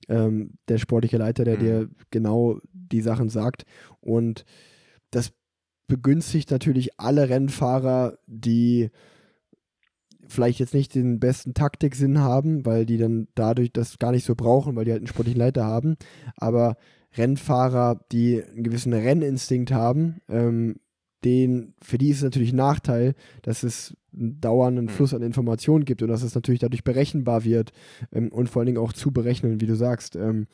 Ähm, 0.10 0.58
der 0.68 0.78
sportliche 0.78 1.18
Leiter, 1.18 1.44
der 1.44 1.56
mhm. 1.56 1.60
dir 1.60 1.90
genau 2.12 2.60
die 2.74 3.02
Sachen 3.02 3.30
sagt. 3.30 3.66
Und 4.02 4.46
das 5.12 5.32
begünstigt 5.88 6.52
natürlich 6.52 7.00
alle 7.00 7.30
Rennfahrer, 7.30 8.18
die 8.28 8.90
vielleicht 10.28 10.60
jetzt 10.60 10.74
nicht 10.74 10.96
den 10.96 11.20
besten 11.20 11.54
Taktiksinn 11.54 12.20
haben, 12.20 12.66
weil 12.66 12.86
die 12.86 12.98
dann 12.98 13.28
dadurch 13.36 13.72
das 13.72 14.00
gar 14.00 14.12
nicht 14.12 14.26
so 14.26 14.36
brauchen, 14.36 14.76
weil 14.76 14.86
die 14.86 14.92
halt 14.92 15.02
einen 15.02 15.08
sportlichen 15.08 15.40
Leiter 15.40 15.66
haben. 15.66 15.96
Aber 16.38 16.78
Rennfahrer, 17.16 18.00
die 18.12 18.44
einen 18.44 18.64
gewissen 18.64 18.94
Renninstinkt 18.94 19.72
haben, 19.72 20.22
ähm, 20.30 20.78
den, 21.24 21.74
für 21.82 21.98
die 21.98 22.10
ist 22.10 22.18
es 22.18 22.24
natürlich 22.24 22.52
ein 22.52 22.58
Nachteil, 22.58 23.16
dass 23.44 23.64
es 23.64 23.96
einen 24.14 24.40
dauernden 24.42 24.86
mhm. 24.86 24.90
Fluss 24.90 25.14
an 25.14 25.22
Informationen 25.22 25.86
gibt 25.86 26.02
und 26.02 26.10
dass 26.10 26.24
es 26.24 26.36
natürlich 26.36 26.60
dadurch 26.60 26.84
berechenbar 26.84 27.44
wird 27.44 27.72
ähm, 28.12 28.30
und 28.30 28.50
vor 28.50 28.60
allen 28.60 28.68
Dingen 28.68 28.78
auch 28.78 28.94
zu 28.94 29.12
berechnen, 29.12 29.62
wie 29.62 29.66
du 29.66 29.76
sagst. 29.76 30.16
Ähm, 30.16 30.48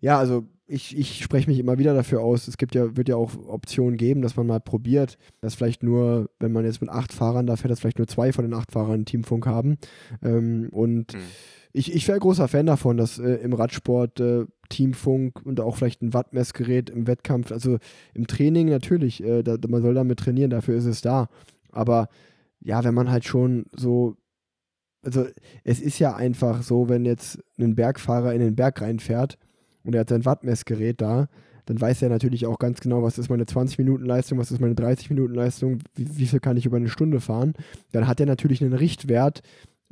ja, 0.00 0.18
also 0.18 0.44
ich, 0.66 0.96
ich 0.96 1.22
spreche 1.22 1.50
mich 1.50 1.58
immer 1.58 1.78
wieder 1.78 1.94
dafür 1.94 2.20
aus. 2.20 2.48
Es 2.48 2.56
gibt 2.56 2.74
ja, 2.74 2.96
wird 2.96 3.08
ja 3.08 3.16
auch 3.16 3.32
Optionen 3.46 3.96
geben, 3.96 4.22
dass 4.22 4.36
man 4.36 4.46
mal 4.46 4.60
probiert, 4.60 5.18
dass 5.40 5.54
vielleicht 5.54 5.82
nur, 5.82 6.30
wenn 6.38 6.52
man 6.52 6.64
jetzt 6.64 6.80
mit 6.80 6.90
acht 6.90 7.12
Fahrern 7.12 7.46
da 7.46 7.56
fährt, 7.56 7.70
dass 7.70 7.80
vielleicht 7.80 7.98
nur 7.98 8.06
zwei 8.06 8.32
von 8.32 8.44
den 8.44 8.54
acht 8.54 8.72
Fahrern 8.72 8.94
einen 8.94 9.04
Teamfunk 9.04 9.46
haben. 9.46 9.76
Ähm, 10.22 10.68
und 10.70 11.14
mhm. 11.14 11.20
ich, 11.72 11.92
ich 11.92 12.06
wäre 12.06 12.18
großer 12.18 12.48
Fan 12.48 12.66
davon, 12.66 12.96
dass 12.96 13.18
äh, 13.18 13.34
im 13.34 13.52
Radsport 13.52 14.20
äh, 14.20 14.46
Teamfunk 14.68 15.44
und 15.44 15.60
auch 15.60 15.76
vielleicht 15.76 16.00
ein 16.02 16.14
Wattmessgerät 16.14 16.90
im 16.90 17.06
Wettkampf, 17.06 17.52
also 17.52 17.78
im 18.14 18.26
Training 18.26 18.68
natürlich, 18.68 19.22
äh, 19.22 19.42
da, 19.42 19.56
man 19.68 19.82
soll 19.82 19.94
damit 19.94 20.20
trainieren, 20.20 20.50
dafür 20.50 20.76
ist 20.76 20.86
es 20.86 21.00
da. 21.00 21.28
Aber 21.70 22.08
ja, 22.60 22.84
wenn 22.84 22.94
man 22.94 23.10
halt 23.10 23.24
schon 23.24 23.66
so 23.76 24.16
also 25.04 25.26
es 25.64 25.80
ist 25.80 25.98
ja 25.98 26.14
einfach 26.14 26.62
so, 26.62 26.88
wenn 26.88 27.04
jetzt 27.04 27.42
ein 27.58 27.74
Bergfahrer 27.74 28.32
in 28.34 28.40
den 28.40 28.54
Berg 28.54 28.80
reinfährt 28.80 29.36
und 29.84 29.94
er 29.94 30.00
hat 30.00 30.08
sein 30.08 30.24
Wattmessgerät 30.24 31.00
da, 31.00 31.28
dann 31.66 31.80
weiß 31.80 32.02
er 32.02 32.08
natürlich 32.08 32.46
auch 32.46 32.58
ganz 32.58 32.80
genau, 32.80 33.02
was 33.02 33.18
ist 33.18 33.30
meine 33.30 33.46
20 33.46 33.78
Minuten 33.78 34.04
Leistung, 34.04 34.38
was 34.38 34.50
ist 34.50 34.60
meine 34.60 34.74
30 34.74 35.10
Minuten 35.10 35.34
Leistung, 35.34 35.78
wie, 35.94 36.16
wie 36.16 36.26
viel 36.26 36.40
kann 36.40 36.56
ich 36.56 36.66
über 36.66 36.76
eine 36.76 36.88
Stunde 36.88 37.20
fahren. 37.20 37.54
Dann 37.92 38.08
hat 38.08 38.18
er 38.18 38.26
natürlich 38.26 38.62
einen 38.62 38.72
Richtwert, 38.72 39.42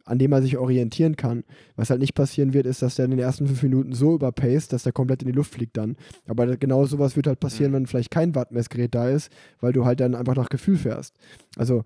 an 0.04 0.18
dem 0.18 0.32
er 0.32 0.42
sich 0.42 0.58
orientieren 0.58 1.16
kann. 1.16 1.44
Was 1.76 1.90
halt 1.90 2.00
nicht 2.00 2.14
passieren 2.14 2.52
wird, 2.52 2.66
ist, 2.66 2.82
dass 2.82 2.98
er 2.98 3.04
in 3.04 3.12
den 3.12 3.20
ersten 3.20 3.46
fünf 3.46 3.62
Minuten 3.62 3.92
so 3.92 4.14
überpaced, 4.14 4.72
dass 4.72 4.86
er 4.86 4.92
komplett 4.92 5.22
in 5.22 5.28
die 5.28 5.34
Luft 5.34 5.54
fliegt 5.54 5.76
dann. 5.76 5.96
Aber 6.26 6.56
genau 6.56 6.84
sowas 6.86 7.14
wird 7.14 7.28
halt 7.28 7.38
passieren, 7.38 7.70
mhm. 7.70 7.76
wenn 7.76 7.86
vielleicht 7.86 8.10
kein 8.10 8.34
Wattmessgerät 8.34 8.94
da 8.94 9.08
ist, 9.08 9.30
weil 9.60 9.72
du 9.72 9.84
halt 9.84 10.00
dann 10.00 10.16
einfach 10.16 10.34
nach 10.34 10.48
Gefühl 10.48 10.76
fährst. 10.76 11.14
Also 11.56 11.84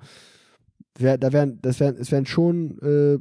wär, 0.99 1.19
da 1.19 1.33
wären, 1.33 1.59
das 1.61 1.81
wären, 1.81 1.97
es 1.97 2.11
wären 2.11 2.27
schon, 2.27 2.79
äh, 2.81 3.19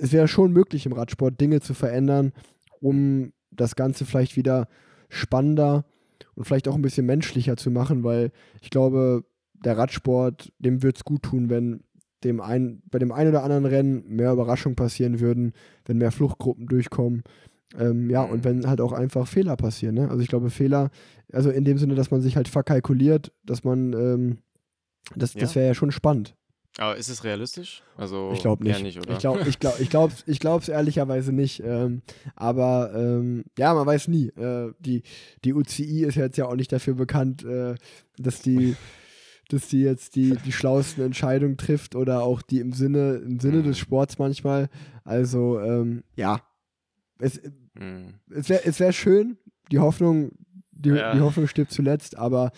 es 0.00 0.12
wäre 0.12 0.28
schon 0.28 0.52
möglich 0.52 0.86
im 0.86 0.92
Radsport 0.92 1.40
Dinge 1.40 1.60
zu 1.60 1.74
verändern, 1.74 2.32
um 2.80 3.32
das 3.50 3.76
Ganze 3.76 4.04
vielleicht 4.04 4.36
wieder 4.36 4.68
spannender 5.08 5.84
und 6.34 6.44
vielleicht 6.44 6.68
auch 6.68 6.74
ein 6.74 6.82
bisschen 6.82 7.06
menschlicher 7.06 7.56
zu 7.56 7.70
machen, 7.70 8.04
weil 8.04 8.30
ich 8.60 8.70
glaube, 8.70 9.24
der 9.64 9.76
Radsport, 9.76 10.52
dem 10.58 10.82
wird 10.82 10.96
es 10.96 11.04
gut 11.04 11.22
tun, 11.22 11.50
wenn 11.50 11.82
dem 12.24 12.40
ein, 12.40 12.82
bei 12.90 12.98
dem 12.98 13.12
einen 13.12 13.30
oder 13.30 13.44
anderen 13.44 13.64
Rennen 13.64 14.04
mehr 14.08 14.32
Überraschungen 14.32 14.76
passieren 14.76 15.20
würden, 15.20 15.52
wenn 15.84 15.98
mehr 15.98 16.12
Fluchtgruppen 16.12 16.66
durchkommen. 16.66 17.22
Ähm, 17.78 18.10
ja, 18.10 18.22
und 18.22 18.44
wenn 18.44 18.66
halt 18.66 18.80
auch 18.80 18.92
einfach 18.92 19.26
Fehler 19.28 19.56
passieren. 19.56 19.94
Ne? 19.94 20.08
Also 20.08 20.22
ich 20.22 20.28
glaube, 20.28 20.50
Fehler, 20.50 20.90
also 21.32 21.50
in 21.50 21.64
dem 21.64 21.78
Sinne, 21.78 21.94
dass 21.94 22.10
man 22.10 22.20
sich 22.20 22.36
halt 22.36 22.48
verkalkuliert, 22.48 23.32
dass 23.44 23.62
man, 23.62 23.92
ähm, 23.92 24.38
das, 25.14 25.34
ja. 25.34 25.40
das 25.40 25.54
wäre 25.54 25.66
ja 25.66 25.74
schon 25.74 25.92
spannend. 25.92 26.34
Aber 26.76 26.96
ist 26.96 27.08
es 27.08 27.24
realistisch? 27.24 27.82
Also 27.96 28.30
ich 28.32 28.40
glaube 28.40 28.62
nicht. 28.62 28.82
nicht 28.82 28.98
ich 28.98 29.18
glaube 29.18 29.42
ich 29.48 29.58
glaub, 29.58 29.80
ich 29.80 29.90
glaub, 29.90 30.12
ich 30.26 30.38
glaub's 30.38 30.68
ehrlicherweise 30.68 31.32
nicht. 31.32 31.60
Ähm, 31.64 32.02
aber 32.36 32.92
ähm, 32.94 33.44
ja, 33.58 33.74
man 33.74 33.86
weiß 33.86 34.08
nie. 34.08 34.28
Äh, 34.28 34.72
die, 34.78 35.02
die 35.44 35.54
UCI 35.54 36.04
ist 36.04 36.14
jetzt 36.14 36.38
ja 36.38 36.46
auch 36.46 36.54
nicht 36.54 36.70
dafür 36.70 36.94
bekannt, 36.94 37.44
äh, 37.44 37.74
dass 38.16 38.42
die 38.42 38.76
dass 39.48 39.68
die 39.68 39.80
jetzt 39.80 40.14
die, 40.14 40.36
die 40.44 40.52
schlauesten 40.52 41.02
Entscheidungen 41.02 41.56
trifft 41.56 41.94
oder 41.94 42.22
auch 42.22 42.42
die 42.42 42.60
im 42.60 42.72
Sinne, 42.72 43.14
im 43.14 43.40
Sinne 43.40 43.62
des 43.62 43.78
mhm. 43.78 43.82
Sports 43.82 44.18
manchmal. 44.18 44.68
Also, 45.04 45.58
ähm, 45.60 46.04
ja. 46.16 46.42
Es, 47.18 47.40
mhm. 47.74 48.14
es 48.30 48.48
wäre 48.48 48.64
es 48.64 48.78
wär 48.78 48.92
schön, 48.92 49.38
die 49.72 49.78
Hoffnung, 49.78 50.32
die, 50.70 50.90
ja. 50.90 51.14
die 51.14 51.20
Hoffnung 51.20 51.46
stirbt 51.48 51.72
zuletzt, 51.72 52.16
aber 52.16 52.52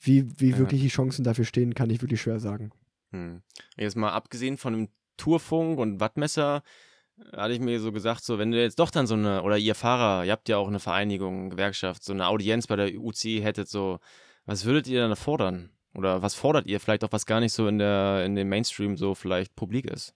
wie, 0.00 0.26
wie 0.38 0.50
ja. 0.50 0.58
wirklich 0.58 0.80
die 0.80 0.88
Chancen 0.88 1.24
dafür 1.24 1.44
stehen, 1.44 1.74
kann 1.74 1.90
ich 1.90 2.00
wirklich 2.00 2.20
schwer 2.20 2.38
sagen. 2.38 2.70
Hm. 3.16 3.42
Jetzt 3.76 3.96
mal 3.96 4.10
abgesehen 4.10 4.56
von 4.56 4.72
dem 4.72 4.88
Tourfunk 5.16 5.78
und 5.78 6.00
Wattmesser, 6.00 6.62
hatte 7.32 7.54
ich 7.54 7.60
mir 7.60 7.80
so 7.80 7.92
gesagt, 7.92 8.24
so 8.24 8.38
wenn 8.38 8.50
du 8.50 8.60
jetzt 8.60 8.78
doch 8.78 8.90
dann 8.90 9.06
so 9.06 9.14
eine, 9.14 9.42
oder 9.42 9.56
ihr 9.56 9.74
Fahrer, 9.74 10.24
ihr 10.24 10.32
habt 10.32 10.48
ja 10.48 10.58
auch 10.58 10.68
eine 10.68 10.80
Vereinigung, 10.80 11.50
Gewerkschaft, 11.50 12.04
so 12.04 12.12
eine 12.12 12.26
Audienz 12.26 12.66
bei 12.66 12.76
der 12.76 12.94
UCI 12.94 13.40
hättet, 13.42 13.68
so, 13.68 13.98
was 14.44 14.64
würdet 14.64 14.86
ihr 14.86 15.00
dann 15.00 15.16
fordern? 15.16 15.70
Oder 15.94 16.20
was 16.20 16.34
fordert 16.34 16.66
ihr 16.66 16.78
vielleicht 16.78 17.04
auch, 17.04 17.12
was 17.12 17.24
gar 17.24 17.40
nicht 17.40 17.54
so 17.54 17.68
in 17.68 17.78
der 17.78 18.22
in 18.26 18.34
dem 18.34 18.50
Mainstream 18.50 18.98
so 18.98 19.14
vielleicht 19.14 19.56
publik 19.56 19.86
ist? 19.86 20.14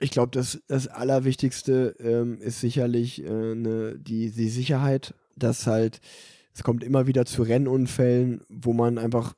Ich 0.00 0.10
glaube, 0.10 0.30
das, 0.32 0.62
das 0.68 0.86
Allerwichtigste 0.86 1.96
ähm, 1.98 2.40
ist 2.40 2.60
sicherlich 2.60 3.24
äh, 3.24 3.54
ne, 3.54 3.98
die, 3.98 4.30
die 4.30 4.50
Sicherheit, 4.50 5.14
dass 5.34 5.66
halt, 5.66 6.00
es 6.54 6.62
kommt 6.62 6.84
immer 6.84 7.06
wieder 7.06 7.24
zu 7.24 7.42
Rennunfällen, 7.42 8.42
wo 8.48 8.74
man 8.74 8.98
einfach 8.98 9.34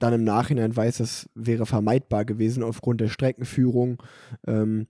dann 0.00 0.14
im 0.14 0.24
Nachhinein 0.24 0.74
weiß, 0.74 0.98
das 0.98 1.28
wäre 1.34 1.66
vermeidbar 1.66 2.24
gewesen 2.24 2.64
aufgrund 2.64 3.00
der 3.00 3.08
Streckenführung. 3.08 4.02
Ähm, 4.46 4.88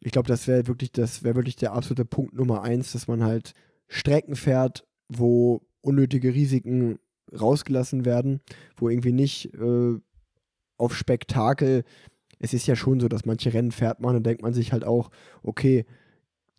ich 0.00 0.10
glaube, 0.10 0.28
das 0.28 0.48
wäre 0.48 0.66
wirklich, 0.66 0.92
das 0.92 1.22
wirklich 1.22 1.56
der 1.56 1.72
absolute 1.72 2.04
Punkt 2.04 2.34
Nummer 2.34 2.62
eins, 2.62 2.92
dass 2.92 3.06
man 3.06 3.22
halt 3.22 3.52
Strecken 3.86 4.34
fährt, 4.34 4.84
wo 5.08 5.62
unnötige 5.82 6.34
Risiken 6.34 6.98
rausgelassen 7.38 8.04
werden, 8.04 8.40
wo 8.76 8.88
irgendwie 8.88 9.12
nicht 9.12 9.54
äh, 9.54 9.98
auf 10.78 10.96
Spektakel, 10.96 11.84
es 12.38 12.54
ist 12.54 12.66
ja 12.66 12.76
schon 12.76 13.00
so, 13.00 13.08
dass 13.08 13.24
manche 13.24 13.52
Rennen 13.52 13.72
fährt 13.72 14.00
man 14.00 14.16
und 14.16 14.24
denkt 14.24 14.42
man 14.42 14.54
sich 14.54 14.72
halt 14.72 14.84
auch, 14.84 15.10
okay, 15.42 15.86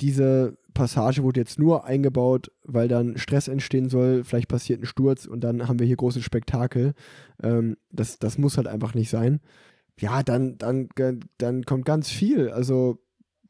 diese 0.01 0.57
Passage 0.73 1.23
wurde 1.23 1.39
jetzt 1.39 1.57
nur 1.57 1.85
eingebaut, 1.85 2.51
weil 2.63 2.87
dann 2.87 3.17
Stress 3.17 3.47
entstehen 3.47 3.89
soll, 3.89 4.23
vielleicht 4.23 4.47
passiert 4.47 4.81
ein 4.81 4.85
Sturz 4.85 5.25
und 5.25 5.41
dann 5.41 5.67
haben 5.67 5.79
wir 5.79 5.87
hier 5.87 5.95
großes 5.95 6.23
Spektakel. 6.23 6.93
Ähm, 7.41 7.77
das, 7.91 8.19
das 8.19 8.37
muss 8.37 8.57
halt 8.57 8.67
einfach 8.67 8.93
nicht 8.93 9.09
sein. 9.09 9.39
Ja, 9.99 10.21
dann, 10.21 10.57
dann, 10.57 10.89
dann 11.37 11.63
kommt 11.63 11.85
ganz 11.85 12.09
viel. 12.09 12.49
Also 12.49 12.99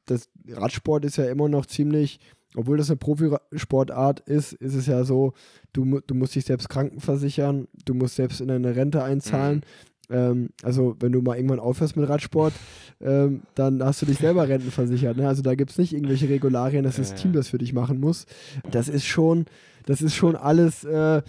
das 0.05 0.29
Radsport 0.47 1.03
ist 1.03 1.17
ja 1.17 1.25
immer 1.25 1.49
noch 1.49 1.65
ziemlich 1.65 2.19
obwohl 2.55 2.77
das 2.77 2.89
eine 2.89 2.97
Profisportart 2.97 4.21
ist, 4.21 4.53
ist 4.53 4.73
es 4.73 4.87
ja 4.87 5.03
so, 5.03 5.33
du, 5.73 5.99
du 5.99 6.15
musst 6.15 6.33
dich 6.33 6.45
selbst 6.45 6.69
krankenversichern, 6.69 7.67
du 7.85 7.93
musst 7.93 8.15
selbst 8.15 8.41
in 8.41 8.49
eine 8.49 8.75
Rente 8.75 9.03
einzahlen. 9.03 9.57
Mhm. 9.57 9.61
Ähm, 10.09 10.49
also 10.63 10.95
wenn 10.99 11.11
du 11.11 11.21
mal 11.21 11.35
irgendwann 11.35 11.59
aufhörst 11.59 11.95
mit 11.97 12.07
Radsport, 12.07 12.53
ähm, 13.01 13.41
dann 13.55 13.83
hast 13.83 14.01
du 14.01 14.05
dich 14.05 14.17
selber 14.17 14.47
rentenversichert. 14.47 15.17
Ne? 15.17 15.27
Also 15.27 15.41
da 15.41 15.55
gibt 15.55 15.71
es 15.71 15.77
nicht 15.77 15.93
irgendwelche 15.93 16.29
Regularien, 16.29 16.83
dass 16.83 16.95
das 16.97 17.15
Team 17.15 17.33
das 17.33 17.49
für 17.49 17.57
dich 17.57 17.73
machen 17.73 17.99
muss. 17.99 18.25
Das 18.71 18.87
ist 18.87 19.05
schon, 19.05 19.45
das 19.85 20.01
ist 20.01 20.15
schon 20.15 20.35
alles 20.35 20.83
äh, 20.83 21.21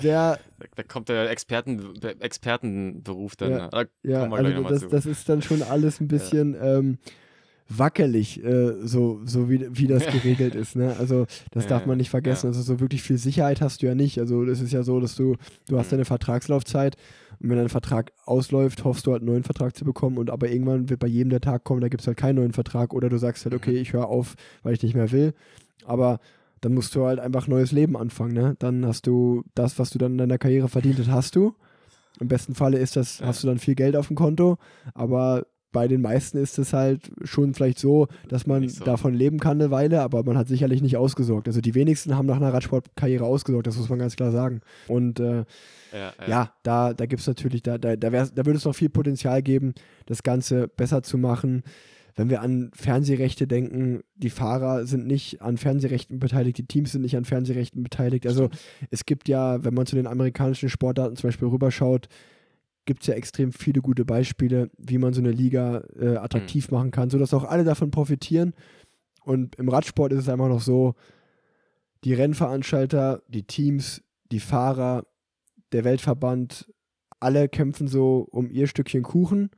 sehr. 0.00 0.38
Da 0.76 0.82
kommt 0.84 1.08
der 1.08 1.30
Experten, 1.30 2.00
Expertenberuf 2.20 3.36
dann. 3.36 3.50
Ja, 3.50 3.68
da 3.68 3.84
ja 4.02 4.30
also 4.30 4.62
das, 4.62 4.88
das, 4.88 5.06
ist 5.06 5.28
dann 5.28 5.42
schon 5.42 5.62
alles 5.62 6.00
ein 6.00 6.08
bisschen. 6.08 6.54
Ja. 6.54 6.78
Ähm, 6.78 6.98
wackelig, 7.78 8.42
äh, 8.44 8.74
so, 8.86 9.20
so 9.24 9.48
wie, 9.50 9.66
wie 9.72 9.86
das 9.86 10.06
geregelt 10.12 10.54
ist. 10.54 10.76
Ne? 10.76 10.94
Also 10.98 11.26
das 11.52 11.64
ja, 11.64 11.70
darf 11.70 11.86
man 11.86 11.98
nicht 11.98 12.10
vergessen. 12.10 12.46
Ja. 12.46 12.48
Also 12.48 12.62
so 12.62 12.80
wirklich 12.80 13.02
viel 13.02 13.18
Sicherheit 13.18 13.60
hast 13.60 13.82
du 13.82 13.86
ja 13.86 13.94
nicht. 13.94 14.18
Also 14.18 14.44
es 14.44 14.60
ist 14.60 14.72
ja 14.72 14.82
so, 14.82 15.00
dass 15.00 15.16
du, 15.16 15.36
du 15.68 15.78
hast 15.78 15.86
mhm. 15.86 15.90
deine 15.92 16.04
Vertragslaufzeit 16.04 16.96
und 17.42 17.50
wenn 17.50 17.56
dein 17.56 17.68
Vertrag 17.68 18.12
ausläuft, 18.24 18.84
hoffst 18.84 19.06
du 19.06 19.12
halt 19.12 19.22
einen 19.22 19.30
neuen 19.30 19.42
Vertrag 19.42 19.76
zu 19.76 19.84
bekommen 19.84 20.16
und 20.16 20.30
aber 20.30 20.48
irgendwann 20.48 20.88
wird 20.88 21.00
bei 21.00 21.08
jedem 21.08 21.30
der 21.30 21.40
Tag 21.40 21.64
kommen, 21.64 21.80
da 21.80 21.88
gibt 21.88 22.02
es 22.02 22.06
halt 22.06 22.16
keinen 22.16 22.36
neuen 22.36 22.52
Vertrag 22.52 22.94
oder 22.94 23.08
du 23.08 23.18
sagst 23.18 23.44
halt, 23.44 23.54
okay, 23.54 23.72
mhm. 23.72 23.78
ich 23.78 23.92
höre 23.92 24.06
auf, 24.06 24.36
weil 24.62 24.74
ich 24.74 24.82
nicht 24.82 24.94
mehr 24.94 25.10
will. 25.10 25.34
Aber 25.84 26.20
dann 26.60 26.72
musst 26.72 26.94
du 26.94 27.04
halt 27.04 27.18
einfach 27.18 27.48
neues 27.48 27.72
Leben 27.72 27.96
anfangen. 27.96 28.34
Ne? 28.34 28.54
Dann 28.60 28.86
hast 28.86 29.08
du 29.08 29.42
das, 29.56 29.80
was 29.80 29.90
du 29.90 29.98
dann 29.98 30.12
in 30.12 30.18
deiner 30.18 30.38
Karriere 30.38 30.68
verdient 30.68 31.00
hast, 31.00 31.10
hast 31.10 31.36
du. 31.36 31.56
Im 32.20 32.28
besten 32.28 32.54
Falle 32.54 32.78
ist 32.78 32.94
das, 32.94 33.20
hast 33.20 33.42
du 33.42 33.48
dann 33.48 33.58
viel 33.58 33.74
Geld 33.74 33.96
auf 33.96 34.06
dem 34.06 34.16
Konto, 34.16 34.58
aber 34.94 35.44
bei 35.72 35.88
den 35.88 36.02
meisten 36.02 36.38
ist 36.38 36.58
es 36.58 36.72
halt 36.72 37.10
schon 37.24 37.54
vielleicht 37.54 37.78
so, 37.78 38.08
dass 38.28 38.46
man 38.46 38.68
so. 38.68 38.84
davon 38.84 39.14
leben 39.14 39.38
kann 39.40 39.60
eine 39.60 39.70
Weile, 39.70 40.02
aber 40.02 40.22
man 40.22 40.36
hat 40.36 40.48
sicherlich 40.48 40.82
nicht 40.82 40.96
ausgesorgt. 40.96 41.48
Also 41.48 41.60
die 41.60 41.74
wenigsten 41.74 42.14
haben 42.16 42.26
nach 42.26 42.36
einer 42.36 42.52
Radsportkarriere 42.52 43.24
ausgesorgt, 43.24 43.66
das 43.66 43.78
muss 43.78 43.88
man 43.88 43.98
ganz 43.98 44.14
klar 44.16 44.30
sagen. 44.30 44.60
Und 44.86 45.18
äh, 45.18 45.44
ja, 45.92 46.12
ja. 46.20 46.28
ja, 46.28 46.52
da, 46.62 46.94
da 46.94 47.06
gibt 47.06 47.20
es 47.20 47.26
natürlich, 47.26 47.62
da, 47.62 47.78
da, 47.78 47.96
da, 47.96 48.10
da 48.10 48.46
würde 48.46 48.56
es 48.56 48.64
noch 48.64 48.74
viel 48.74 48.90
Potenzial 48.90 49.42
geben, 49.42 49.74
das 50.06 50.22
Ganze 50.22 50.68
besser 50.68 51.02
zu 51.02 51.18
machen. 51.18 51.62
Wenn 52.14 52.28
wir 52.28 52.42
an 52.42 52.70
Fernsehrechte 52.74 53.46
denken, 53.46 54.02
die 54.16 54.30
Fahrer 54.30 54.86
sind 54.86 55.06
nicht 55.06 55.40
an 55.40 55.56
Fernsehrechten 55.56 56.18
beteiligt, 56.18 56.58
die 56.58 56.66
Teams 56.66 56.92
sind 56.92 57.02
nicht 57.02 57.16
an 57.16 57.24
Fernsehrechten 57.24 57.82
beteiligt. 57.82 58.26
Also 58.26 58.50
es 58.90 59.06
gibt 59.06 59.28
ja, 59.28 59.64
wenn 59.64 59.72
man 59.72 59.86
zu 59.86 59.96
den 59.96 60.06
amerikanischen 60.06 60.68
Sportarten 60.68 61.16
zum 61.16 61.28
Beispiel 61.28 61.48
rüberschaut, 61.48 62.08
gibt 62.84 63.02
es 63.02 63.06
ja 63.06 63.14
extrem 63.14 63.52
viele 63.52 63.80
gute 63.80 64.04
Beispiele, 64.04 64.70
wie 64.76 64.98
man 64.98 65.12
so 65.12 65.20
eine 65.20 65.30
Liga 65.30 65.84
äh, 65.98 66.16
attraktiv 66.16 66.70
mhm. 66.70 66.76
machen 66.76 66.90
kann, 66.90 67.10
sodass 67.10 67.34
auch 67.34 67.44
alle 67.44 67.64
davon 67.64 67.90
profitieren. 67.90 68.54
Und 69.24 69.54
im 69.56 69.68
Radsport 69.68 70.12
ist 70.12 70.20
es 70.20 70.28
einfach 70.28 70.48
noch 70.48 70.60
so, 70.60 70.94
die 72.04 72.14
Rennveranstalter, 72.14 73.22
die 73.28 73.44
Teams, 73.44 74.02
die 74.32 74.40
Fahrer, 74.40 75.06
der 75.70 75.84
Weltverband, 75.84 76.72
alle 77.20 77.48
kämpfen 77.48 77.86
so 77.86 78.26
um 78.30 78.50
ihr 78.50 78.66
Stückchen 78.66 79.04
Kuchen, 79.04 79.50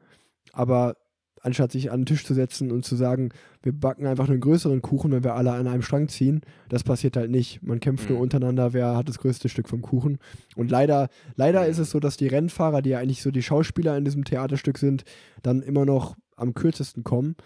aber 0.53 0.97
anstatt 1.45 1.73
sich 1.73 1.93
an 1.93 2.01
den 2.01 2.07
Tisch 2.07 2.25
zu 2.25 2.33
setzen 2.33 2.73
und 2.73 2.85
zu 2.85 2.97
sagen, 2.97 3.29
wir 3.63 3.73
backen 3.73 4.07
einfach 4.07 4.29
einen 4.29 4.41
größeren 4.41 4.81
Kuchen, 4.81 5.13
wenn 5.13 5.25
wir 5.25 5.35
alle 5.35 5.53
an 5.53 5.67
einem 5.67 5.83
Strang 5.83 6.09
ziehen, 6.09 6.41
das 6.71 6.85
passiert 6.85 7.17
halt 7.17 7.31
nicht. 7.31 7.63
Man 7.63 7.81
kämpft 7.81 8.09
mhm. 8.09 8.15
nur 8.15 8.23
untereinander, 8.23 8.73
wer 8.73 8.97
hat 8.97 9.09
das 9.09 9.19
größte 9.19 9.51
Stück 9.51 9.69
vom 9.69 9.83
Kuchen. 9.83 10.19
Und 10.57 10.71
leider, 10.71 11.09
leider 11.37 11.67
ist 11.67 11.79
es 11.79 11.91
so, 11.91 12.01
dass 12.01 12.17
die 12.17 12.29
Rennfahrer, 12.29 12.81
die 12.81 12.91
ja 12.91 12.99
eigentlich 12.99 13.23
so 13.23 13.31
die 13.31 13.43
Schauspieler 13.43 13.97
in 13.97 14.05
diesem 14.05 14.25
Theaterstück 14.25 14.79
sind, 14.79 15.05
dann 15.43 15.63
immer 15.63 15.85
noch 15.85 16.17
am 16.37 16.55
kürzesten 16.55 17.05
kommen. 17.05 17.37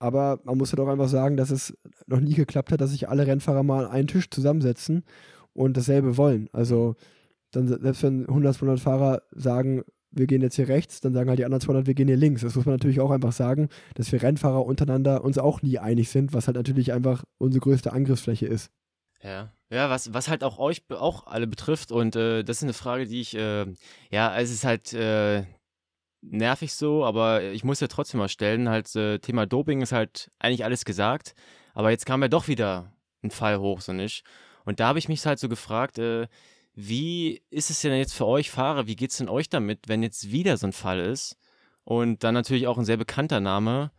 Aber 0.00 0.40
man 0.44 0.58
muss 0.58 0.72
halt 0.72 0.80
auch 0.80 0.88
einfach 0.88 1.08
sagen, 1.08 1.36
dass 1.36 1.50
es 1.50 1.76
noch 2.06 2.20
nie 2.20 2.34
geklappt 2.34 2.72
hat, 2.72 2.80
dass 2.80 2.90
sich 2.90 3.08
alle 3.08 3.26
Rennfahrer 3.26 3.62
mal 3.62 3.86
an 3.86 3.92
einen 3.92 4.08
Tisch 4.08 4.30
zusammensetzen 4.30 5.04
und 5.52 5.76
dasselbe 5.76 6.16
wollen. 6.16 6.48
Also 6.52 6.96
dann 7.52 7.68
selbst 7.68 8.02
wenn 8.02 8.26
100, 8.28 8.56
200 8.56 8.80
Fahrer 8.80 9.22
sagen, 9.32 9.82
wir 10.10 10.26
gehen 10.26 10.42
jetzt 10.42 10.56
hier 10.56 10.68
rechts, 10.68 11.00
dann 11.00 11.12
sagen 11.12 11.28
halt 11.28 11.38
die 11.38 11.44
anderen 11.44 11.60
200, 11.60 11.86
wir 11.86 11.94
gehen 11.94 12.08
hier 12.08 12.16
links. 12.16 12.42
Das 12.42 12.54
muss 12.54 12.66
man 12.66 12.74
natürlich 12.74 13.00
auch 13.00 13.10
einfach 13.10 13.32
sagen, 13.32 13.68
dass 13.94 14.10
wir 14.12 14.22
Rennfahrer 14.22 14.64
untereinander 14.64 15.24
uns 15.24 15.38
auch 15.38 15.62
nie 15.62 15.78
einig 15.78 16.10
sind, 16.10 16.32
was 16.32 16.46
halt 16.46 16.56
natürlich 16.56 16.92
einfach 16.92 17.24
unsere 17.38 17.60
größte 17.60 17.92
Angriffsfläche 17.92 18.46
ist. 18.46 18.70
Ja, 19.22 19.52
ja, 19.70 19.90
was, 19.90 20.14
was 20.14 20.28
halt 20.28 20.44
auch 20.44 20.58
euch 20.58 20.82
auch 20.90 21.26
alle 21.26 21.46
betrifft 21.46 21.92
und 21.92 22.16
äh, 22.16 22.42
das 22.44 22.58
ist 22.58 22.62
eine 22.62 22.72
Frage, 22.72 23.06
die 23.06 23.20
ich, 23.20 23.36
äh, 23.36 23.66
ja, 24.10 24.38
es 24.38 24.50
ist 24.50 24.64
halt 24.64 24.94
äh, 24.94 25.44
nervig 26.22 26.72
so, 26.72 27.04
aber 27.04 27.42
ich 27.42 27.64
muss 27.64 27.80
ja 27.80 27.88
trotzdem 27.88 28.18
mal 28.18 28.28
stellen, 28.28 28.68
halt 28.68 28.94
äh, 28.96 29.18
Thema 29.18 29.44
Doping 29.46 29.82
ist 29.82 29.92
halt 29.92 30.30
eigentlich 30.38 30.64
alles 30.64 30.84
gesagt, 30.84 31.34
aber 31.74 31.90
jetzt 31.90 32.06
kam 32.06 32.22
ja 32.22 32.28
doch 32.28 32.48
wieder 32.48 32.92
ein 33.22 33.30
Fall 33.30 33.58
hoch, 33.58 33.80
so 33.80 33.92
nicht. 33.92 34.24
Und 34.64 34.80
da 34.80 34.88
habe 34.88 34.98
ich 34.98 35.08
mich 35.08 35.24
halt 35.26 35.38
so 35.38 35.48
gefragt, 35.48 35.98
äh, 35.98 36.28
wie 36.80 37.42
ist 37.50 37.70
es 37.70 37.80
denn 37.80 37.92
jetzt 37.98 38.14
für 38.14 38.24
euch 38.24 38.52
Fahrer? 38.52 38.86
Wie 38.86 38.94
geht 38.94 39.10
es 39.10 39.16
denn 39.16 39.28
euch 39.28 39.48
damit, 39.48 39.88
wenn 39.88 40.00
jetzt 40.00 40.30
wieder 40.30 40.56
so 40.56 40.68
ein 40.68 40.72
Fall 40.72 41.00
ist? 41.00 41.36
Und 41.82 42.22
dann 42.22 42.34
natürlich 42.34 42.68
auch 42.68 42.78
ein 42.78 42.84
sehr 42.84 42.96
bekannter 42.96 43.40
Name. 43.40 43.90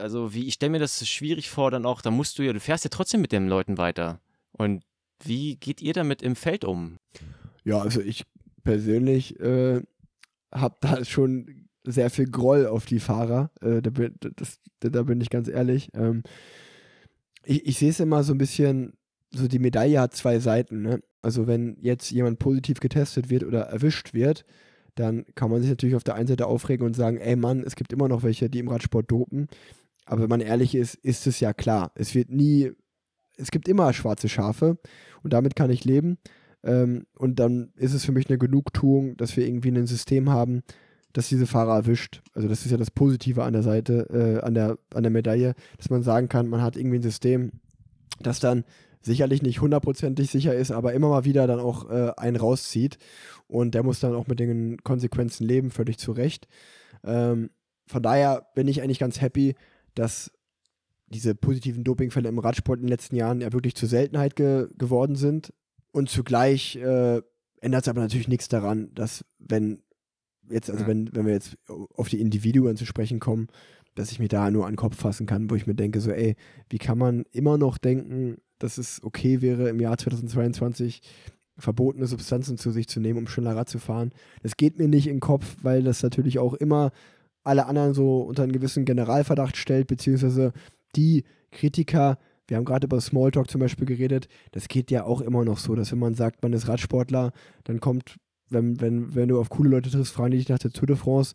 Also, 0.00 0.32
wie, 0.32 0.46
ich 0.46 0.54
stelle 0.54 0.70
mir 0.70 0.78
das 0.78 1.04
schwierig 1.08 1.50
vor, 1.50 1.72
dann 1.72 1.84
auch, 1.84 2.00
da 2.02 2.12
musst 2.12 2.38
du 2.38 2.44
ja, 2.44 2.52
du 2.52 2.60
fährst 2.60 2.84
ja 2.84 2.90
trotzdem 2.90 3.22
mit 3.22 3.32
den 3.32 3.48
Leuten 3.48 3.76
weiter. 3.76 4.20
Und 4.52 4.84
wie 5.24 5.56
geht 5.56 5.82
ihr 5.82 5.94
damit 5.94 6.22
im 6.22 6.36
Feld 6.36 6.64
um? 6.64 6.98
Ja, 7.64 7.80
also 7.80 8.00
ich 8.00 8.24
persönlich 8.62 9.40
äh, 9.40 9.82
habe 10.54 10.76
da 10.80 11.04
schon 11.04 11.68
sehr 11.82 12.10
viel 12.10 12.30
Groll 12.30 12.68
auf 12.68 12.86
die 12.86 13.00
Fahrer. 13.00 13.50
Äh, 13.60 13.82
da, 13.82 13.90
bin, 13.90 14.14
das, 14.20 14.60
da, 14.78 15.02
bin 15.02 15.20
ich 15.20 15.30
ganz 15.30 15.48
ehrlich. 15.48 15.90
Ähm, 15.92 16.22
ich, 17.42 17.66
ich 17.66 17.78
sehe 17.78 17.90
es 17.90 17.98
immer 17.98 18.22
so 18.22 18.32
ein 18.32 18.38
bisschen, 18.38 18.92
so 19.30 19.48
die 19.48 19.58
Medaille 19.58 20.00
hat 20.00 20.14
zwei 20.14 20.38
Seiten. 20.38 20.82
Ne? 20.82 21.02
Also 21.26 21.48
wenn 21.48 21.76
jetzt 21.80 22.12
jemand 22.12 22.38
positiv 22.38 22.78
getestet 22.78 23.30
wird 23.30 23.42
oder 23.42 23.62
erwischt 23.62 24.14
wird, 24.14 24.44
dann 24.94 25.24
kann 25.34 25.50
man 25.50 25.60
sich 25.60 25.68
natürlich 25.68 25.96
auf 25.96 26.04
der 26.04 26.14
einen 26.14 26.28
Seite 26.28 26.46
aufregen 26.46 26.86
und 26.86 26.94
sagen, 26.94 27.16
ey 27.16 27.34
Mann, 27.34 27.64
es 27.66 27.74
gibt 27.74 27.92
immer 27.92 28.06
noch 28.06 28.22
welche, 28.22 28.48
die 28.48 28.60
im 28.60 28.68
Radsport 28.68 29.10
dopen. 29.10 29.48
Aber 30.04 30.22
wenn 30.22 30.28
man 30.28 30.40
ehrlich 30.40 30.76
ist, 30.76 30.94
ist 30.94 31.26
es 31.26 31.40
ja 31.40 31.52
klar. 31.52 31.90
Es 31.96 32.14
wird 32.14 32.30
nie, 32.30 32.70
es 33.36 33.50
gibt 33.50 33.66
immer 33.66 33.92
schwarze 33.92 34.28
Schafe 34.28 34.78
und 35.24 35.32
damit 35.32 35.56
kann 35.56 35.68
ich 35.68 35.84
leben. 35.84 36.18
Ähm, 36.62 37.06
und 37.18 37.40
dann 37.40 37.72
ist 37.74 37.92
es 37.92 38.04
für 38.04 38.12
mich 38.12 38.28
eine 38.28 38.38
Genugtuung, 38.38 39.16
dass 39.16 39.36
wir 39.36 39.48
irgendwie 39.48 39.72
ein 39.72 39.88
System 39.88 40.30
haben, 40.30 40.62
das 41.12 41.28
diese 41.28 41.48
Fahrer 41.48 41.74
erwischt. 41.74 42.22
Also 42.34 42.46
das 42.46 42.64
ist 42.64 42.70
ja 42.70 42.76
das 42.76 42.92
Positive 42.92 43.42
an 43.42 43.52
der 43.52 43.64
Seite, 43.64 44.06
äh, 44.12 44.46
an, 44.46 44.54
der, 44.54 44.78
an 44.94 45.02
der 45.02 45.10
Medaille, 45.10 45.56
dass 45.76 45.90
man 45.90 46.04
sagen 46.04 46.28
kann, 46.28 46.46
man 46.46 46.62
hat 46.62 46.76
irgendwie 46.76 46.98
ein 46.98 47.02
System, 47.02 47.50
das 48.20 48.38
dann 48.38 48.62
sicherlich 49.06 49.40
nicht 49.40 49.60
hundertprozentig 49.60 50.30
sicher 50.30 50.54
ist, 50.54 50.70
aber 50.70 50.92
immer 50.92 51.08
mal 51.08 51.24
wieder 51.24 51.46
dann 51.46 51.60
auch 51.60 51.88
äh, 51.88 52.12
einen 52.16 52.36
rauszieht. 52.36 52.98
Und 53.46 53.74
der 53.74 53.82
muss 53.82 54.00
dann 54.00 54.14
auch 54.14 54.26
mit 54.26 54.38
den 54.38 54.82
Konsequenzen 54.82 55.46
leben, 55.46 55.70
völlig 55.70 55.98
zu 55.98 56.12
Recht. 56.12 56.46
Ähm, 57.04 57.50
von 57.86 58.02
daher 58.02 58.48
bin 58.54 58.68
ich 58.68 58.82
eigentlich 58.82 58.98
ganz 58.98 59.20
happy, 59.20 59.54
dass 59.94 60.32
diese 61.06 61.34
positiven 61.36 61.84
Dopingfälle 61.84 62.28
im 62.28 62.40
Radsport 62.40 62.80
in 62.80 62.86
den 62.86 62.90
letzten 62.90 63.14
Jahren 63.14 63.40
ja 63.40 63.52
wirklich 63.52 63.76
zur 63.76 63.88
Seltenheit 63.88 64.34
ge 64.34 64.68
geworden 64.76 65.14
sind. 65.14 65.54
Und 65.92 66.10
zugleich 66.10 66.76
äh, 66.76 67.22
ändert 67.60 67.82
es 67.82 67.88
aber 67.88 68.00
natürlich 68.00 68.28
nichts 68.28 68.48
daran, 68.48 68.92
dass 68.94 69.24
wenn 69.38 69.82
jetzt, 70.50 70.68
also 70.68 70.82
ja. 70.82 70.88
wenn, 70.88 71.14
wenn 71.14 71.26
wir 71.26 71.32
jetzt 71.32 71.56
auf 71.68 72.08
die 72.08 72.20
Individuen 72.20 72.76
zu 72.76 72.86
sprechen 72.86 73.20
kommen, 73.20 73.46
dass 73.96 74.12
ich 74.12 74.20
mir 74.20 74.28
da 74.28 74.50
nur 74.50 74.66
an 74.66 74.72
den 74.72 74.76
Kopf 74.76 74.96
fassen 74.96 75.26
kann, 75.26 75.50
wo 75.50 75.56
ich 75.56 75.66
mir 75.66 75.74
denke, 75.74 76.00
so, 76.00 76.12
ey, 76.12 76.36
wie 76.70 76.78
kann 76.78 76.98
man 76.98 77.24
immer 77.32 77.58
noch 77.58 77.78
denken, 77.78 78.36
dass 78.58 78.78
es 78.78 79.02
okay 79.02 79.42
wäre, 79.42 79.68
im 79.68 79.80
Jahr 79.80 79.98
2022 79.98 81.00
verbotene 81.58 82.06
Substanzen 82.06 82.58
zu 82.58 82.70
sich 82.70 82.86
zu 82.86 83.00
nehmen, 83.00 83.20
um 83.20 83.26
schneller 83.26 83.56
Rad 83.56 83.68
zu 83.68 83.78
fahren. 83.78 84.12
Das 84.42 84.56
geht 84.56 84.78
mir 84.78 84.88
nicht 84.88 85.06
in 85.06 85.16
den 85.16 85.20
Kopf, 85.20 85.56
weil 85.62 85.82
das 85.82 86.02
natürlich 86.02 86.38
auch 86.38 86.54
immer 86.54 86.92
alle 87.42 87.66
anderen 87.66 87.94
so 87.94 88.20
unter 88.20 88.42
einen 88.42 88.52
gewissen 88.52 88.84
Generalverdacht 88.84 89.56
stellt, 89.56 89.86
beziehungsweise 89.86 90.52
die 90.94 91.24
Kritiker, 91.52 92.18
wir 92.48 92.56
haben 92.56 92.64
gerade 92.64 92.86
über 92.86 93.00
Smalltalk 93.00 93.50
zum 93.50 93.60
Beispiel 93.60 93.86
geredet, 93.86 94.28
das 94.52 94.68
geht 94.68 94.90
ja 94.90 95.04
auch 95.04 95.20
immer 95.20 95.44
noch 95.44 95.58
so, 95.58 95.74
dass 95.74 95.92
wenn 95.92 95.98
man 95.98 96.14
sagt, 96.14 96.42
man 96.42 96.52
ist 96.52 96.68
Radsportler, 96.68 97.32
dann 97.64 97.80
kommt, 97.80 98.16
wenn, 98.50 98.80
wenn, 98.80 99.14
wenn 99.14 99.28
du 99.28 99.40
auf 99.40 99.48
coole 99.48 99.70
Leute 99.70 99.90
triffst, 99.90 100.12
fragen 100.12 100.32
die 100.32 100.38
dich 100.38 100.48
nach 100.48 100.58
der 100.58 100.72
Tour 100.72 100.86
de 100.86 100.96
France, 100.96 101.34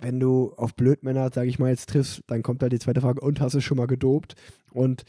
wenn 0.00 0.20
du 0.20 0.52
auf 0.56 0.74
Blödmänner, 0.74 1.30
sage 1.32 1.48
ich 1.48 1.58
mal, 1.58 1.70
jetzt 1.70 1.90
triffst, 1.90 2.22
dann 2.26 2.42
kommt 2.42 2.62
da 2.62 2.68
die 2.68 2.78
zweite 2.78 3.00
Frage, 3.00 3.20
und 3.20 3.40
hast 3.40 3.54
du 3.54 3.60
schon 3.60 3.76
mal 3.76 3.86
gedopt? 3.86 4.34
Und 4.72 5.04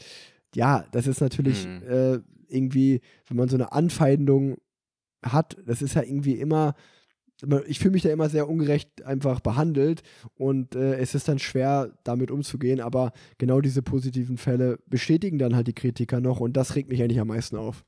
ja, 0.54 0.84
das 0.92 1.06
ist 1.06 1.20
natürlich 1.20 1.66
mhm. 1.66 1.82
äh, 1.88 2.18
irgendwie, 2.48 3.00
wenn 3.28 3.36
man 3.36 3.48
so 3.48 3.56
eine 3.56 3.72
Anfeindung 3.72 4.56
hat, 5.24 5.56
das 5.66 5.82
ist 5.82 5.94
ja 5.94 6.02
irgendwie 6.02 6.34
immer, 6.34 6.74
ich 7.66 7.78
fühle 7.78 7.92
mich 7.92 8.02
da 8.02 8.10
immer 8.10 8.28
sehr 8.28 8.48
ungerecht 8.48 9.04
einfach 9.04 9.40
behandelt 9.40 10.02
und 10.34 10.76
äh, 10.76 10.96
es 10.96 11.14
ist 11.14 11.28
dann 11.28 11.38
schwer, 11.38 11.92
damit 12.04 12.30
umzugehen, 12.30 12.80
aber 12.80 13.12
genau 13.38 13.60
diese 13.60 13.82
positiven 13.82 14.36
Fälle 14.36 14.78
bestätigen 14.86 15.38
dann 15.38 15.56
halt 15.56 15.66
die 15.66 15.72
Kritiker 15.72 16.20
noch 16.20 16.40
und 16.40 16.56
das 16.56 16.76
regt 16.76 16.88
mich 16.88 17.02
eigentlich 17.02 17.20
am 17.20 17.28
meisten 17.28 17.56
auf. 17.56 17.84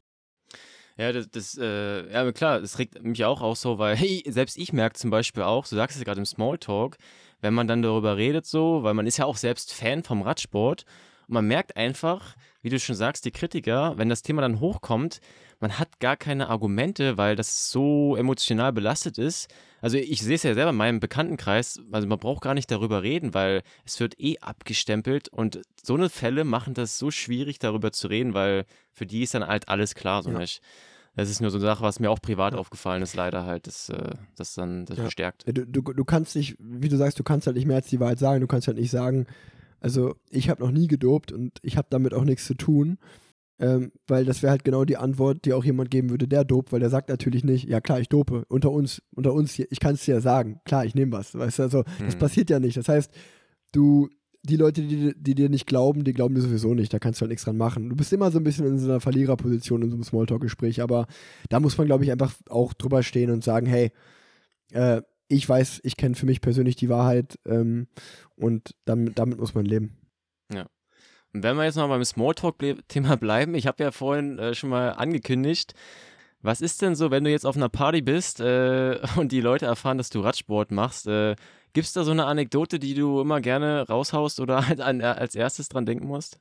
Ja, 0.96 1.10
das, 1.12 1.28
das 1.28 1.58
äh, 1.58 2.12
ja 2.12 2.30
klar, 2.32 2.60
das 2.60 2.78
regt 2.78 3.02
mich 3.02 3.24
auch 3.24 3.42
auch 3.42 3.56
so, 3.56 3.78
weil 3.78 3.96
hey, 3.96 4.22
selbst 4.28 4.56
ich 4.56 4.72
merke 4.72 4.96
zum 4.96 5.10
Beispiel 5.10 5.42
auch, 5.42 5.66
du 5.66 5.74
sagst 5.74 5.96
es 5.96 6.00
ja 6.00 6.04
gerade 6.04 6.20
im 6.20 6.26
Smalltalk, 6.26 6.96
wenn 7.40 7.52
man 7.52 7.66
dann 7.66 7.82
darüber 7.82 8.16
redet 8.16 8.46
so, 8.46 8.84
weil 8.84 8.94
man 8.94 9.06
ist 9.06 9.16
ja 9.16 9.24
auch 9.24 9.36
selbst 9.36 9.72
Fan 9.72 10.04
vom 10.04 10.22
Radsport 10.22 10.84
und 11.26 11.34
man 11.34 11.46
merkt 11.46 11.76
einfach, 11.76 12.36
wie 12.62 12.68
du 12.70 12.78
schon 12.78 12.94
sagst, 12.94 13.24
die 13.24 13.32
Kritiker, 13.32 13.94
wenn 13.98 14.08
das 14.08 14.22
Thema 14.22 14.42
dann 14.42 14.60
hochkommt, 14.60 15.20
man 15.64 15.78
hat 15.78 15.98
gar 15.98 16.18
keine 16.18 16.50
Argumente, 16.50 17.16
weil 17.16 17.36
das 17.36 17.70
so 17.70 18.16
emotional 18.16 18.70
belastet 18.74 19.16
ist. 19.16 19.48
Also 19.80 19.96
ich 19.96 20.20
sehe 20.20 20.34
es 20.34 20.42
ja 20.42 20.52
selber 20.52 20.72
in 20.72 20.76
meinem 20.76 21.00
Bekanntenkreis, 21.00 21.80
also 21.90 22.06
man 22.06 22.18
braucht 22.18 22.42
gar 22.42 22.52
nicht 22.52 22.70
darüber 22.70 23.02
reden, 23.02 23.32
weil 23.32 23.62
es 23.86 23.98
wird 23.98 24.20
eh 24.20 24.36
abgestempelt 24.40 25.28
und 25.28 25.62
so 25.82 25.94
eine 25.94 26.10
Fälle 26.10 26.44
machen 26.44 26.74
das 26.74 26.98
so 26.98 27.10
schwierig, 27.10 27.60
darüber 27.60 27.92
zu 27.92 28.08
reden, 28.08 28.34
weil 28.34 28.66
für 28.92 29.06
die 29.06 29.22
ist 29.22 29.32
dann 29.32 29.46
halt 29.46 29.70
alles 29.70 29.94
klar, 29.94 30.22
so 30.22 30.32
ja. 30.32 30.38
nicht. 30.38 30.60
Das 31.16 31.30
ist 31.30 31.40
nur 31.40 31.50
so 31.50 31.56
eine 31.56 31.64
Sache, 31.64 31.82
was 31.82 31.98
mir 31.98 32.10
auch 32.10 32.20
privat 32.20 32.52
ja. 32.52 32.58
aufgefallen 32.58 33.00
ist, 33.00 33.16
leider 33.16 33.46
halt, 33.46 33.66
das, 33.66 33.88
äh, 33.88 34.10
das 34.36 34.52
dann 34.52 34.84
das 34.84 34.98
ja. 34.98 35.04
verstärkt. 35.04 35.44
Du, 35.46 35.64
du, 35.64 35.80
du 35.80 36.04
kannst 36.04 36.36
nicht, 36.36 36.56
wie 36.58 36.90
du 36.90 36.98
sagst, 36.98 37.18
du 37.18 37.22
kannst 37.22 37.46
halt 37.46 37.56
nicht 37.56 37.64
mehr 37.64 37.76
als 37.76 37.86
die 37.86 38.00
Wahrheit 38.00 38.18
sagen, 38.18 38.42
du 38.42 38.46
kannst 38.46 38.66
halt 38.66 38.76
nicht 38.76 38.90
sagen, 38.90 39.26
also 39.80 40.14
ich 40.28 40.50
habe 40.50 40.62
noch 40.62 40.72
nie 40.72 40.88
gedopt 40.88 41.32
und 41.32 41.58
ich 41.62 41.78
habe 41.78 41.86
damit 41.88 42.12
auch 42.12 42.24
nichts 42.24 42.44
zu 42.44 42.52
tun. 42.52 42.98
Ähm, 43.60 43.92
weil 44.08 44.24
das 44.24 44.42
wäre 44.42 44.50
halt 44.50 44.64
genau 44.64 44.84
die 44.84 44.96
Antwort, 44.96 45.44
die 45.44 45.52
auch 45.52 45.64
jemand 45.64 45.90
geben 45.90 46.10
würde, 46.10 46.26
der 46.26 46.44
dopt, 46.44 46.72
weil 46.72 46.80
der 46.80 46.90
sagt 46.90 47.08
natürlich 47.08 47.44
nicht, 47.44 47.68
ja 47.68 47.80
klar, 47.80 48.00
ich 48.00 48.08
dope, 48.08 48.44
unter 48.48 48.72
uns, 48.72 49.00
unter 49.14 49.32
uns 49.32 49.52
hier, 49.52 49.66
ich 49.70 49.78
kann 49.78 49.94
es 49.94 50.04
dir 50.04 50.16
ja 50.16 50.20
sagen, 50.20 50.60
klar, 50.64 50.84
ich 50.84 50.96
nehme 50.96 51.12
was, 51.12 51.34
weißt 51.34 51.60
du, 51.60 51.62
also 51.62 51.78
mhm. 51.78 52.06
das 52.06 52.16
passiert 52.16 52.50
ja 52.50 52.58
nicht. 52.58 52.76
Das 52.76 52.88
heißt, 52.88 53.12
du, 53.72 54.08
die 54.42 54.56
Leute, 54.56 54.82
die, 54.82 55.14
die 55.16 55.34
dir 55.34 55.48
nicht 55.48 55.66
glauben, 55.66 56.02
die 56.02 56.12
glauben 56.12 56.34
dir 56.34 56.40
sowieso 56.40 56.74
nicht, 56.74 56.92
da 56.92 56.98
kannst 56.98 57.20
du 57.20 57.22
halt 57.22 57.30
nichts 57.30 57.44
dran 57.44 57.56
machen. 57.56 57.88
Du 57.88 57.96
bist 57.96 58.12
immer 58.12 58.30
so 58.30 58.38
ein 58.38 58.44
bisschen 58.44 58.66
in 58.66 58.78
so 58.78 58.90
einer 58.90 59.00
Verliererposition 59.00 59.82
in 59.82 59.90
so 59.90 59.96
einem 59.96 60.04
Smalltalk-Gespräch, 60.04 60.82
aber 60.82 61.06
da 61.48 61.60
muss 61.60 61.78
man, 61.78 61.86
glaube 61.86 62.04
ich, 62.04 62.10
einfach 62.10 62.34
auch 62.50 62.74
drüber 62.74 63.04
stehen 63.04 63.30
und 63.30 63.44
sagen, 63.44 63.66
hey, 63.66 63.92
äh, 64.72 65.00
ich 65.28 65.48
weiß, 65.48 65.80
ich 65.84 65.96
kenne 65.96 66.14
für 66.16 66.26
mich 66.26 66.40
persönlich 66.40 66.76
die 66.76 66.88
Wahrheit 66.88 67.38
ähm, 67.46 67.86
und 68.36 68.74
damit, 68.84 69.18
damit 69.18 69.38
muss 69.38 69.54
man 69.54 69.64
leben. 69.64 69.96
Wenn 71.36 71.56
wir 71.56 71.64
jetzt 71.64 71.74
noch 71.74 71.88
beim 71.88 72.04
Smalltalk-Thema 72.04 73.16
bleiben, 73.20 73.56
ich 73.56 73.66
habe 73.66 73.82
ja 73.82 73.90
vorhin 73.90 74.38
äh, 74.38 74.54
schon 74.54 74.70
mal 74.70 74.90
angekündigt, 74.90 75.74
was 76.42 76.60
ist 76.60 76.80
denn 76.80 76.94
so, 76.94 77.10
wenn 77.10 77.24
du 77.24 77.30
jetzt 77.30 77.44
auf 77.44 77.56
einer 77.56 77.68
Party 77.68 78.02
bist 78.02 78.40
äh, 78.40 79.00
und 79.16 79.32
die 79.32 79.40
Leute 79.40 79.66
erfahren, 79.66 79.98
dass 79.98 80.10
du 80.10 80.20
Radsport 80.20 80.70
machst? 80.70 81.08
Äh, 81.08 81.34
Gibt 81.72 81.88
es 81.88 81.92
da 81.92 82.04
so 82.04 82.12
eine 82.12 82.26
Anekdote, 82.26 82.78
die 82.78 82.94
du 82.94 83.20
immer 83.20 83.40
gerne 83.40 83.88
raushaust 83.88 84.38
oder 84.38 84.68
halt 84.68 84.80
an, 84.80 85.02
als 85.02 85.34
erstes 85.34 85.68
dran 85.68 85.86
denken 85.86 86.06
musst? 86.06 86.38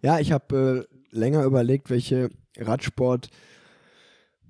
Ja, 0.00 0.18
ich 0.18 0.32
habe 0.32 0.88
äh, 0.90 1.16
länger 1.16 1.44
überlegt, 1.44 1.90
welche 1.90 2.30
Radsport, 2.56 3.28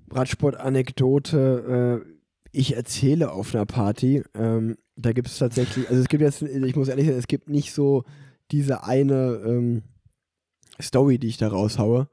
Radsport-Anekdote 0.09 2.03
äh, 2.05 2.15
ich 2.53 2.77
erzähle 2.77 3.33
auf 3.33 3.53
einer 3.53 3.65
Party. 3.65 4.23
Ähm, 4.33 4.77
da 4.95 5.11
gibt 5.11 5.27
es 5.27 5.37
tatsächlich, 5.37 5.89
also 5.89 6.01
es 6.01 6.07
gibt 6.07 6.21
jetzt, 6.21 6.41
ich 6.41 6.75
muss 6.77 6.87
ehrlich 6.87 7.07
sagen, 7.07 7.19
es 7.19 7.27
gibt 7.27 7.49
nicht 7.49 7.73
so 7.73 8.05
diese 8.51 8.83
eine 8.83 9.41
ähm, 9.45 9.83
Story, 10.81 11.19
die 11.19 11.27
ich 11.27 11.37
da 11.37 11.47
raushaue. 11.47 12.07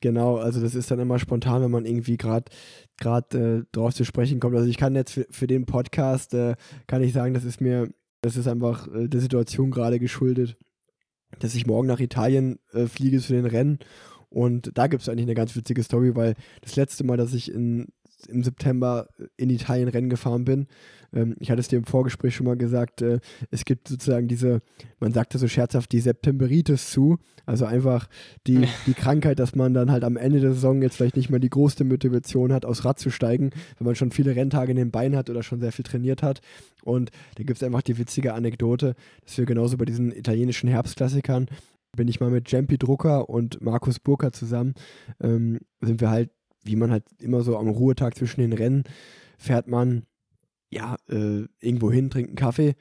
Genau, 0.00 0.36
also 0.36 0.60
das 0.60 0.74
ist 0.74 0.90
dann 0.90 0.98
immer 0.98 1.18
spontan, 1.18 1.62
wenn 1.62 1.70
man 1.70 1.86
irgendwie 1.86 2.18
gerade 2.18 2.50
gerade 2.98 3.38
äh, 3.38 3.64
drauf 3.72 3.94
zu 3.94 4.04
sprechen 4.04 4.40
kommt. 4.40 4.56
Also 4.56 4.68
ich 4.68 4.76
kann 4.76 4.94
jetzt 4.94 5.12
für, 5.12 5.26
für 5.30 5.46
den 5.46 5.64
Podcast, 5.64 6.34
äh, 6.34 6.56
kann 6.86 7.02
ich 7.02 7.12
sagen, 7.12 7.34
das 7.34 7.44
ist 7.44 7.60
mir 7.60 7.88
Das 8.20 8.36
ist 8.36 8.48
einfach 8.48 8.88
äh, 8.88 9.08
der 9.08 9.20
Situation 9.20 9.70
gerade 9.70 9.98
geschuldet, 9.98 10.56
dass 11.38 11.54
ich 11.54 11.66
morgen 11.66 11.86
nach 11.88 12.00
Italien 12.00 12.58
äh, 12.72 12.86
fliege 12.86 13.20
zu 13.20 13.32
den 13.32 13.46
Rennen. 13.46 13.78
Und 14.28 14.72
da 14.74 14.88
gibt 14.88 15.02
es 15.02 15.08
eigentlich 15.08 15.24
eine 15.24 15.34
ganz 15.34 15.56
witzige 15.56 15.82
Story, 15.82 16.14
weil 16.14 16.34
das 16.60 16.76
letzte 16.76 17.04
Mal, 17.04 17.16
dass 17.16 17.32
ich 17.32 17.50
in, 17.50 17.88
im 18.26 18.42
September 18.42 19.08
in 19.36 19.50
Italien 19.50 19.88
Rennen 19.88 20.10
gefahren 20.10 20.44
bin, 20.44 20.66
ähm, 21.12 21.36
ich 21.38 21.50
hatte 21.50 21.60
es 21.60 21.68
dir 21.68 21.76
im 21.76 21.84
Vorgespräch 21.84 22.34
schon 22.34 22.46
mal 22.46 22.56
gesagt, 22.56 23.02
äh, 23.02 23.20
es 23.50 23.64
gibt 23.64 23.88
sozusagen 23.88 24.28
diese, 24.28 24.60
man 25.00 25.12
sagt 25.12 25.28
sagte 25.28 25.38
so 25.38 25.48
scherzhaft, 25.48 25.92
die 25.92 26.00
Septemberitis 26.00 26.90
zu. 26.90 27.18
Also 27.44 27.66
einfach 27.66 28.08
die, 28.46 28.66
die 28.86 28.94
Krankheit, 28.94 29.38
dass 29.38 29.54
man 29.54 29.74
dann 29.74 29.90
halt 29.90 30.04
am 30.04 30.16
Ende 30.16 30.40
der 30.40 30.52
Saison 30.52 30.80
jetzt 30.80 30.96
vielleicht 30.96 31.16
nicht 31.16 31.28
mehr 31.28 31.40
die 31.40 31.50
größte 31.50 31.84
Motivation 31.84 32.52
hat, 32.52 32.64
aus 32.64 32.84
Rad 32.84 32.98
zu 32.98 33.10
steigen, 33.10 33.50
wenn 33.78 33.84
man 33.84 33.94
schon 33.94 34.10
viele 34.10 34.36
Renntage 34.36 34.70
in 34.70 34.76
den 34.76 34.90
Beinen 34.90 35.16
hat 35.16 35.28
oder 35.28 35.42
schon 35.42 35.60
sehr 35.60 35.72
viel 35.72 35.84
trainiert 35.84 36.22
hat. 36.22 36.40
Und 36.84 37.10
da 37.36 37.42
gibt 37.42 37.58
es 37.58 37.62
einfach 37.62 37.82
die 37.82 37.98
witzige 37.98 38.32
Anekdote, 38.32 38.94
dass 39.24 39.36
wir 39.36 39.44
genauso 39.44 39.76
bei 39.76 39.84
diesen 39.84 40.12
italienischen 40.12 40.68
Herbstklassikern 40.68 41.46
bin 41.96 42.08
ich 42.08 42.20
mal 42.20 42.30
mit 42.30 42.50
Jampi 42.50 42.78
Drucker 42.78 43.28
und 43.28 43.60
Markus 43.60 43.98
Burka 43.98 44.30
zusammen, 44.30 44.74
ähm, 45.20 45.58
sind 45.80 46.00
wir 46.00 46.10
halt, 46.10 46.30
wie 46.62 46.76
man 46.76 46.90
halt 46.90 47.04
immer 47.20 47.42
so 47.42 47.56
am 47.56 47.68
Ruhetag 47.68 48.16
zwischen 48.16 48.40
den 48.40 48.52
Rennen, 48.52 48.84
fährt 49.38 49.68
man 49.68 50.02
ja, 50.70 50.96
äh, 51.08 51.44
irgendwo 51.60 51.90
hin, 51.90 52.10
trinkt 52.10 52.30
einen 52.30 52.36
Kaffee 52.36 52.74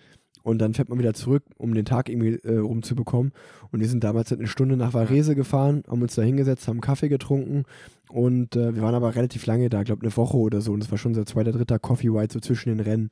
und 0.44 0.60
dann 0.60 0.74
fährt 0.74 0.90
man 0.90 1.00
wieder 1.00 1.14
zurück, 1.14 1.44
um 1.58 1.74
den 1.74 1.86
Tag 1.86 2.10
irgendwie 2.10 2.36
äh, 2.36 2.58
rumzubekommen. 2.58 3.32
Und 3.72 3.80
wir 3.80 3.88
sind 3.88 4.04
damals 4.04 4.32
halt 4.32 4.40
eine 4.40 4.48
Stunde 4.48 4.78
nach 4.78 4.94
Varese 4.94 5.36
gefahren, 5.36 5.84
haben 5.88 6.02
uns 6.02 6.16
da 6.16 6.22
hingesetzt, 6.22 6.68
haben 6.68 6.82
Kaffee 6.82 7.10
getrunken 7.10 7.64
und 8.10 8.56
äh, 8.56 8.76
wir 8.76 8.82
waren 8.82 8.96
aber 8.96 9.16
relativ 9.16 9.46
lange 9.46 9.70
da, 9.70 9.84
glaube 9.84 10.04
eine 10.04 10.16
Woche 10.16 10.38
oder 10.38 10.62
so. 10.62 10.72
Und 10.72 10.82
das 10.82 10.92
war 10.92 10.98
schon 10.98 11.12
unser 11.12 11.26
zweiter, 11.26 11.52
dritter 11.52 11.80
Coffee 11.80 12.14
White 12.14 12.34
so 12.34 12.40
zwischen 12.40 12.70
den 12.70 12.80
Rennen. 12.80 13.10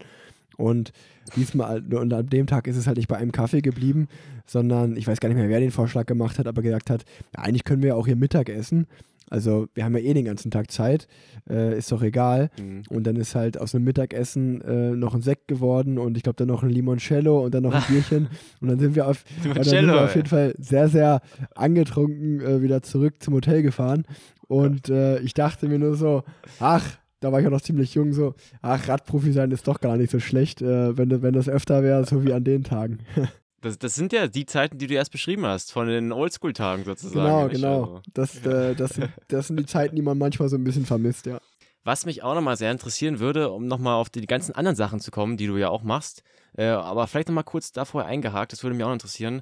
Und 0.58 0.94
diesmal, 1.36 1.84
und 1.94 2.14
an 2.14 2.28
dem 2.28 2.48
Tag 2.48 2.68
ist 2.68 2.78
es 2.78 2.88
halt 2.88 2.98
nicht 2.98 3.10
bei 3.10 3.18
einem 3.18 3.34
Kaffee 3.34 3.62
geblieben, 3.62 4.08
sondern 4.46 4.96
ich 4.96 5.06
weiß 5.08 5.20
gar 5.20 5.28
nicht 5.28 5.38
mehr, 5.38 5.50
wer 5.50 5.60
den 5.60 5.72
Vorschlag 5.72 6.06
gemacht 6.06 6.40
hat, 6.40 6.48
aber 6.48 6.62
gesagt 6.62 6.90
hat, 6.90 7.04
ja, 7.36 7.44
eigentlich 7.44 7.66
können 7.66 7.82
wir 7.82 7.90
ja 7.90 7.96
auch 7.96 8.06
hier 8.06 8.16
Mittag 8.16 8.48
essen. 8.48 8.88
Also 9.30 9.68
wir 9.74 9.84
haben 9.84 9.96
ja 9.96 10.04
eh 10.04 10.14
den 10.14 10.26
ganzen 10.26 10.52
Tag 10.52 10.72
Zeit, 10.72 11.08
äh, 11.50 11.78
ist 11.78 11.92
doch 11.92 12.02
egal. 12.02 12.50
Mhm. 12.60 12.84
Und 12.90 13.08
dann 13.08 13.16
ist 13.16 13.36
halt 13.36 13.60
aus 13.60 13.74
einem 13.74 13.86
Mittagessen 13.86 14.62
äh, 14.62 14.92
noch 14.92 15.16
ein 15.16 15.22
Sekt 15.22 15.48
geworden 15.48 15.98
und 15.98 16.18
ich 16.18 16.24
glaube 16.24 16.38
dann 16.38 16.48
noch 16.48 16.64
ein 16.64 16.70
Limoncello 16.70 17.44
und 17.44 17.54
dann 17.54 17.64
noch 17.64 17.74
ein 17.74 17.84
Bierchen. 17.88 18.30
Und 18.62 18.68
dann 18.70 18.80
sind 18.80 18.96
wir 18.96 19.08
auf, 19.08 19.24
dann 19.44 19.64
sind 19.64 19.88
wir 19.88 20.04
auf 20.04 20.16
jeden 20.16 20.28
Fall 20.28 20.54
sehr, 20.58 20.90
sehr 20.90 21.22
angetrunken 21.56 22.42
äh, 22.42 22.62
wieder 22.62 22.84
zurück 22.84 23.22
zum 23.22 23.34
Hotel 23.34 23.62
gefahren. 23.62 24.06
Und 24.48 24.90
äh, 24.90 25.20
ich 25.20 25.34
dachte 25.34 25.68
mir 25.68 25.80
nur 25.80 25.96
so, 25.96 26.24
ach, 26.60 26.98
da 27.20 27.32
war 27.32 27.40
ich 27.40 27.48
auch 27.48 27.52
noch 27.52 27.62
ziemlich 27.62 27.96
jung, 27.96 28.14
so, 28.14 28.36
ach, 28.62 28.88
Radprofi 28.88 29.32
sein 29.32 29.50
ist 29.52 29.68
doch 29.68 29.80
gar 29.80 29.98
nicht 29.98 30.12
so 30.12 30.20
schlecht, 30.20 30.62
äh, 30.62 30.96
wenn, 30.98 31.22
wenn 31.24 31.34
das 31.34 31.50
öfter 31.50 31.82
wäre, 31.82 32.06
so 32.06 32.24
wie 32.24 32.34
an 32.34 32.44
den 32.44 32.64
Tagen. 32.64 33.00
Das, 33.66 33.80
das 33.80 33.96
sind 33.96 34.14
ja 34.14 34.28
die 34.28 34.46
Zeiten, 34.46 34.78
die 34.78 34.86
du 34.86 34.94
erst 34.94 35.12
beschrieben 35.12 35.44
hast, 35.44 35.72
von 35.72 35.88
den 35.88 36.12
Oldschool-Tagen 36.12 36.84
sozusagen. 36.84 37.50
Genau, 37.50 37.82
genau. 37.82 37.96
Also. 37.96 38.02
Das, 38.14 38.46
äh, 38.46 38.76
das, 38.76 38.92
sind, 38.92 39.10
das 39.28 39.48
sind 39.48 39.58
die 39.58 39.66
Zeiten, 39.66 39.96
die 39.96 40.04
man 40.04 40.20
manchmal 40.20 40.50
so 40.50 40.56
ein 40.56 40.64
bisschen 40.64 40.86
vermisst, 40.86 41.26
ja. 41.26 41.40
Was 41.84 42.06
mich 42.06 42.22
auch 42.22 42.36
nochmal 42.36 42.58
sehr 42.58 42.72
interessieren 42.72 43.20
würde, 43.20 43.50
um 43.50 43.66
nochmal 43.66 43.96
auf 43.96 44.12
die, 44.12 44.22
die, 44.22 44.28
ganzen 44.28 44.54
anderen 44.54 44.76
Sachen 44.76 45.00
zu 45.00 45.10
kommen, 45.10 45.36
die 45.36 45.48
du 45.48 45.58
ja 45.58 45.70
auch 45.70 45.82
machst, 45.82 46.22
äh, 46.56 46.66
aber 46.66 47.08
vielleicht 47.08 47.28
nochmal 47.28 47.44
kurz 47.44 47.72
davor 47.72 48.06
eingehakt, 48.06 48.52
das 48.52 48.62
würde 48.62 48.76
mich 48.76 48.86
auch 48.86 48.94
interessieren. 48.94 49.42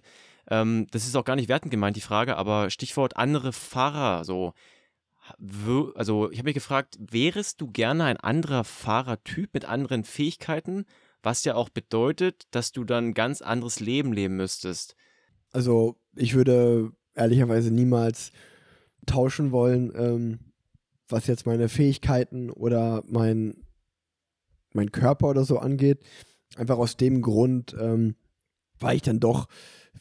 Ähm, 0.50 0.88
das 0.92 1.06
ist 1.06 1.18
auch 1.18 1.26
gar 1.26 1.36
nicht 1.36 1.50
wertend 1.50 1.72
gemeint, 1.72 1.98
die 1.98 2.02
Frage, 2.02 2.38
aber 2.38 2.70
Stichwort 2.70 3.18
andere 3.18 3.52
Fahrer, 3.52 4.24
so. 4.24 4.54
Also, 5.96 6.32
ich 6.32 6.38
habe 6.38 6.48
mich 6.48 6.54
gefragt, 6.54 6.98
wärest 7.00 7.60
du 7.60 7.68
gerne 7.68 8.06
ein 8.06 8.18
anderer 8.18 8.64
Fahrertyp 8.64 9.54
mit 9.54 9.66
anderen 9.66 10.06
Fähigkeiten? 10.06 10.86
Was 11.24 11.46
ja 11.46 11.56
auch 11.56 11.70
bedeutet, 11.70 12.44
dass 12.52 12.72
du 12.72 12.84
dann 12.84 13.10
ein 13.10 13.14
ganz 13.14 13.42
anderes 13.42 13.80
Leben 13.80 14.14
leben 14.14 14.36
müsstest. 14.36 14.96
Also 15.52 15.96
ich 16.16 16.36
würde 16.36 16.92
ehrlicherweise 17.16 17.72
niemals 17.72 18.32
tauschen 19.06 19.52
wollen, 19.52 19.92
ähm, 19.96 20.40
was 21.08 21.28
jetzt 21.28 21.46
meine 21.46 21.70
Fähigkeiten 21.70 22.50
oder 22.50 23.04
mein, 23.08 23.56
mein 24.74 24.92
Körper 24.92 25.30
oder 25.30 25.46
so 25.46 25.60
angeht. 25.60 26.00
Einfach 26.56 26.78
aus 26.78 26.98
dem 26.98 27.22
Grund, 27.22 27.76
ähm, 27.80 28.16
weil 28.80 28.98
ich 28.98 29.02
dann 29.02 29.20
doch 29.20 29.48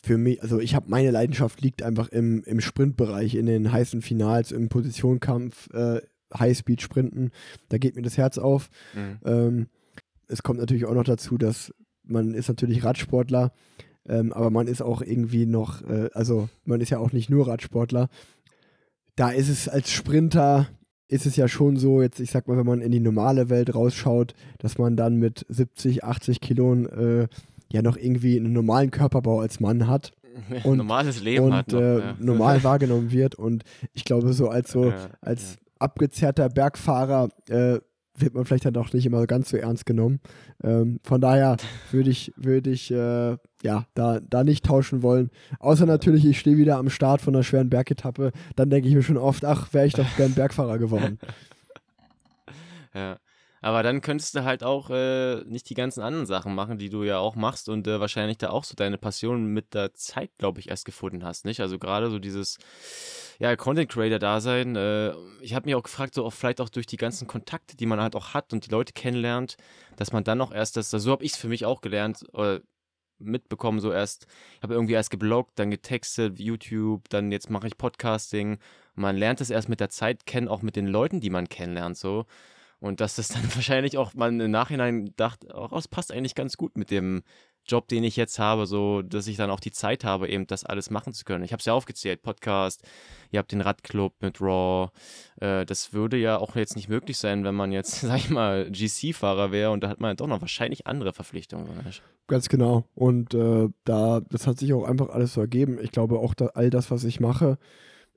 für 0.03 0.19
mich, 0.19 0.43
also 0.43 0.59
ich 0.59 0.75
habe 0.75 0.91
meine 0.91 1.11
Leidenschaft 1.11 1.61
liegt 1.61 1.83
einfach 1.83 2.09
im, 2.09 2.43
im 2.45 2.61
Sprintbereich, 2.61 3.35
in 3.35 3.47
den 3.47 3.71
heißen 3.71 4.03
Finals, 4.03 4.53
im 4.53 4.69
Positionkampf, 4.69 5.69
äh, 5.73 6.01
Highspeed-Sprinten. 6.37 7.31
Da 7.69 7.79
geht 7.79 7.95
mir 7.95 8.03
das 8.03 8.17
Herz 8.17 8.39
auf. 8.39 8.71
Mhm. 8.95 9.19
Ähm, 9.25 9.67
es 10.29 10.43
kommt 10.43 10.61
natürlich 10.61 10.87
auch 10.87 10.95
noch 10.95 11.05
dazu, 11.05 11.39
dass 11.39 11.73
man 12.05 12.35
ist 12.35 12.49
natürlich 12.49 12.85
Radsportler, 12.85 13.53
ähm, 14.09 14.33
aber 14.33 14.51
man 14.51 14.67
ist 14.67 14.83
auch 14.83 15.03
irgendwie 15.03 15.47
noch, 15.47 15.83
äh, 15.83 16.11
also 16.15 16.49
man 16.65 16.81
ist 16.81 16.91
ja 16.91 16.99
auch 16.99 17.13
nicht 17.13 17.31
nur 17.31 17.49
Radsportler. 17.49 18.09
Da 19.15 19.31
ist 19.31 19.49
es 19.49 19.69
als 19.69 19.91
Sprinter, 19.91 20.69
ist 21.09 21.27
es 21.27 21.37
ja 21.37 21.47
schon 21.47 21.77
so, 21.77 22.03
jetzt 22.03 22.21
ich 22.21 22.31
sag 22.31 22.49
mal, 22.49 22.57
wenn 22.57 22.67
man 22.67 22.81
in 22.81 22.91
die 22.91 23.01
normale 23.01 23.51
Welt 23.51 23.75
rausschaut, 23.75 24.35
dass 24.59 24.79
man 24.79 24.97
dann 24.97 25.17
mit 25.17 25.45
70, 25.49 26.05
80 26.05 26.41
Kilonen 26.41 26.87
äh, 26.87 27.29
ja 27.71 27.83
noch 27.83 27.97
irgendwie 27.97 28.39
einen 28.39 28.53
normalen 28.53 28.91
Körperbau 28.91 29.41
als 29.41 29.61
Mann 29.61 29.87
hat. 29.87 30.13
Und, 30.65 30.79
normales 30.79 31.23
Leben 31.23 31.45
und, 31.45 31.53
hat. 31.53 31.73
Noch, 31.73 31.81
äh, 31.81 31.99
ja. 31.99 32.17
normal 32.19 32.65
wahrgenommen 32.65 33.13
wird. 33.13 33.35
Und 33.35 33.65
ich 33.93 34.05
glaube, 34.05 34.33
so 34.33 34.49
als 34.49 34.73
so, 34.73 34.91
als 35.21 35.59
abgezerrter 35.79 36.49
Bergfahrer 36.49 37.29
äh, 37.51 37.81
wird 38.17 38.35
man 38.35 38.45
vielleicht 38.45 38.65
dann 38.67 38.77
auch 38.77 38.93
nicht 38.93 39.07
immer 39.07 39.27
ganz 39.27 39.51
so 39.51 39.57
ernst 39.57 39.87
genommen. 39.87 40.21
Ähm, 40.63 41.01
von 41.03 41.21
daher 41.21 41.57
würde 41.91 42.11
ich, 42.11 42.33
würde 42.37 42.71
ich 42.71 42.91
äh, 42.91 43.37
ja, 43.63 43.87
da, 43.95 44.21
da 44.21 44.45
nicht 44.45 44.65
tauschen 44.65 45.03
wollen. 45.03 45.31
Außer 45.59 45.87
natürlich, 45.87 46.25
ich 46.25 46.39
stehe 46.39 46.57
wieder 46.57 46.77
am 46.77 46.91
Start 46.91 47.23
von 47.23 47.35
einer 47.35 47.45
schweren 47.45 47.71
Bergetappe. 47.71 48.33
Dann 48.57 48.71
denke 48.71 48.89
ich 48.89 48.95
mir 48.95 49.03
schon 49.03 49.17
oft, 49.17 49.45
ach, 49.45 49.73
wäre 49.73 49.87
ich 49.87 49.95
doch 49.95 50.17
gern 50.17 50.35
Bergfahrer 50.35 50.79
geworden. 50.79 51.19
ja. 52.95 53.19
Aber 53.63 53.85
dann 53.85 54.01
könntest 54.01 54.35
du 54.35 54.43
halt 54.43 54.65
auch 54.65 54.91
äh, 54.91 55.43
nicht 55.45 55.71
die 55.71 55.75
ganzen 55.75 56.03
anderen 56.03 56.27
Sachen 56.27 56.53
machen, 56.55 56.79
die 56.79 56.91
du 56.91 57.05
ja 57.05 57.19
auch 57.19 57.37
machst 57.37 57.69
und 57.69 57.87
äh, 57.87 58.01
wahrscheinlich 58.01 58.39
da 58.39 58.51
auch 58.51 58.65
so 58.65 58.75
deine 58.75 58.99
Passion 58.99 59.47
mit 59.47 59.73
der 59.73 59.95
Zeit, 59.95 60.31
glaube 60.37 60.59
ich, 60.59 60.69
erst 60.69 60.85
gefunden 60.85 61.25
hast, 61.25 61.45
nicht? 61.45 61.61
Also 61.61 61.79
gerade 61.79 62.11
so 62.11 62.19
dieses 62.19 62.59
ja, 63.39 63.55
Content 63.55 63.89
Creator 63.89 64.19
Dasein. 64.19 64.75
Äh, 64.75 65.13
ich 65.41 65.55
habe 65.55 65.67
mich 65.67 65.77
auch 65.77 65.85
gefragt, 65.85 66.15
so 66.15 66.25
auch 66.25 66.33
vielleicht 66.33 66.61
auch 66.61 66.69
durch 66.69 66.87
die 66.87 66.97
ganzen 66.97 67.29
Kontakte, 67.29 67.77
die 67.77 67.87
man 67.87 68.01
halt 68.01 68.17
auch 68.17 68.35
hat 68.35 68.53
und 68.53 68.67
die 68.67 68.71
Leute 68.71 68.93
kennenlernt, 68.95 69.57
dass 69.97 70.13
man 70.13 70.25
dann 70.25 70.41
auch 70.41 70.53
erst 70.53 70.77
das, 70.77 70.93
also 70.93 71.05
so 71.05 71.13
habe 71.13 71.25
ich 71.25 71.33
es 71.33 71.39
für 71.39 71.49
mich 71.49 71.65
auch 71.65 71.81
gelernt 71.83 72.25
oder 72.33 72.61
mitbekommen, 73.21 73.79
so 73.79 73.93
erst, 73.93 74.27
ich 74.57 74.63
habe 74.65 74.75
irgendwie 74.75 74.95
erst 74.95 75.11
gebloggt, 75.11 75.53
dann 75.55 75.71
getextet, 75.71 76.41
YouTube, 76.41 77.09
dann 77.11 77.31
jetzt 77.31 77.49
mache 77.49 77.69
ich 77.69 77.79
Podcasting. 77.79 78.59
Man 78.97 79.17
lernt 79.17 79.41
es 79.41 79.51
erst 79.51 79.69
mit 79.69 79.79
der 79.79 79.91
Zeit 79.91 80.27
kennen, 80.27 80.49
auch 80.49 80.63
mit 80.63 80.75
den 80.75 80.89
Leuten, 80.89 81.21
die 81.21 81.31
man 81.31 81.49
kennenlernt, 81.49 81.97
so. 81.97 82.27
Und 82.83 83.01
dass 83.01 83.15
das 83.15 83.29
dann 83.29 83.45
wahrscheinlich 83.55 83.97
auch 83.97 84.13
man 84.15 84.41
im 84.41 84.51
Nachhinein 84.51 85.13
dachte, 85.17 85.49
oh, 85.55 85.69
das 85.71 85.87
passt 85.87 86.13
eigentlich 86.13 86.35
ganz 86.35 86.57
gut 86.57 86.77
mit 86.77 86.91
dem 86.91 87.23
Job, 87.65 87.87
den 87.87 88.03
ich 88.03 88.17
jetzt 88.17 88.41
habe, 88.41 88.67
so 88.67 89.03
dass 89.03 89.29
ich 89.29 89.37
dann 89.37 89.51
auch 89.51 89.61
die 89.61 89.71
Zeit 89.71 90.05
habe, 90.05 90.29
eben 90.29 90.49
das 90.49 90.65
alles 90.65 90.91
machen 90.91 91.13
zu 91.13 91.25
können. 91.25 91.45
Ich 91.45 91.53
habe 91.53 91.61
es 91.61 91.67
ja 91.67 91.75
aufgezählt, 91.75 92.23
Podcast, 92.23 92.83
ihr 93.31 93.39
habt 93.39 93.53
den 93.53 93.61
Radclub 93.61 94.15
mit 94.21 94.41
Raw. 94.41 94.91
Äh, 95.41 95.65
das 95.65 95.93
würde 95.93 96.17
ja 96.17 96.39
auch 96.39 96.57
jetzt 96.57 96.75
nicht 96.75 96.89
möglich 96.89 97.19
sein, 97.19 97.45
wenn 97.45 97.55
man 97.55 97.71
jetzt, 97.71 98.01
sag 98.01 98.17
ich 98.17 98.31
mal, 98.31 98.69
GC-Fahrer 98.69 99.53
wäre 99.53 99.71
und 99.71 99.85
da 99.85 99.89
hat 99.89 100.01
man 100.01 100.17
doch 100.17 100.27
noch 100.27 100.41
wahrscheinlich 100.41 100.89
andere 100.89 101.13
Verpflichtungen. 101.13 101.69
Ganz 102.27 102.49
genau. 102.49 102.85
Und 102.97 103.33
äh, 103.33 103.69
da, 103.85 104.21
das 104.29 104.49
hat 104.49 104.59
sich 104.59 104.73
auch 104.73 104.85
einfach 104.85 105.11
alles 105.11 105.35
so 105.35 105.41
ergeben. 105.41 105.79
Ich 105.81 105.93
glaube 105.93 106.19
auch, 106.19 106.35
all 106.55 106.71
das, 106.71 106.91
was 106.91 107.05
ich 107.05 107.21
mache, 107.21 107.59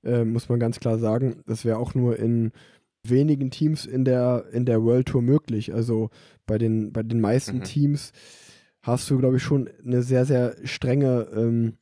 äh, 0.03 0.23
muss 0.23 0.49
man 0.49 0.60
ganz 0.60 0.80
klar 0.80 0.98
sagen, 0.98 1.44
das 1.45 1.65
wäre 1.65 1.77
auch 1.77 1.94
nur 1.94 2.18
in 2.18 2.52
wenigen 3.10 3.52
Teams 3.52 3.86
in 3.86 4.06
der, 4.06 4.45
in 4.52 4.65
der 4.65 4.84
World 4.84 5.07
Tour 5.07 5.22
möglich. 5.22 5.73
Also 5.73 6.10
bei 6.45 6.57
den, 6.57 6.91
bei 6.91 7.03
den 7.03 7.22
meisten 7.22 7.57
mhm. 7.57 7.64
Teams 7.64 8.11
hast 8.82 9.10
du, 9.10 9.18
glaube 9.18 9.38
ich, 9.38 9.44
schon 9.44 9.69
eine 9.84 10.03
sehr, 10.03 10.26
sehr 10.26 10.56
strenge, 10.64 11.27
ähm, 11.36 11.73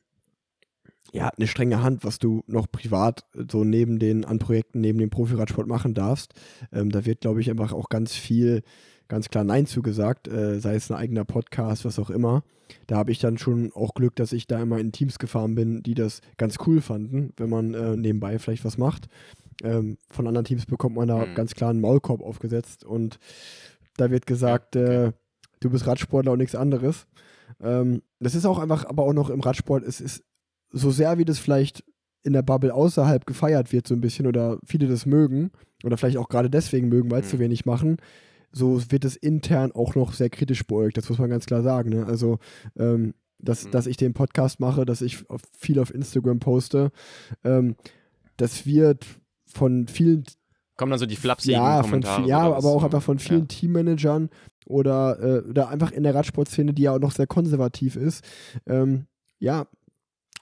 ja, 1.12 1.28
eine 1.28 1.46
strenge 1.46 1.82
Hand, 1.82 2.04
was 2.04 2.18
du 2.18 2.42
noch 2.46 2.66
privat 2.70 3.24
so 3.50 3.62
neben 3.62 3.98
den 3.98 4.24
an 4.24 4.38
Projekten, 4.38 4.80
neben 4.80 4.98
dem 4.98 5.10
Profiradsport 5.10 5.68
machen 5.68 5.94
darfst. 5.94 6.34
Ähm, 6.72 6.90
da 6.90 7.04
wird, 7.04 7.20
glaube 7.20 7.40
ich, 7.40 7.50
einfach 7.50 7.72
auch 7.72 7.88
ganz 7.88 8.14
viel, 8.14 8.62
ganz 9.08 9.28
klar 9.28 9.44
Nein 9.44 9.66
zugesagt, 9.66 10.28
äh, 10.28 10.58
sei 10.58 10.74
es 10.74 10.90
ein 10.90 10.96
eigener 10.96 11.24
Podcast, 11.24 11.84
was 11.84 11.98
auch 11.98 12.10
immer. 12.10 12.42
Da 12.86 12.96
habe 12.96 13.12
ich 13.12 13.18
dann 13.18 13.38
schon 13.38 13.70
auch 13.74 13.94
Glück, 13.94 14.16
dass 14.16 14.32
ich 14.32 14.46
da 14.46 14.60
immer 14.60 14.78
in 14.78 14.92
Teams 14.92 15.18
gefahren 15.18 15.54
bin, 15.54 15.82
die 15.82 15.94
das 15.94 16.20
ganz 16.36 16.56
cool 16.66 16.80
fanden, 16.80 17.32
wenn 17.36 17.50
man 17.50 17.74
äh, 17.74 17.96
nebenbei 17.96 18.38
vielleicht 18.38 18.64
was 18.64 18.78
macht. 18.78 19.08
Ähm, 19.62 19.98
von 20.10 20.26
anderen 20.26 20.44
Teams 20.44 20.66
bekommt 20.66 20.96
man 20.96 21.08
da 21.08 21.26
mhm. 21.26 21.34
ganz 21.34 21.54
klar 21.54 21.70
einen 21.70 21.80
Maulkorb 21.80 22.22
aufgesetzt 22.22 22.84
und 22.84 23.18
da 23.96 24.10
wird 24.10 24.26
gesagt, 24.26 24.76
äh, 24.76 25.12
du 25.60 25.70
bist 25.70 25.86
Radsportler 25.86 26.32
und 26.32 26.38
nichts 26.38 26.54
anderes. 26.54 27.06
Ähm, 27.60 28.02
das 28.20 28.34
ist 28.34 28.46
auch 28.46 28.58
einfach, 28.58 28.86
aber 28.86 29.04
auch 29.04 29.12
noch 29.12 29.30
im 29.30 29.40
Radsport, 29.40 29.84
es 29.84 30.00
ist 30.00 30.24
so 30.70 30.90
sehr, 30.90 31.18
wie 31.18 31.24
das 31.24 31.38
vielleicht 31.38 31.84
in 32.22 32.32
der 32.32 32.42
Bubble 32.42 32.74
außerhalb 32.74 33.26
gefeiert 33.26 33.72
wird, 33.72 33.86
so 33.86 33.94
ein 33.94 34.00
bisschen, 34.00 34.26
oder 34.26 34.58
viele 34.64 34.88
das 34.88 35.06
mögen, 35.06 35.50
oder 35.84 35.96
vielleicht 35.96 36.16
auch 36.16 36.28
gerade 36.28 36.50
deswegen 36.50 36.88
mögen, 36.88 37.10
weil 37.10 37.20
es 37.20 37.26
mhm. 37.26 37.30
zu 37.30 37.38
wenig 37.38 37.66
machen, 37.66 37.98
so 38.50 38.80
wird 38.90 39.04
es 39.04 39.16
intern 39.16 39.72
auch 39.72 39.94
noch 39.94 40.12
sehr 40.12 40.30
kritisch 40.30 40.66
beäugt. 40.66 40.96
Das 40.96 41.08
muss 41.08 41.18
man 41.18 41.30
ganz 41.30 41.46
klar 41.46 41.62
sagen. 41.62 41.90
Ne? 41.90 42.06
Also, 42.06 42.38
ähm, 42.76 43.14
dass, 43.38 43.66
mhm. 43.66 43.72
dass 43.72 43.86
ich 43.86 43.96
den 43.96 44.14
Podcast 44.14 44.60
mache, 44.60 44.84
dass 44.84 45.02
ich 45.02 45.24
viel 45.58 45.78
auf 45.78 45.92
Instagram 45.92 46.38
poste, 46.38 46.90
ähm, 47.42 47.76
das 48.36 48.64
wird 48.64 49.04
von 49.54 49.88
vielen. 49.88 50.24
Kommen 50.76 50.90
dann 50.90 50.98
so 50.98 51.06
die 51.06 51.16
flapsigen 51.16 51.60
ja, 51.60 51.82
Kommentare? 51.82 52.20
Von, 52.20 52.28
ja, 52.28 52.40
aber 52.40 52.68
auch 52.68 52.82
einfach 52.82 53.02
von 53.02 53.18
vielen 53.18 53.42
ja. 53.42 53.46
Teammanagern 53.46 54.28
oder, 54.66 55.18
äh, 55.22 55.48
oder 55.48 55.68
einfach 55.68 55.92
in 55.92 56.02
der 56.02 56.14
Radsportszene, 56.14 56.72
die 56.72 56.82
ja 56.82 56.94
auch 56.94 57.00
noch 57.00 57.12
sehr 57.12 57.26
konservativ 57.26 57.96
ist. 57.96 58.24
Ähm, 58.66 59.06
ja, 59.38 59.66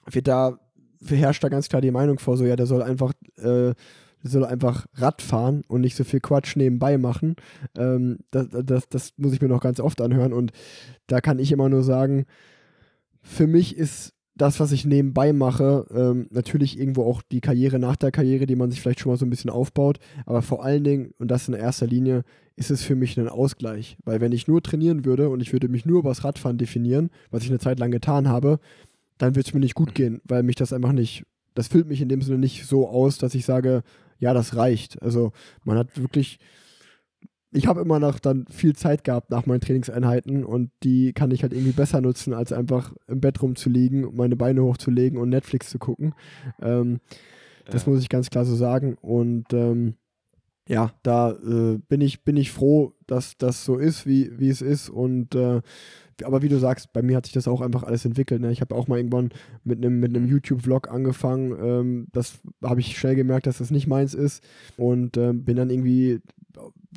wird 0.09 0.27
da, 0.27 0.57
herrscht 1.05 1.43
da 1.43 1.49
ganz 1.49 1.69
klar 1.69 1.81
die 1.81 1.91
Meinung 1.91 2.17
vor, 2.17 2.37
so 2.37 2.45
ja, 2.45 2.55
der 2.55 2.65
soll 2.65 2.81
einfach 2.81 3.13
äh, 3.37 3.73
soll 4.23 4.45
einfach 4.45 4.85
Rad 4.95 5.21
fahren 5.21 5.63
und 5.67 5.81
nicht 5.81 5.95
so 5.95 6.03
viel 6.03 6.21
Quatsch 6.21 6.55
nebenbei 6.55 6.97
machen. 6.97 7.35
Ähm, 7.77 8.19
das, 8.31 8.47
das, 8.49 8.89
das 8.89 9.13
muss 9.17 9.33
ich 9.33 9.41
mir 9.41 9.49
noch 9.49 9.61
ganz 9.61 9.79
oft 9.79 10.01
anhören 10.01 10.33
und 10.33 10.51
da 11.07 11.21
kann 11.21 11.39
ich 11.39 11.51
immer 11.51 11.69
nur 11.69 11.83
sagen, 11.83 12.25
für 13.21 13.47
mich 13.47 13.75
ist 13.77 14.13
das, 14.35 14.59
was 14.59 14.71
ich 14.71 14.85
nebenbei 14.85 15.31
mache, 15.31 15.85
ähm, 15.93 16.27
natürlich 16.31 16.79
irgendwo 16.79 17.03
auch 17.03 17.21
die 17.21 17.41
Karriere 17.41 17.77
nach 17.77 17.95
der 17.95 18.11
Karriere, 18.11 18.45
die 18.45 18.55
man 18.55 18.71
sich 18.71 18.81
vielleicht 18.81 18.99
schon 18.99 19.11
mal 19.11 19.17
so 19.17 19.25
ein 19.25 19.29
bisschen 19.29 19.51
aufbaut, 19.51 19.99
aber 20.25 20.41
vor 20.41 20.63
allen 20.63 20.83
Dingen, 20.83 21.13
und 21.19 21.29
das 21.29 21.47
in 21.47 21.53
erster 21.53 21.85
Linie, 21.85 22.23
ist 22.55 22.71
es 22.71 22.83
für 22.83 22.95
mich 22.95 23.17
ein 23.19 23.29
Ausgleich. 23.29 23.97
Weil 24.03 24.21
wenn 24.21 24.31
ich 24.31 24.47
nur 24.47 24.61
trainieren 24.61 25.05
würde 25.05 25.29
und 25.29 25.41
ich 25.41 25.53
würde 25.53 25.67
mich 25.67 25.85
nur 25.85 25.99
über 25.99 26.09
das 26.09 26.23
Radfahren 26.23 26.57
definieren, 26.57 27.09
was 27.31 27.43
ich 27.43 27.49
eine 27.49 27.59
Zeit 27.59 27.79
lang 27.79 27.91
getan 27.91 28.27
habe, 28.27 28.59
dann 29.17 29.35
würde 29.35 29.47
es 29.47 29.53
mir 29.53 29.59
nicht 29.59 29.75
gut 29.75 29.95
gehen, 29.95 30.21
weil 30.23 30.43
mich 30.43 30.55
das 30.55 30.73
einfach 30.73 30.91
nicht, 30.91 31.25
das 31.53 31.67
füllt 31.67 31.87
mich 31.87 32.01
in 32.01 32.09
dem 32.09 32.21
Sinne 32.21 32.39
nicht 32.39 32.65
so 32.65 32.87
aus, 32.87 33.17
dass 33.17 33.35
ich 33.35 33.45
sage, 33.45 33.83
ja, 34.19 34.33
das 34.33 34.55
reicht. 34.55 35.01
Also 35.01 35.31
man 35.63 35.77
hat 35.77 35.99
wirklich, 35.99 36.39
ich 37.53 37.67
habe 37.67 37.81
immer 37.81 37.99
noch 37.99 38.19
dann 38.19 38.45
viel 38.49 38.75
Zeit 38.75 39.03
gehabt 39.03 39.29
nach 39.29 39.45
meinen 39.45 39.61
Trainingseinheiten 39.61 40.43
und 40.43 40.71
die 40.83 41.13
kann 41.13 41.31
ich 41.31 41.43
halt 41.43 41.53
irgendwie 41.53 41.71
besser 41.71 42.01
nutzen, 42.01 42.33
als 42.33 42.51
einfach 42.51 42.93
im 43.07 43.21
Bett 43.21 43.41
rumzuliegen, 43.41 44.15
meine 44.15 44.35
Beine 44.35 44.63
hochzulegen 44.63 45.19
und 45.19 45.29
Netflix 45.29 45.69
zu 45.69 45.79
gucken. 45.79 46.13
Ähm, 46.61 46.99
ja. 47.65 47.71
Das 47.71 47.87
muss 47.87 48.01
ich 48.01 48.09
ganz 48.09 48.29
klar 48.29 48.45
so 48.45 48.55
sagen. 48.55 48.97
Und 49.01 49.53
ähm, 49.53 49.95
ja, 50.67 50.91
da 51.03 51.31
äh, 51.31 51.79
bin, 51.87 52.01
ich, 52.01 52.23
bin 52.23 52.37
ich 52.37 52.51
froh, 52.51 52.93
dass 53.07 53.37
das 53.37 53.65
so 53.65 53.77
ist, 53.77 54.05
wie, 54.05 54.31
wie 54.39 54.49
es 54.49 54.61
ist. 54.61 54.89
Und 54.89 55.35
äh, 55.35 55.61
aber 56.23 56.41
wie 56.41 56.49
du 56.49 56.59
sagst, 56.59 56.93
bei 56.93 57.01
mir 57.01 57.17
hat 57.17 57.25
sich 57.25 57.33
das 57.33 57.47
auch 57.47 57.61
einfach 57.61 57.83
alles 57.83 58.05
entwickelt. 58.05 58.41
Ne? 58.41 58.51
Ich 58.51 58.61
habe 58.61 58.75
auch 58.75 58.87
mal 58.87 58.97
irgendwann 58.97 59.31
mit 59.63 59.79
einem 59.79 59.99
mit 59.99 60.15
einem 60.15 60.27
YouTube-Vlog 60.27 60.89
angefangen. 60.89 61.55
Ähm, 61.59 62.07
das 62.11 62.39
habe 62.63 62.79
ich 62.79 62.97
schnell 62.97 63.15
gemerkt, 63.15 63.47
dass 63.47 63.57
das 63.57 63.71
nicht 63.71 63.87
meins 63.87 64.13
ist. 64.13 64.43
Und 64.77 65.17
ähm, 65.17 65.43
bin 65.43 65.57
dann 65.57 65.69
irgendwie, 65.69 66.21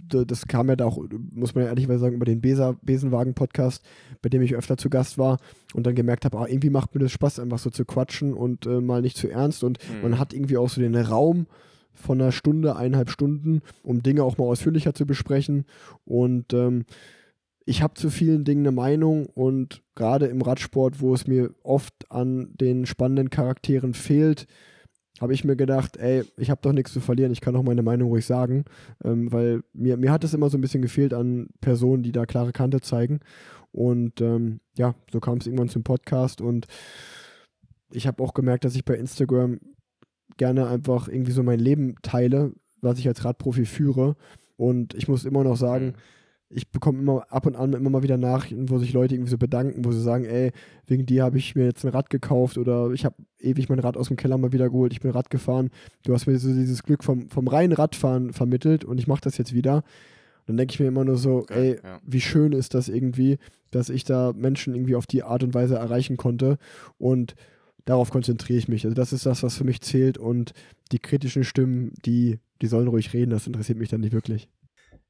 das 0.08 0.46
kam 0.46 0.68
ja 0.68 0.76
da 0.76 0.84
auch, 0.84 0.98
muss 1.32 1.54
man 1.54 1.64
ja 1.64 1.70
ehrlicherweise 1.70 2.00
sagen, 2.00 2.16
über 2.16 2.24
den 2.24 2.40
Besenwagen-Podcast, 2.40 3.84
bei 4.22 4.28
dem 4.28 4.42
ich 4.42 4.54
öfter 4.54 4.76
zu 4.76 4.90
Gast 4.90 5.18
war 5.18 5.38
und 5.74 5.86
dann 5.86 5.94
gemerkt 5.94 6.24
habe, 6.24 6.38
ah, 6.38 6.46
irgendwie 6.46 6.70
macht 6.70 6.94
mir 6.94 7.00
das 7.00 7.12
Spaß, 7.12 7.40
einfach 7.40 7.58
so 7.58 7.70
zu 7.70 7.84
quatschen 7.84 8.34
und 8.34 8.66
äh, 8.66 8.80
mal 8.80 9.02
nicht 9.02 9.16
zu 9.16 9.28
ernst. 9.28 9.64
Und 9.64 9.78
mhm. 9.88 10.02
man 10.02 10.18
hat 10.18 10.32
irgendwie 10.32 10.56
auch 10.56 10.68
so 10.68 10.80
den 10.80 10.96
Raum 10.96 11.46
von 11.94 12.20
einer 12.20 12.32
Stunde, 12.32 12.76
eineinhalb 12.76 13.10
Stunden, 13.10 13.62
um 13.82 14.02
Dinge 14.02 14.22
auch 14.22 14.38
mal 14.38 14.44
ausführlicher 14.44 14.94
zu 14.94 15.06
besprechen. 15.06 15.64
Und 16.04 16.52
ähm, 16.52 16.84
ich 17.64 17.82
habe 17.82 17.94
zu 17.94 18.10
vielen 18.10 18.44
Dingen 18.44 18.66
eine 18.66 18.74
Meinung 18.74 19.26
und 19.26 19.82
gerade 19.94 20.26
im 20.26 20.40
Radsport, 20.40 21.00
wo 21.00 21.14
es 21.14 21.26
mir 21.26 21.50
oft 21.64 21.94
an 22.10 22.50
den 22.54 22.86
spannenden 22.86 23.30
Charakteren 23.30 23.92
fehlt, 23.92 24.46
habe 25.20 25.32
ich 25.32 25.44
mir 25.44 25.56
gedacht, 25.56 25.96
ey, 25.96 26.24
ich 26.36 26.50
habe 26.50 26.60
doch 26.62 26.72
nichts 26.72 26.92
zu 26.92 27.00
verlieren, 27.00 27.32
ich 27.32 27.40
kann 27.40 27.56
auch 27.56 27.62
meine 27.62 27.82
Meinung 27.82 28.08
ruhig 28.08 28.26
sagen, 28.26 28.64
ähm, 29.04 29.32
weil 29.32 29.62
mir, 29.72 29.96
mir 29.96 30.10
hat 30.10 30.24
es 30.24 30.34
immer 30.34 30.50
so 30.50 30.58
ein 30.58 30.60
bisschen 30.60 30.82
gefehlt 30.82 31.14
an 31.14 31.48
Personen, 31.60 32.02
die 32.02 32.12
da 32.12 32.26
klare 32.26 32.52
Kante 32.52 32.80
zeigen. 32.80 33.20
Und 33.72 34.20
ähm, 34.20 34.60
ja, 34.76 34.94
so 35.12 35.20
kam 35.20 35.38
es 35.38 35.46
irgendwann 35.46 35.68
zum 35.68 35.82
Podcast 35.82 36.40
und 36.40 36.66
ich 37.90 38.06
habe 38.06 38.22
auch 38.22 38.34
gemerkt, 38.34 38.64
dass 38.64 38.74
ich 38.74 38.84
bei 38.84 38.94
Instagram 38.94 39.60
gerne 40.36 40.66
einfach 40.68 41.08
irgendwie 41.08 41.32
so 41.32 41.42
mein 41.42 41.60
Leben 41.60 41.94
teile, 42.02 42.52
was 42.80 42.98
ich 42.98 43.08
als 43.08 43.24
Radprofi 43.24 43.64
führe. 43.64 44.16
Und 44.56 44.94
ich 44.94 45.08
muss 45.08 45.24
immer 45.24 45.44
noch 45.44 45.56
sagen, 45.56 45.86
mhm 45.86 45.94
ich 46.48 46.70
bekomme 46.70 47.00
immer 47.00 47.26
ab 47.30 47.46
und 47.46 47.56
an 47.56 47.72
immer 47.72 47.90
mal 47.90 48.02
wieder 48.02 48.18
Nachrichten, 48.18 48.70
wo 48.70 48.78
sich 48.78 48.92
Leute 48.92 49.14
irgendwie 49.14 49.30
so 49.30 49.38
bedanken, 49.38 49.84
wo 49.84 49.90
sie 49.90 50.00
sagen, 50.00 50.24
ey, 50.24 50.52
wegen 50.86 51.04
dir 51.04 51.24
habe 51.24 51.38
ich 51.38 51.56
mir 51.56 51.64
jetzt 51.64 51.84
ein 51.84 51.90
Rad 51.90 52.08
gekauft 52.08 52.56
oder 52.56 52.90
ich 52.92 53.04
habe 53.04 53.16
ewig 53.40 53.68
mein 53.68 53.80
Rad 53.80 53.96
aus 53.96 54.08
dem 54.08 54.16
Keller 54.16 54.38
mal 54.38 54.52
wieder 54.52 54.70
geholt, 54.70 54.92
ich 54.92 55.00
bin 55.00 55.10
Rad 55.10 55.30
gefahren. 55.30 55.70
Du 56.04 56.14
hast 56.14 56.26
mir 56.26 56.38
so 56.38 56.52
dieses 56.52 56.84
Glück 56.84 57.02
vom, 57.02 57.30
vom 57.30 57.48
reinen 57.48 57.72
Radfahren 57.72 58.32
vermittelt 58.32 58.84
und 58.84 58.98
ich 58.98 59.08
mache 59.08 59.22
das 59.22 59.38
jetzt 59.38 59.54
wieder. 59.54 59.82
dann 60.46 60.56
denke 60.56 60.72
ich 60.72 60.80
mir 60.80 60.86
immer 60.86 61.04
nur 61.04 61.16
so, 61.16 61.38
okay, 61.38 61.72
ey, 61.72 61.80
ja. 61.82 62.00
wie 62.06 62.20
schön 62.20 62.52
ist 62.52 62.74
das 62.74 62.88
irgendwie, 62.88 63.38
dass 63.72 63.88
ich 63.88 64.04
da 64.04 64.32
Menschen 64.36 64.74
irgendwie 64.74 64.94
auf 64.94 65.06
die 65.06 65.24
Art 65.24 65.42
und 65.42 65.52
Weise 65.52 65.74
erreichen 65.74 66.16
konnte 66.16 66.58
und 66.98 67.34
darauf 67.86 68.10
konzentriere 68.10 68.58
ich 68.58 68.68
mich. 68.68 68.84
Also 68.84 68.94
das 68.94 69.12
ist 69.12 69.26
das, 69.26 69.42
was 69.42 69.56
für 69.56 69.64
mich 69.64 69.80
zählt 69.80 70.16
und 70.16 70.52
die 70.92 71.00
kritischen 71.00 71.42
Stimmen, 71.42 71.92
die, 72.04 72.38
die 72.62 72.68
sollen 72.68 72.86
ruhig 72.86 73.12
reden, 73.12 73.30
das 73.30 73.48
interessiert 73.48 73.78
mich 73.78 73.88
dann 73.88 74.00
nicht 74.00 74.12
wirklich. 74.12 74.48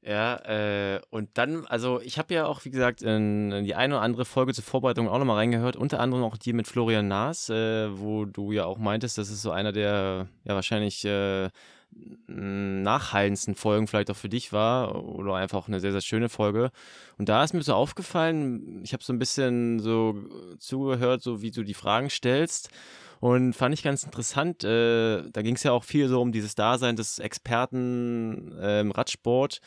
Ja, 0.07 0.37
äh, 0.45 1.01
und 1.09 1.31
dann, 1.33 1.65
also 1.67 1.99
ich 1.99 2.17
habe 2.17 2.33
ja 2.33 2.45
auch, 2.45 2.63
wie 2.63 2.69
gesagt, 2.69 3.01
in, 3.01 3.51
in, 3.51 3.65
die 3.65 3.75
eine 3.75 3.95
oder 3.95 4.03
andere 4.03 4.23
Folge 4.23 4.53
zur 4.53 4.63
Vorbereitung 4.63 5.09
auch 5.09 5.17
nochmal 5.17 5.35
reingehört, 5.35 5.75
unter 5.75 5.99
anderem 5.99 6.23
auch 6.23 6.37
die 6.37 6.53
mit 6.53 6.65
Florian 6.65 7.09
Naas, 7.09 7.49
äh, 7.49 7.89
wo 7.99 8.23
du 8.23 8.53
ja 8.53 8.63
auch 8.63 8.77
meintest, 8.77 9.17
das 9.17 9.29
ist 9.29 9.41
so 9.41 9.51
einer 9.51 9.73
der 9.73 10.29
ja 10.45 10.55
wahrscheinlich 10.55 11.03
äh, 11.03 11.49
nachhallendsten 12.27 13.55
Folgen 13.55 13.87
vielleicht 13.87 14.09
auch 14.09 14.15
für 14.15 14.29
dich 14.29 14.53
war 14.53 15.03
oder 15.03 15.35
einfach 15.35 15.67
eine 15.67 15.81
sehr, 15.81 15.91
sehr 15.91 15.99
schöne 15.99 16.29
Folge. 16.29 16.71
Und 17.17 17.27
da 17.27 17.43
ist 17.43 17.53
mir 17.53 17.61
so 17.61 17.73
aufgefallen, 17.73 18.81
ich 18.85 18.93
habe 18.93 19.03
so 19.03 19.11
ein 19.11 19.19
bisschen 19.19 19.81
so 19.81 20.15
zugehört, 20.57 21.21
so 21.21 21.41
wie 21.41 21.51
du 21.51 21.63
die 21.63 21.73
Fragen 21.73 22.09
stellst. 22.09 22.69
Und 23.19 23.53
fand 23.53 23.73
ich 23.73 23.83
ganz 23.83 24.03
interessant. 24.03 24.63
Äh, 24.63 25.23
da 25.31 25.41
ging 25.41 25.55
es 25.55 25.63
ja 25.63 25.73
auch 25.73 25.83
viel 25.83 26.07
so 26.07 26.21
um 26.21 26.31
dieses 26.31 26.55
Dasein 26.55 26.95
des 26.95 27.19
Experten 27.19 28.57
im 28.57 28.91
Radsport. 28.91 29.59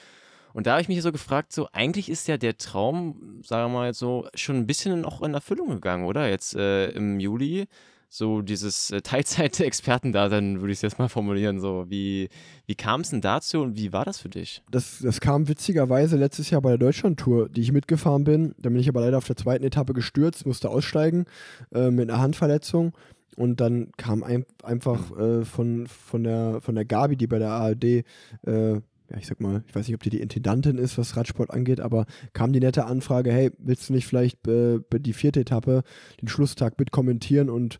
Und 0.53 0.67
da 0.67 0.73
habe 0.73 0.83
ich 0.83 0.89
mich 0.89 1.03
so 1.03 1.13
gefragt, 1.13 1.53
so 1.53 1.69
eigentlich 1.73 2.09
ist 2.09 2.29
ja 2.29 2.37
der 2.37 2.59
Traum, 2.59 3.41
sagen 3.43 3.73
wir 3.73 3.79
mal 3.79 3.95
so, 3.95 4.29
schon 4.35 4.57
ein 4.57 4.67
bisschen 4.67 5.05
auch 5.05 5.23
in 5.23 5.35
Erfüllung 5.35 5.69
gegangen, 5.69 6.05
oder? 6.05 6.29
Jetzt 6.29 6.55
äh, 6.55 6.91
im 6.91 7.21
Juli, 7.21 7.67
so 8.11 8.43
dieses 8.43 8.91
äh, 8.91 9.01
Teilzeit-Experten 9.03 10.13
da, 10.13 10.29
dann 10.29 10.61
würde 10.61 10.73
ich 10.73 10.79
es 10.79 10.83
jetzt 10.83 10.99
mal 10.99 11.09
formulieren. 11.09 11.61
So, 11.61 11.87
wie, 11.89 12.29
wie 12.67 12.75
kam 12.75 13.01
es 13.01 13.11
denn 13.11 13.21
dazu 13.21 13.63
und 13.63 13.77
wie 13.77 13.93
war 13.93 14.05
das 14.05 14.19
für 14.19 14.29
dich? 14.29 14.63
Das, 14.71 14.99
das 14.99 15.21
kam 15.21 15.49
witzigerweise 15.49 16.17
letztes 16.17 16.51
Jahr 16.51 16.61
bei 16.61 16.71
der 16.71 16.79
Deutschlandtour, 16.79 17.49
die 17.49 17.63
ich 17.63 17.73
mitgefahren 17.73 18.25
bin. 18.25 18.55
Da 18.59 18.69
bin 18.69 18.81
ich 18.81 18.89
aber 18.89 19.01
leider 19.01 19.19
auf 19.19 19.27
der 19.27 19.37
zweiten 19.37 19.65
Etappe 19.65 19.95
gestürzt, 19.95 20.45
musste 20.45 20.69
aussteigen 20.69 21.25
äh, 21.73 21.91
mit 21.91 22.11
einer 22.11 22.21
Handverletzung. 22.21 22.93
Und 23.37 23.61
dann 23.61 23.93
kam 23.97 24.25
ein, 24.25 24.45
einfach 24.65 25.17
äh, 25.17 25.45
von, 25.45 25.87
von, 25.87 26.25
der, 26.25 26.61
von 26.61 26.75
der 26.75 26.85
Gabi, 26.85 27.17
die 27.17 27.29
bei 27.29 27.39
der 27.39 27.51
ARD 27.51 27.85
äh, 27.85 28.81
ja, 29.11 29.19
ich 29.19 29.27
sag 29.27 29.41
mal, 29.41 29.65
ich 29.67 29.75
weiß 29.75 29.87
nicht, 29.87 29.95
ob 29.95 30.03
die 30.03 30.11
die 30.11 30.21
Intendantin 30.21 30.79
ist, 30.79 30.97
was 30.97 31.17
Radsport 31.17 31.51
angeht, 31.51 31.81
aber 31.81 32.07
kam 32.33 32.53
die 32.53 32.61
nette 32.61 32.87
Anfrage, 32.87 33.33
hey, 33.33 33.51
willst 33.59 33.89
du 33.89 33.93
nicht 33.93 34.07
vielleicht 34.07 34.47
äh, 34.47 34.79
die 34.93 35.13
vierte 35.13 35.41
Etappe, 35.41 35.83
den 36.21 36.29
Schlusstag 36.29 36.79
mit 36.79 36.93
kommentieren 36.93 37.51
und 37.51 37.79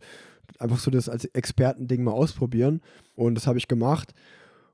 einfach 0.59 0.79
so 0.79 0.91
das 0.91 1.07
als 1.07 1.25
Expertending 1.25 2.03
mal 2.03 2.11
ausprobieren? 2.11 2.81
Und 3.15 3.35
das 3.35 3.47
habe 3.47 3.57
ich 3.57 3.69
gemacht. 3.69 4.13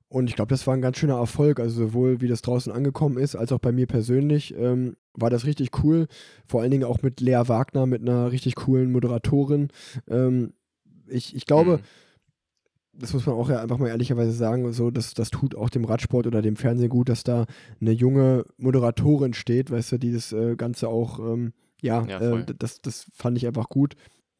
Und 0.09 0.29
ich 0.29 0.35
glaube, 0.35 0.49
das 0.49 0.65
war 0.65 0.73
ein 0.73 0.81
ganz 0.81 0.97
schöner 0.97 1.17
Erfolg. 1.17 1.59
Also 1.59 1.87
sowohl 1.87 2.21
wie 2.21 2.27
das 2.27 2.41
draußen 2.41 2.71
angekommen 2.71 3.17
ist, 3.17 3.35
als 3.35 3.51
auch 3.51 3.59
bei 3.59 3.71
mir 3.71 3.87
persönlich 3.87 4.55
ähm, 4.57 4.95
war 5.13 5.29
das 5.29 5.45
richtig 5.45 5.83
cool. 5.83 6.07
Vor 6.47 6.61
allen 6.61 6.71
Dingen 6.71 6.85
auch 6.85 7.01
mit 7.03 7.19
Lea 7.19 7.43
Wagner, 7.45 7.85
mit 7.85 8.01
einer 8.01 8.31
richtig 8.31 8.55
coolen 8.55 8.91
Moderatorin. 8.91 9.67
Ähm, 10.07 10.53
ich, 11.07 11.35
ich 11.35 11.45
glaube, 11.45 11.77
mhm 11.77 11.83
das 12.99 13.13
muss 13.13 13.25
man 13.25 13.35
auch 13.35 13.49
ja 13.49 13.61
einfach 13.61 13.77
mal 13.77 13.89
ehrlicherweise 13.89 14.31
sagen, 14.31 14.71
so, 14.73 14.91
das, 14.91 15.13
das 15.13 15.29
tut 15.29 15.55
auch 15.55 15.69
dem 15.69 15.85
Radsport 15.85 16.27
oder 16.27 16.41
dem 16.41 16.55
Fernsehen 16.55 16.89
gut, 16.89 17.09
dass 17.09 17.23
da 17.23 17.45
eine 17.79 17.91
junge 17.91 18.45
Moderatorin 18.57 19.33
steht, 19.33 19.71
weißt 19.71 19.93
du, 19.93 19.97
die 19.97 20.13
das 20.13 20.33
äh, 20.33 20.55
Ganze 20.55 20.89
auch, 20.89 21.19
ähm, 21.19 21.53
ja, 21.81 22.05
ja 22.05 22.19
äh, 22.19 22.45
das, 22.57 22.81
das 22.81 23.05
fand 23.13 23.37
ich 23.37 23.47
einfach 23.47 23.69
gut. 23.69 23.95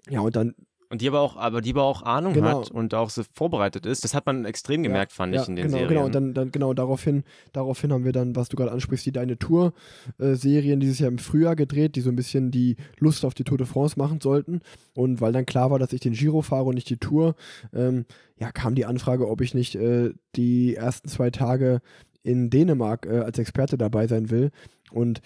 Ja, 0.10 0.22
und 0.22 0.36
dann 0.36 0.56
und 0.90 1.02
die 1.02 1.08
aber 1.08 1.20
auch, 1.20 1.36
aber 1.36 1.62
die 1.62 1.72
aber 1.72 1.84
auch 1.84 2.02
Ahnung 2.04 2.34
genau. 2.34 2.62
hat 2.62 2.72
und 2.72 2.94
auch 2.94 3.10
so 3.10 3.24
vorbereitet 3.34 3.86
ist. 3.86 4.04
Das 4.04 4.14
hat 4.14 4.26
man 4.26 4.46
extrem 4.46 4.84
gemerkt, 4.84 5.12
ja, 5.12 5.16
fand 5.16 5.36
ja, 5.36 5.42
ich 5.42 5.48
in 5.50 5.56
den 5.56 5.66
genau, 5.66 5.78
Serien. 5.78 5.90
Genau, 5.90 6.06
und 6.06 6.16
dann, 6.16 6.34
dann, 6.34 6.52
genau 6.52 6.74
daraufhin, 6.74 7.24
daraufhin 7.52 7.92
haben 7.92 8.06
wir 8.06 8.14
dann, 8.14 8.36
was 8.36 8.50
du 8.50 8.56
gerade 8.56 8.72
ansprichst, 8.72 9.06
die 9.06 9.12
Deine 9.12 9.38
Tour-Serien 9.38 10.80
dieses 10.80 11.00
Jahr 11.00 11.10
im 11.10 11.18
Frühjahr 11.18 11.56
gedreht, 11.56 11.96
die 11.96 12.02
so 12.02 12.10
ein 12.10 12.16
bisschen 12.16 12.52
die 12.52 12.78
Lust 13.00 13.26
auf 13.26 13.34
die 13.34 13.44
Tour 13.44 13.58
de 13.58 13.68
France 13.68 13.98
machen 13.98 14.22
sollten. 14.22 14.62
Und 14.94 15.20
weil 15.20 15.34
dann 15.34 15.46
klar 15.46 15.72
war, 15.72 15.80
dass 15.80 15.94
ich 15.94 16.02
den 16.02 16.14
Giro 16.14 16.42
fahre 16.42 16.66
und 16.66 16.76
nicht 16.76 16.90
die 16.90 16.98
Tour, 16.98 17.36
ähm, 17.74 18.06
ja, 18.40 18.52
kam 18.52 18.76
die 18.76 18.86
Anfrage, 18.86 19.28
ob 19.28 19.42
ich 19.42 19.54
nicht 19.54 19.76
äh, 19.76 20.12
die 20.36 20.76
ersten 20.76 21.10
zwei 21.10 21.32
Tage 21.32 21.82
in 22.24 22.50
Dänemark 22.50 23.06
äh, 23.06 23.20
als 23.20 23.40
Experte 23.40 23.78
dabei 23.78 24.08
sein 24.08 24.30
will. 24.30 24.52
Und 24.92 25.22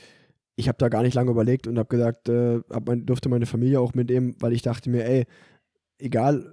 ich 0.61 0.67
habe 0.69 0.77
da 0.77 0.87
gar 0.89 1.01
nicht 1.03 1.13
lange 1.15 1.31
überlegt 1.31 1.67
und 1.67 1.77
habe 1.77 1.89
gesagt, 1.89 2.29
äh, 2.29 2.61
hab 2.69 2.87
mein, 2.87 3.05
durfte 3.05 3.27
meine 3.29 3.45
Familie 3.45 3.79
auch 3.81 3.93
mitnehmen, 3.93 4.35
weil 4.39 4.53
ich 4.53 4.61
dachte 4.61 4.89
mir, 4.89 5.05
ey, 5.05 5.25
egal 5.97 6.45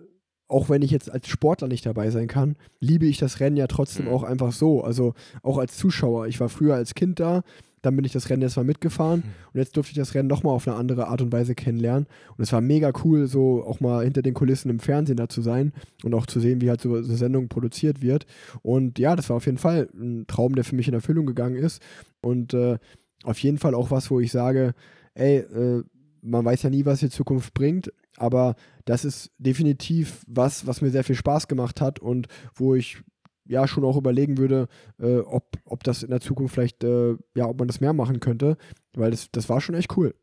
auch 0.51 0.71
wenn 0.71 0.81
ich 0.81 0.91
jetzt 0.91 1.11
als 1.13 1.29
Sportler 1.29 1.69
nicht 1.69 1.85
dabei 1.85 2.11
sein 2.11 2.27
kann, 2.27 2.57
liebe 2.81 3.05
ich 3.05 3.19
das 3.19 3.39
Rennen 3.39 3.59
ja 3.59 3.67
trotzdem 3.67 4.07
Mhm. 4.07 4.13
auch 4.13 4.23
einfach 4.23 4.53
so. 4.53 4.83
Also 4.83 5.13
auch 5.43 5.59
als 5.59 5.77
Zuschauer. 5.77 6.27
Ich 6.27 6.41
war 6.41 6.49
früher 6.49 6.75
als 6.75 6.95
Kind 6.95 7.21
da, 7.21 7.43
dann 7.83 7.95
bin 7.95 8.05
ich 8.07 8.13
das 8.13 8.31
Rennen 8.31 8.41
erstmal 8.43 8.65
mitgefahren 8.65 9.21
Mhm. 9.21 9.31
und 9.53 9.61
jetzt 9.61 9.77
durfte 9.77 9.93
ich 9.93 9.99
das 9.99 10.15
Rennen 10.15 10.27
nochmal 10.27 10.55
auf 10.55 10.67
eine 10.67 10.77
andere 10.79 11.09
Art 11.09 11.21
und 11.21 11.33
Weise 11.33 11.55
kennenlernen. 11.55 12.07
Und 12.37 12.43
es 12.43 12.51
war 12.53 12.63
mega 12.63 12.93
cool, 13.05 13.27
so 13.27 13.63
auch 13.63 13.81
mal 13.81 14.03
hinter 14.05 14.23
den 14.23 14.33
Kulissen 14.33 14.71
im 14.71 14.81
Fernsehen 14.81 15.17
da 15.19 15.29
zu 15.29 15.43
sein 15.43 15.73
und 16.03 16.15
auch 16.15 16.25
zu 16.27 16.41
sehen, 16.41 16.63
wie 16.63 16.71
halt 16.71 16.81
so 16.81 16.95
eine 16.95 17.05
Sendung 17.05 17.49
produziert 17.49 18.01
wird. 18.01 18.25
Und 18.63 18.99
ja, 18.99 19.17
das 19.17 19.29
war 19.29 19.37
auf 19.37 19.45
jeden 19.47 19.59
Fall 19.59 19.91
ein 19.95 20.25
Traum, 20.29 20.55
der 20.55 20.65
für 20.65 20.77
mich 20.77 20.89
in 20.89 20.95
Erfüllung 20.95 21.27
gegangen 21.27 21.57
ist. 21.57 21.83
Und 22.23 22.55
äh, 22.55 22.79
auf 23.25 23.39
jeden 23.41 23.59
Fall 23.59 23.75
auch 23.75 23.91
was, 23.91 24.11
wo 24.11 24.21
ich 24.21 24.33
sage, 24.33 24.75
ey, 25.15 25.39
äh, 25.39 25.85
man 26.23 26.45
weiß 26.45 26.63
ja 26.63 26.71
nie, 26.71 26.85
was 26.85 27.01
die 27.01 27.11
Zukunft 27.11 27.55
bringt, 27.55 27.93
aber 28.17 28.57
das 28.85 29.05
ist 29.05 29.31
definitiv 29.39 30.25
was, 30.27 30.67
was 30.67 30.81
mir 30.81 30.91
sehr 30.91 31.05
viel 31.05 31.15
Spaß 31.15 31.49
gemacht 31.49 31.81
hat 31.81 32.01
und 32.01 32.29
wo 32.55 32.75
ich 32.75 32.99
ja 33.45 33.67
schon 33.67 33.85
auch 33.85 33.97
überlegen 33.97 34.39
würde, 34.39 34.69
äh, 34.99 35.19
ob, 35.19 35.57
ob 35.65 35.83
das 35.85 36.03
in 36.03 36.11
der 36.11 36.21
Zukunft 36.21 36.55
vielleicht, 36.55 36.85
äh, 36.85 37.17
ja, 37.35 37.47
ob 37.47 37.59
man 37.59 37.69
das 37.69 37.81
mehr 37.81 37.93
machen 37.93 38.21
könnte, 38.21 38.57
weil 38.95 39.11
das, 39.11 39.31
das 39.31 39.49
war 39.49 39.61
schon 39.61 39.75
echt 39.75 39.97
cool. 39.97 40.15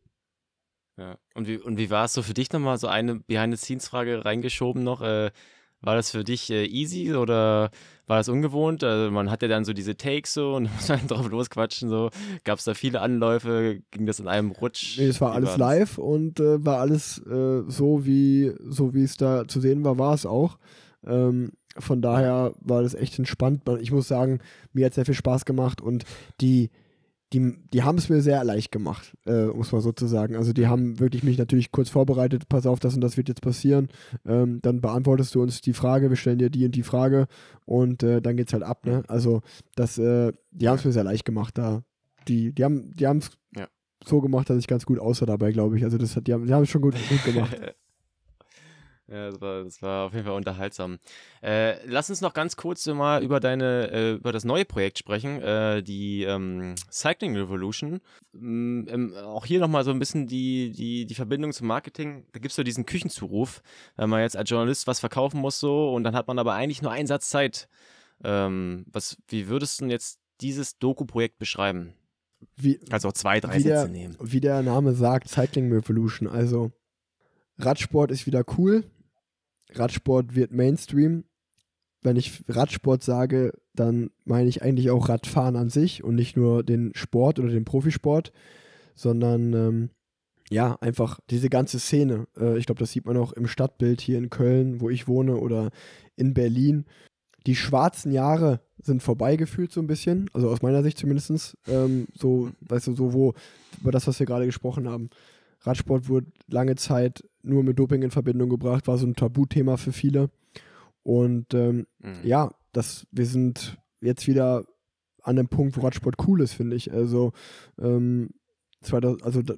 Ja. 0.97 1.17
Und 1.33 1.47
wie, 1.47 1.57
und 1.57 1.77
wie 1.77 1.89
war 1.89 2.05
es 2.05 2.13
so 2.13 2.21
für 2.21 2.33
dich 2.33 2.51
nochmal, 2.51 2.77
so 2.77 2.87
eine 2.87 3.15
Behind-the-Scenes-Frage 3.15 4.23
reingeschoben 4.23 4.83
noch? 4.83 5.01
Äh, 5.01 5.31
war 5.85 5.95
das 5.95 6.11
für 6.11 6.23
dich 6.23 6.49
äh, 6.49 6.65
easy 6.65 7.13
oder 7.13 7.69
war 8.07 8.17
das 8.17 8.27
ungewohnt? 8.27 8.83
Also 8.83 9.11
man 9.11 9.29
hat 9.29 9.41
ja 9.41 9.47
dann 9.47 9.65
so 9.65 9.73
diese 9.73 9.95
Takes 9.95 10.33
so 10.33 10.55
und 10.55 10.63
muss 10.75 10.87
dann 10.87 11.07
drauf 11.07 11.29
losquatschen 11.29 11.89
so. 11.89 12.09
Gab 12.43 12.59
es 12.59 12.65
da 12.65 12.73
viele 12.73 13.01
Anläufe? 13.01 13.81
Ging 13.91 14.05
das 14.05 14.19
in 14.19 14.27
einem 14.27 14.51
Rutsch? 14.51 14.97
Nee, 14.97 15.05
es 15.05 15.21
war 15.21 15.33
alles 15.33 15.57
live 15.57 15.97
und 15.97 16.39
äh, 16.39 16.65
war 16.65 16.79
alles 16.79 17.19
äh, 17.19 17.63
so, 17.67 18.05
wie 18.05 18.53
so 18.67 18.93
wie 18.93 19.03
es 19.03 19.17
da 19.17 19.47
zu 19.47 19.61
sehen 19.61 19.83
war, 19.83 19.97
war 19.97 20.13
es 20.13 20.25
auch. 20.25 20.57
Ähm, 21.05 21.51
von 21.77 22.01
daher 22.01 22.53
war 22.61 22.83
das 22.83 22.95
echt 22.95 23.19
entspannt. 23.19 23.63
Ich 23.81 23.91
muss 23.91 24.07
sagen, 24.07 24.39
mir 24.73 24.85
hat 24.85 24.93
sehr 24.93 25.05
viel 25.05 25.13
Spaß 25.13 25.45
gemacht 25.45 25.81
und 25.81 26.03
die, 26.41 26.71
die, 27.33 27.57
die 27.73 27.83
haben 27.83 27.97
es 27.97 28.07
mir 28.09 28.21
sehr 28.21 28.43
leicht 28.43 28.71
gemacht, 28.71 29.15
äh, 29.25 29.43
um 29.45 29.61
es 29.61 29.71
mal 29.71 29.81
so 29.81 29.91
zu 29.91 30.05
sagen. 30.07 30.35
Also 30.35 30.53
die 30.53 30.67
haben 30.67 30.99
wirklich 30.99 31.23
mich 31.23 31.37
natürlich 31.37 31.71
kurz 31.71 31.89
vorbereitet, 31.89 32.47
pass 32.47 32.65
auf, 32.65 32.79
das 32.79 32.95
und 32.95 33.01
das 33.01 33.17
wird 33.17 33.29
jetzt 33.29 33.41
passieren. 33.41 33.89
Ähm, 34.25 34.59
dann 34.61 34.79
beantwortest 34.79 35.33
du 35.35 35.41
uns 35.41 35.61
die 35.61 35.73
Frage, 35.73 36.09
wir 36.09 36.17
stellen 36.17 36.37
dir 36.37 36.49
die 36.49 36.65
und 36.65 36.75
die 36.75 36.83
Frage 36.83 37.27
und 37.65 38.03
äh, 38.03 38.21
dann 38.21 38.37
geht's 38.37 38.53
halt 38.53 38.63
ab, 38.63 38.85
ne? 38.85 39.03
Also 39.07 39.41
das, 39.75 39.97
äh, 39.97 40.31
die 40.51 40.69
haben 40.69 40.77
es 40.77 40.85
mir 40.85 40.91
sehr 40.91 41.03
leicht 41.03 41.25
gemacht 41.25 41.57
da. 41.57 41.83
Die, 42.27 42.53
die 42.53 42.63
haben 42.63 42.91
die 42.95 43.05
es 43.05 43.31
Ja. 43.55 43.67
so 44.05 44.21
gemacht, 44.21 44.49
dass 44.49 44.57
ich 44.57 44.67
ganz 44.67 44.85
gut 44.85 44.99
aussah 44.99 45.25
dabei, 45.25 45.51
glaube 45.51 45.77
ich. 45.77 45.83
Also 45.83 45.97
das 45.97 46.15
hat, 46.15 46.27
die 46.27 46.33
haben, 46.33 46.45
die 46.45 46.53
haben 46.53 46.63
es 46.63 46.69
schon 46.69 46.81
gut, 46.81 46.95
gut 47.09 47.23
gemacht. 47.23 47.55
Ja, 49.07 49.29
das 49.29 49.39
war, 49.39 49.63
das 49.63 49.81
war 49.83 50.07
auf 50.07 50.13
jeden 50.13 50.25
Fall 50.25 50.35
unterhaltsam. 50.35 50.97
Äh, 51.43 51.85
lass 51.85 52.09
uns 52.09 52.21
noch 52.21 52.33
ganz 52.33 52.55
kurz 52.55 52.87
mal 52.87 53.23
über 53.23 53.39
deine, 53.39 53.91
äh, 53.91 54.11
über 54.13 54.31
das 54.31 54.45
neue 54.45 54.65
Projekt 54.65 54.97
sprechen, 54.97 55.41
äh, 55.43 55.83
die 55.83 56.23
ähm, 56.23 56.73
Cycling 56.91 57.35
Revolution. 57.35 58.01
Ähm, 58.33 58.87
ähm, 58.89 59.13
auch 59.13 59.45
hier 59.45 59.59
nochmal 59.59 59.83
so 59.83 59.91
ein 59.91 59.99
bisschen 59.99 60.25
die, 60.25 60.71
die, 60.71 61.05
die 61.05 61.15
Verbindung 61.15 61.53
zum 61.53 61.67
Marketing. 61.67 62.25
Da 62.31 62.39
gibt 62.39 62.51
es 62.51 62.55
so 62.55 62.63
diesen 62.63 62.87
Küchenzuruf, 62.87 63.61
wenn 63.95 64.09
man 64.09 64.21
jetzt 64.21 64.35
als 64.35 64.49
Journalist 64.49 64.87
was 64.87 64.99
verkaufen 64.99 65.39
muss 65.39 65.59
so 65.59 65.93
und 65.93 66.03
dann 66.03 66.15
hat 66.15 66.27
man 66.27 66.39
aber 66.39 66.53
eigentlich 66.53 66.81
nur 66.81 66.91
einen 66.91 67.07
Satz 67.07 67.29
Zeit. 67.29 67.69
Ähm, 68.23 68.85
was, 68.91 69.17
wie 69.27 69.47
würdest 69.47 69.79
du 69.79 69.83
denn 69.83 69.91
jetzt 69.91 70.19
dieses 70.41 70.79
Doku-Projekt 70.79 71.37
beschreiben? 71.37 71.93
Wie, 72.55 72.79
Kannst 72.89 73.05
auch 73.05 73.13
zwei, 73.13 73.39
drei 73.39 73.59
wie, 73.59 73.63
der, 73.63 73.81
Sätze 73.81 73.91
nehmen. 73.91 74.17
wie 74.19 74.39
der 74.39 74.63
Name 74.63 74.93
sagt, 74.93 75.29
Cycling 75.29 75.71
Revolution. 75.71 76.27
Also 76.27 76.71
Radsport 77.57 78.11
ist 78.11 78.25
wieder 78.25 78.43
cool. 78.57 78.83
Radsport 79.77 80.35
wird 80.35 80.51
Mainstream. 80.51 81.25
Wenn 82.01 82.17
ich 82.17 82.43
Radsport 82.47 83.03
sage, 83.03 83.51
dann 83.73 84.11
meine 84.25 84.47
ich 84.47 84.61
eigentlich 84.61 84.91
auch 84.91 85.09
Radfahren 85.09 85.55
an 85.55 85.69
sich 85.69 86.03
und 86.03 86.15
nicht 86.15 86.37
nur 86.37 86.63
den 86.63 86.91
Sport 86.93 87.39
oder 87.39 87.49
den 87.49 87.65
Profisport, 87.65 88.31
sondern 88.95 89.53
ähm, 89.53 89.89
ja, 90.49 90.77
einfach 90.81 91.19
diese 91.29 91.49
ganze 91.49 91.79
Szene. 91.79 92.27
Äh, 92.37 92.57
ich 92.57 92.65
glaube, 92.65 92.79
das 92.79 92.91
sieht 92.91 93.05
man 93.05 93.17
auch 93.17 93.33
im 93.33 93.47
Stadtbild 93.47 94.01
hier 94.01 94.17
in 94.17 94.29
Köln, 94.29 94.81
wo 94.81 94.89
ich 94.89 95.07
wohne, 95.07 95.37
oder 95.37 95.71
in 96.15 96.33
Berlin. 96.33 96.85
Die 97.47 97.55
schwarzen 97.55 98.11
Jahre 98.11 98.61
sind 98.81 99.03
vorbeigefühlt 99.03 99.71
so 99.71 99.81
ein 99.81 99.87
bisschen, 99.87 100.29
also 100.33 100.49
aus 100.49 100.61
meiner 100.61 100.83
Sicht 100.83 100.97
zumindest. 100.97 101.57
Ähm, 101.67 102.07
so, 102.13 102.51
weißt 102.61 102.87
du, 102.87 102.95
so 102.95 103.13
wo, 103.13 103.33
über 103.81 103.91
das, 103.91 104.07
was 104.07 104.19
wir 104.19 104.25
gerade 104.25 104.45
gesprochen 104.45 104.87
haben. 104.87 105.09
Radsport 105.61 106.07
wurde 106.09 106.27
lange 106.47 106.75
Zeit 106.75 107.23
nur 107.45 107.63
mit 107.63 107.77
Doping 107.79 108.01
in 108.01 108.11
Verbindung 108.11 108.49
gebracht, 108.49 108.87
war 108.87 108.97
so 108.97 109.05
ein 109.07 109.15
Tabuthema 109.15 109.77
für 109.77 109.91
viele. 109.91 110.29
Und 111.03 111.53
ähm, 111.53 111.85
Mhm. 112.01 112.15
ja, 112.23 112.51
das, 112.71 113.05
wir 113.11 113.25
sind 113.25 113.77
jetzt 114.01 114.27
wieder 114.27 114.65
an 115.21 115.35
dem 115.37 115.47
Punkt, 115.47 115.77
wo 115.77 115.81
Radsport 115.81 116.15
cool 116.27 116.41
ist, 116.41 116.53
finde 116.53 116.75
ich. 116.75 116.91
Also, 116.91 117.31
ähm, 117.79 118.29
2000, 118.81 119.23
also 119.23 119.41
da, 119.41 119.55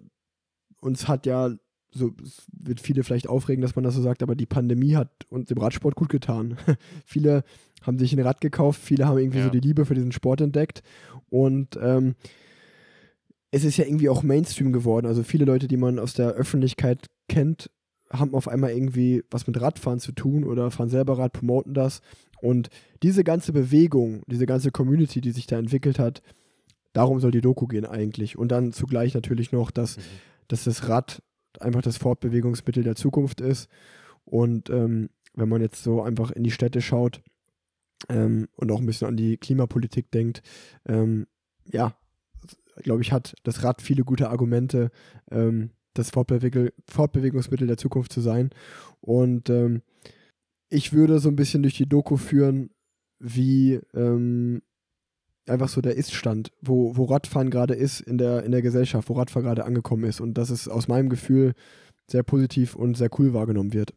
uns 0.79 1.07
hat 1.07 1.25
ja, 1.25 1.51
so 1.91 2.11
es 2.23 2.45
wird 2.51 2.79
viele 2.79 3.03
vielleicht 3.03 3.27
aufregen, 3.27 3.61
dass 3.61 3.75
man 3.75 3.83
das 3.83 3.95
so 3.95 4.01
sagt, 4.01 4.21
aber 4.23 4.35
die 4.35 4.45
Pandemie 4.45 4.95
hat 4.95 5.09
uns 5.29 5.47
dem 5.49 5.57
Radsport 5.57 5.95
gut 5.95 6.09
getan. 6.09 6.57
viele 7.05 7.43
haben 7.81 7.97
sich 7.97 8.13
ein 8.13 8.19
Rad 8.19 8.41
gekauft, 8.41 8.81
viele 8.81 9.07
haben 9.07 9.17
irgendwie 9.17 9.39
Ja. 9.39 9.45
so 9.45 9.49
die 9.49 9.59
Liebe 9.61 9.85
für 9.85 9.95
diesen 9.95 10.11
Sport 10.11 10.41
entdeckt 10.41 10.83
und 11.29 11.77
ähm, 11.81 12.15
es 13.51 13.63
ist 13.63 13.77
ja 13.77 13.85
irgendwie 13.85 14.09
auch 14.09 14.23
Mainstream 14.23 14.73
geworden. 14.73 15.05
Also 15.05 15.23
viele 15.23 15.45
Leute, 15.45 15.67
die 15.67 15.77
man 15.77 15.99
aus 15.99 16.13
der 16.13 16.31
Öffentlichkeit 16.33 17.07
kennt, 17.29 17.69
haben 18.11 18.33
auf 18.33 18.47
einmal 18.47 18.71
irgendwie 18.71 19.23
was 19.29 19.47
mit 19.47 19.59
Radfahren 19.59 19.99
zu 19.99 20.11
tun 20.11 20.43
oder 20.43 20.71
fahren 20.71 20.89
selber 20.89 21.17
Rad, 21.17 21.33
promoten 21.33 21.73
das. 21.73 22.01
Und 22.41 22.69
diese 23.03 23.23
ganze 23.23 23.51
Bewegung, 23.53 24.21
diese 24.27 24.45
ganze 24.45 24.71
Community, 24.71 25.21
die 25.21 25.31
sich 25.31 25.47
da 25.47 25.57
entwickelt 25.57 25.99
hat, 25.99 26.21
darum 26.93 27.19
soll 27.19 27.31
die 27.31 27.41
Doku 27.41 27.67
gehen 27.67 27.85
eigentlich. 27.85 28.37
Und 28.37 28.51
dann 28.51 28.73
zugleich 28.73 29.13
natürlich 29.13 29.51
noch, 29.51 29.71
dass, 29.71 29.97
Mhm. 29.97 30.01
dass 30.47 30.63
das 30.63 30.87
Rad 30.87 31.21
einfach 31.59 31.81
das 31.81 31.97
Fortbewegungsmittel 31.97 32.83
der 32.83 32.95
Zukunft 32.95 33.41
ist. 33.41 33.69
Und 34.25 34.69
ähm, 34.69 35.09
wenn 35.33 35.49
man 35.49 35.61
jetzt 35.61 35.83
so 35.83 36.01
einfach 36.01 36.31
in 36.31 36.43
die 36.43 36.51
Städte 36.51 36.81
schaut 36.81 37.21
ähm, 38.09 38.47
und 38.55 38.71
auch 38.71 38.79
ein 38.79 38.85
bisschen 38.85 39.07
an 39.07 39.17
die 39.17 39.37
Klimapolitik 39.37 40.11
denkt, 40.11 40.41
ähm, 40.85 41.27
ja, 41.65 41.95
glaube 42.83 43.01
ich, 43.01 43.11
hat 43.11 43.35
das 43.43 43.63
Rad 43.63 43.81
viele 43.81 44.03
gute 44.03 44.29
Argumente, 44.29 44.91
ähm, 45.31 45.71
das 45.97 46.11
Fortbewegungsmittel 46.11 47.67
der 47.67 47.77
Zukunft 47.77 48.11
zu 48.11 48.21
sein. 48.21 48.49
Und 49.01 49.49
ähm, 49.49 49.81
ich 50.69 50.93
würde 50.93 51.19
so 51.19 51.29
ein 51.29 51.35
bisschen 51.35 51.63
durch 51.63 51.75
die 51.75 51.87
Doku 51.87 52.17
führen, 52.17 52.69
wie 53.19 53.79
ähm, 53.93 54.61
einfach 55.47 55.69
so 55.69 55.81
der 55.81 55.95
Ist-Stand, 55.95 56.51
wo, 56.61 56.95
wo 56.97 57.05
Radfahren 57.05 57.49
gerade 57.49 57.73
ist 57.73 58.01
in 58.01 58.17
der, 58.17 58.43
in 58.43 58.51
der 58.51 58.61
Gesellschaft, 58.61 59.09
wo 59.09 59.13
Radfahren 59.13 59.45
gerade 59.45 59.65
angekommen 59.65 60.03
ist 60.03 60.19
und 60.19 60.35
dass 60.35 60.49
es 60.49 60.67
aus 60.67 60.87
meinem 60.87 61.09
Gefühl 61.09 61.53
sehr 62.09 62.23
positiv 62.23 62.75
und 62.75 62.95
sehr 62.95 63.09
cool 63.17 63.33
wahrgenommen 63.33 63.73
wird. 63.73 63.93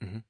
Mhm. 0.00 0.22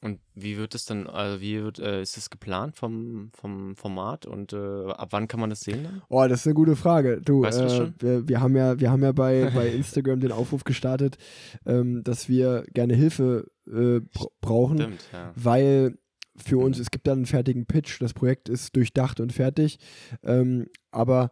Und 0.00 0.20
wie 0.34 0.56
wird 0.56 0.76
es 0.76 0.84
dann, 0.84 1.08
also 1.08 1.40
wie 1.40 1.60
wird, 1.60 1.80
äh, 1.80 2.00
ist 2.02 2.16
es 2.16 2.30
geplant 2.30 2.76
vom, 2.76 3.30
vom 3.34 3.74
Format 3.74 4.26
und 4.26 4.52
äh, 4.52 4.56
ab 4.92 5.08
wann 5.10 5.26
kann 5.26 5.40
man 5.40 5.50
das 5.50 5.60
sehen 5.60 5.82
dann? 5.82 6.02
Oh, 6.08 6.24
das 6.28 6.40
ist 6.40 6.46
eine 6.46 6.54
gute 6.54 6.76
Frage. 6.76 7.20
Du, 7.20 7.42
Weißt 7.42 7.60
äh, 7.60 7.68
schon? 7.68 7.94
Wir, 7.98 8.28
wir 8.28 8.40
haben 8.40 8.56
ja, 8.56 8.78
wir 8.78 8.90
haben 8.92 9.02
ja 9.02 9.10
bei, 9.10 9.50
bei 9.54 9.66
Instagram 9.68 10.20
den 10.20 10.30
Aufruf 10.30 10.62
gestartet, 10.62 11.18
ähm, 11.66 12.04
dass 12.04 12.28
wir 12.28 12.64
gerne 12.74 12.94
Hilfe 12.94 13.48
äh, 13.66 13.98
bra- 14.00 14.28
brauchen, 14.40 14.78
Stimmt, 14.78 15.00
ja. 15.12 15.32
weil 15.34 15.98
für 16.36 16.58
uns, 16.58 16.76
Mhm. 16.78 16.82
es 16.82 16.90
gibt 16.92 17.08
dann 17.08 17.18
einen 17.18 17.26
fertigen 17.26 17.66
Pitch, 17.66 18.00
das 18.00 18.14
Projekt 18.14 18.48
ist 18.48 18.76
durchdacht 18.76 19.18
und 19.18 19.32
fertig, 19.32 19.80
ähm, 20.22 20.66
aber 20.92 21.30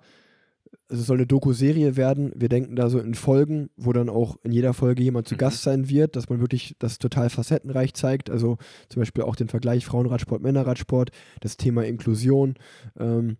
also 0.89 1.01
es 1.01 1.07
soll 1.07 1.17
eine 1.19 1.27
Doku-Serie 1.27 1.97
werden. 1.97 2.33
Wir 2.37 2.49
denken 2.49 2.77
da 2.77 2.89
so 2.89 2.99
in 3.01 3.15
Folgen, 3.15 3.71
wo 3.77 3.93
dann 3.93 4.09
auch 4.09 4.37
in 4.45 4.53
jeder 4.53 4.73
Folge 4.75 5.03
jemand 5.03 5.27
zu 5.29 5.35
Mhm. 5.35 5.39
Gast 5.39 5.63
sein 5.63 5.89
wird, 5.89 6.15
dass 6.17 6.29
man 6.29 6.41
wirklich 6.41 6.77
das 6.79 6.99
total 6.99 7.29
facettenreich 7.31 7.95
zeigt. 7.95 8.31
Also 8.31 8.59
zum 8.89 9.01
Beispiel 9.01 9.25
auch 9.25 9.37
den 9.37 9.49
Vergleich 9.49 9.85
Frauenradsport, 9.85 10.43
Männerradsport, 10.43 11.11
das 11.41 11.57
Thema 11.57 11.85
Inklusion. 11.85 12.55
Ähm, 12.99 13.37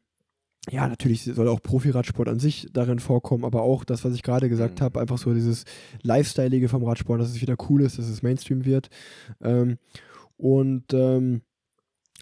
ja, 0.69 0.89
natürlich 0.89 1.23
soll 1.23 1.47
auch 1.47 1.63
Profiradsport 1.63 2.29
an 2.29 2.41
sich 2.41 2.67
darin 2.73 2.99
vorkommen, 2.99 3.45
aber 3.45 3.63
auch 3.63 3.85
das, 3.85 4.05
was 4.05 4.15
ich 4.15 4.25
gerade 4.25 4.49
gesagt 4.49 4.81
Mhm. 4.81 4.85
habe, 4.85 5.01
einfach 5.01 5.19
so 5.19 5.33
dieses 5.33 5.65
Lifestyleige 6.03 6.69
vom 6.69 6.83
Radsport, 6.83 7.21
dass 7.21 7.31
es 7.31 7.41
wieder 7.41 7.55
cool 7.69 7.83
ist, 7.83 7.99
dass 7.99 8.09
es 8.09 8.23
Mainstream 8.25 8.65
wird. 8.65 8.89
Ähm, 9.41 9.79
und 10.37 10.93
ähm, 10.93 11.43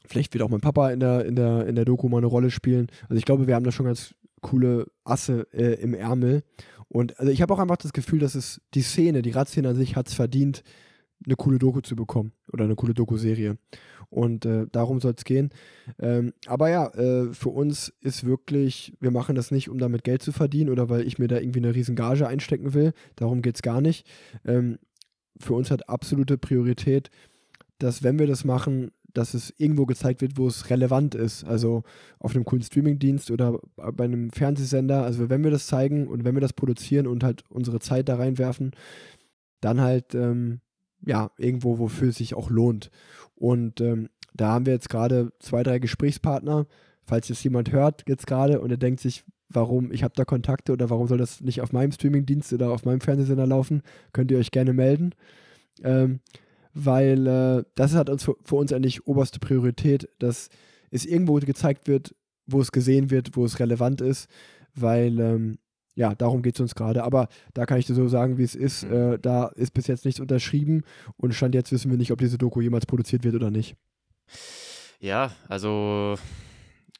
vielleicht 0.07 0.35
wird 0.35 0.43
auch 0.45 0.51
mein 0.51 0.61
Papa 0.61 0.91
in 0.91 1.01
der, 1.01 1.25
in, 1.25 1.37
der, 1.37 1.67
in 1.67 1.75
der 1.75 1.87
Doku 1.87 2.11
mal 2.11 2.19
eine 2.19 2.27
Rolle 2.27 2.51
spielen. 2.51 2.89
Also 3.09 3.15
ich 3.15 3.25
glaube, 3.25 3.47
wir 3.47 3.55
haben 3.55 3.65
da 3.65 3.73
schon 3.73 3.87
ganz 3.87 4.15
coole 4.45 4.87
Asse 5.03 5.49
äh, 5.53 5.81
im 5.83 5.95
Ärmel. 5.95 6.45
Und 6.89 7.19
also 7.19 7.33
ich 7.33 7.43
habe 7.43 7.53
auch 7.53 7.59
einfach 7.59 7.79
das 7.79 7.93
Gefühl, 7.93 8.21
dass 8.21 8.37
es 8.37 8.61
die 8.75 8.83
Szene, 8.83 9.23
die 9.23 9.33
Radszene 9.33 9.71
an 9.71 9.75
sich 9.75 9.97
hat 9.97 10.07
es 10.07 10.15
verdient, 10.15 10.63
eine 11.25 11.37
coole 11.37 11.59
Doku 11.59 11.81
zu 11.81 11.97
bekommen 11.97 12.33
oder 12.53 12.65
eine 12.65 12.77
coole 12.77 12.95
Doku-Serie. 12.95 13.57
Und 14.11 14.45
äh, 14.45 14.67
darum 14.71 15.01
soll 15.01 15.15
es 15.17 15.25
gehen. 15.25 15.51
Ähm, 15.99 16.35
aber 16.47 16.69
ja, 16.69 16.87
äh, 16.95 17.33
für 17.33 17.49
uns 17.49 17.93
ist 18.01 18.25
wirklich, 18.25 18.93
wir 19.01 19.11
machen 19.11 19.35
das 19.35 19.51
nicht, 19.51 19.69
um 19.69 19.79
damit 19.79 20.05
Geld 20.05 20.23
zu 20.23 20.31
verdienen 20.31 20.71
oder 20.71 20.89
weil 20.89 21.07
ich 21.07 21.19
mir 21.19 21.27
da 21.27 21.39
irgendwie 21.39 21.61
eine 21.61 21.75
riesen 21.75 21.97
Gage 21.97 22.29
einstecken 22.29 22.75
will. 22.75 22.93
Darum 23.17 23.43
geht 23.43 23.57
es 23.57 23.63
gar 23.63 23.81
nicht. 23.81 24.07
Ähm, 24.45 24.79
für 25.41 25.55
uns 25.55 25.71
hat 25.71 25.89
absolute 25.89 26.39
Priorität, 26.39 27.11
dass 27.79 28.03
wenn 28.03 28.19
wir 28.19 28.27
das 28.27 28.45
machen, 28.45 28.93
dass 29.15 29.33
es 29.33 29.55
irgendwo 29.57 29.87
gezeigt 29.87 30.21
wird, 30.21 30.37
wo 30.37 30.47
es 30.47 30.71
relevant 30.71 31.15
ist. 31.15 31.45
Also 31.45 31.85
auf 32.19 32.35
einem 32.35 32.45
coolen 32.45 32.63
Streamingdienst 32.63 33.31
oder 33.31 33.61
bei 33.77 34.05
einem 34.05 34.31
Fernsehsender. 34.31 35.03
Also 35.03 35.31
wenn 35.31 35.43
wir 35.43 35.51
das 35.51 35.67
zeigen 35.67 36.09
und 36.09 36.25
wenn 36.25 36.35
wir 36.35 36.41
das 36.41 36.53
produzieren 36.53 37.07
und 37.07 37.25
halt 37.25 37.45
unsere 37.49 37.81
Zeit 37.81 38.09
da 38.09 38.17
reinwerfen, 38.17 38.73
dann 39.61 39.81
halt 39.81 40.15
ähm, 40.15 40.61
ja 41.07 41.31
irgendwo, 41.39 41.79
wofür 41.79 42.09
es 42.09 42.17
sich 42.17 42.35
auch 42.35 42.51
lohnt. 42.51 42.91
Und 43.35 43.81
ähm, 43.81 44.09
da 44.35 44.49
haben 44.49 44.67
wir 44.67 44.73
jetzt 44.73 44.91
gerade 44.91 45.33
zwei, 45.39 45.63
drei 45.63 45.79
Gesprächspartner. 45.79 46.67
Falls 47.07 47.29
jetzt 47.29 47.45
jemand 47.45 47.71
hört 47.71 48.05
jetzt 48.09 48.27
gerade 48.27 48.61
und 48.61 48.71
er 48.71 48.77
denkt 48.77 49.01
sich, 49.01 49.25
warum 49.49 49.93
ich 49.93 50.03
habe 50.03 50.15
da 50.17 50.25
Kontakte 50.25 50.73
oder 50.73 50.91
warum 50.91 51.07
soll 51.07 51.19
das 51.19 51.41
nicht 51.41 51.61
auf 51.61 51.73
meinem 51.73 51.93
Streamingdienst 51.93 52.53
oder 52.53 52.71
auf 52.71 52.85
meinem 52.85 53.01
Fernsehsender 53.01 53.47
laufen, 53.47 53.83
könnt 54.13 54.31
ihr 54.31 54.39
euch 54.39 54.51
gerne 54.51 54.73
melden. 54.73 55.15
Ähm, 55.83 56.21
weil 56.75 57.27
äh, 57.27 57.65
das 57.77 57.95
hat 57.95 58.11
uns 58.11 58.25
für, 58.25 58.37
für, 58.43 58.57
uns 58.57 58.73
eigentlich 58.73 59.07
oberste 59.07 59.39
Priorität, 59.39 60.09
dass 60.19 60.51
es 60.91 61.07
irgendwo 61.07 61.35
gezeigt 61.35 61.89
wird, 61.89 62.15
wo 62.47 62.61
es 62.61 62.73
gesehen 62.73 63.11
wird, 63.11 63.37
wo 63.37 63.45
es 63.45 63.59
relevant 63.61 64.01
ist, 64.01 64.29
weil 64.75 65.19
ähm, 65.19 65.59
ja, 65.95 66.15
darum 66.15 66.43
geht 66.43 66.57
es 66.57 66.61
uns 66.61 66.75
gerade. 66.75 67.05
Aber 67.05 67.29
da 67.55 67.67
kann 67.67 67.79
ich 67.79 67.87
dir 67.87 67.95
so 67.95 68.09
sagen, 68.09 68.37
wie 68.37 68.43
es 68.43 68.57
ist. 68.57 68.85
Mhm. 68.85 69.15
Äh, 69.15 69.19
da 69.19 69.47
ist 69.47 69.73
bis 69.73 69.87
jetzt 69.87 70.05
nichts 70.05 70.21
unterschrieben 70.21 70.83
und 71.17 71.35
Stand 71.35 71.55
jetzt 71.55 71.73
wissen 71.73 71.91
wir 71.91 71.99
nicht, 71.99 72.11
ob 72.11 72.19
diese 72.19 72.39
Doku 72.39 72.61
jemals 72.61 72.87
produziert 72.87 73.25
wird 73.25 73.37
oder 73.37 73.51
nicht. 73.51 73.77
Ja, 75.01 75.33
also 75.49 76.17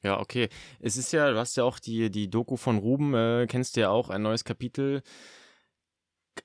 ja, 0.03 0.21
okay. 0.21 0.49
Es 0.81 0.97
ist 0.97 1.13
ja, 1.13 1.31
du 1.31 1.39
hast 1.39 1.57
ja 1.57 1.65
auch 1.65 1.79
die, 1.79 2.11
die 2.11 2.31
Doku 2.31 2.57
von 2.57 2.79
Ruben, 2.79 3.15
äh, 3.15 3.47
kennst 3.49 3.77
du 3.77 3.81
ja 3.81 3.89
auch, 3.89 4.11
ein 4.11 4.23
neues 4.23 4.45
Kapitel. 4.45 5.03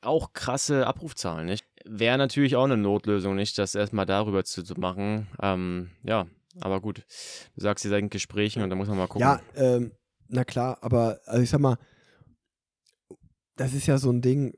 Auch 0.01 0.33
krasse 0.33 0.87
Abrufzahlen, 0.87 1.45
nicht? 1.45 1.65
Wäre 1.85 2.17
natürlich 2.17 2.55
auch 2.55 2.65
eine 2.65 2.77
Notlösung, 2.77 3.35
nicht, 3.35 3.57
das 3.57 3.75
erstmal 3.75 4.05
darüber 4.05 4.43
zu, 4.43 4.63
zu 4.63 4.79
machen. 4.79 5.27
Ähm, 5.41 5.89
ja, 6.03 6.27
aber 6.59 6.81
gut. 6.81 7.05
Du 7.55 7.61
sagst, 7.61 7.85
ihr 7.85 7.91
seid 7.91 8.03
in 8.03 8.09
Gesprächen 8.09 8.61
und 8.63 8.69
da 8.69 8.75
muss 8.75 8.87
man 8.87 8.97
mal 8.97 9.07
gucken. 9.07 9.21
Ja, 9.21 9.41
ähm, 9.55 9.91
na 10.27 10.43
klar, 10.43 10.77
aber 10.81 11.19
also 11.25 11.41
ich 11.41 11.49
sag 11.49 11.59
mal, 11.59 11.77
das 13.55 13.73
ist 13.73 13.87
ja 13.87 13.97
so 13.97 14.11
ein 14.11 14.21
Ding, 14.21 14.53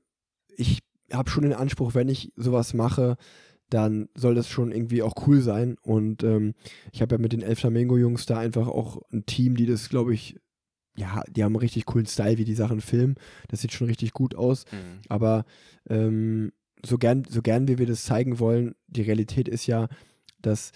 ich 0.58 0.80
habe 1.12 1.30
schon 1.30 1.44
den 1.44 1.53
Anspruch, 1.53 1.95
wenn 1.95 2.10
ich 2.10 2.32
sowas 2.36 2.74
mache, 2.74 3.18
dann 3.70 4.10
soll 4.16 4.36
das 4.36 4.49
schon 4.49 4.72
irgendwie 4.72 5.02
auch 5.02 5.28
cool 5.28 5.41
sein. 5.41 5.78
Und 5.82 6.24
ähm, 6.24 6.53
ich 6.91 7.02
habe 7.02 7.16
ja 7.16 7.22
mit 7.22 7.34
den 7.34 7.41
El 7.41 7.56
Flamengo-Jungs 7.56 8.26
da 8.26 8.38
einfach 8.38 8.68
auch 8.68 9.02
ein 9.12 9.26
Team, 9.26 9.56
die 9.56 9.66
das, 9.66 9.90
glaube 9.90 10.14
ich, 10.14 10.38
ja, 10.96 11.24
die 11.30 11.44
haben 11.44 11.54
einen 11.54 11.62
richtig 11.62 11.86
coolen 11.86 12.06
Style, 12.06 12.38
wie 12.38 12.46
die 12.46 12.56
Sachen 12.56 12.82
filmen. 12.82 13.16
Das 13.48 13.62
sieht 13.62 13.72
schon 13.72 13.88
richtig 13.88 14.14
gut 14.14 14.36
aus. 14.36 14.66
Mhm. 14.72 15.02
Aber 15.10 15.46
ähm, 15.90 16.52
so 16.86 16.98
gern, 16.98 17.24
so 17.30 17.42
gern 17.42 17.68
wie 17.68 17.78
wir 17.78 17.86
das 17.86 18.04
zeigen 18.04 18.40
wollen, 18.40 18.76
die 18.88 19.04
Realität 19.04 19.48
ist 19.48 19.68
ja, 19.68 19.88
dass 20.42 20.72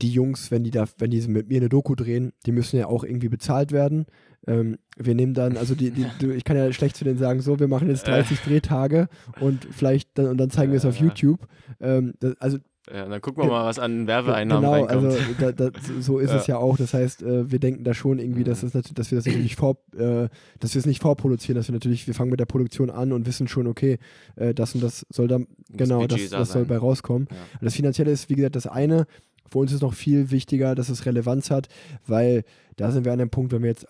die 0.00 0.10
Jungs, 0.10 0.50
wenn 0.50 0.64
die 0.64 0.70
da, 0.70 0.86
wenn 0.98 1.10
die 1.10 1.26
mit 1.28 1.48
mir 1.48 1.58
eine 1.58 1.68
Doku 1.68 1.94
drehen, 1.94 2.32
die 2.46 2.52
müssen 2.52 2.78
ja 2.78 2.86
auch 2.86 3.04
irgendwie 3.04 3.28
bezahlt 3.28 3.72
werden. 3.72 4.06
Ähm, 4.46 4.78
wir 4.96 5.14
nehmen 5.14 5.34
dann, 5.34 5.56
also 5.56 5.74
die, 5.74 5.90
die, 5.90 6.06
du, 6.20 6.30
ich 6.30 6.44
kann 6.44 6.56
ja 6.56 6.72
schlecht 6.72 6.96
zu 6.96 7.04
denen 7.04 7.18
sagen, 7.18 7.40
so, 7.40 7.58
wir 7.58 7.68
machen 7.68 7.88
jetzt 7.88 8.06
30 8.06 8.40
Drehtage 8.40 9.08
und 9.40 9.66
vielleicht 9.70 10.16
dann, 10.16 10.26
und 10.26 10.38
dann 10.38 10.50
zeigen 10.50 10.72
wir 10.72 10.78
es 10.78 10.84
auf 10.84 10.96
YouTube. 10.96 11.46
Ähm, 11.80 12.14
das, 12.20 12.36
also 12.40 12.58
ja, 12.92 13.06
dann 13.06 13.20
gucken 13.20 13.44
wir 13.44 13.50
mal, 13.50 13.64
was 13.64 13.78
an 13.78 14.06
Werbeeinnahmen 14.06 14.62
genau, 14.62 14.84
reinkommt. 14.84 15.12
also 15.12 15.18
da, 15.38 15.52
da, 15.52 15.70
so 16.00 16.18
ist 16.18 16.30
ja. 16.32 16.36
es 16.36 16.46
ja 16.46 16.56
auch. 16.58 16.76
Das 16.76 16.94
heißt, 16.94 17.22
äh, 17.22 17.50
wir 17.50 17.58
denken 17.58 17.84
da 17.84 17.94
schon 17.94 18.18
irgendwie, 18.18 18.44
dass, 18.44 18.62
es, 18.62 18.72
dass 18.72 19.10
wir 19.10 19.16
das 19.16 19.26
natürlich 19.26 19.56
vor, 19.56 19.78
äh, 19.96 20.28
dass 20.60 20.74
wir 20.74 20.78
es 20.80 20.86
nicht 20.86 21.02
vorproduzieren, 21.02 21.56
dass 21.56 21.68
wir 21.68 21.74
natürlich, 21.74 22.06
wir 22.06 22.14
fangen 22.14 22.30
mit 22.30 22.40
der 22.40 22.46
Produktion 22.46 22.90
an 22.90 23.12
und 23.12 23.26
wissen 23.26 23.48
schon, 23.48 23.66
okay, 23.66 23.98
äh, 24.36 24.54
das 24.54 24.74
und 24.74 24.82
das 24.82 25.06
soll 25.10 25.28
dann, 25.28 25.46
genau, 25.70 26.06
das, 26.06 26.30
das 26.30 26.52
soll 26.52 26.64
bei 26.64 26.78
rauskommen. 26.78 27.28
Ja. 27.30 27.36
Das 27.60 27.74
Finanzielle 27.74 28.10
ist, 28.10 28.30
wie 28.30 28.34
gesagt, 28.34 28.56
das 28.56 28.66
eine. 28.66 29.06
Für 29.50 29.58
uns 29.58 29.72
ist 29.72 29.82
noch 29.82 29.94
viel 29.94 30.30
wichtiger, 30.30 30.74
dass 30.74 30.88
es 30.88 31.06
Relevanz 31.06 31.50
hat, 31.50 31.68
weil 32.06 32.44
da 32.76 32.90
sind 32.90 33.04
wir 33.04 33.12
an 33.12 33.18
dem 33.18 33.30
Punkt, 33.30 33.52
wenn 33.52 33.62
wir 33.62 33.70
jetzt 33.70 33.86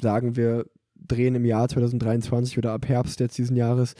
sagen, 0.00 0.36
wir 0.36 0.64
drehen 1.06 1.34
im 1.34 1.44
Jahr 1.44 1.68
2023 1.68 2.58
oder 2.58 2.72
ab 2.72 2.88
Herbst 2.88 3.20
jetzt 3.20 3.36
diesen 3.38 3.56
Jahres, 3.56 3.94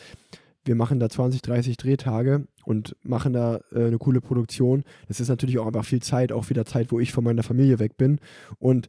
wir 0.65 0.75
machen 0.75 1.01
da 1.01 1.09
20, 1.09 1.43
30 1.43 1.77
Drehtage 1.77 2.47
und 2.65 2.97
machen 3.03 3.33
da 3.33 3.61
äh, 3.73 3.87
eine 3.87 3.99
coole 3.99 4.21
Produktion. 4.21 4.85
Das 5.09 5.21
ist 5.21 5.29
natürlich 5.29 5.59
auch 5.59 5.67
einfach 5.67 5.85
viel 5.85 6.03
Zeit, 6.03 6.33
auch 6.33 6.51
wieder 6.51 6.65
Zeit, 6.65 6.93
wo 6.93 7.01
ich 7.01 7.13
von 7.13 7.25
meiner 7.25 7.43
Familie 7.43 7.79
weg 7.79 7.97
bin. 7.97 8.21
Und 8.59 8.89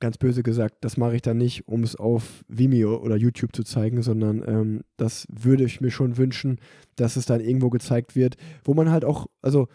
ganz 0.00 0.18
böse 0.18 0.42
gesagt, 0.42 0.76
das 0.82 0.96
mache 0.96 1.16
ich 1.16 1.22
dann 1.22 1.38
nicht, 1.38 1.68
um 1.68 1.82
es 1.82 1.96
auf 1.96 2.44
Vimeo 2.48 2.96
oder 2.96 3.16
YouTube 3.16 3.54
zu 3.54 3.62
zeigen, 3.62 4.02
sondern 4.02 4.42
ähm, 4.46 4.80
das 4.96 5.26
würde 5.30 5.64
ich 5.64 5.80
mir 5.80 5.90
schon 5.90 6.16
wünschen, 6.16 6.58
dass 6.96 7.16
es 7.16 7.26
dann 7.26 7.40
irgendwo 7.40 7.70
gezeigt 7.70 8.16
wird, 8.16 8.36
wo 8.64 8.74
man 8.74 8.90
halt 8.90 9.04
auch, 9.04 9.26
also 9.40 9.68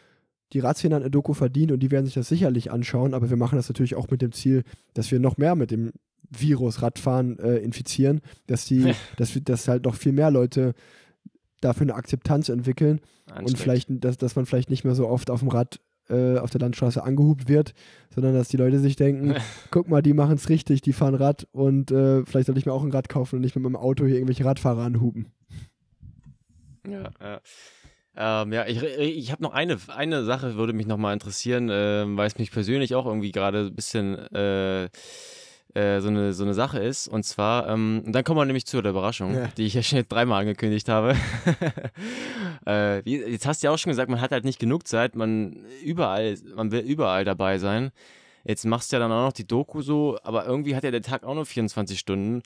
die 0.54 0.60
Razzien 0.60 0.94
eine 0.94 1.10
Doku 1.10 1.34
verdient 1.34 1.72
und 1.72 1.80
die 1.80 1.92
werden 1.92 2.06
sich 2.06 2.16
das 2.16 2.28
sicherlich 2.28 2.72
anschauen, 2.72 3.14
aber 3.14 3.30
wir 3.30 3.38
machen 3.38 3.56
das 3.56 3.70
natürlich 3.70 3.96
auch 3.96 4.10
mit 4.10 4.22
dem 4.22 4.32
Ziel, 4.32 4.64
dass 4.94 5.12
wir 5.12 5.20
noch 5.20 5.38
mehr 5.38 5.56
mit 5.56 5.72
dem 5.72 5.92
Virus 6.30 6.82
Radfahren 6.82 7.40
äh, 7.40 7.58
infizieren, 7.58 8.22
dass 8.48 8.66
die, 8.66 8.94
dass 9.18 9.34
wir, 9.34 9.42
dass 9.42 9.68
halt 9.68 9.86
noch 9.86 9.96
viel 9.96 10.12
mehr 10.12 10.32
Leute 10.32 10.74
dafür 11.62 11.84
eine 11.84 11.96
Akzeptanz 11.96 12.50
entwickeln 12.50 13.02
und 13.36 13.58
vielleicht, 13.58 13.88
dass, 13.90 14.18
dass 14.18 14.36
man 14.36 14.46
vielleicht 14.46 14.70
nicht 14.70 14.84
mehr 14.84 14.96
so 14.96 15.08
oft 15.08 15.30
auf 15.30 15.40
dem 15.40 15.50
Rad 15.50 15.80
äh, 16.10 16.38
auf 16.38 16.50
der 16.50 16.62
Landstraße 16.62 17.04
angehubt 17.04 17.48
wird, 17.48 17.74
sondern 18.14 18.34
dass 18.34 18.48
die 18.48 18.58
Leute 18.58 18.80
sich 18.80 18.96
denken, 18.96 19.36
guck 19.72 19.90
mal, 19.90 20.02
die 20.02 20.14
machen 20.14 20.36
es 20.36 20.50
richtig, 20.50 20.82
die 20.82 20.94
fahren 20.94 21.16
Rad 21.16 21.48
und 21.52 21.92
äh, 21.92 22.26
vielleicht 22.26 22.48
sollte 22.48 22.60
ich 22.60 22.66
mir 22.66 22.74
auch 22.74 22.84
ein 22.84 22.92
Rad 22.92 23.10
kaufen 23.10 23.36
und 23.36 23.42
nicht 23.42 23.56
mit 23.56 23.64
meinem 23.64 23.76
Auto 23.76 24.06
hier 24.06 24.16
irgendwelche 24.16 24.46
Radfahrer 24.46 24.84
anhuben. 24.84 25.32
Ja, 26.88 27.12
ja. 27.22 27.42
Ähm, 28.16 28.52
ja, 28.52 28.66
ich, 28.66 28.84
ich 28.84 29.32
habe 29.32 29.44
noch 29.44 29.54
eine, 29.54 29.78
eine 29.88 30.24
Sache, 30.26 30.56
würde 30.56 30.74
mich 30.74 30.88
nochmal 30.88 31.14
interessieren, 31.14 31.70
äh, 31.70 32.06
weil 32.08 32.28
es 32.28 32.38
mich 32.38 32.52
persönlich 32.52 32.96
auch 32.96 33.06
irgendwie 33.06 33.32
gerade 33.32 33.68
ein 33.68 33.76
bisschen 33.76 34.18
äh, 34.34 34.90
äh, 35.74 36.02
so, 36.02 36.08
eine, 36.08 36.34
so 36.34 36.44
eine 36.44 36.54
Sache 36.54 36.80
ist. 36.80 37.08
Und 37.08 37.24
zwar, 37.24 37.68
ähm, 37.70 38.04
dann 38.08 38.24
kommen 38.24 38.40
wir 38.40 38.46
nämlich 38.46 38.66
zu 38.66 38.82
der 38.82 38.92
Überraschung, 38.92 39.36
ja. 39.36 39.48
die 39.58 39.66
ich 39.66 39.74
ja 39.76 39.84
schon 39.84 40.04
dreimal 40.08 40.42
angekündigt 40.42 40.90
habe. 40.90 41.16
äh, 42.66 43.02
wie, 43.06 43.18
jetzt 43.18 43.46
hast 43.46 43.62
du 43.62 43.68
ja 43.68 43.74
auch 43.74 43.78
schon 43.78 43.92
gesagt, 43.92 44.10
man 44.10 44.22
hat 44.22 44.32
halt 44.32 44.46
nicht 44.46 44.60
genug 44.60 44.88
Zeit, 44.88 45.16
man 45.16 45.66
überall, 45.84 46.38
man 46.56 46.72
will 46.72 46.82
überall 46.82 47.26
dabei 47.26 47.60
sein. 47.60 47.92
Jetzt 48.44 48.66
machst 48.66 48.92
du 48.92 48.96
ja 48.96 49.00
dann 49.00 49.12
auch 49.12 49.26
noch 49.26 49.34
die 49.34 49.48
Doku 49.48 49.82
so, 49.82 50.18
aber 50.24 50.46
irgendwie 50.46 50.76
hat 50.76 50.84
ja 50.84 50.92
der 50.92 51.02
Tag 51.02 51.24
auch 51.24 51.36
nur 51.36 51.46
24 51.46 52.00
Stunden. 52.00 52.42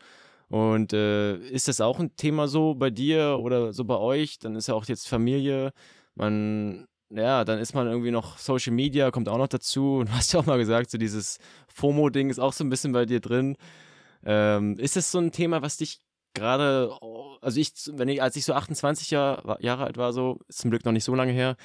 Und 0.50 0.94
äh, 0.94 1.38
ist 1.38 1.68
das 1.68 1.82
auch 1.82 2.00
ein 2.00 2.16
Thema 2.16 2.48
so 2.48 2.76
bei 2.76 2.90
dir 2.90 3.40
oder 3.40 3.74
so 3.74 3.86
bei 3.86 3.98
euch? 3.98 4.38
Dann 4.40 4.56
ist 4.56 4.68
ja 4.68 4.74
auch 4.74 4.86
jetzt 4.86 5.08
Familie. 5.08 5.72
Man, 6.16 6.88
ja, 7.16 7.46
dann 7.46 7.60
ist 7.60 7.74
man 7.74 7.88
irgendwie 7.88 8.12
noch 8.12 8.38
Social 8.38 8.74
Media, 8.74 9.12
kommt 9.12 9.30
auch 9.30 9.38
noch 9.38 9.48
dazu. 9.48 9.98
Und 9.98 10.10
du 10.10 10.14
hast 10.14 10.34
ja 10.34 10.40
auch 10.40 10.46
mal 10.46 10.58
gesagt, 10.58 10.92
so 10.92 10.98
dieses 10.98 11.40
FOMO-Ding 11.68 12.30
ist 12.30 12.40
auch 12.40 12.54
so 12.54 12.64
ein 12.64 12.70
bisschen 12.70 12.92
bei 12.92 13.06
dir 13.06 13.20
drin. 13.20 13.58
Ähm, 14.26 14.78
ist 14.78 14.96
das 14.96 15.12
so 15.12 15.20
ein 15.20 15.32
Thema, 15.32 15.62
was 15.62 15.78
dich 15.78 16.00
gerade, 16.34 16.92
also 17.42 17.60
ich, 17.60 17.74
wenn 17.94 18.08
ich, 18.10 18.22
als 18.22 18.36
ich 18.36 18.46
so 18.46 18.54
28 18.54 19.12
Jahr, 19.12 19.62
Jahre 19.62 19.86
alt 19.86 19.98
war, 19.98 20.14
so, 20.14 20.40
ist 20.48 20.60
zum 20.60 20.72
Glück 20.72 20.86
noch 20.86 20.92
nicht 20.92 21.04
so 21.04 21.14
lange 21.14 21.32
her, 21.32 21.56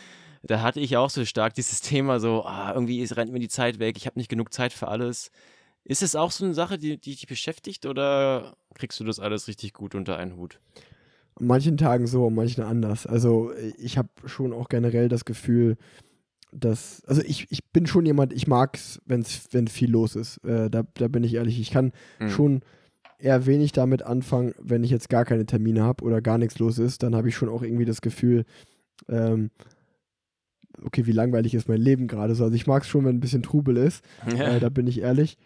da 0.42 0.62
hatte 0.62 0.80
ich 0.80 0.96
auch 0.96 1.10
so 1.10 1.24
stark 1.24 1.54
dieses 1.54 1.80
Thema 1.82 2.20
so, 2.20 2.44
ah, 2.44 2.72
irgendwie 2.74 3.02
rennt 3.04 3.32
mir 3.32 3.38
die 3.38 3.48
Zeit 3.48 3.78
weg, 3.78 3.96
ich 3.96 4.06
habe 4.06 4.18
nicht 4.18 4.28
genug 4.28 4.52
Zeit 4.52 4.72
für 4.72 4.88
alles. 4.88 5.30
Ist 5.84 6.02
es 6.02 6.16
auch 6.16 6.30
so 6.30 6.44
eine 6.44 6.54
Sache, 6.54 6.76
die, 6.76 6.98
die 6.98 7.12
dich 7.12 7.26
beschäftigt 7.26 7.86
oder 7.86 8.56
kriegst 8.74 9.00
du 9.00 9.04
das 9.04 9.20
alles 9.20 9.48
richtig 9.48 9.72
gut 9.72 9.94
unter 9.94 10.18
einen 10.18 10.36
Hut? 10.36 10.60
An 11.38 11.46
manchen 11.46 11.76
Tagen 11.76 12.06
so, 12.06 12.26
an 12.26 12.34
manchen 12.34 12.64
anders. 12.64 13.06
Also 13.06 13.52
ich 13.78 13.98
habe 13.98 14.08
schon 14.26 14.52
auch 14.52 14.68
generell 14.68 15.08
das 15.08 15.24
Gefühl, 15.24 15.76
dass, 16.52 17.02
also 17.06 17.22
ich, 17.22 17.46
ich 17.50 17.64
bin 17.72 17.86
schon 17.86 18.06
jemand, 18.06 18.32
ich 18.32 18.46
mag 18.46 18.76
es, 18.76 19.00
wenn 19.06 19.68
viel 19.68 19.90
los 19.90 20.16
ist. 20.16 20.38
Äh, 20.44 20.70
da, 20.70 20.82
da 20.94 21.08
bin 21.08 21.24
ich 21.24 21.34
ehrlich, 21.34 21.60
ich 21.60 21.70
kann 21.70 21.92
mhm. 22.18 22.30
schon 22.30 22.60
eher 23.18 23.46
wenig 23.46 23.72
damit 23.72 24.02
anfangen, 24.02 24.54
wenn 24.60 24.84
ich 24.84 24.90
jetzt 24.90 25.08
gar 25.08 25.24
keine 25.24 25.46
Termine 25.46 25.82
habe 25.82 26.04
oder 26.04 26.20
gar 26.20 26.38
nichts 26.38 26.58
los 26.58 26.78
ist, 26.78 27.02
dann 27.02 27.14
habe 27.14 27.28
ich 27.28 27.36
schon 27.36 27.48
auch 27.48 27.62
irgendwie 27.62 27.84
das 27.84 28.00
Gefühl, 28.00 28.44
ähm, 29.08 29.50
okay, 30.82 31.06
wie 31.06 31.12
langweilig 31.12 31.54
ist 31.54 31.68
mein 31.68 31.80
Leben 31.80 32.06
gerade 32.06 32.34
so. 32.34 32.44
Also 32.44 32.54
ich 32.54 32.66
mag 32.66 32.84
es 32.84 32.88
schon, 32.88 33.04
wenn 33.04 33.16
ein 33.16 33.20
bisschen 33.20 33.42
Trubel 33.42 33.76
ist, 33.76 34.04
ja. 34.36 34.56
äh, 34.56 34.60
da 34.60 34.68
bin 34.68 34.86
ich 34.86 35.00
ehrlich. 35.00 35.36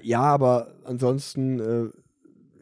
Ja, 0.00 0.22
aber 0.22 0.74
ansonsten, 0.84 1.60
äh, 1.60 1.88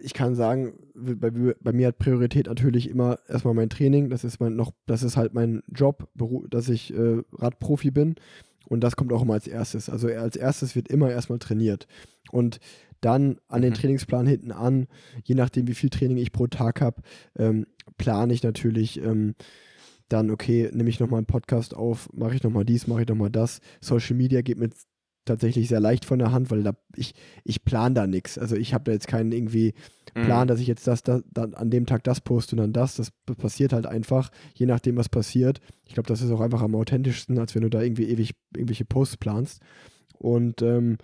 ich 0.01 0.15
kann 0.15 0.35
sagen, 0.35 0.75
bei, 0.95 1.31
bei, 1.31 1.73
mir 1.73 1.89
hat 1.89 1.99
Priorität 1.99 2.47
natürlich 2.47 2.89
immer 2.89 3.19
erstmal 3.29 3.55
mein 3.55 3.71
Training. 3.71 4.11
Das 4.11 4.25
ist 4.25 4.41
mein 4.41 4.57
noch, 4.57 4.73
das 4.87 5.03
ist 5.03 5.17
halt 5.17 5.35
mein 5.35 5.63
Job, 5.69 6.09
dass 6.51 6.69
ich 6.69 6.95
äh, 6.95 7.23
Radprofi 7.33 7.91
bin. 7.91 8.17
Und 8.69 8.81
das 8.85 8.97
kommt 8.97 9.13
auch 9.13 9.23
immer 9.23 9.35
als 9.35 9.47
erstes. 9.47 9.89
Also 9.89 10.09
als 10.09 10.37
erstes 10.37 10.77
wird 10.77 10.89
immer 10.89 11.11
erstmal 11.11 11.39
trainiert. 11.39 11.87
Und 12.31 12.61
dann 13.01 13.39
an 13.49 13.63
den 13.63 13.71
mhm. 13.71 13.77
Trainingsplan 13.77 14.27
hinten 14.27 14.53
an, 14.53 14.89
je 15.25 15.35
nachdem, 15.35 15.69
wie 15.69 15.75
viel 15.75 15.91
Training 15.91 16.19
ich 16.19 16.33
pro 16.33 16.47
Tag 16.47 16.81
habe, 16.81 17.03
ähm, 17.37 17.67
plane 17.97 18.33
ich 18.33 18.43
natürlich 18.43 19.01
ähm, 19.03 19.35
dann, 20.09 20.31
okay, 20.31 20.71
nehme 20.73 20.89
ich 20.89 21.01
nochmal 21.01 21.19
einen 21.19 21.27
Podcast 21.27 21.75
auf, 21.75 22.09
mache 22.13 22.35
ich 22.35 22.43
nochmal 22.43 22.65
dies, 22.65 22.87
mache 22.87 23.03
ich 23.03 23.09
nochmal 23.09 23.31
das. 23.31 23.61
Social 23.81 24.17
Media 24.17 24.43
geht 24.43 24.59
mit 24.59 24.75
tatsächlich 25.29 25.69
sehr 25.69 25.81
leicht 25.81 26.05
von 26.05 26.19
der 26.19 26.33
Hand, 26.33 26.51
weil 26.51 26.63
da, 26.63 26.73
ich, 26.97 27.15
ich 27.45 27.65
plane 27.65 27.95
da 27.95 28.07
nichts. 28.07 28.39
Also 28.39 28.57
ich 28.57 28.75
habe 28.75 28.85
da 28.85 28.93
jetzt 28.93 29.07
keinen 29.07 29.33
irgendwie 29.33 29.75
mhm. 30.15 30.25
Plan, 30.25 30.47
mhm. 30.47 30.49
dass 30.49 30.61
ich 30.61 30.67
jetzt 30.67 30.87
das, 30.87 31.03
das, 31.03 31.23
das, 31.33 31.55
an 31.55 31.71
dem 31.71 31.87
Tag 31.87 32.05
das 32.05 32.21
poste 32.21 32.57
und 32.57 32.61
dann 32.61 32.73
das. 32.73 32.97
Das 32.97 33.11
passiert 33.37 33.73
halt 33.73 33.87
einfach, 33.87 34.31
je 34.55 34.67
nachdem, 34.67 34.97
was 34.97 35.09
passiert. 35.09 35.61
Ich 35.87 35.95
glaube, 35.95 36.09
das 36.09 36.23
ist 36.23 36.31
auch 36.31 36.41
einfach 36.41 36.63
am 36.63 36.75
authentischsten, 36.75 37.39
als 37.39 37.55
wenn 37.55 37.63
du 37.63 37.71
da 37.71 37.81
irgendwie 37.81 38.09
ewig 38.09 38.35
irgendwelche 38.55 38.85
Posts 38.85 39.19
planst. 39.19 39.61
Und 40.19 40.63
ähm, 40.63 40.99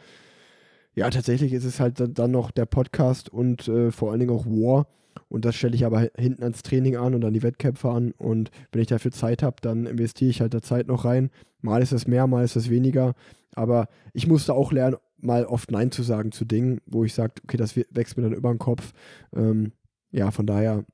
ja, 0.95 1.11
tatsächlich 1.11 1.53
ist 1.53 1.65
es 1.65 1.81
halt 1.81 2.03
dann 2.19 2.31
noch 2.31 2.51
der 2.51 2.67
Podcast 2.67 3.29
und 3.29 3.69
äh, 3.69 3.91
vor 3.91 4.11
allen 4.11 4.21
Dingen 4.21 4.35
auch 4.35 4.47
War. 4.47 4.87
Und 5.29 5.45
das 5.45 5.55
stelle 5.55 5.75
ich 5.75 5.85
aber 5.85 6.09
hinten 6.17 6.43
ans 6.43 6.63
Training 6.63 6.97
an 6.97 7.15
und 7.15 7.25
an 7.25 7.33
die 7.33 7.43
Wettkämpfe 7.43 7.91
an. 7.91 8.13
Und 8.13 8.51
wenn 8.73 8.83
ich 8.83 8.89
dafür 8.89 9.11
Zeit 9.11 9.43
habe, 9.43 9.57
dann 9.61 9.87
investiere 9.87 10.31
ich 10.31 10.41
halt 10.41 10.55
da 10.55 10.63
Zeit 10.63 10.87
noch 10.87 11.05
rein. 11.05 11.31
Mal 11.61 11.83
ist 11.83 11.93
es 11.93 12.07
mehr, 12.07 12.27
mal 12.27 12.45
ist 12.45 12.57
es 12.57 12.71
weniger. 12.71 13.15
Aber 13.55 13.89
ich 14.13 14.27
musste 14.27 14.55
auch 14.55 14.73
lernen, 14.73 14.97
mal 15.19 15.47
oft 15.47 15.71
Nein 15.71 15.91
zu 15.91 16.03
sagen 16.03 16.33
zu 16.33 16.45
Dingen, 16.45 16.81
wo 16.87 17.05
ich 17.05 17.15
sage, 17.15 17.35
okay, 17.45 17.57
das 17.57 17.77
wächst 17.77 18.17
mir 18.17 18.23
dann 18.23 18.35
über 18.35 18.53
den 18.53 18.59
Kopf. 18.59 18.93
Ähm, 19.35 19.73
ja, 20.11 20.31
von 20.31 20.47
daher 20.47 20.85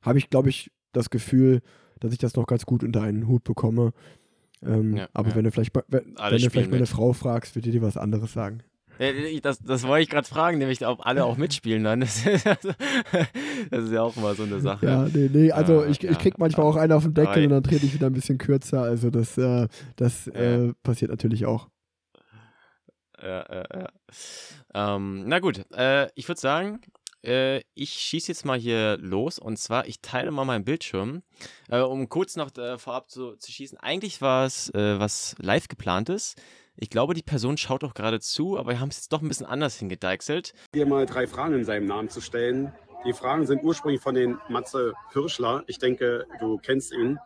habe 0.00 0.18
ich, 0.18 0.30
glaube 0.30 0.48
ich, 0.48 0.70
das 0.92 1.10
Gefühl, 1.10 1.60
dass 2.00 2.12
ich 2.12 2.18
das 2.18 2.36
noch 2.36 2.46
ganz 2.46 2.66
gut 2.66 2.82
unter 2.82 3.02
einen 3.02 3.28
Hut 3.28 3.44
bekomme. 3.44 3.92
Ähm, 4.62 4.96
ja, 4.96 5.08
aber 5.12 5.30
ja. 5.30 5.36
wenn 5.36 5.44
du 5.44 5.50
vielleicht, 5.50 5.74
wenn, 5.88 6.14
wenn 6.16 6.42
du 6.42 6.50
vielleicht 6.50 6.70
meine 6.70 6.86
Frau 6.86 7.12
fragst, 7.12 7.54
wird 7.54 7.66
die 7.66 7.70
dir 7.70 7.82
was 7.82 7.96
anderes 7.96 8.32
sagen. 8.32 8.62
Das, 9.42 9.58
das 9.58 9.86
wollte 9.86 10.02
ich 10.04 10.10
gerade 10.10 10.28
fragen, 10.28 10.58
nämlich 10.58 10.86
ob 10.86 11.04
alle 11.04 11.24
auch 11.24 11.36
mitspielen 11.36 11.82
dann. 11.84 12.00
Das 12.00 12.24
ist, 12.26 12.46
das 13.70 13.84
ist, 13.84 13.92
ja 13.92 14.02
auch 14.02 14.16
immer 14.16 14.34
so 14.34 14.44
eine 14.44 14.60
Sache. 14.60 14.86
Ja, 14.86 15.08
nee, 15.12 15.28
nee, 15.32 15.52
also 15.52 15.82
ja, 15.82 15.88
ich, 15.88 16.02
ich 16.04 16.18
krieg 16.18 16.38
manchmal 16.38 16.66
auch 16.66 16.76
einen 16.76 16.92
auf 16.92 17.02
den 17.02 17.14
Deckel 17.14 17.44
und 17.44 17.50
dann 17.50 17.62
trete 17.62 17.86
ich 17.86 17.94
wieder 17.94 18.06
ein 18.06 18.12
bisschen 18.12 18.38
kürzer. 18.38 18.82
Also 18.82 19.10
das, 19.10 19.36
äh, 19.36 19.68
das 19.96 20.28
äh, 20.28 20.72
passiert 20.82 21.10
natürlich 21.10 21.46
auch. 21.46 21.68
Ja, 23.20 23.44
ja, 23.50 23.64
ja. 23.74 23.88
Ähm, 24.74 25.24
na 25.26 25.38
gut, 25.38 25.64
äh, 25.72 26.08
ich 26.14 26.28
würde 26.28 26.40
sagen, 26.40 26.80
äh, 27.24 27.62
ich 27.74 27.94
schieße 27.94 28.28
jetzt 28.28 28.44
mal 28.44 28.58
hier 28.58 28.98
los 28.98 29.38
und 29.38 29.58
zwar, 29.58 29.86
ich 29.86 30.00
teile 30.02 30.30
mal 30.30 30.44
meinen 30.44 30.64
Bildschirm, 30.64 31.22
äh, 31.70 31.80
um 31.80 32.08
kurz 32.08 32.36
noch 32.36 32.54
äh, 32.58 32.76
vorab 32.76 33.10
zu, 33.10 33.36
zu 33.36 33.50
schießen. 33.50 33.78
Eigentlich 33.78 34.20
war 34.20 34.44
es 34.44 34.70
was 34.74 35.34
live 35.38 35.68
geplantes. 35.68 36.34
Ich 36.76 36.90
glaube, 36.90 37.14
die 37.14 37.22
Person 37.22 37.56
schaut 37.56 37.84
auch 37.84 37.94
gerade 37.94 38.18
zu, 38.20 38.58
aber 38.58 38.72
wir 38.72 38.80
haben 38.80 38.88
es 38.88 38.96
jetzt 38.96 39.12
doch 39.12 39.22
ein 39.22 39.28
bisschen 39.28 39.46
anders 39.46 39.76
hingedeichselt. 39.76 40.54
Hier 40.74 40.86
mal 40.86 41.06
drei 41.06 41.26
Fragen 41.26 41.54
in 41.54 41.64
seinem 41.64 41.86
Namen 41.86 42.08
zu 42.08 42.20
stellen. 42.20 42.72
Die 43.06 43.12
Fragen 43.12 43.46
sind 43.46 43.62
ursprünglich 43.62 44.00
von 44.00 44.14
den 44.14 44.38
Matze 44.48 44.94
Hirschler. 45.12 45.62
Ich 45.66 45.78
denke, 45.78 46.26
du 46.40 46.58
kennst 46.58 46.92
ihn. 46.92 47.18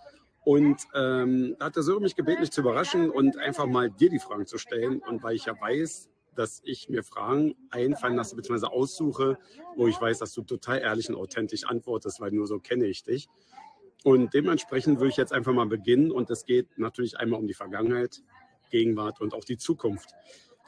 Und 0.44 0.82
ähm, 0.94 1.56
da 1.58 1.66
hat 1.66 1.76
der 1.76 1.82
Sören 1.82 2.02
mich 2.02 2.14
gebeten, 2.16 2.40
mich 2.40 2.50
zu 2.50 2.60
überraschen 2.60 3.10
und 3.10 3.38
einfach 3.38 3.66
mal 3.66 3.90
dir 3.90 4.10
die 4.10 4.18
Fragen 4.18 4.46
zu 4.46 4.58
stellen. 4.58 5.00
Und 5.00 5.22
weil 5.22 5.34
ich 5.36 5.46
ja 5.46 5.58
weiß, 5.58 6.10
dass 6.34 6.60
ich 6.64 6.88
mir 6.88 7.02
Fragen 7.02 7.54
einfallen 7.70 8.16
lasse 8.16 8.36
bzw. 8.36 8.66
aussuche, 8.66 9.38
wo 9.76 9.88
ich 9.88 10.00
weiß, 10.00 10.18
dass 10.18 10.32
du 10.34 10.42
total 10.42 10.80
ehrlich 10.80 11.08
und 11.08 11.16
authentisch 11.16 11.64
antwortest, 11.64 12.20
weil 12.20 12.32
nur 12.32 12.46
so 12.46 12.58
kenne 12.58 12.86
ich 12.86 13.02
dich. 13.02 13.28
Und 14.04 14.34
dementsprechend 14.34 14.98
würde 14.98 15.10
ich 15.10 15.16
jetzt 15.16 15.32
einfach 15.32 15.52
mal 15.52 15.66
beginnen. 15.66 16.10
Und 16.10 16.30
es 16.30 16.44
geht 16.44 16.78
natürlich 16.78 17.18
einmal 17.18 17.40
um 17.40 17.46
die 17.46 17.54
Vergangenheit, 17.54 18.22
Gegenwart 18.70 19.20
und 19.20 19.34
auch 19.34 19.44
die 19.44 19.56
Zukunft. 19.56 20.10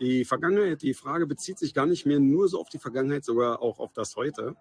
Die 0.01 0.25
Vergangenheit, 0.25 0.81
die 0.81 0.95
Frage 0.95 1.27
bezieht 1.27 1.59
sich 1.59 1.75
gar 1.75 1.85
nicht 1.85 2.07
mehr 2.07 2.21
nur 2.21 2.49
so 2.49 2.59
auf 2.59 2.71
die 2.71 2.79
Vergangenheit, 2.79 3.25
sogar 3.25 3.61
auch 3.61 3.79
auf 3.79 3.93
das 3.93 4.17
Heute. 4.17 4.57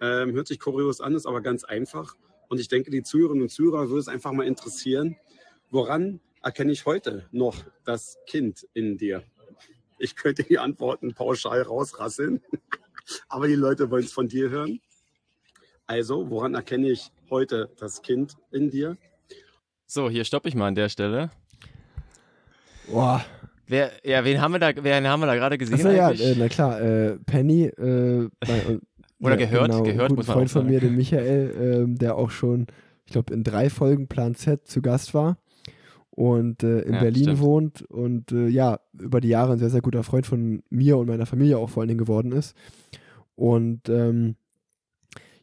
Ähm, 0.00 0.32
hört 0.32 0.48
sich 0.48 0.58
kurios 0.58 1.02
an, 1.02 1.14
ist 1.14 1.26
aber 1.26 1.42
ganz 1.42 1.62
einfach. 1.64 2.16
Und 2.48 2.58
ich 2.58 2.68
denke, 2.68 2.90
die 2.90 3.02
Zuhörerinnen 3.02 3.42
und 3.42 3.50
Zuhörer 3.50 3.88
würde 3.88 4.00
es 4.00 4.08
einfach 4.08 4.32
mal 4.32 4.46
interessieren, 4.46 5.16
woran 5.70 6.20
erkenne 6.42 6.72
ich 6.72 6.86
heute 6.86 7.26
noch 7.32 7.56
das 7.84 8.16
Kind 8.26 8.66
in 8.72 8.96
dir? 8.96 9.22
Ich 9.98 10.16
könnte 10.16 10.44
die 10.44 10.58
Antworten 10.58 11.12
pauschal 11.12 11.60
rausrasseln, 11.60 12.40
aber 13.28 13.46
die 13.46 13.56
Leute 13.56 13.90
wollen 13.90 14.04
es 14.04 14.12
von 14.12 14.28
dir 14.28 14.48
hören. 14.48 14.80
Also, 15.86 16.30
woran 16.30 16.54
erkenne 16.54 16.90
ich 16.90 17.10
heute 17.28 17.70
das 17.78 18.00
Kind 18.00 18.36
in 18.50 18.70
dir? 18.70 18.96
So, 19.86 20.08
hier 20.08 20.24
stoppe 20.24 20.48
ich 20.48 20.54
mal 20.54 20.68
an 20.68 20.74
der 20.74 20.88
Stelle. 20.88 21.30
Boah. 22.90 23.24
Wer, 23.66 23.92
ja, 24.02 24.24
wen 24.24 24.40
haben 24.40 24.52
wir 24.52 24.58
da, 24.60 24.72
wen 24.74 25.06
haben 25.06 25.20
wir 25.20 25.26
da 25.26 25.34
gerade 25.34 25.58
gesehen? 25.58 25.74
Achso, 25.74 25.90
ja, 25.90 26.10
äh, 26.10 26.34
na 26.38 26.48
klar, 26.48 26.80
äh, 26.80 27.18
Penny, 27.26 27.64
äh, 27.64 28.28
bei, 28.40 28.78
Oder 29.20 29.38
ja, 29.38 29.46
gehört, 29.46 29.70
genau, 29.70 29.82
gehört, 29.82 30.12
muss 30.12 30.26
man 30.28 30.36
Freund 30.36 30.50
von 30.50 30.66
mir, 30.66 30.80
den 30.80 30.96
Michael, 30.96 31.86
äh, 31.88 31.98
der 31.98 32.16
auch 32.16 32.30
schon, 32.30 32.66
ich 33.04 33.12
glaube, 33.12 33.34
in 33.34 33.42
drei 33.42 33.68
Folgen 33.68 34.06
Plan 34.06 34.34
Z 34.34 34.66
zu 34.68 34.80
Gast 34.80 35.12
war 35.12 35.38
und 36.10 36.62
äh, 36.62 36.80
in 36.80 36.94
ja, 36.94 37.00
Berlin 37.00 37.22
stimmt. 37.24 37.40
wohnt 37.40 37.82
und 37.82 38.32
äh, 38.32 38.48
ja, 38.48 38.80
über 38.92 39.20
die 39.20 39.28
Jahre 39.28 39.52
ein 39.52 39.58
sehr, 39.58 39.70
sehr 39.70 39.80
guter 39.80 40.04
Freund 40.04 40.26
von 40.26 40.62
mir 40.70 40.98
und 40.98 41.08
meiner 41.08 41.26
Familie 41.26 41.58
auch 41.58 41.68
vor 41.70 41.80
allen 41.80 41.88
Dingen 41.88 41.98
geworden 41.98 42.32
ist. 42.32 42.56
Und 43.34 43.88
ähm, 43.88 44.36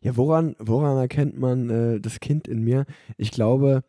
ja, 0.01 0.15
woran, 0.15 0.55
woran 0.59 0.97
erkennt 0.97 1.37
man 1.37 1.69
äh, 1.69 1.99
das 1.99 2.19
Kind 2.19 2.47
in 2.47 2.61
mir? 2.61 2.85
Ich 3.17 3.31
glaube, 3.31 3.83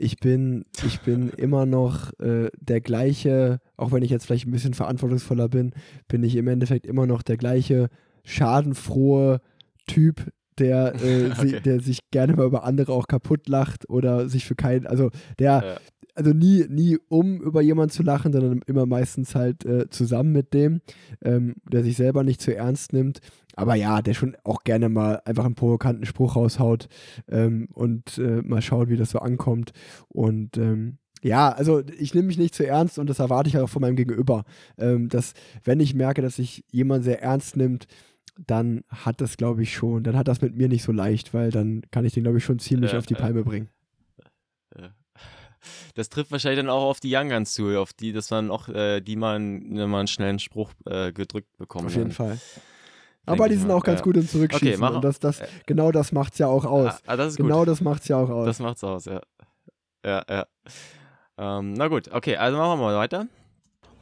ich 0.00 0.16
bin, 0.16 0.64
ich 0.86 1.00
bin 1.00 1.28
immer 1.28 1.66
noch 1.66 2.18
äh, 2.20 2.48
der 2.58 2.80
gleiche, 2.80 3.60
auch 3.76 3.92
wenn 3.92 4.02
ich 4.02 4.10
jetzt 4.10 4.24
vielleicht 4.24 4.46
ein 4.46 4.50
bisschen 4.50 4.72
verantwortungsvoller 4.72 5.48
bin, 5.48 5.72
bin 6.08 6.22
ich 6.22 6.36
im 6.36 6.48
Endeffekt 6.48 6.86
immer 6.86 7.06
noch 7.06 7.22
der 7.22 7.36
gleiche 7.36 7.88
schadenfrohe 8.24 9.42
Typ, 9.86 10.32
der, 10.58 10.94
äh, 11.02 11.26
okay. 11.32 11.48
si 11.48 11.60
der 11.60 11.80
sich 11.80 11.98
gerne 12.10 12.34
mal 12.34 12.46
über 12.46 12.64
andere 12.64 12.92
auch 12.92 13.08
kaputt 13.08 13.46
lacht 13.46 13.90
oder 13.90 14.28
sich 14.30 14.46
für 14.46 14.54
keinen, 14.54 14.86
also 14.86 15.10
der, 15.38 15.62
ja. 15.62 15.76
Also 16.14 16.32
nie, 16.32 16.66
nie 16.68 16.98
um 17.08 17.40
über 17.40 17.60
jemanden 17.60 17.92
zu 17.92 18.02
lachen, 18.02 18.32
sondern 18.32 18.62
immer 18.66 18.86
meistens 18.86 19.34
halt 19.34 19.64
äh, 19.64 19.88
zusammen 19.90 20.32
mit 20.32 20.54
dem, 20.54 20.80
ähm, 21.22 21.56
der 21.70 21.82
sich 21.82 21.96
selber 21.96 22.24
nicht 22.24 22.40
zu 22.40 22.54
ernst 22.54 22.92
nimmt 22.92 23.20
aber 23.60 23.74
ja, 23.74 24.00
der 24.00 24.14
schon 24.14 24.36
auch 24.44 24.64
gerne 24.64 24.88
mal 24.88 25.20
einfach 25.24 25.44
einen 25.44 25.54
provokanten 25.54 26.06
Spruch 26.06 26.36
raushaut 26.36 26.88
ähm, 27.28 27.68
und 27.72 28.16
äh, 28.18 28.42
mal 28.42 28.62
schaut, 28.62 28.88
wie 28.88 28.96
das 28.96 29.10
so 29.10 29.18
ankommt. 29.18 29.72
Und 30.08 30.56
ähm, 30.56 30.98
ja, 31.22 31.50
also 31.50 31.82
ich 31.98 32.14
nehme 32.14 32.28
mich 32.28 32.38
nicht 32.38 32.54
zu 32.54 32.66
ernst 32.66 32.98
und 32.98 33.10
das 33.10 33.18
erwarte 33.18 33.48
ich 33.48 33.58
auch 33.58 33.68
von 33.68 33.82
meinem 33.82 33.96
Gegenüber. 33.96 34.44
Ähm, 34.78 35.08
dass, 35.08 35.34
wenn 35.64 35.80
ich 35.80 35.94
merke, 35.94 36.22
dass 36.22 36.36
sich 36.36 36.64
jemand 36.70 37.04
sehr 37.04 37.22
ernst 37.22 37.56
nimmt, 37.56 37.86
dann 38.46 38.82
hat 38.88 39.20
das, 39.20 39.36
glaube 39.36 39.62
ich, 39.62 39.74
schon, 39.74 40.04
dann 40.04 40.16
hat 40.16 40.28
das 40.28 40.40
mit 40.40 40.56
mir 40.56 40.68
nicht 40.68 40.82
so 40.82 40.92
leicht, 40.92 41.34
weil 41.34 41.50
dann 41.50 41.82
kann 41.90 42.06
ich 42.06 42.14
den, 42.14 42.22
glaube 42.22 42.38
ich, 42.38 42.44
schon 42.44 42.58
ziemlich 42.58 42.94
äh, 42.94 42.96
auf 42.96 43.04
die 43.04 43.14
Palme 43.14 43.44
bringen. 43.44 43.68
Das 45.94 46.08
trifft 46.08 46.30
wahrscheinlich 46.32 46.58
dann 46.58 46.70
auch 46.70 46.82
auf 46.82 47.00
die 47.00 47.14
Young 47.14 47.28
Guns 47.28 47.52
zu, 47.52 47.78
auf 47.78 47.92
die, 47.92 48.12
dass 48.12 48.30
man 48.30 48.50
auch, 48.50 48.68
äh, 48.68 49.00
die 49.00 49.16
man, 49.16 49.62
mal 49.88 49.98
einen 49.98 50.08
schnellen 50.08 50.38
Spruch 50.38 50.70
äh, 50.86 51.12
gedrückt 51.12 51.56
bekommen. 51.58 51.86
Auf 51.86 51.94
jeden 51.94 52.08
dann. 52.08 52.12
Fall. 52.12 52.38
Aber 53.26 53.48
die 53.48 53.56
sind 53.56 53.70
auch 53.70 53.84
ganz 53.84 54.00
ja. 54.00 54.04
gut 54.04 54.16
im 54.16 54.28
Zurückschießen. 54.28 54.68
Okay, 54.68 54.76
mach, 54.78 54.94
und 54.94 55.04
das, 55.04 55.20
das, 55.20 55.42
genau 55.66 55.92
das 55.92 56.12
macht 56.12 56.32
es 56.32 56.38
ja 56.38 56.46
auch 56.46 56.64
aus. 56.64 56.94
Ah, 57.06 57.16
das 57.16 57.36
genau 57.36 57.60
gut. 57.60 57.68
das 57.68 57.80
macht 57.80 58.02
es 58.02 58.08
ja 58.08 58.16
auch 58.16 58.30
aus. 58.30 58.46
Das 58.46 58.58
macht 58.58 58.76
es 58.76 58.84
aus, 58.84 59.04
ja. 59.04 59.20
Ja, 60.04 60.24
ja. 60.28 60.46
Ähm, 61.38 61.74
na 61.74 61.88
gut, 61.88 62.12
okay, 62.12 62.36
also 62.36 62.56
machen 62.56 62.80
wir 62.80 62.86
mal 62.86 62.96
weiter. 62.96 63.26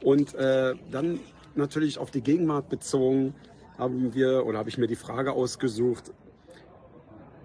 Und 0.03 0.33
äh, 0.35 0.75
dann 0.91 1.19
natürlich 1.55 1.97
auf 1.97 2.11
die 2.11 2.21
Gegenwart 2.21 2.69
bezogen 2.69 3.35
haben 3.77 4.13
wir 4.13 4.45
oder 4.45 4.59
habe 4.59 4.69
ich 4.69 4.77
mir 4.77 4.87
die 4.87 4.95
Frage 4.95 5.33
ausgesucht, 5.33 6.11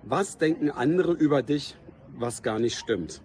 was 0.03 0.39
denken 0.39 0.71
andere 0.71 1.13
über 1.13 1.43
dich, 1.43 1.77
was 2.17 2.43
gar 2.43 2.59
nicht 2.59 2.79
stimmt? 2.79 3.23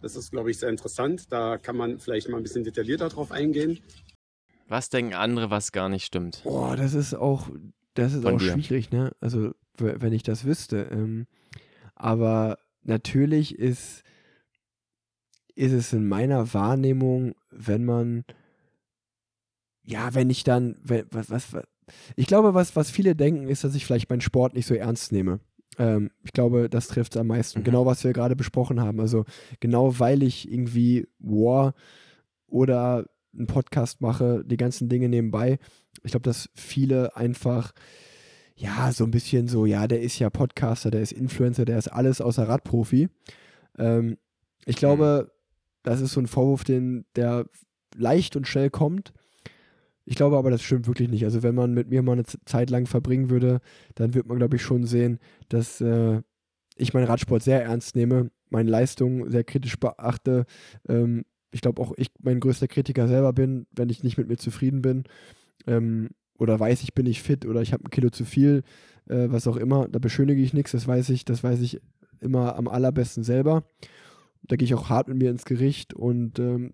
Das 0.00 0.16
ist, 0.16 0.30
glaube 0.30 0.50
ich, 0.50 0.58
sehr 0.58 0.68
interessant. 0.68 1.32
Da 1.32 1.58
kann 1.58 1.76
man 1.76 1.98
vielleicht 1.98 2.28
mal 2.28 2.38
ein 2.38 2.42
bisschen 2.42 2.64
detaillierter 2.64 3.08
drauf 3.08 3.32
eingehen. 3.32 3.80
Was 4.68 4.88
denken 4.88 5.14
andere, 5.14 5.50
was 5.50 5.72
gar 5.72 5.88
nicht 5.88 6.04
stimmt? 6.04 6.42
Boah, 6.44 6.76
das 6.76 6.94
ist 6.94 7.14
auch, 7.14 7.48
das 7.94 8.14
ist 8.14 8.24
auch 8.24 8.38
dir. 8.38 8.52
schwierig, 8.52 8.90
ne? 8.90 9.12
Also, 9.20 9.52
wenn 9.76 10.12
ich 10.12 10.22
das 10.22 10.44
wüsste. 10.44 10.88
Ähm, 10.90 11.26
aber 11.94 12.58
natürlich 12.82 13.58
ist, 13.58 14.02
ist 15.54 15.72
es 15.72 15.92
in 15.92 16.08
meiner 16.08 16.54
Wahrnehmung, 16.54 17.34
wenn 17.50 17.84
man, 17.84 18.24
ja, 19.84 20.14
wenn 20.14 20.30
ich 20.30 20.44
dann, 20.44 20.78
wenn, 20.82 21.06
was, 21.10 21.30
was, 21.30 21.52
was, 21.52 21.64
ich 22.16 22.26
glaube, 22.26 22.54
was, 22.54 22.76
was 22.76 22.90
viele 22.90 23.16
denken, 23.16 23.48
ist, 23.48 23.64
dass 23.64 23.74
ich 23.74 23.84
vielleicht 23.84 24.08
meinen 24.08 24.20
Sport 24.20 24.54
nicht 24.54 24.66
so 24.66 24.74
ernst 24.74 25.12
nehme. 25.12 25.40
Ähm, 25.80 26.10
ich 26.22 26.32
glaube, 26.32 26.68
das 26.68 26.88
trifft 26.88 27.14
es 27.14 27.20
am 27.20 27.28
meisten. 27.28 27.60
Mhm. 27.60 27.64
Genau, 27.64 27.86
was 27.86 28.04
wir 28.04 28.12
gerade 28.12 28.36
besprochen 28.36 28.80
haben. 28.80 29.00
Also, 29.00 29.24
genau 29.60 29.98
weil 29.98 30.22
ich 30.22 30.52
irgendwie 30.52 31.08
War 31.18 31.74
oder 32.46 33.06
einen 33.32 33.46
Podcast 33.46 34.02
mache, 34.02 34.44
die 34.44 34.58
ganzen 34.58 34.90
Dinge 34.90 35.08
nebenbei. 35.08 35.58
Ich 36.02 36.10
glaube, 36.10 36.24
dass 36.24 36.50
viele 36.54 37.16
einfach, 37.16 37.72
ja, 38.56 38.92
so 38.92 39.04
ein 39.04 39.10
bisschen 39.10 39.48
so, 39.48 39.64
ja, 39.64 39.88
der 39.88 40.02
ist 40.02 40.18
ja 40.18 40.28
Podcaster, 40.28 40.90
der 40.90 41.00
ist 41.00 41.12
Influencer, 41.12 41.64
der 41.64 41.78
ist 41.78 41.88
alles 41.88 42.20
außer 42.20 42.46
Radprofi. 42.46 43.08
Ähm, 43.78 44.18
ich 44.66 44.76
glaube, 44.76 45.28
mhm. 45.28 45.30
das 45.82 46.02
ist 46.02 46.12
so 46.12 46.20
ein 46.20 46.26
Vorwurf, 46.26 46.62
den, 46.62 47.06
der 47.16 47.46
leicht 47.96 48.36
und 48.36 48.46
schnell 48.46 48.68
kommt. 48.68 49.14
Ich 50.10 50.16
glaube 50.16 50.36
aber, 50.36 50.50
das 50.50 50.60
stimmt 50.60 50.88
wirklich 50.88 51.08
nicht. 51.08 51.24
Also 51.24 51.44
wenn 51.44 51.54
man 51.54 51.72
mit 51.72 51.88
mir 51.88 52.02
mal 52.02 52.14
eine 52.14 52.24
Zeit 52.24 52.68
lang 52.68 52.86
verbringen 52.86 53.30
würde, 53.30 53.60
dann 53.94 54.12
wird 54.12 54.26
man, 54.26 54.38
glaube 54.38 54.56
ich, 54.56 54.62
schon 54.62 54.84
sehen, 54.84 55.20
dass 55.50 55.80
äh, 55.80 56.20
ich 56.76 56.92
meinen 56.92 57.06
Radsport 57.06 57.44
sehr 57.44 57.62
ernst 57.62 57.94
nehme, 57.94 58.32
meine 58.48 58.68
Leistungen 58.68 59.30
sehr 59.30 59.44
kritisch 59.44 59.78
beachte, 59.78 60.46
ähm, 60.88 61.24
ich 61.52 61.60
glaube 61.60 61.80
auch 61.80 61.92
ich 61.96 62.08
mein 62.20 62.40
größter 62.40 62.66
Kritiker 62.66 63.06
selber 63.06 63.32
bin, 63.32 63.68
wenn 63.70 63.88
ich 63.88 64.02
nicht 64.02 64.18
mit 64.18 64.26
mir 64.26 64.36
zufrieden 64.36 64.82
bin 64.82 65.04
ähm, 65.68 66.08
oder 66.40 66.58
weiß, 66.58 66.82
ich 66.82 66.92
bin 66.92 67.06
nicht 67.06 67.22
fit 67.22 67.46
oder 67.46 67.62
ich 67.62 67.72
habe 67.72 67.84
ein 67.84 67.90
Kilo 67.90 68.10
zu 68.10 68.24
viel, 68.24 68.64
äh, 69.08 69.28
was 69.30 69.46
auch 69.46 69.56
immer, 69.56 69.86
da 69.86 70.00
beschönige 70.00 70.42
ich 70.42 70.52
nichts, 70.52 70.72
das 70.72 70.88
weiß 70.88 71.10
ich, 71.10 71.24
das 71.24 71.44
weiß 71.44 71.60
ich 71.60 71.80
immer 72.18 72.56
am 72.56 72.66
allerbesten 72.66 73.22
selber. 73.22 73.62
Da 74.42 74.56
gehe 74.56 74.66
ich 74.66 74.74
auch 74.74 74.88
hart 74.88 75.06
mit 75.06 75.18
mir 75.18 75.30
ins 75.30 75.44
Gericht 75.44 75.94
und 75.94 76.40
ähm, 76.40 76.72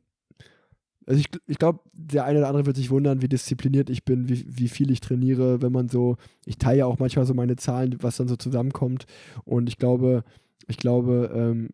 also 1.07 1.20
ich, 1.20 1.28
ich 1.47 1.59
glaube, 1.59 1.81
der 1.93 2.24
eine 2.24 2.41
oder 2.41 2.49
andere 2.49 2.66
wird 2.66 2.77
sich 2.77 2.91
wundern, 2.91 3.23
wie 3.23 3.28
diszipliniert 3.28 3.91
ich 3.91 4.05
bin, 4.05 4.28
wie, 4.28 4.45
wie 4.49 4.69
viel 4.69 4.91
ich 4.91 5.01
trainiere, 5.01 5.62
wenn 5.62 5.73
man 5.73 5.89
so, 5.89 6.16
ich 6.45 6.59
teile 6.59 6.78
ja 6.78 6.87
auch 6.87 6.99
manchmal 6.99 7.24
so 7.24 7.35
meine 7.35 7.57
Zahlen, 7.57 7.97
was 8.01 8.16
dann 8.16 8.28
so 8.28 8.37
zusammenkommt. 8.37 9.07
Und 9.45 9.69
ich 9.69 9.78
glaube, 9.78 10.24
ich 10.66 10.77
glaube, 10.77 11.31
ähm, 11.33 11.70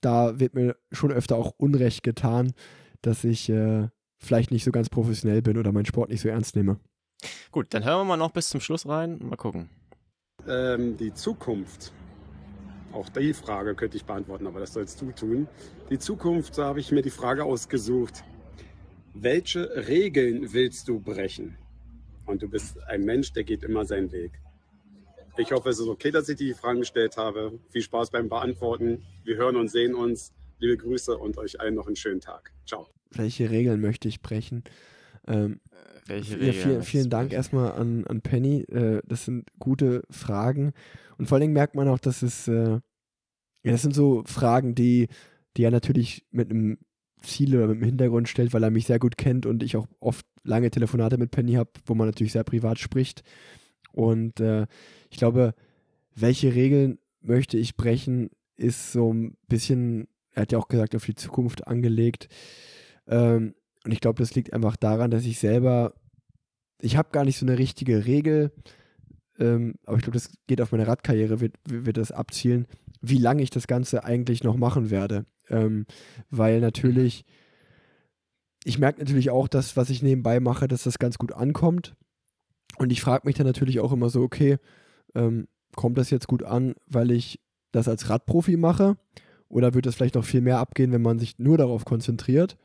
da 0.00 0.40
wird 0.40 0.54
mir 0.54 0.76
schon 0.90 1.12
öfter 1.12 1.36
auch 1.36 1.54
Unrecht 1.58 2.02
getan, 2.02 2.52
dass 3.02 3.22
ich 3.22 3.48
äh, 3.48 3.88
vielleicht 4.18 4.50
nicht 4.50 4.64
so 4.64 4.72
ganz 4.72 4.88
professionell 4.88 5.42
bin 5.42 5.58
oder 5.58 5.70
meinen 5.70 5.86
Sport 5.86 6.10
nicht 6.10 6.20
so 6.20 6.28
ernst 6.28 6.56
nehme. 6.56 6.78
Gut, 7.52 7.68
dann 7.70 7.84
hören 7.84 8.00
wir 8.00 8.04
mal 8.04 8.16
noch 8.16 8.32
bis 8.32 8.48
zum 8.48 8.60
Schluss 8.60 8.86
rein. 8.88 9.18
Mal 9.22 9.36
gucken. 9.36 9.70
Ähm, 10.48 10.96
die 10.96 11.14
Zukunft. 11.14 11.92
Auch 12.92 13.08
die 13.08 13.32
Frage 13.32 13.74
könnte 13.74 13.96
ich 13.96 14.04
beantworten, 14.04 14.46
aber 14.46 14.60
das 14.60 14.74
sollst 14.74 15.00
du 15.00 15.12
tun. 15.12 15.46
Die 15.88 15.98
Zukunft, 15.98 16.58
da 16.58 16.64
habe 16.66 16.80
ich 16.80 16.90
mir 16.90 17.00
die 17.00 17.10
Frage 17.10 17.44
ausgesucht. 17.44 18.24
Welche 19.14 19.88
Regeln 19.88 20.52
willst 20.52 20.88
du 20.88 20.98
brechen? 20.98 21.56
Und 22.24 22.42
du 22.42 22.48
bist 22.48 22.82
ein 22.84 23.04
Mensch, 23.04 23.32
der 23.32 23.44
geht 23.44 23.62
immer 23.62 23.84
seinen 23.84 24.10
Weg. 24.10 24.32
Ich 25.36 25.52
hoffe, 25.52 25.68
es 25.68 25.78
ist 25.78 25.86
okay, 25.86 26.10
dass 26.10 26.28
ich 26.28 26.36
die 26.36 26.54
Fragen 26.54 26.80
gestellt 26.80 27.16
habe. 27.16 27.58
Viel 27.70 27.82
Spaß 27.82 28.10
beim 28.10 28.28
Beantworten. 28.28 29.02
Wir 29.24 29.36
hören 29.36 29.56
und 29.56 29.70
sehen 29.70 29.94
uns. 29.94 30.32
Liebe 30.58 30.76
Grüße 30.76 31.16
und 31.16 31.36
euch 31.38 31.60
allen 31.60 31.74
noch 31.74 31.86
einen 31.86 31.96
schönen 31.96 32.20
Tag. 32.20 32.52
Ciao. 32.66 32.86
Welche 33.10 33.50
Regeln 33.50 33.80
möchte 33.80 34.08
ich 34.08 34.22
brechen? 34.22 34.64
Ähm, 35.26 35.60
Welche 36.06 36.34
Regeln? 36.34 36.46
Ja, 36.46 36.52
vielen, 36.52 36.82
vielen 36.82 37.10
Dank 37.10 37.32
erstmal 37.32 37.72
an, 37.72 38.06
an 38.06 38.22
Penny. 38.22 38.62
Äh, 38.62 39.02
das 39.04 39.24
sind 39.24 39.48
gute 39.58 40.04
Fragen. 40.10 40.72
Und 41.18 41.26
vor 41.26 41.36
allen 41.36 41.42
Dingen 41.42 41.52
merkt 41.52 41.74
man 41.74 41.88
auch, 41.88 41.98
dass 41.98 42.22
es, 42.22 42.48
äh, 42.48 42.52
ja, 42.52 42.80
das 43.64 43.82
sind 43.82 43.94
so 43.94 44.22
Fragen, 44.26 44.74
die, 44.74 45.08
die 45.56 45.64
er 45.64 45.70
natürlich 45.70 46.24
mit 46.30 46.50
einem 46.50 46.78
Ziel 47.22 47.56
oder 47.56 47.66
mit 47.66 47.76
einem 47.76 47.84
Hintergrund 47.84 48.28
stellt, 48.28 48.52
weil 48.52 48.62
er 48.62 48.70
mich 48.70 48.86
sehr 48.86 48.98
gut 48.98 49.16
kennt 49.16 49.46
und 49.46 49.62
ich 49.62 49.76
auch 49.76 49.86
oft 50.00 50.26
lange 50.44 50.70
Telefonate 50.70 51.18
mit 51.18 51.30
Penny 51.30 51.54
habe, 51.54 51.70
wo 51.86 51.94
man 51.94 52.08
natürlich 52.08 52.32
sehr 52.32 52.44
privat 52.44 52.78
spricht. 52.78 53.22
Und 53.92 54.40
äh, 54.40 54.66
ich 55.10 55.18
glaube, 55.18 55.54
welche 56.14 56.54
Regeln 56.54 56.98
möchte 57.20 57.58
ich 57.58 57.76
brechen, 57.76 58.30
ist 58.56 58.92
so 58.92 59.12
ein 59.12 59.36
bisschen, 59.48 60.08
er 60.32 60.42
hat 60.42 60.52
ja 60.52 60.58
auch 60.58 60.68
gesagt, 60.68 60.94
auf 60.94 61.04
die 61.04 61.14
Zukunft 61.14 61.66
angelegt. 61.66 62.28
Ähm, 63.06 63.54
und 63.84 63.92
ich 63.92 64.00
glaube, 64.00 64.22
das 64.22 64.34
liegt 64.34 64.52
einfach 64.52 64.76
daran, 64.76 65.10
dass 65.10 65.24
ich 65.24 65.38
selber, 65.38 65.94
ich 66.80 66.96
habe 66.96 67.10
gar 67.12 67.24
nicht 67.24 67.38
so 67.38 67.46
eine 67.46 67.58
richtige 67.58 68.06
Regel, 68.06 68.52
ähm, 69.38 69.74
aber 69.84 69.96
ich 69.96 70.02
glaube, 70.02 70.16
das 70.16 70.30
geht 70.46 70.60
auf 70.60 70.72
meine 70.72 70.86
Radkarriere, 70.86 71.40
wird, 71.40 71.54
wird 71.64 71.96
das 71.96 72.12
abzielen, 72.12 72.66
wie 73.00 73.18
lange 73.18 73.42
ich 73.42 73.50
das 73.50 73.66
Ganze 73.66 74.04
eigentlich 74.04 74.44
noch 74.44 74.56
machen 74.56 74.90
werde. 74.90 75.26
Ähm, 75.52 75.86
weil 76.30 76.60
natürlich, 76.60 77.24
ich 78.64 78.78
merke 78.78 78.98
natürlich 78.98 79.30
auch, 79.30 79.46
dass, 79.46 79.76
was 79.76 79.90
ich 79.90 80.02
nebenbei 80.02 80.40
mache, 80.40 80.66
dass 80.66 80.82
das 80.82 80.98
ganz 80.98 81.18
gut 81.18 81.32
ankommt. 81.32 81.94
Und 82.78 82.90
ich 82.90 83.00
frage 83.00 83.26
mich 83.26 83.36
dann 83.36 83.46
natürlich 83.46 83.78
auch 83.78 83.92
immer 83.92 84.08
so, 84.08 84.22
okay, 84.22 84.58
ähm, 85.14 85.46
kommt 85.76 85.98
das 85.98 86.10
jetzt 86.10 86.26
gut 86.26 86.42
an, 86.42 86.74
weil 86.86 87.10
ich 87.10 87.40
das 87.70 87.86
als 87.86 88.08
Radprofi 88.08 88.56
mache? 88.56 88.96
Oder 89.48 89.74
wird 89.74 89.86
das 89.86 89.94
vielleicht 89.94 90.14
noch 90.14 90.24
viel 90.24 90.40
mehr 90.40 90.58
abgehen, 90.58 90.92
wenn 90.92 91.02
man 91.02 91.18
sich 91.18 91.38
nur 91.38 91.58
darauf 91.58 91.84
konzentriert? 91.84 92.56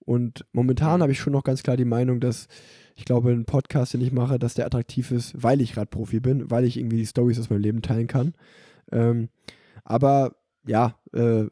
Und 0.00 0.44
momentan 0.52 1.00
habe 1.00 1.12
ich 1.12 1.20
schon 1.20 1.32
noch 1.32 1.44
ganz 1.44 1.62
klar 1.62 1.76
die 1.76 1.84
Meinung, 1.84 2.20
dass 2.20 2.48
ich 2.94 3.04
glaube, 3.04 3.30
ein 3.30 3.46
Podcast, 3.46 3.94
den 3.94 4.02
ich 4.02 4.12
mache, 4.12 4.38
dass 4.38 4.54
der 4.54 4.66
attraktiv 4.66 5.10
ist, 5.10 5.42
weil 5.42 5.60
ich 5.60 5.76
Radprofi 5.76 6.20
bin, 6.20 6.50
weil 6.50 6.64
ich 6.64 6.76
irgendwie 6.76 6.98
die 6.98 7.06
Stories 7.06 7.38
aus 7.40 7.50
meinem 7.50 7.62
Leben 7.62 7.82
teilen 7.82 8.06
kann. 8.06 8.34
Ähm, 8.90 9.28
aber 9.84 10.36
ja, 10.66 10.96
äh, 11.12 11.46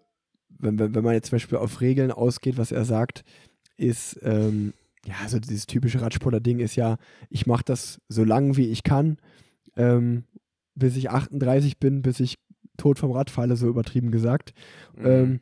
wenn, 0.61 0.79
wenn, 0.79 1.05
man 1.05 1.15
jetzt 1.15 1.29
zum 1.29 1.37
Beispiel 1.37 1.59
auf 1.59 1.81
Regeln 1.81 2.11
ausgeht, 2.11 2.59
was 2.59 2.73
er 2.73 2.85
sagt, 2.85 3.25
ist, 3.77 4.19
ähm, 4.23 4.73
ja, 5.07 5.29
so 5.29 5.39
dieses 5.39 5.67
typische 5.67 6.01
Radsportler-Ding 6.01 6.59
ist 6.59 6.77
ja, 6.77 6.99
ich 7.31 7.47
mache 7.47 7.65
das 7.65 8.01
so 8.09 8.25
lange 8.25 8.57
wie 8.57 8.69
ich 8.69 8.83
kann, 8.83 9.19
ähm, 9.77 10.25
bis 10.75 10.97
ich 10.97 11.11
38 11.11 11.79
bin, 11.79 12.03
bis 12.03 12.21
ich 12.21 12.39
tot 12.77 12.99
vom 12.99 13.13
Rad 13.13 13.31
falle, 13.31 13.57
so 13.57 13.69
übertrieben 13.69 14.11
gesagt. 14.11 14.53
Mhm. 14.97 15.07
Ähm, 15.07 15.41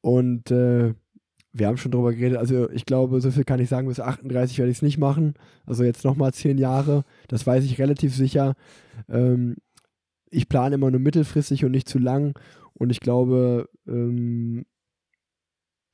und 0.00 0.50
äh, 0.50 0.94
wir 1.52 1.66
haben 1.66 1.76
schon 1.76 1.92
drüber 1.92 2.12
geredet, 2.12 2.38
also 2.38 2.70
ich 2.70 2.86
glaube, 2.86 3.20
so 3.20 3.30
viel 3.30 3.44
kann 3.44 3.60
ich 3.60 3.68
sagen, 3.68 3.88
bis 3.88 4.00
38 4.00 4.58
werde 4.58 4.70
ich 4.70 4.78
es 4.78 4.82
nicht 4.82 4.98
machen. 4.98 5.34
Also 5.66 5.84
jetzt 5.84 6.04
nochmal 6.04 6.32
zehn 6.32 6.56
Jahre, 6.58 7.04
das 7.28 7.46
weiß 7.46 7.64
ich 7.64 7.78
relativ 7.78 8.14
sicher. 8.14 8.54
Ähm, 9.08 9.56
ich 10.30 10.48
plane 10.48 10.76
immer 10.76 10.90
nur 10.90 11.00
mittelfristig 11.00 11.64
und 11.64 11.72
nicht 11.72 11.88
zu 11.88 11.98
lang. 11.98 12.34
Und 12.82 12.90
ich 12.90 12.98
glaube, 12.98 13.68
ähm, 13.86 14.66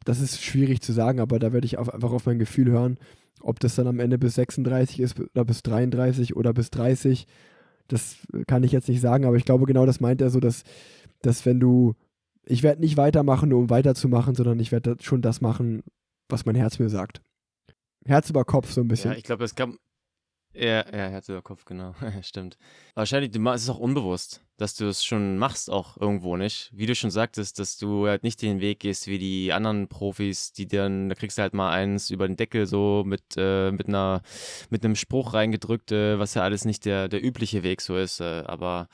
das 0.06 0.20
ist 0.20 0.42
schwierig 0.42 0.80
zu 0.80 0.94
sagen, 0.94 1.20
aber 1.20 1.38
da 1.38 1.52
werde 1.52 1.66
ich 1.66 1.76
auf, 1.76 1.92
einfach 1.92 2.12
auf 2.12 2.24
mein 2.24 2.38
Gefühl 2.38 2.70
hören, 2.70 2.98
ob 3.42 3.60
das 3.60 3.74
dann 3.74 3.86
am 3.86 4.00
Ende 4.00 4.16
bis 4.16 4.36
36 4.36 5.00
ist 5.00 5.20
oder 5.20 5.44
bis 5.44 5.62
33 5.62 6.34
oder 6.34 6.54
bis 6.54 6.70
30. 6.70 7.26
Das 7.88 8.16
kann 8.46 8.64
ich 8.64 8.72
jetzt 8.72 8.88
nicht 8.88 9.02
sagen, 9.02 9.26
aber 9.26 9.36
ich 9.36 9.44
glaube, 9.44 9.66
genau 9.66 9.84
das 9.84 10.00
meint 10.00 10.22
er 10.22 10.30
so, 10.30 10.40
dass, 10.40 10.62
dass 11.20 11.44
wenn 11.44 11.60
du, 11.60 11.94
ich 12.46 12.62
werde 12.62 12.80
nicht 12.80 12.96
weitermachen, 12.96 13.50
nur 13.50 13.58
um 13.58 13.68
weiterzumachen, 13.68 14.34
sondern 14.34 14.58
ich 14.58 14.72
werde 14.72 14.96
schon 15.02 15.20
das 15.20 15.42
machen, 15.42 15.82
was 16.30 16.46
mein 16.46 16.54
Herz 16.54 16.78
mir 16.78 16.88
sagt. 16.88 17.20
Herz 18.06 18.30
über 18.30 18.46
Kopf 18.46 18.72
so 18.72 18.80
ein 18.80 18.88
bisschen. 18.88 19.10
Ja, 19.10 19.18
ich 19.18 19.24
glaube, 19.24 19.44
das 19.44 19.54
kann, 19.54 19.76
ja, 20.54 20.86
ja, 20.86 21.08
Herz 21.10 21.28
über 21.28 21.42
Kopf, 21.42 21.66
genau. 21.66 21.94
Stimmt. 22.22 22.56
Wahrscheinlich 22.94 23.30
du, 23.30 23.46
es 23.50 23.64
ist 23.64 23.68
auch 23.68 23.78
unbewusst, 23.78 24.47
dass 24.58 24.74
du 24.74 24.88
es 24.88 25.04
schon 25.04 25.38
machst, 25.38 25.70
auch 25.70 25.96
irgendwo 25.96 26.36
nicht. 26.36 26.70
Wie 26.74 26.86
du 26.86 26.96
schon 26.96 27.12
sagtest, 27.12 27.60
dass 27.60 27.78
du 27.78 28.08
halt 28.08 28.24
nicht 28.24 28.42
den 28.42 28.60
Weg 28.60 28.80
gehst 28.80 29.06
wie 29.06 29.18
die 29.18 29.52
anderen 29.52 29.86
Profis, 29.86 30.52
die 30.52 30.66
dann, 30.66 31.08
da 31.08 31.14
kriegst 31.14 31.38
du 31.38 31.42
halt 31.42 31.54
mal 31.54 31.70
eins 31.70 32.10
über 32.10 32.26
den 32.26 32.36
Deckel 32.36 32.66
so 32.66 33.04
mit, 33.06 33.22
äh, 33.36 33.70
mit 33.70 33.86
einer, 33.86 34.20
mit 34.68 34.84
einem 34.84 34.96
Spruch 34.96 35.32
reingedrückt, 35.32 35.92
äh, 35.92 36.18
was 36.18 36.34
ja 36.34 36.42
alles 36.42 36.64
nicht 36.64 36.84
der, 36.86 37.08
der 37.08 37.24
übliche 37.24 37.62
Weg 37.62 37.80
so 37.80 37.96
ist. 37.96 38.20
Äh, 38.20 38.42
aber 38.46 38.88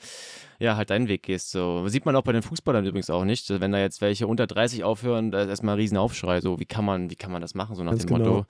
ja, 0.59 0.77
halt 0.77 0.91
deinen 0.91 1.07
Weg 1.07 1.23
gehst. 1.23 1.49
So. 1.49 1.87
Sieht 1.87 2.05
man 2.05 2.15
auch 2.15 2.23
bei 2.23 2.31
den 2.31 2.43
Fußballern 2.43 2.85
übrigens 2.85 3.09
auch 3.09 3.25
nicht. 3.25 3.49
Wenn 3.49 3.71
da 3.71 3.79
jetzt 3.79 4.01
welche 4.01 4.27
unter 4.27 4.45
30 4.45 4.83
aufhören, 4.83 5.31
da 5.31 5.41
ist 5.41 5.49
erstmal 5.49 5.75
ein 5.75 5.79
Riesenaufschrei. 5.79 6.41
So, 6.41 6.59
wie 6.59 6.65
kann 6.65 6.85
man, 6.85 7.09
wie 7.09 7.15
kann 7.15 7.31
man 7.31 7.41
das 7.41 7.55
machen, 7.55 7.75
so 7.75 7.83
nach 7.83 7.93
Ganz 7.93 8.05
dem 8.05 8.17
genau. 8.17 8.29
Motto. 8.29 8.45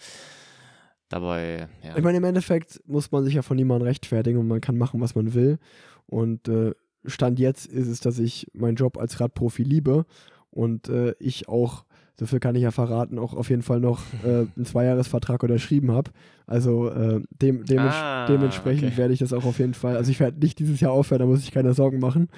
Dabei, 1.08 1.70
ja. 1.82 1.96
Ich 1.96 2.04
meine, 2.04 2.18
im 2.18 2.24
Endeffekt 2.26 2.82
muss 2.88 3.12
man 3.12 3.24
sich 3.24 3.36
ja 3.36 3.42
von 3.42 3.56
niemandem 3.56 3.88
rechtfertigen 3.88 4.40
und 4.40 4.48
man 4.50 4.60
kann 4.60 4.78
machen, 4.78 5.00
was 5.00 5.16
man 5.16 5.34
will. 5.34 5.60
Und 6.08 6.48
äh, 6.48 6.74
Stand 7.08 7.40
jetzt 7.40 7.66
ist 7.68 7.88
es, 7.88 8.00
dass 8.00 8.20
ich 8.20 8.48
meinen 8.54 8.76
Job 8.76 8.98
als 8.98 9.20
Radprofi 9.20 9.64
liebe 9.64 10.06
und 10.52 10.90
äh, 10.90 11.14
ich 11.20 11.48
auch, 11.50 11.86
so 12.18 12.26
viel 12.26 12.40
kann 12.40 12.56
ich 12.56 12.64
ja 12.64 12.72
verraten, 12.72 13.20
auch 13.20 13.34
auf 13.34 13.50
jeden 13.50 13.62
Fall 13.62 13.80
noch 13.80 14.02
äh, 14.24 14.46
einen 14.56 14.66
Zweijahresvertrag 14.66 15.44
unterschrieben 15.44 15.92
habe. 15.92 16.12
Also 16.48 16.90
äh, 16.90 17.22
dem, 17.30 17.66
dem 17.66 17.80
ah, 17.80 18.26
dementsprechend 18.28 18.90
okay. 18.90 18.98
werde 18.98 19.14
ich 19.14 19.20
das 19.20 19.34
auch 19.34 19.46
auf 19.46 19.60
jeden 19.60 19.74
Fall, 19.74 19.98
also 19.98 20.12
ich 20.12 20.20
werde 20.20 20.40
nicht 20.40 20.60
dieses 20.60 20.80
Jahr 20.80 20.92
aufhören, 20.92 21.20
da 21.20 21.26
muss 21.26 21.44
ich 21.44 21.52
keine 21.52 21.74
Sorgen 21.74 22.00
machen. 22.00 22.30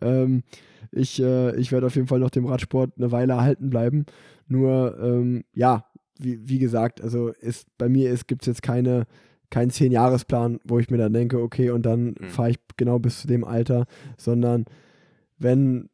Ähm, 0.00 0.42
ich, 0.90 1.20
äh, 1.20 1.54
ich 1.56 1.72
werde 1.72 1.86
auf 1.86 1.94
jeden 1.96 2.06
Fall 2.06 2.20
noch 2.20 2.30
dem 2.30 2.46
Radsport 2.46 2.92
eine 2.96 3.12
Weile 3.12 3.34
erhalten 3.34 3.70
bleiben. 3.70 4.06
Nur, 4.48 4.96
ähm, 5.00 5.44
ja, 5.52 5.84
wie, 6.18 6.48
wie 6.48 6.58
gesagt, 6.58 7.02
also 7.02 7.28
ist, 7.28 7.66
bei 7.76 7.88
mir 7.88 8.16
gibt 8.26 8.42
es 8.42 8.46
jetzt 8.46 8.62
keine, 8.62 9.06
keinen 9.50 9.70
Zehn-Jahres-Plan, 9.70 10.60
wo 10.64 10.78
ich 10.78 10.90
mir 10.90 10.98
dann 10.98 11.12
denke, 11.12 11.40
okay, 11.40 11.70
und 11.70 11.82
dann 11.82 12.14
mhm. 12.18 12.28
fahre 12.28 12.50
ich 12.50 12.58
genau 12.76 12.98
bis 12.98 13.20
zu 13.20 13.26
dem 13.26 13.44
Alter, 13.44 13.86
sondern 14.16 14.64
wenn 15.38 15.88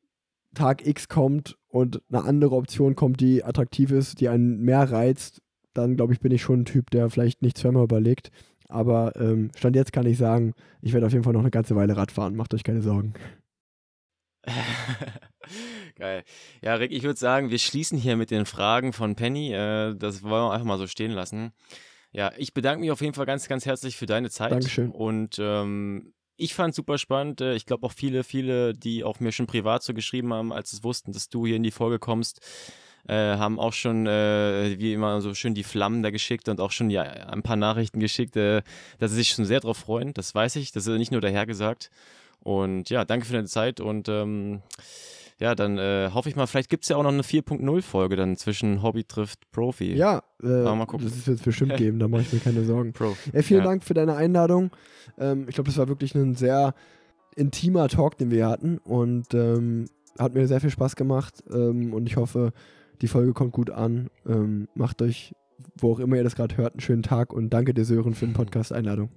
Tag 0.55 0.87
X 0.87 1.09
kommt 1.09 1.57
und 1.69 2.03
eine 2.11 2.25
andere 2.25 2.55
Option 2.55 2.95
kommt, 2.95 3.21
die 3.21 3.45
attraktiv 3.45 3.91
ist, 3.91 4.21
die 4.21 4.29
einen 4.29 4.61
mehr 4.61 4.91
reizt, 4.91 5.43
dann 5.75 5.97
glaube 5.97 6.13
ich, 6.13 6.21
bin 6.21 6.33
ich 6.33 6.43
schon 6.43 6.61
ein 6.61 6.65
Typ, 6.67 6.91
der 6.91 7.09
vielleicht 7.11 7.43
nicht 7.43 7.57
zweimal 7.57 7.85
überlegt. 7.85 8.31
Aber 8.69 9.15
ähm, 9.17 9.51
Stand 9.57 9.77
jetzt 9.77 9.93
kann 9.93 10.07
ich 10.07 10.19
sagen, 10.19 10.55
ich 10.81 10.93
werde 10.93 11.07
auf 11.07 11.13
jeden 11.13 11.25
Fall 11.25 11.33
noch 11.33 11.41
eine 11.41 11.51
ganze 11.51 11.77
Weile 11.77 11.97
Rad 11.97 12.13
fahren, 12.13 12.37
macht 12.37 12.55
euch 12.55 12.65
keine 12.65 12.83
Sorgen. 12.83 13.15
Geil. 15.97 16.25
Ja, 16.63 16.75
Rick, 16.75 16.93
ich 16.93 17.03
würde 17.03 17.19
sagen, 17.19 17.51
wir 17.51 17.59
schließen 17.59 17.99
hier 17.99 18.17
mit 18.17 18.31
den 18.31 18.47
Fragen 18.47 18.93
von 18.93 19.15
Penny. 19.15 19.53
Äh, 19.53 19.95
das 19.95 20.23
wollen 20.23 20.45
wir 20.45 20.53
einfach 20.53 20.67
mal 20.67 20.79
so 20.79 20.87
stehen 20.87 21.13
lassen. 21.13 21.53
Ja, 22.13 22.31
ich 22.37 22.53
bedanke 22.53 22.81
mich 22.81 22.91
auf 22.91 23.01
jeden 23.01 23.15
Fall 23.15 23.27
ganz, 23.27 23.49
ganz 23.49 23.65
herzlich 23.67 23.97
für 23.97 24.07
deine 24.07 24.31
Zeit. 24.31 24.53
Dankeschön. 24.53 24.91
Und 24.91 25.39
ähm, 25.39 26.13
ich 26.37 26.55
fand 26.55 26.71
es 26.71 26.77
super 26.77 26.99
spannend. 26.99 27.41
Äh, 27.41 27.55
ich 27.55 27.67
glaube 27.67 27.87
auch 27.87 27.93
viele, 27.93 28.23
viele, 28.23 28.75
die 28.75 29.03
auch 29.03 29.21
mir 29.21 29.33
schon 29.33 29.47
privat 29.47 29.83
so 29.83 29.95
geschrieben 29.95 30.33
haben, 30.33 30.53
als 30.53 30.73
es 30.73 30.85
wussten, 30.85 31.13
dass 31.13 31.29
du 31.29 31.47
hier 31.47 31.57
in 31.57 31.63
die 31.63 31.71
Folge 31.71 31.99
kommst, 31.99 32.41
äh, 33.09 33.15
haben 33.15 33.59
auch 33.59 33.73
schon, 33.73 34.07
äh, 34.07 34.77
wie 34.79 34.93
immer, 34.93 35.21
so 35.23 35.35
schön 35.35 35.55
die 35.55 35.65
Flammen 35.65 36.03
da 36.03 36.11
geschickt 36.11 36.49
und 36.49 36.61
auch 36.61 36.71
schon 36.71 36.91
ja, 36.91 37.03
ein 37.03 37.43
paar 37.43 37.57
Nachrichten 37.57 37.99
geschickt, 37.99 38.37
äh, 38.37 38.63
dass 38.99 39.11
sie 39.11 39.17
sich 39.17 39.31
schon 39.31 39.47
sehr 39.47 39.61
darauf 39.61 39.79
freuen. 39.79 40.13
Das 40.13 40.35
weiß 40.35 40.57
ich. 40.57 40.73
Das 40.73 40.87
ist 40.87 40.99
nicht 40.99 41.13
nur 41.13 41.23
dahergesagt. 41.23 41.91
Und 42.41 42.91
ja, 42.91 43.05
danke 43.05 43.25
für 43.25 43.35
deine 43.35 43.47
Zeit 43.47 43.81
und 43.81 44.09
ähm, 44.09 44.63
ja, 45.43 45.55
dann 45.57 45.77
äh, 45.77 46.11
hoffe 46.15 46.29
ich 46.29 46.37
mal, 46.37 46.47
vielleicht 46.47 46.71
gibt 46.71 46.85
es 46.85 46.89
ja 46.89 46.97
auch 46.97 47.03
noch 47.03 47.13
eine 47.13 47.23
4.0-Folge 47.23 48.15
dann 48.15 48.37
zwischen 48.37 48.81
Hobby 48.83 49.03
trifft 49.03 49.51
Profi. 49.51 49.93
Ja, 49.95 50.23
äh, 50.43 50.47
mal 50.47 50.87
gucken. 50.87 51.07
das 51.09 51.27
wird 51.27 51.39
es 51.41 51.45
bestimmt 51.45 51.77
geben, 51.77 51.99
da 51.99 52.07
mache 52.07 52.23
ich 52.23 52.33
mir 52.33 52.39
keine 52.39 52.63
Sorgen. 52.65 52.93
Pro. 52.95 53.17
Ja, 53.33 53.43
vielen 53.43 53.61
Ja. 53.65 53.67
Dank 53.67 53.83
für 53.83 53.95
deine 53.95 54.15
Einladung. 54.15 54.71
Ähm, 55.19 55.47
ich 55.49 55.57
glaube, 55.57 55.69
das 55.69 55.79
war 55.79 55.89
wirklich 55.89 56.15
ein 56.15 56.37
sehr 56.37 56.75
intimer 57.35 57.89
Talk, 57.89 58.17
den 58.19 58.31
wir 58.31 58.47
hatten 58.47 58.79
und 58.79 59.35
ähm, 59.35 59.87
hat 60.19 60.35
mir 60.35 60.47
sehr 60.47 60.61
viel 60.61 60.71
Spaß 60.71 60.95
gemacht 60.95 61.43
ähm, 61.53 61.93
und 61.93 62.07
ich 62.07 62.17
hoffe, 62.17 62.53
die 63.01 63.09
Folge 63.09 63.33
kommt 63.33 63.53
gut 63.53 63.71
an. 63.71 64.11
Ähm, 64.27 64.69
macht 64.75 65.03
euch, 65.03 65.35
wo 65.77 65.93
auch 65.93 65.99
immer 65.99 66.17
ihr 66.17 66.25
das 66.25 66.37
gerade 66.37 66.57
hört, 66.57 66.75
einen 66.75 66.81
schönen 66.81 67.03
Tag 67.03 67.33
und 67.33 67.51
danke 67.51 67.75
dir, 67.75 67.85
Sören, 67.85 68.15
für 68.15 68.27
den 68.27 68.35
Podcast-Einladung. 68.35 69.11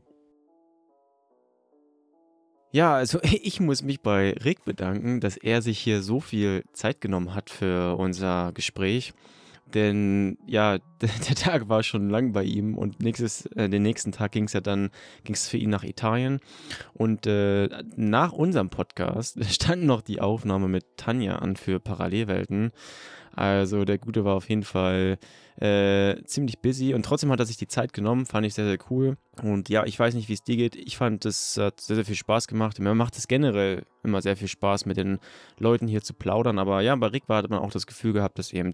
Ja, 2.76 2.94
also 2.94 3.20
ich 3.24 3.62
muss 3.62 3.84
mich 3.84 4.02
bei 4.02 4.34
Rick 4.44 4.66
bedanken, 4.66 5.22
dass 5.22 5.38
er 5.38 5.62
sich 5.62 5.80
hier 5.80 6.02
so 6.02 6.20
viel 6.20 6.66
Zeit 6.74 7.00
genommen 7.00 7.34
hat 7.34 7.50
für 7.50 7.96
unser 7.96 8.52
Gespräch. 8.54 9.14
Denn 9.74 10.38
ja, 10.46 10.80
der 11.02 11.36
Tag 11.36 11.70
war 11.70 11.84
schon 11.84 12.10
lang 12.10 12.34
bei 12.34 12.44
ihm 12.44 12.78
und 12.78 13.02
nächstes, 13.02 13.46
äh, 13.56 13.70
den 13.70 13.82
nächsten 13.82 14.12
Tag 14.12 14.34
ging 14.34 14.44
es 14.44 14.52
ja 14.52 14.60
dann, 14.60 14.90
ging 15.24 15.36
es 15.36 15.48
für 15.48 15.56
ihn 15.56 15.70
nach 15.70 15.86
Italien. 15.86 16.42
Und 16.94 17.26
äh, 17.28 17.70
nach 17.96 18.34
unserem 18.34 18.70
Podcast 18.70 19.38
stand 19.50 19.86
noch 19.86 20.02
die 20.02 20.20
Aufnahme 20.20 20.68
mit 20.68 20.98
Tanja 20.98 21.38
an 21.38 21.56
für 21.56 21.80
Parallelwelten. 21.80 22.74
Also 23.36 23.84
der 23.86 23.98
Gute 23.98 24.24
war 24.24 24.36
auf 24.36 24.50
jeden 24.50 24.64
Fall 24.64 25.18
äh, 25.58 26.22
ziemlich 26.26 26.60
busy 26.60 26.94
und 26.94 27.04
trotzdem 27.04 27.32
hat 27.32 27.40
er 27.40 27.46
sich 27.46 27.58
die 27.58 27.68
Zeit 27.68 27.94
genommen, 27.94 28.26
fand 28.26 28.46
ich 28.46 28.54
sehr, 28.54 28.66
sehr 28.66 28.78
cool. 28.90 29.18
Und 29.42 29.70
ja, 29.70 29.86
ich 29.86 29.98
weiß 30.00 30.14
nicht, 30.14 30.30
wie 30.30 30.34
es 30.34 30.44
dir 30.44 30.56
geht. 30.56 30.76
Ich 30.76 30.98
fand, 30.98 31.26
es 31.26 31.58
hat 31.58 31.82
sehr, 31.82 31.96
sehr 31.98 32.06
viel 32.06 32.16
Spaß 32.16 32.48
gemacht. 32.48 32.80
Mir 32.80 32.94
macht 32.96 33.18
es 33.18 33.28
generell 33.28 33.84
immer 34.04 34.22
sehr 34.22 34.38
viel 34.38 34.48
Spaß, 34.48 34.86
mit 34.86 34.98
den 34.98 35.20
Leuten 35.58 35.88
hier 35.88 36.02
zu 36.02 36.14
plaudern. 36.14 36.60
Aber 36.60 36.82
ja, 36.82 36.96
bei 36.96 37.08
Rick 37.08 37.28
war, 37.28 37.38
hat 37.38 37.50
man 37.50 37.60
auch 37.60 37.72
das 37.72 37.88
Gefühl 37.88 38.14
gehabt, 38.14 38.40
dass 38.40 38.54
eben 38.54 38.72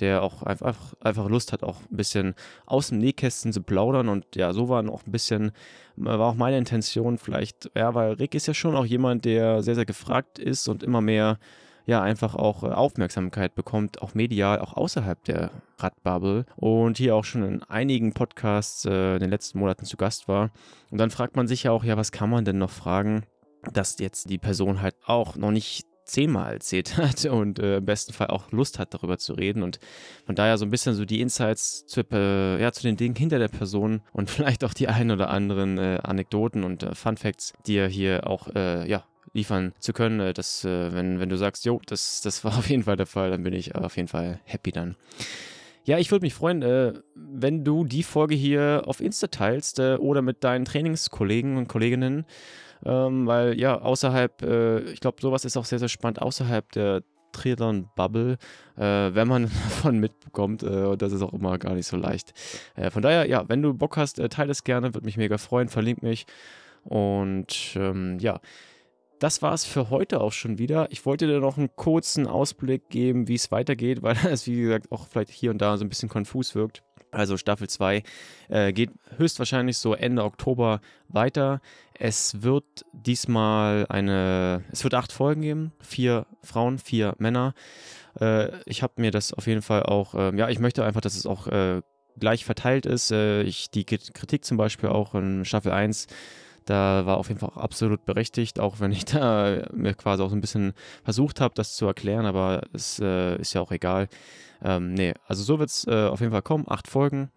der 0.00 0.22
auch 0.22 0.42
einfach, 0.42 0.94
einfach 1.00 1.28
Lust 1.28 1.52
hat, 1.52 1.62
auch 1.62 1.80
ein 1.90 1.96
bisschen 1.96 2.34
aus 2.64 2.88
dem 2.88 2.98
Nähkästchen 2.98 3.52
zu 3.52 3.62
plaudern. 3.62 4.08
Und 4.08 4.24
ja, 4.34 4.52
so 4.52 4.68
war 4.68 4.86
auch 4.88 5.06
ein 5.06 5.12
bisschen, 5.12 5.52
war 5.96 6.20
auch 6.20 6.34
meine 6.34 6.58
Intention 6.58 7.18
vielleicht, 7.18 7.70
ja, 7.74 7.94
weil 7.94 8.14
Rick 8.14 8.34
ist 8.34 8.46
ja 8.46 8.54
schon 8.54 8.76
auch 8.76 8.86
jemand, 8.86 9.26
der 9.26 9.62
sehr, 9.62 9.74
sehr 9.74 9.86
gefragt 9.86 10.38
ist 10.38 10.68
und 10.68 10.82
immer 10.82 11.02
mehr 11.02 11.38
ja 11.88 12.02
einfach 12.02 12.34
auch 12.34 12.62
äh, 12.64 12.66
Aufmerksamkeit 12.66 13.54
bekommt, 13.54 14.02
auch 14.02 14.14
medial, 14.14 14.60
auch 14.60 14.74
außerhalb 14.74 15.24
der 15.24 15.50
Radbubble 15.78 16.44
und 16.56 16.98
hier 16.98 17.16
auch 17.16 17.24
schon 17.24 17.42
in 17.42 17.62
einigen 17.62 18.12
Podcasts 18.12 18.84
äh, 18.84 19.14
in 19.14 19.20
den 19.20 19.30
letzten 19.30 19.58
Monaten 19.58 19.86
zu 19.86 19.96
Gast 19.96 20.28
war. 20.28 20.50
Und 20.90 20.98
dann 20.98 21.10
fragt 21.10 21.34
man 21.34 21.48
sich 21.48 21.62
ja 21.62 21.72
auch, 21.72 21.84
ja, 21.84 21.96
was 21.96 22.12
kann 22.12 22.28
man 22.28 22.44
denn 22.44 22.58
noch 22.58 22.70
fragen, 22.70 23.24
dass 23.72 23.98
jetzt 23.98 24.28
die 24.28 24.36
Person 24.36 24.82
halt 24.82 24.96
auch 25.06 25.36
noch 25.36 25.50
nicht 25.50 25.86
zehnmal 26.04 26.52
erzählt 26.54 26.96
hat 26.98 27.24
und 27.24 27.58
äh, 27.58 27.78
im 27.78 27.86
besten 27.86 28.12
Fall 28.12 28.26
auch 28.26 28.52
Lust 28.52 28.78
hat, 28.78 28.92
darüber 28.92 29.16
zu 29.16 29.32
reden. 29.32 29.62
Und 29.62 29.80
von 30.26 30.34
daher 30.34 30.58
so 30.58 30.66
ein 30.66 30.70
bisschen 30.70 30.94
so 30.94 31.06
die 31.06 31.22
Insights 31.22 31.86
zu, 31.86 32.02
äh, 32.12 32.60
ja, 32.60 32.70
zu 32.70 32.82
den 32.82 32.98
Dingen 32.98 33.16
hinter 33.16 33.38
der 33.38 33.48
Person 33.48 34.02
und 34.12 34.28
vielleicht 34.30 34.62
auch 34.62 34.74
die 34.74 34.88
ein 34.88 35.10
oder 35.10 35.30
anderen 35.30 35.78
äh, 35.78 36.00
Anekdoten 36.02 36.64
und 36.64 36.82
äh, 36.82 36.94
Fun 36.94 37.16
Facts, 37.16 37.54
die 37.66 37.76
er 37.76 37.88
hier 37.88 38.26
auch 38.26 38.48
äh, 38.54 38.86
ja, 38.86 39.04
liefern 39.32 39.72
zu 39.78 39.92
können. 39.92 40.20
Äh, 40.20 40.32
Das, 40.32 40.64
äh, 40.64 40.92
wenn, 40.92 41.20
wenn 41.20 41.28
du 41.28 41.36
sagst, 41.36 41.64
jo, 41.64 41.80
das, 41.86 42.20
das 42.20 42.44
war 42.44 42.52
auf 42.58 42.68
jeden 42.68 42.84
Fall 42.84 42.96
der 42.96 43.06
Fall, 43.06 43.30
dann 43.30 43.42
bin 43.42 43.52
ich 43.52 43.74
auf 43.74 43.96
jeden 43.96 44.08
Fall 44.08 44.40
happy 44.44 44.72
dann. 44.72 44.96
Ja, 45.84 45.96
ich 45.98 46.10
würde 46.10 46.26
mich 46.26 46.34
freuen, 46.34 46.60
äh, 46.62 46.92
wenn 47.14 47.64
du 47.64 47.84
die 47.84 48.02
Folge 48.02 48.34
hier 48.34 48.82
auf 48.84 49.00
Insta 49.00 49.28
teilst 49.28 49.78
äh, 49.78 49.94
oder 49.94 50.20
mit 50.20 50.44
deinen 50.44 50.66
Trainingskollegen 50.66 51.56
und 51.56 51.66
Kolleginnen, 51.66 52.26
ähm, 52.84 53.26
weil 53.26 53.58
ja, 53.58 53.80
außerhalb, 53.80 54.42
äh, 54.42 54.80
ich 54.92 55.00
glaube, 55.00 55.16
sowas 55.22 55.46
ist 55.46 55.56
auch 55.56 55.64
sehr, 55.64 55.78
sehr 55.78 55.88
spannend, 55.88 56.20
außerhalb 56.20 56.70
der 56.72 57.02
Triathlon-Bubble, 57.32 58.36
äh, 58.76 58.82
wenn 58.82 59.28
man 59.28 59.44
davon 59.64 59.98
mitbekommt, 59.98 60.62
das 60.62 61.12
ist 61.12 61.22
auch 61.22 61.32
immer 61.32 61.56
gar 61.58 61.74
nicht 61.74 61.86
so 61.86 61.96
leicht. 61.96 62.32
Von 62.90 63.00
daher, 63.02 63.26
ja, 63.26 63.48
wenn 63.48 63.62
du 63.62 63.72
Bock 63.72 63.96
hast, 63.96 64.16
teile 64.30 64.50
es 64.50 64.64
gerne, 64.64 64.94
würde 64.94 65.06
mich 65.06 65.16
mega 65.16 65.38
freuen, 65.38 65.68
verlink 65.68 66.02
mich 66.02 66.26
und 66.84 67.74
ähm, 67.76 68.18
ja, 68.18 68.40
das 69.20 69.42
war 69.42 69.54
es 69.54 69.64
für 69.64 69.90
heute 69.90 70.20
auch 70.20 70.32
schon 70.32 70.58
wieder. 70.58 70.88
Ich 70.90 71.04
wollte 71.06 71.26
dir 71.26 71.40
noch 71.40 71.58
einen 71.58 71.74
kurzen 71.76 72.26
Ausblick 72.26 72.88
geben, 72.88 73.28
wie 73.28 73.34
es 73.34 73.50
weitergeht, 73.50 74.02
weil 74.02 74.16
es, 74.26 74.46
wie 74.46 74.60
gesagt, 74.60 74.90
auch 74.92 75.06
vielleicht 75.06 75.30
hier 75.30 75.50
und 75.50 75.58
da 75.58 75.76
so 75.76 75.84
ein 75.84 75.88
bisschen 75.88 76.08
konfus 76.08 76.54
wirkt. 76.54 76.82
Also 77.10 77.38
Staffel 77.38 77.68
2 77.68 78.02
äh, 78.48 78.72
geht 78.72 78.90
höchstwahrscheinlich 79.16 79.78
so 79.78 79.94
Ende 79.94 80.24
Oktober 80.24 80.80
weiter. 81.08 81.60
Es 81.94 82.42
wird 82.42 82.84
diesmal 82.92 83.86
eine, 83.88 84.62
es 84.72 84.84
wird 84.84 84.94
acht 84.94 85.10
Folgen 85.10 85.40
geben, 85.40 85.72
vier 85.80 86.26
Frauen, 86.42 86.78
vier 86.78 87.14
Männer. 87.18 87.54
Äh, 88.20 88.50
ich 88.66 88.82
habe 88.82 88.94
mir 88.96 89.10
das 89.10 89.32
auf 89.32 89.46
jeden 89.46 89.62
Fall 89.62 89.84
auch, 89.84 90.14
äh, 90.14 90.36
ja, 90.36 90.50
ich 90.50 90.58
möchte 90.58 90.84
einfach, 90.84 91.00
dass 91.00 91.16
es 91.16 91.24
auch 91.24 91.46
äh, 91.46 91.80
gleich 92.18 92.44
verteilt 92.44 92.84
ist. 92.84 93.10
Äh, 93.10 93.42
ich, 93.42 93.70
die 93.70 93.84
Kritik 93.84 94.44
zum 94.44 94.56
Beispiel 94.56 94.90
auch 94.90 95.14
in 95.14 95.44
Staffel 95.44 95.72
1 95.72 96.08
da 96.68 97.06
war 97.06 97.16
auf 97.16 97.28
jeden 97.28 97.40
Fall 97.40 97.50
auch 97.50 97.56
absolut 97.56 98.04
berechtigt, 98.04 98.60
auch 98.60 98.80
wenn 98.80 98.92
ich 98.92 99.04
da 99.06 99.66
mir 99.72 99.94
quasi 99.94 100.22
auch 100.22 100.30
so 100.30 100.36
ein 100.36 100.40
bisschen 100.40 100.72
versucht 101.04 101.40
habe, 101.40 101.54
das 101.54 101.74
zu 101.74 101.86
erklären, 101.86 102.26
aber 102.26 102.62
es 102.72 102.98
äh, 103.00 103.36
ist 103.36 103.54
ja 103.54 103.60
auch 103.60 103.72
egal. 103.72 104.08
Ähm, 104.62 104.94
nee, 104.94 105.14
also 105.26 105.42
so 105.42 105.58
wird 105.58 105.70
es 105.70 105.86
äh, 105.86 106.06
auf 106.06 106.20
jeden 106.20 106.32
Fall 106.32 106.42
kommen. 106.42 106.64
Acht 106.68 106.88
Folgen, 106.88 107.30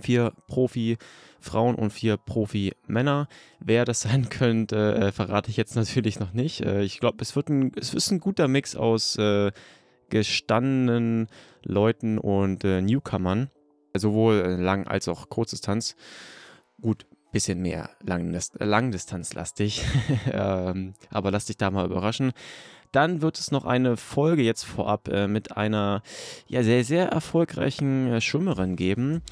vier 0.00 0.32
Profi-Frauen 0.48 1.74
und 1.74 1.90
vier 1.90 2.16
Profi-Männer. 2.16 3.28
Wer 3.60 3.84
das 3.84 4.00
sein 4.02 4.28
könnte, 4.28 4.94
äh, 4.94 5.12
verrate 5.12 5.50
ich 5.50 5.56
jetzt 5.56 5.76
natürlich 5.76 6.18
noch 6.18 6.32
nicht. 6.32 6.62
Äh, 6.62 6.82
ich 6.82 6.98
glaube, 6.98 7.18
es 7.20 7.36
wird 7.36 7.48
ein, 7.50 7.72
es 7.76 7.94
ist 7.94 8.10
ein 8.10 8.20
guter 8.20 8.48
Mix 8.48 8.74
aus 8.74 9.16
äh, 9.16 9.52
gestandenen 10.08 11.28
Leuten 11.62 12.18
und 12.18 12.64
äh, 12.64 12.82
Newcomern, 12.82 13.50
sowohl 13.94 14.40
äh, 14.40 14.56
Lang- 14.56 14.86
als 14.86 15.08
auch 15.08 15.28
Kurzdistanz. 15.28 15.96
Gut, 16.80 17.06
bisschen 17.32 17.60
mehr 17.60 17.90
Langdist 18.04 18.54
langdistanzlastig. 18.58 19.84
ähm, 20.32 20.94
aber 21.10 21.30
lass 21.30 21.46
dich 21.46 21.56
da 21.56 21.70
mal 21.70 21.86
überraschen. 21.86 22.32
Dann 22.92 23.22
wird 23.22 23.38
es 23.38 23.50
noch 23.50 23.64
eine 23.64 23.96
Folge 23.96 24.42
jetzt 24.42 24.64
vorab 24.64 25.08
äh, 25.08 25.26
mit 25.26 25.56
einer 25.56 26.02
ja, 26.46 26.62
sehr, 26.62 26.84
sehr 26.84 27.08
erfolgreichen 27.08 28.06
äh, 28.12 28.20
Schwimmerin 28.20 28.76
geben. 28.76 29.22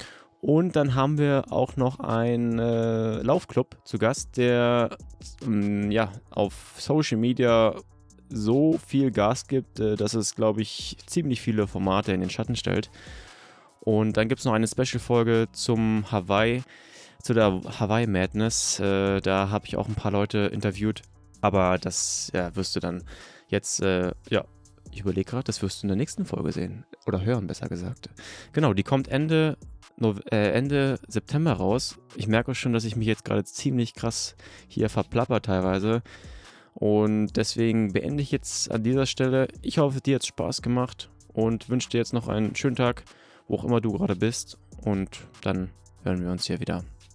Und 0.41 0.75
dann 0.75 0.95
haben 0.95 1.19
wir 1.19 1.45
auch 1.51 1.77
noch 1.77 1.99
einen 1.99 2.57
äh, 2.57 3.21
Laufclub 3.21 3.77
zu 3.85 3.99
Gast, 3.99 4.37
der 4.37 4.97
ähm, 5.45 5.91
ja, 5.91 6.11
auf 6.31 6.73
Social 6.79 7.19
Media 7.19 7.75
so 8.29 8.79
viel 8.85 9.11
Gas 9.11 9.47
gibt, 9.47 9.79
äh, 9.79 9.95
dass 9.95 10.15
es, 10.15 10.33
glaube 10.33 10.63
ich, 10.63 10.97
ziemlich 11.05 11.41
viele 11.41 11.67
Formate 11.67 12.13
in 12.13 12.21
den 12.21 12.31
Schatten 12.31 12.55
stellt. 12.55 12.89
Und 13.81 14.17
dann 14.17 14.27
gibt 14.29 14.39
es 14.39 14.45
noch 14.45 14.53
eine 14.53 14.67
Special-Folge 14.67 15.49
zum 15.51 16.11
Hawaii 16.11 16.63
zu 17.23 17.33
der 17.33 17.61
Hawaii 17.79 18.07
Madness. 18.07 18.79
Äh, 18.79 19.21
da 19.21 19.49
habe 19.49 19.67
ich 19.67 19.77
auch 19.77 19.87
ein 19.87 19.95
paar 19.95 20.11
Leute 20.11 20.39
interviewt. 20.39 21.01
Aber 21.41 21.77
das 21.77 22.31
ja, 22.33 22.55
wirst 22.55 22.75
du 22.75 22.79
dann 22.79 23.03
jetzt, 23.47 23.81
äh, 23.81 24.11
ja, 24.29 24.45
ich 24.91 25.01
überlege 25.01 25.29
gerade, 25.29 25.43
das 25.43 25.61
wirst 25.61 25.81
du 25.81 25.85
in 25.85 25.89
der 25.89 25.97
nächsten 25.97 26.25
Folge 26.25 26.51
sehen. 26.51 26.85
Oder 27.05 27.23
hören, 27.23 27.47
besser 27.47 27.69
gesagt. 27.69 28.09
Genau, 28.53 28.73
die 28.73 28.83
kommt 28.83 29.07
Ende, 29.07 29.57
no 29.97 30.15
äh, 30.31 30.51
Ende 30.51 30.99
September 31.07 31.53
raus. 31.53 31.97
Ich 32.15 32.27
merke 32.27 32.53
schon, 32.55 32.73
dass 32.73 32.83
ich 32.83 32.95
mich 32.95 33.07
jetzt 33.07 33.25
gerade 33.25 33.43
ziemlich 33.43 33.93
krass 33.93 34.35
hier 34.67 34.89
verplapper 34.89 35.41
teilweise. 35.41 36.03
Und 36.73 37.35
deswegen 37.37 37.93
beende 37.93 38.23
ich 38.23 38.31
jetzt 38.31 38.71
an 38.71 38.83
dieser 38.83 39.05
Stelle. 39.05 39.47
Ich 39.61 39.77
hoffe, 39.77 40.01
dir 40.01 40.15
hat 40.15 40.25
Spaß 40.25 40.61
gemacht 40.61 41.09
und 41.33 41.69
wünsche 41.69 41.89
dir 41.89 41.97
jetzt 41.97 42.13
noch 42.13 42.27
einen 42.27 42.55
schönen 42.55 42.75
Tag, 42.75 43.03
wo 43.47 43.55
auch 43.55 43.65
immer 43.65 43.81
du 43.81 43.93
gerade 43.93 44.15
bist. 44.15 44.57
Und 44.83 45.21
dann 45.41 45.69
hören 46.03 46.21
wir 46.21 46.31
uns 46.31 46.45
hier 46.45 46.59
wieder. 46.59 46.83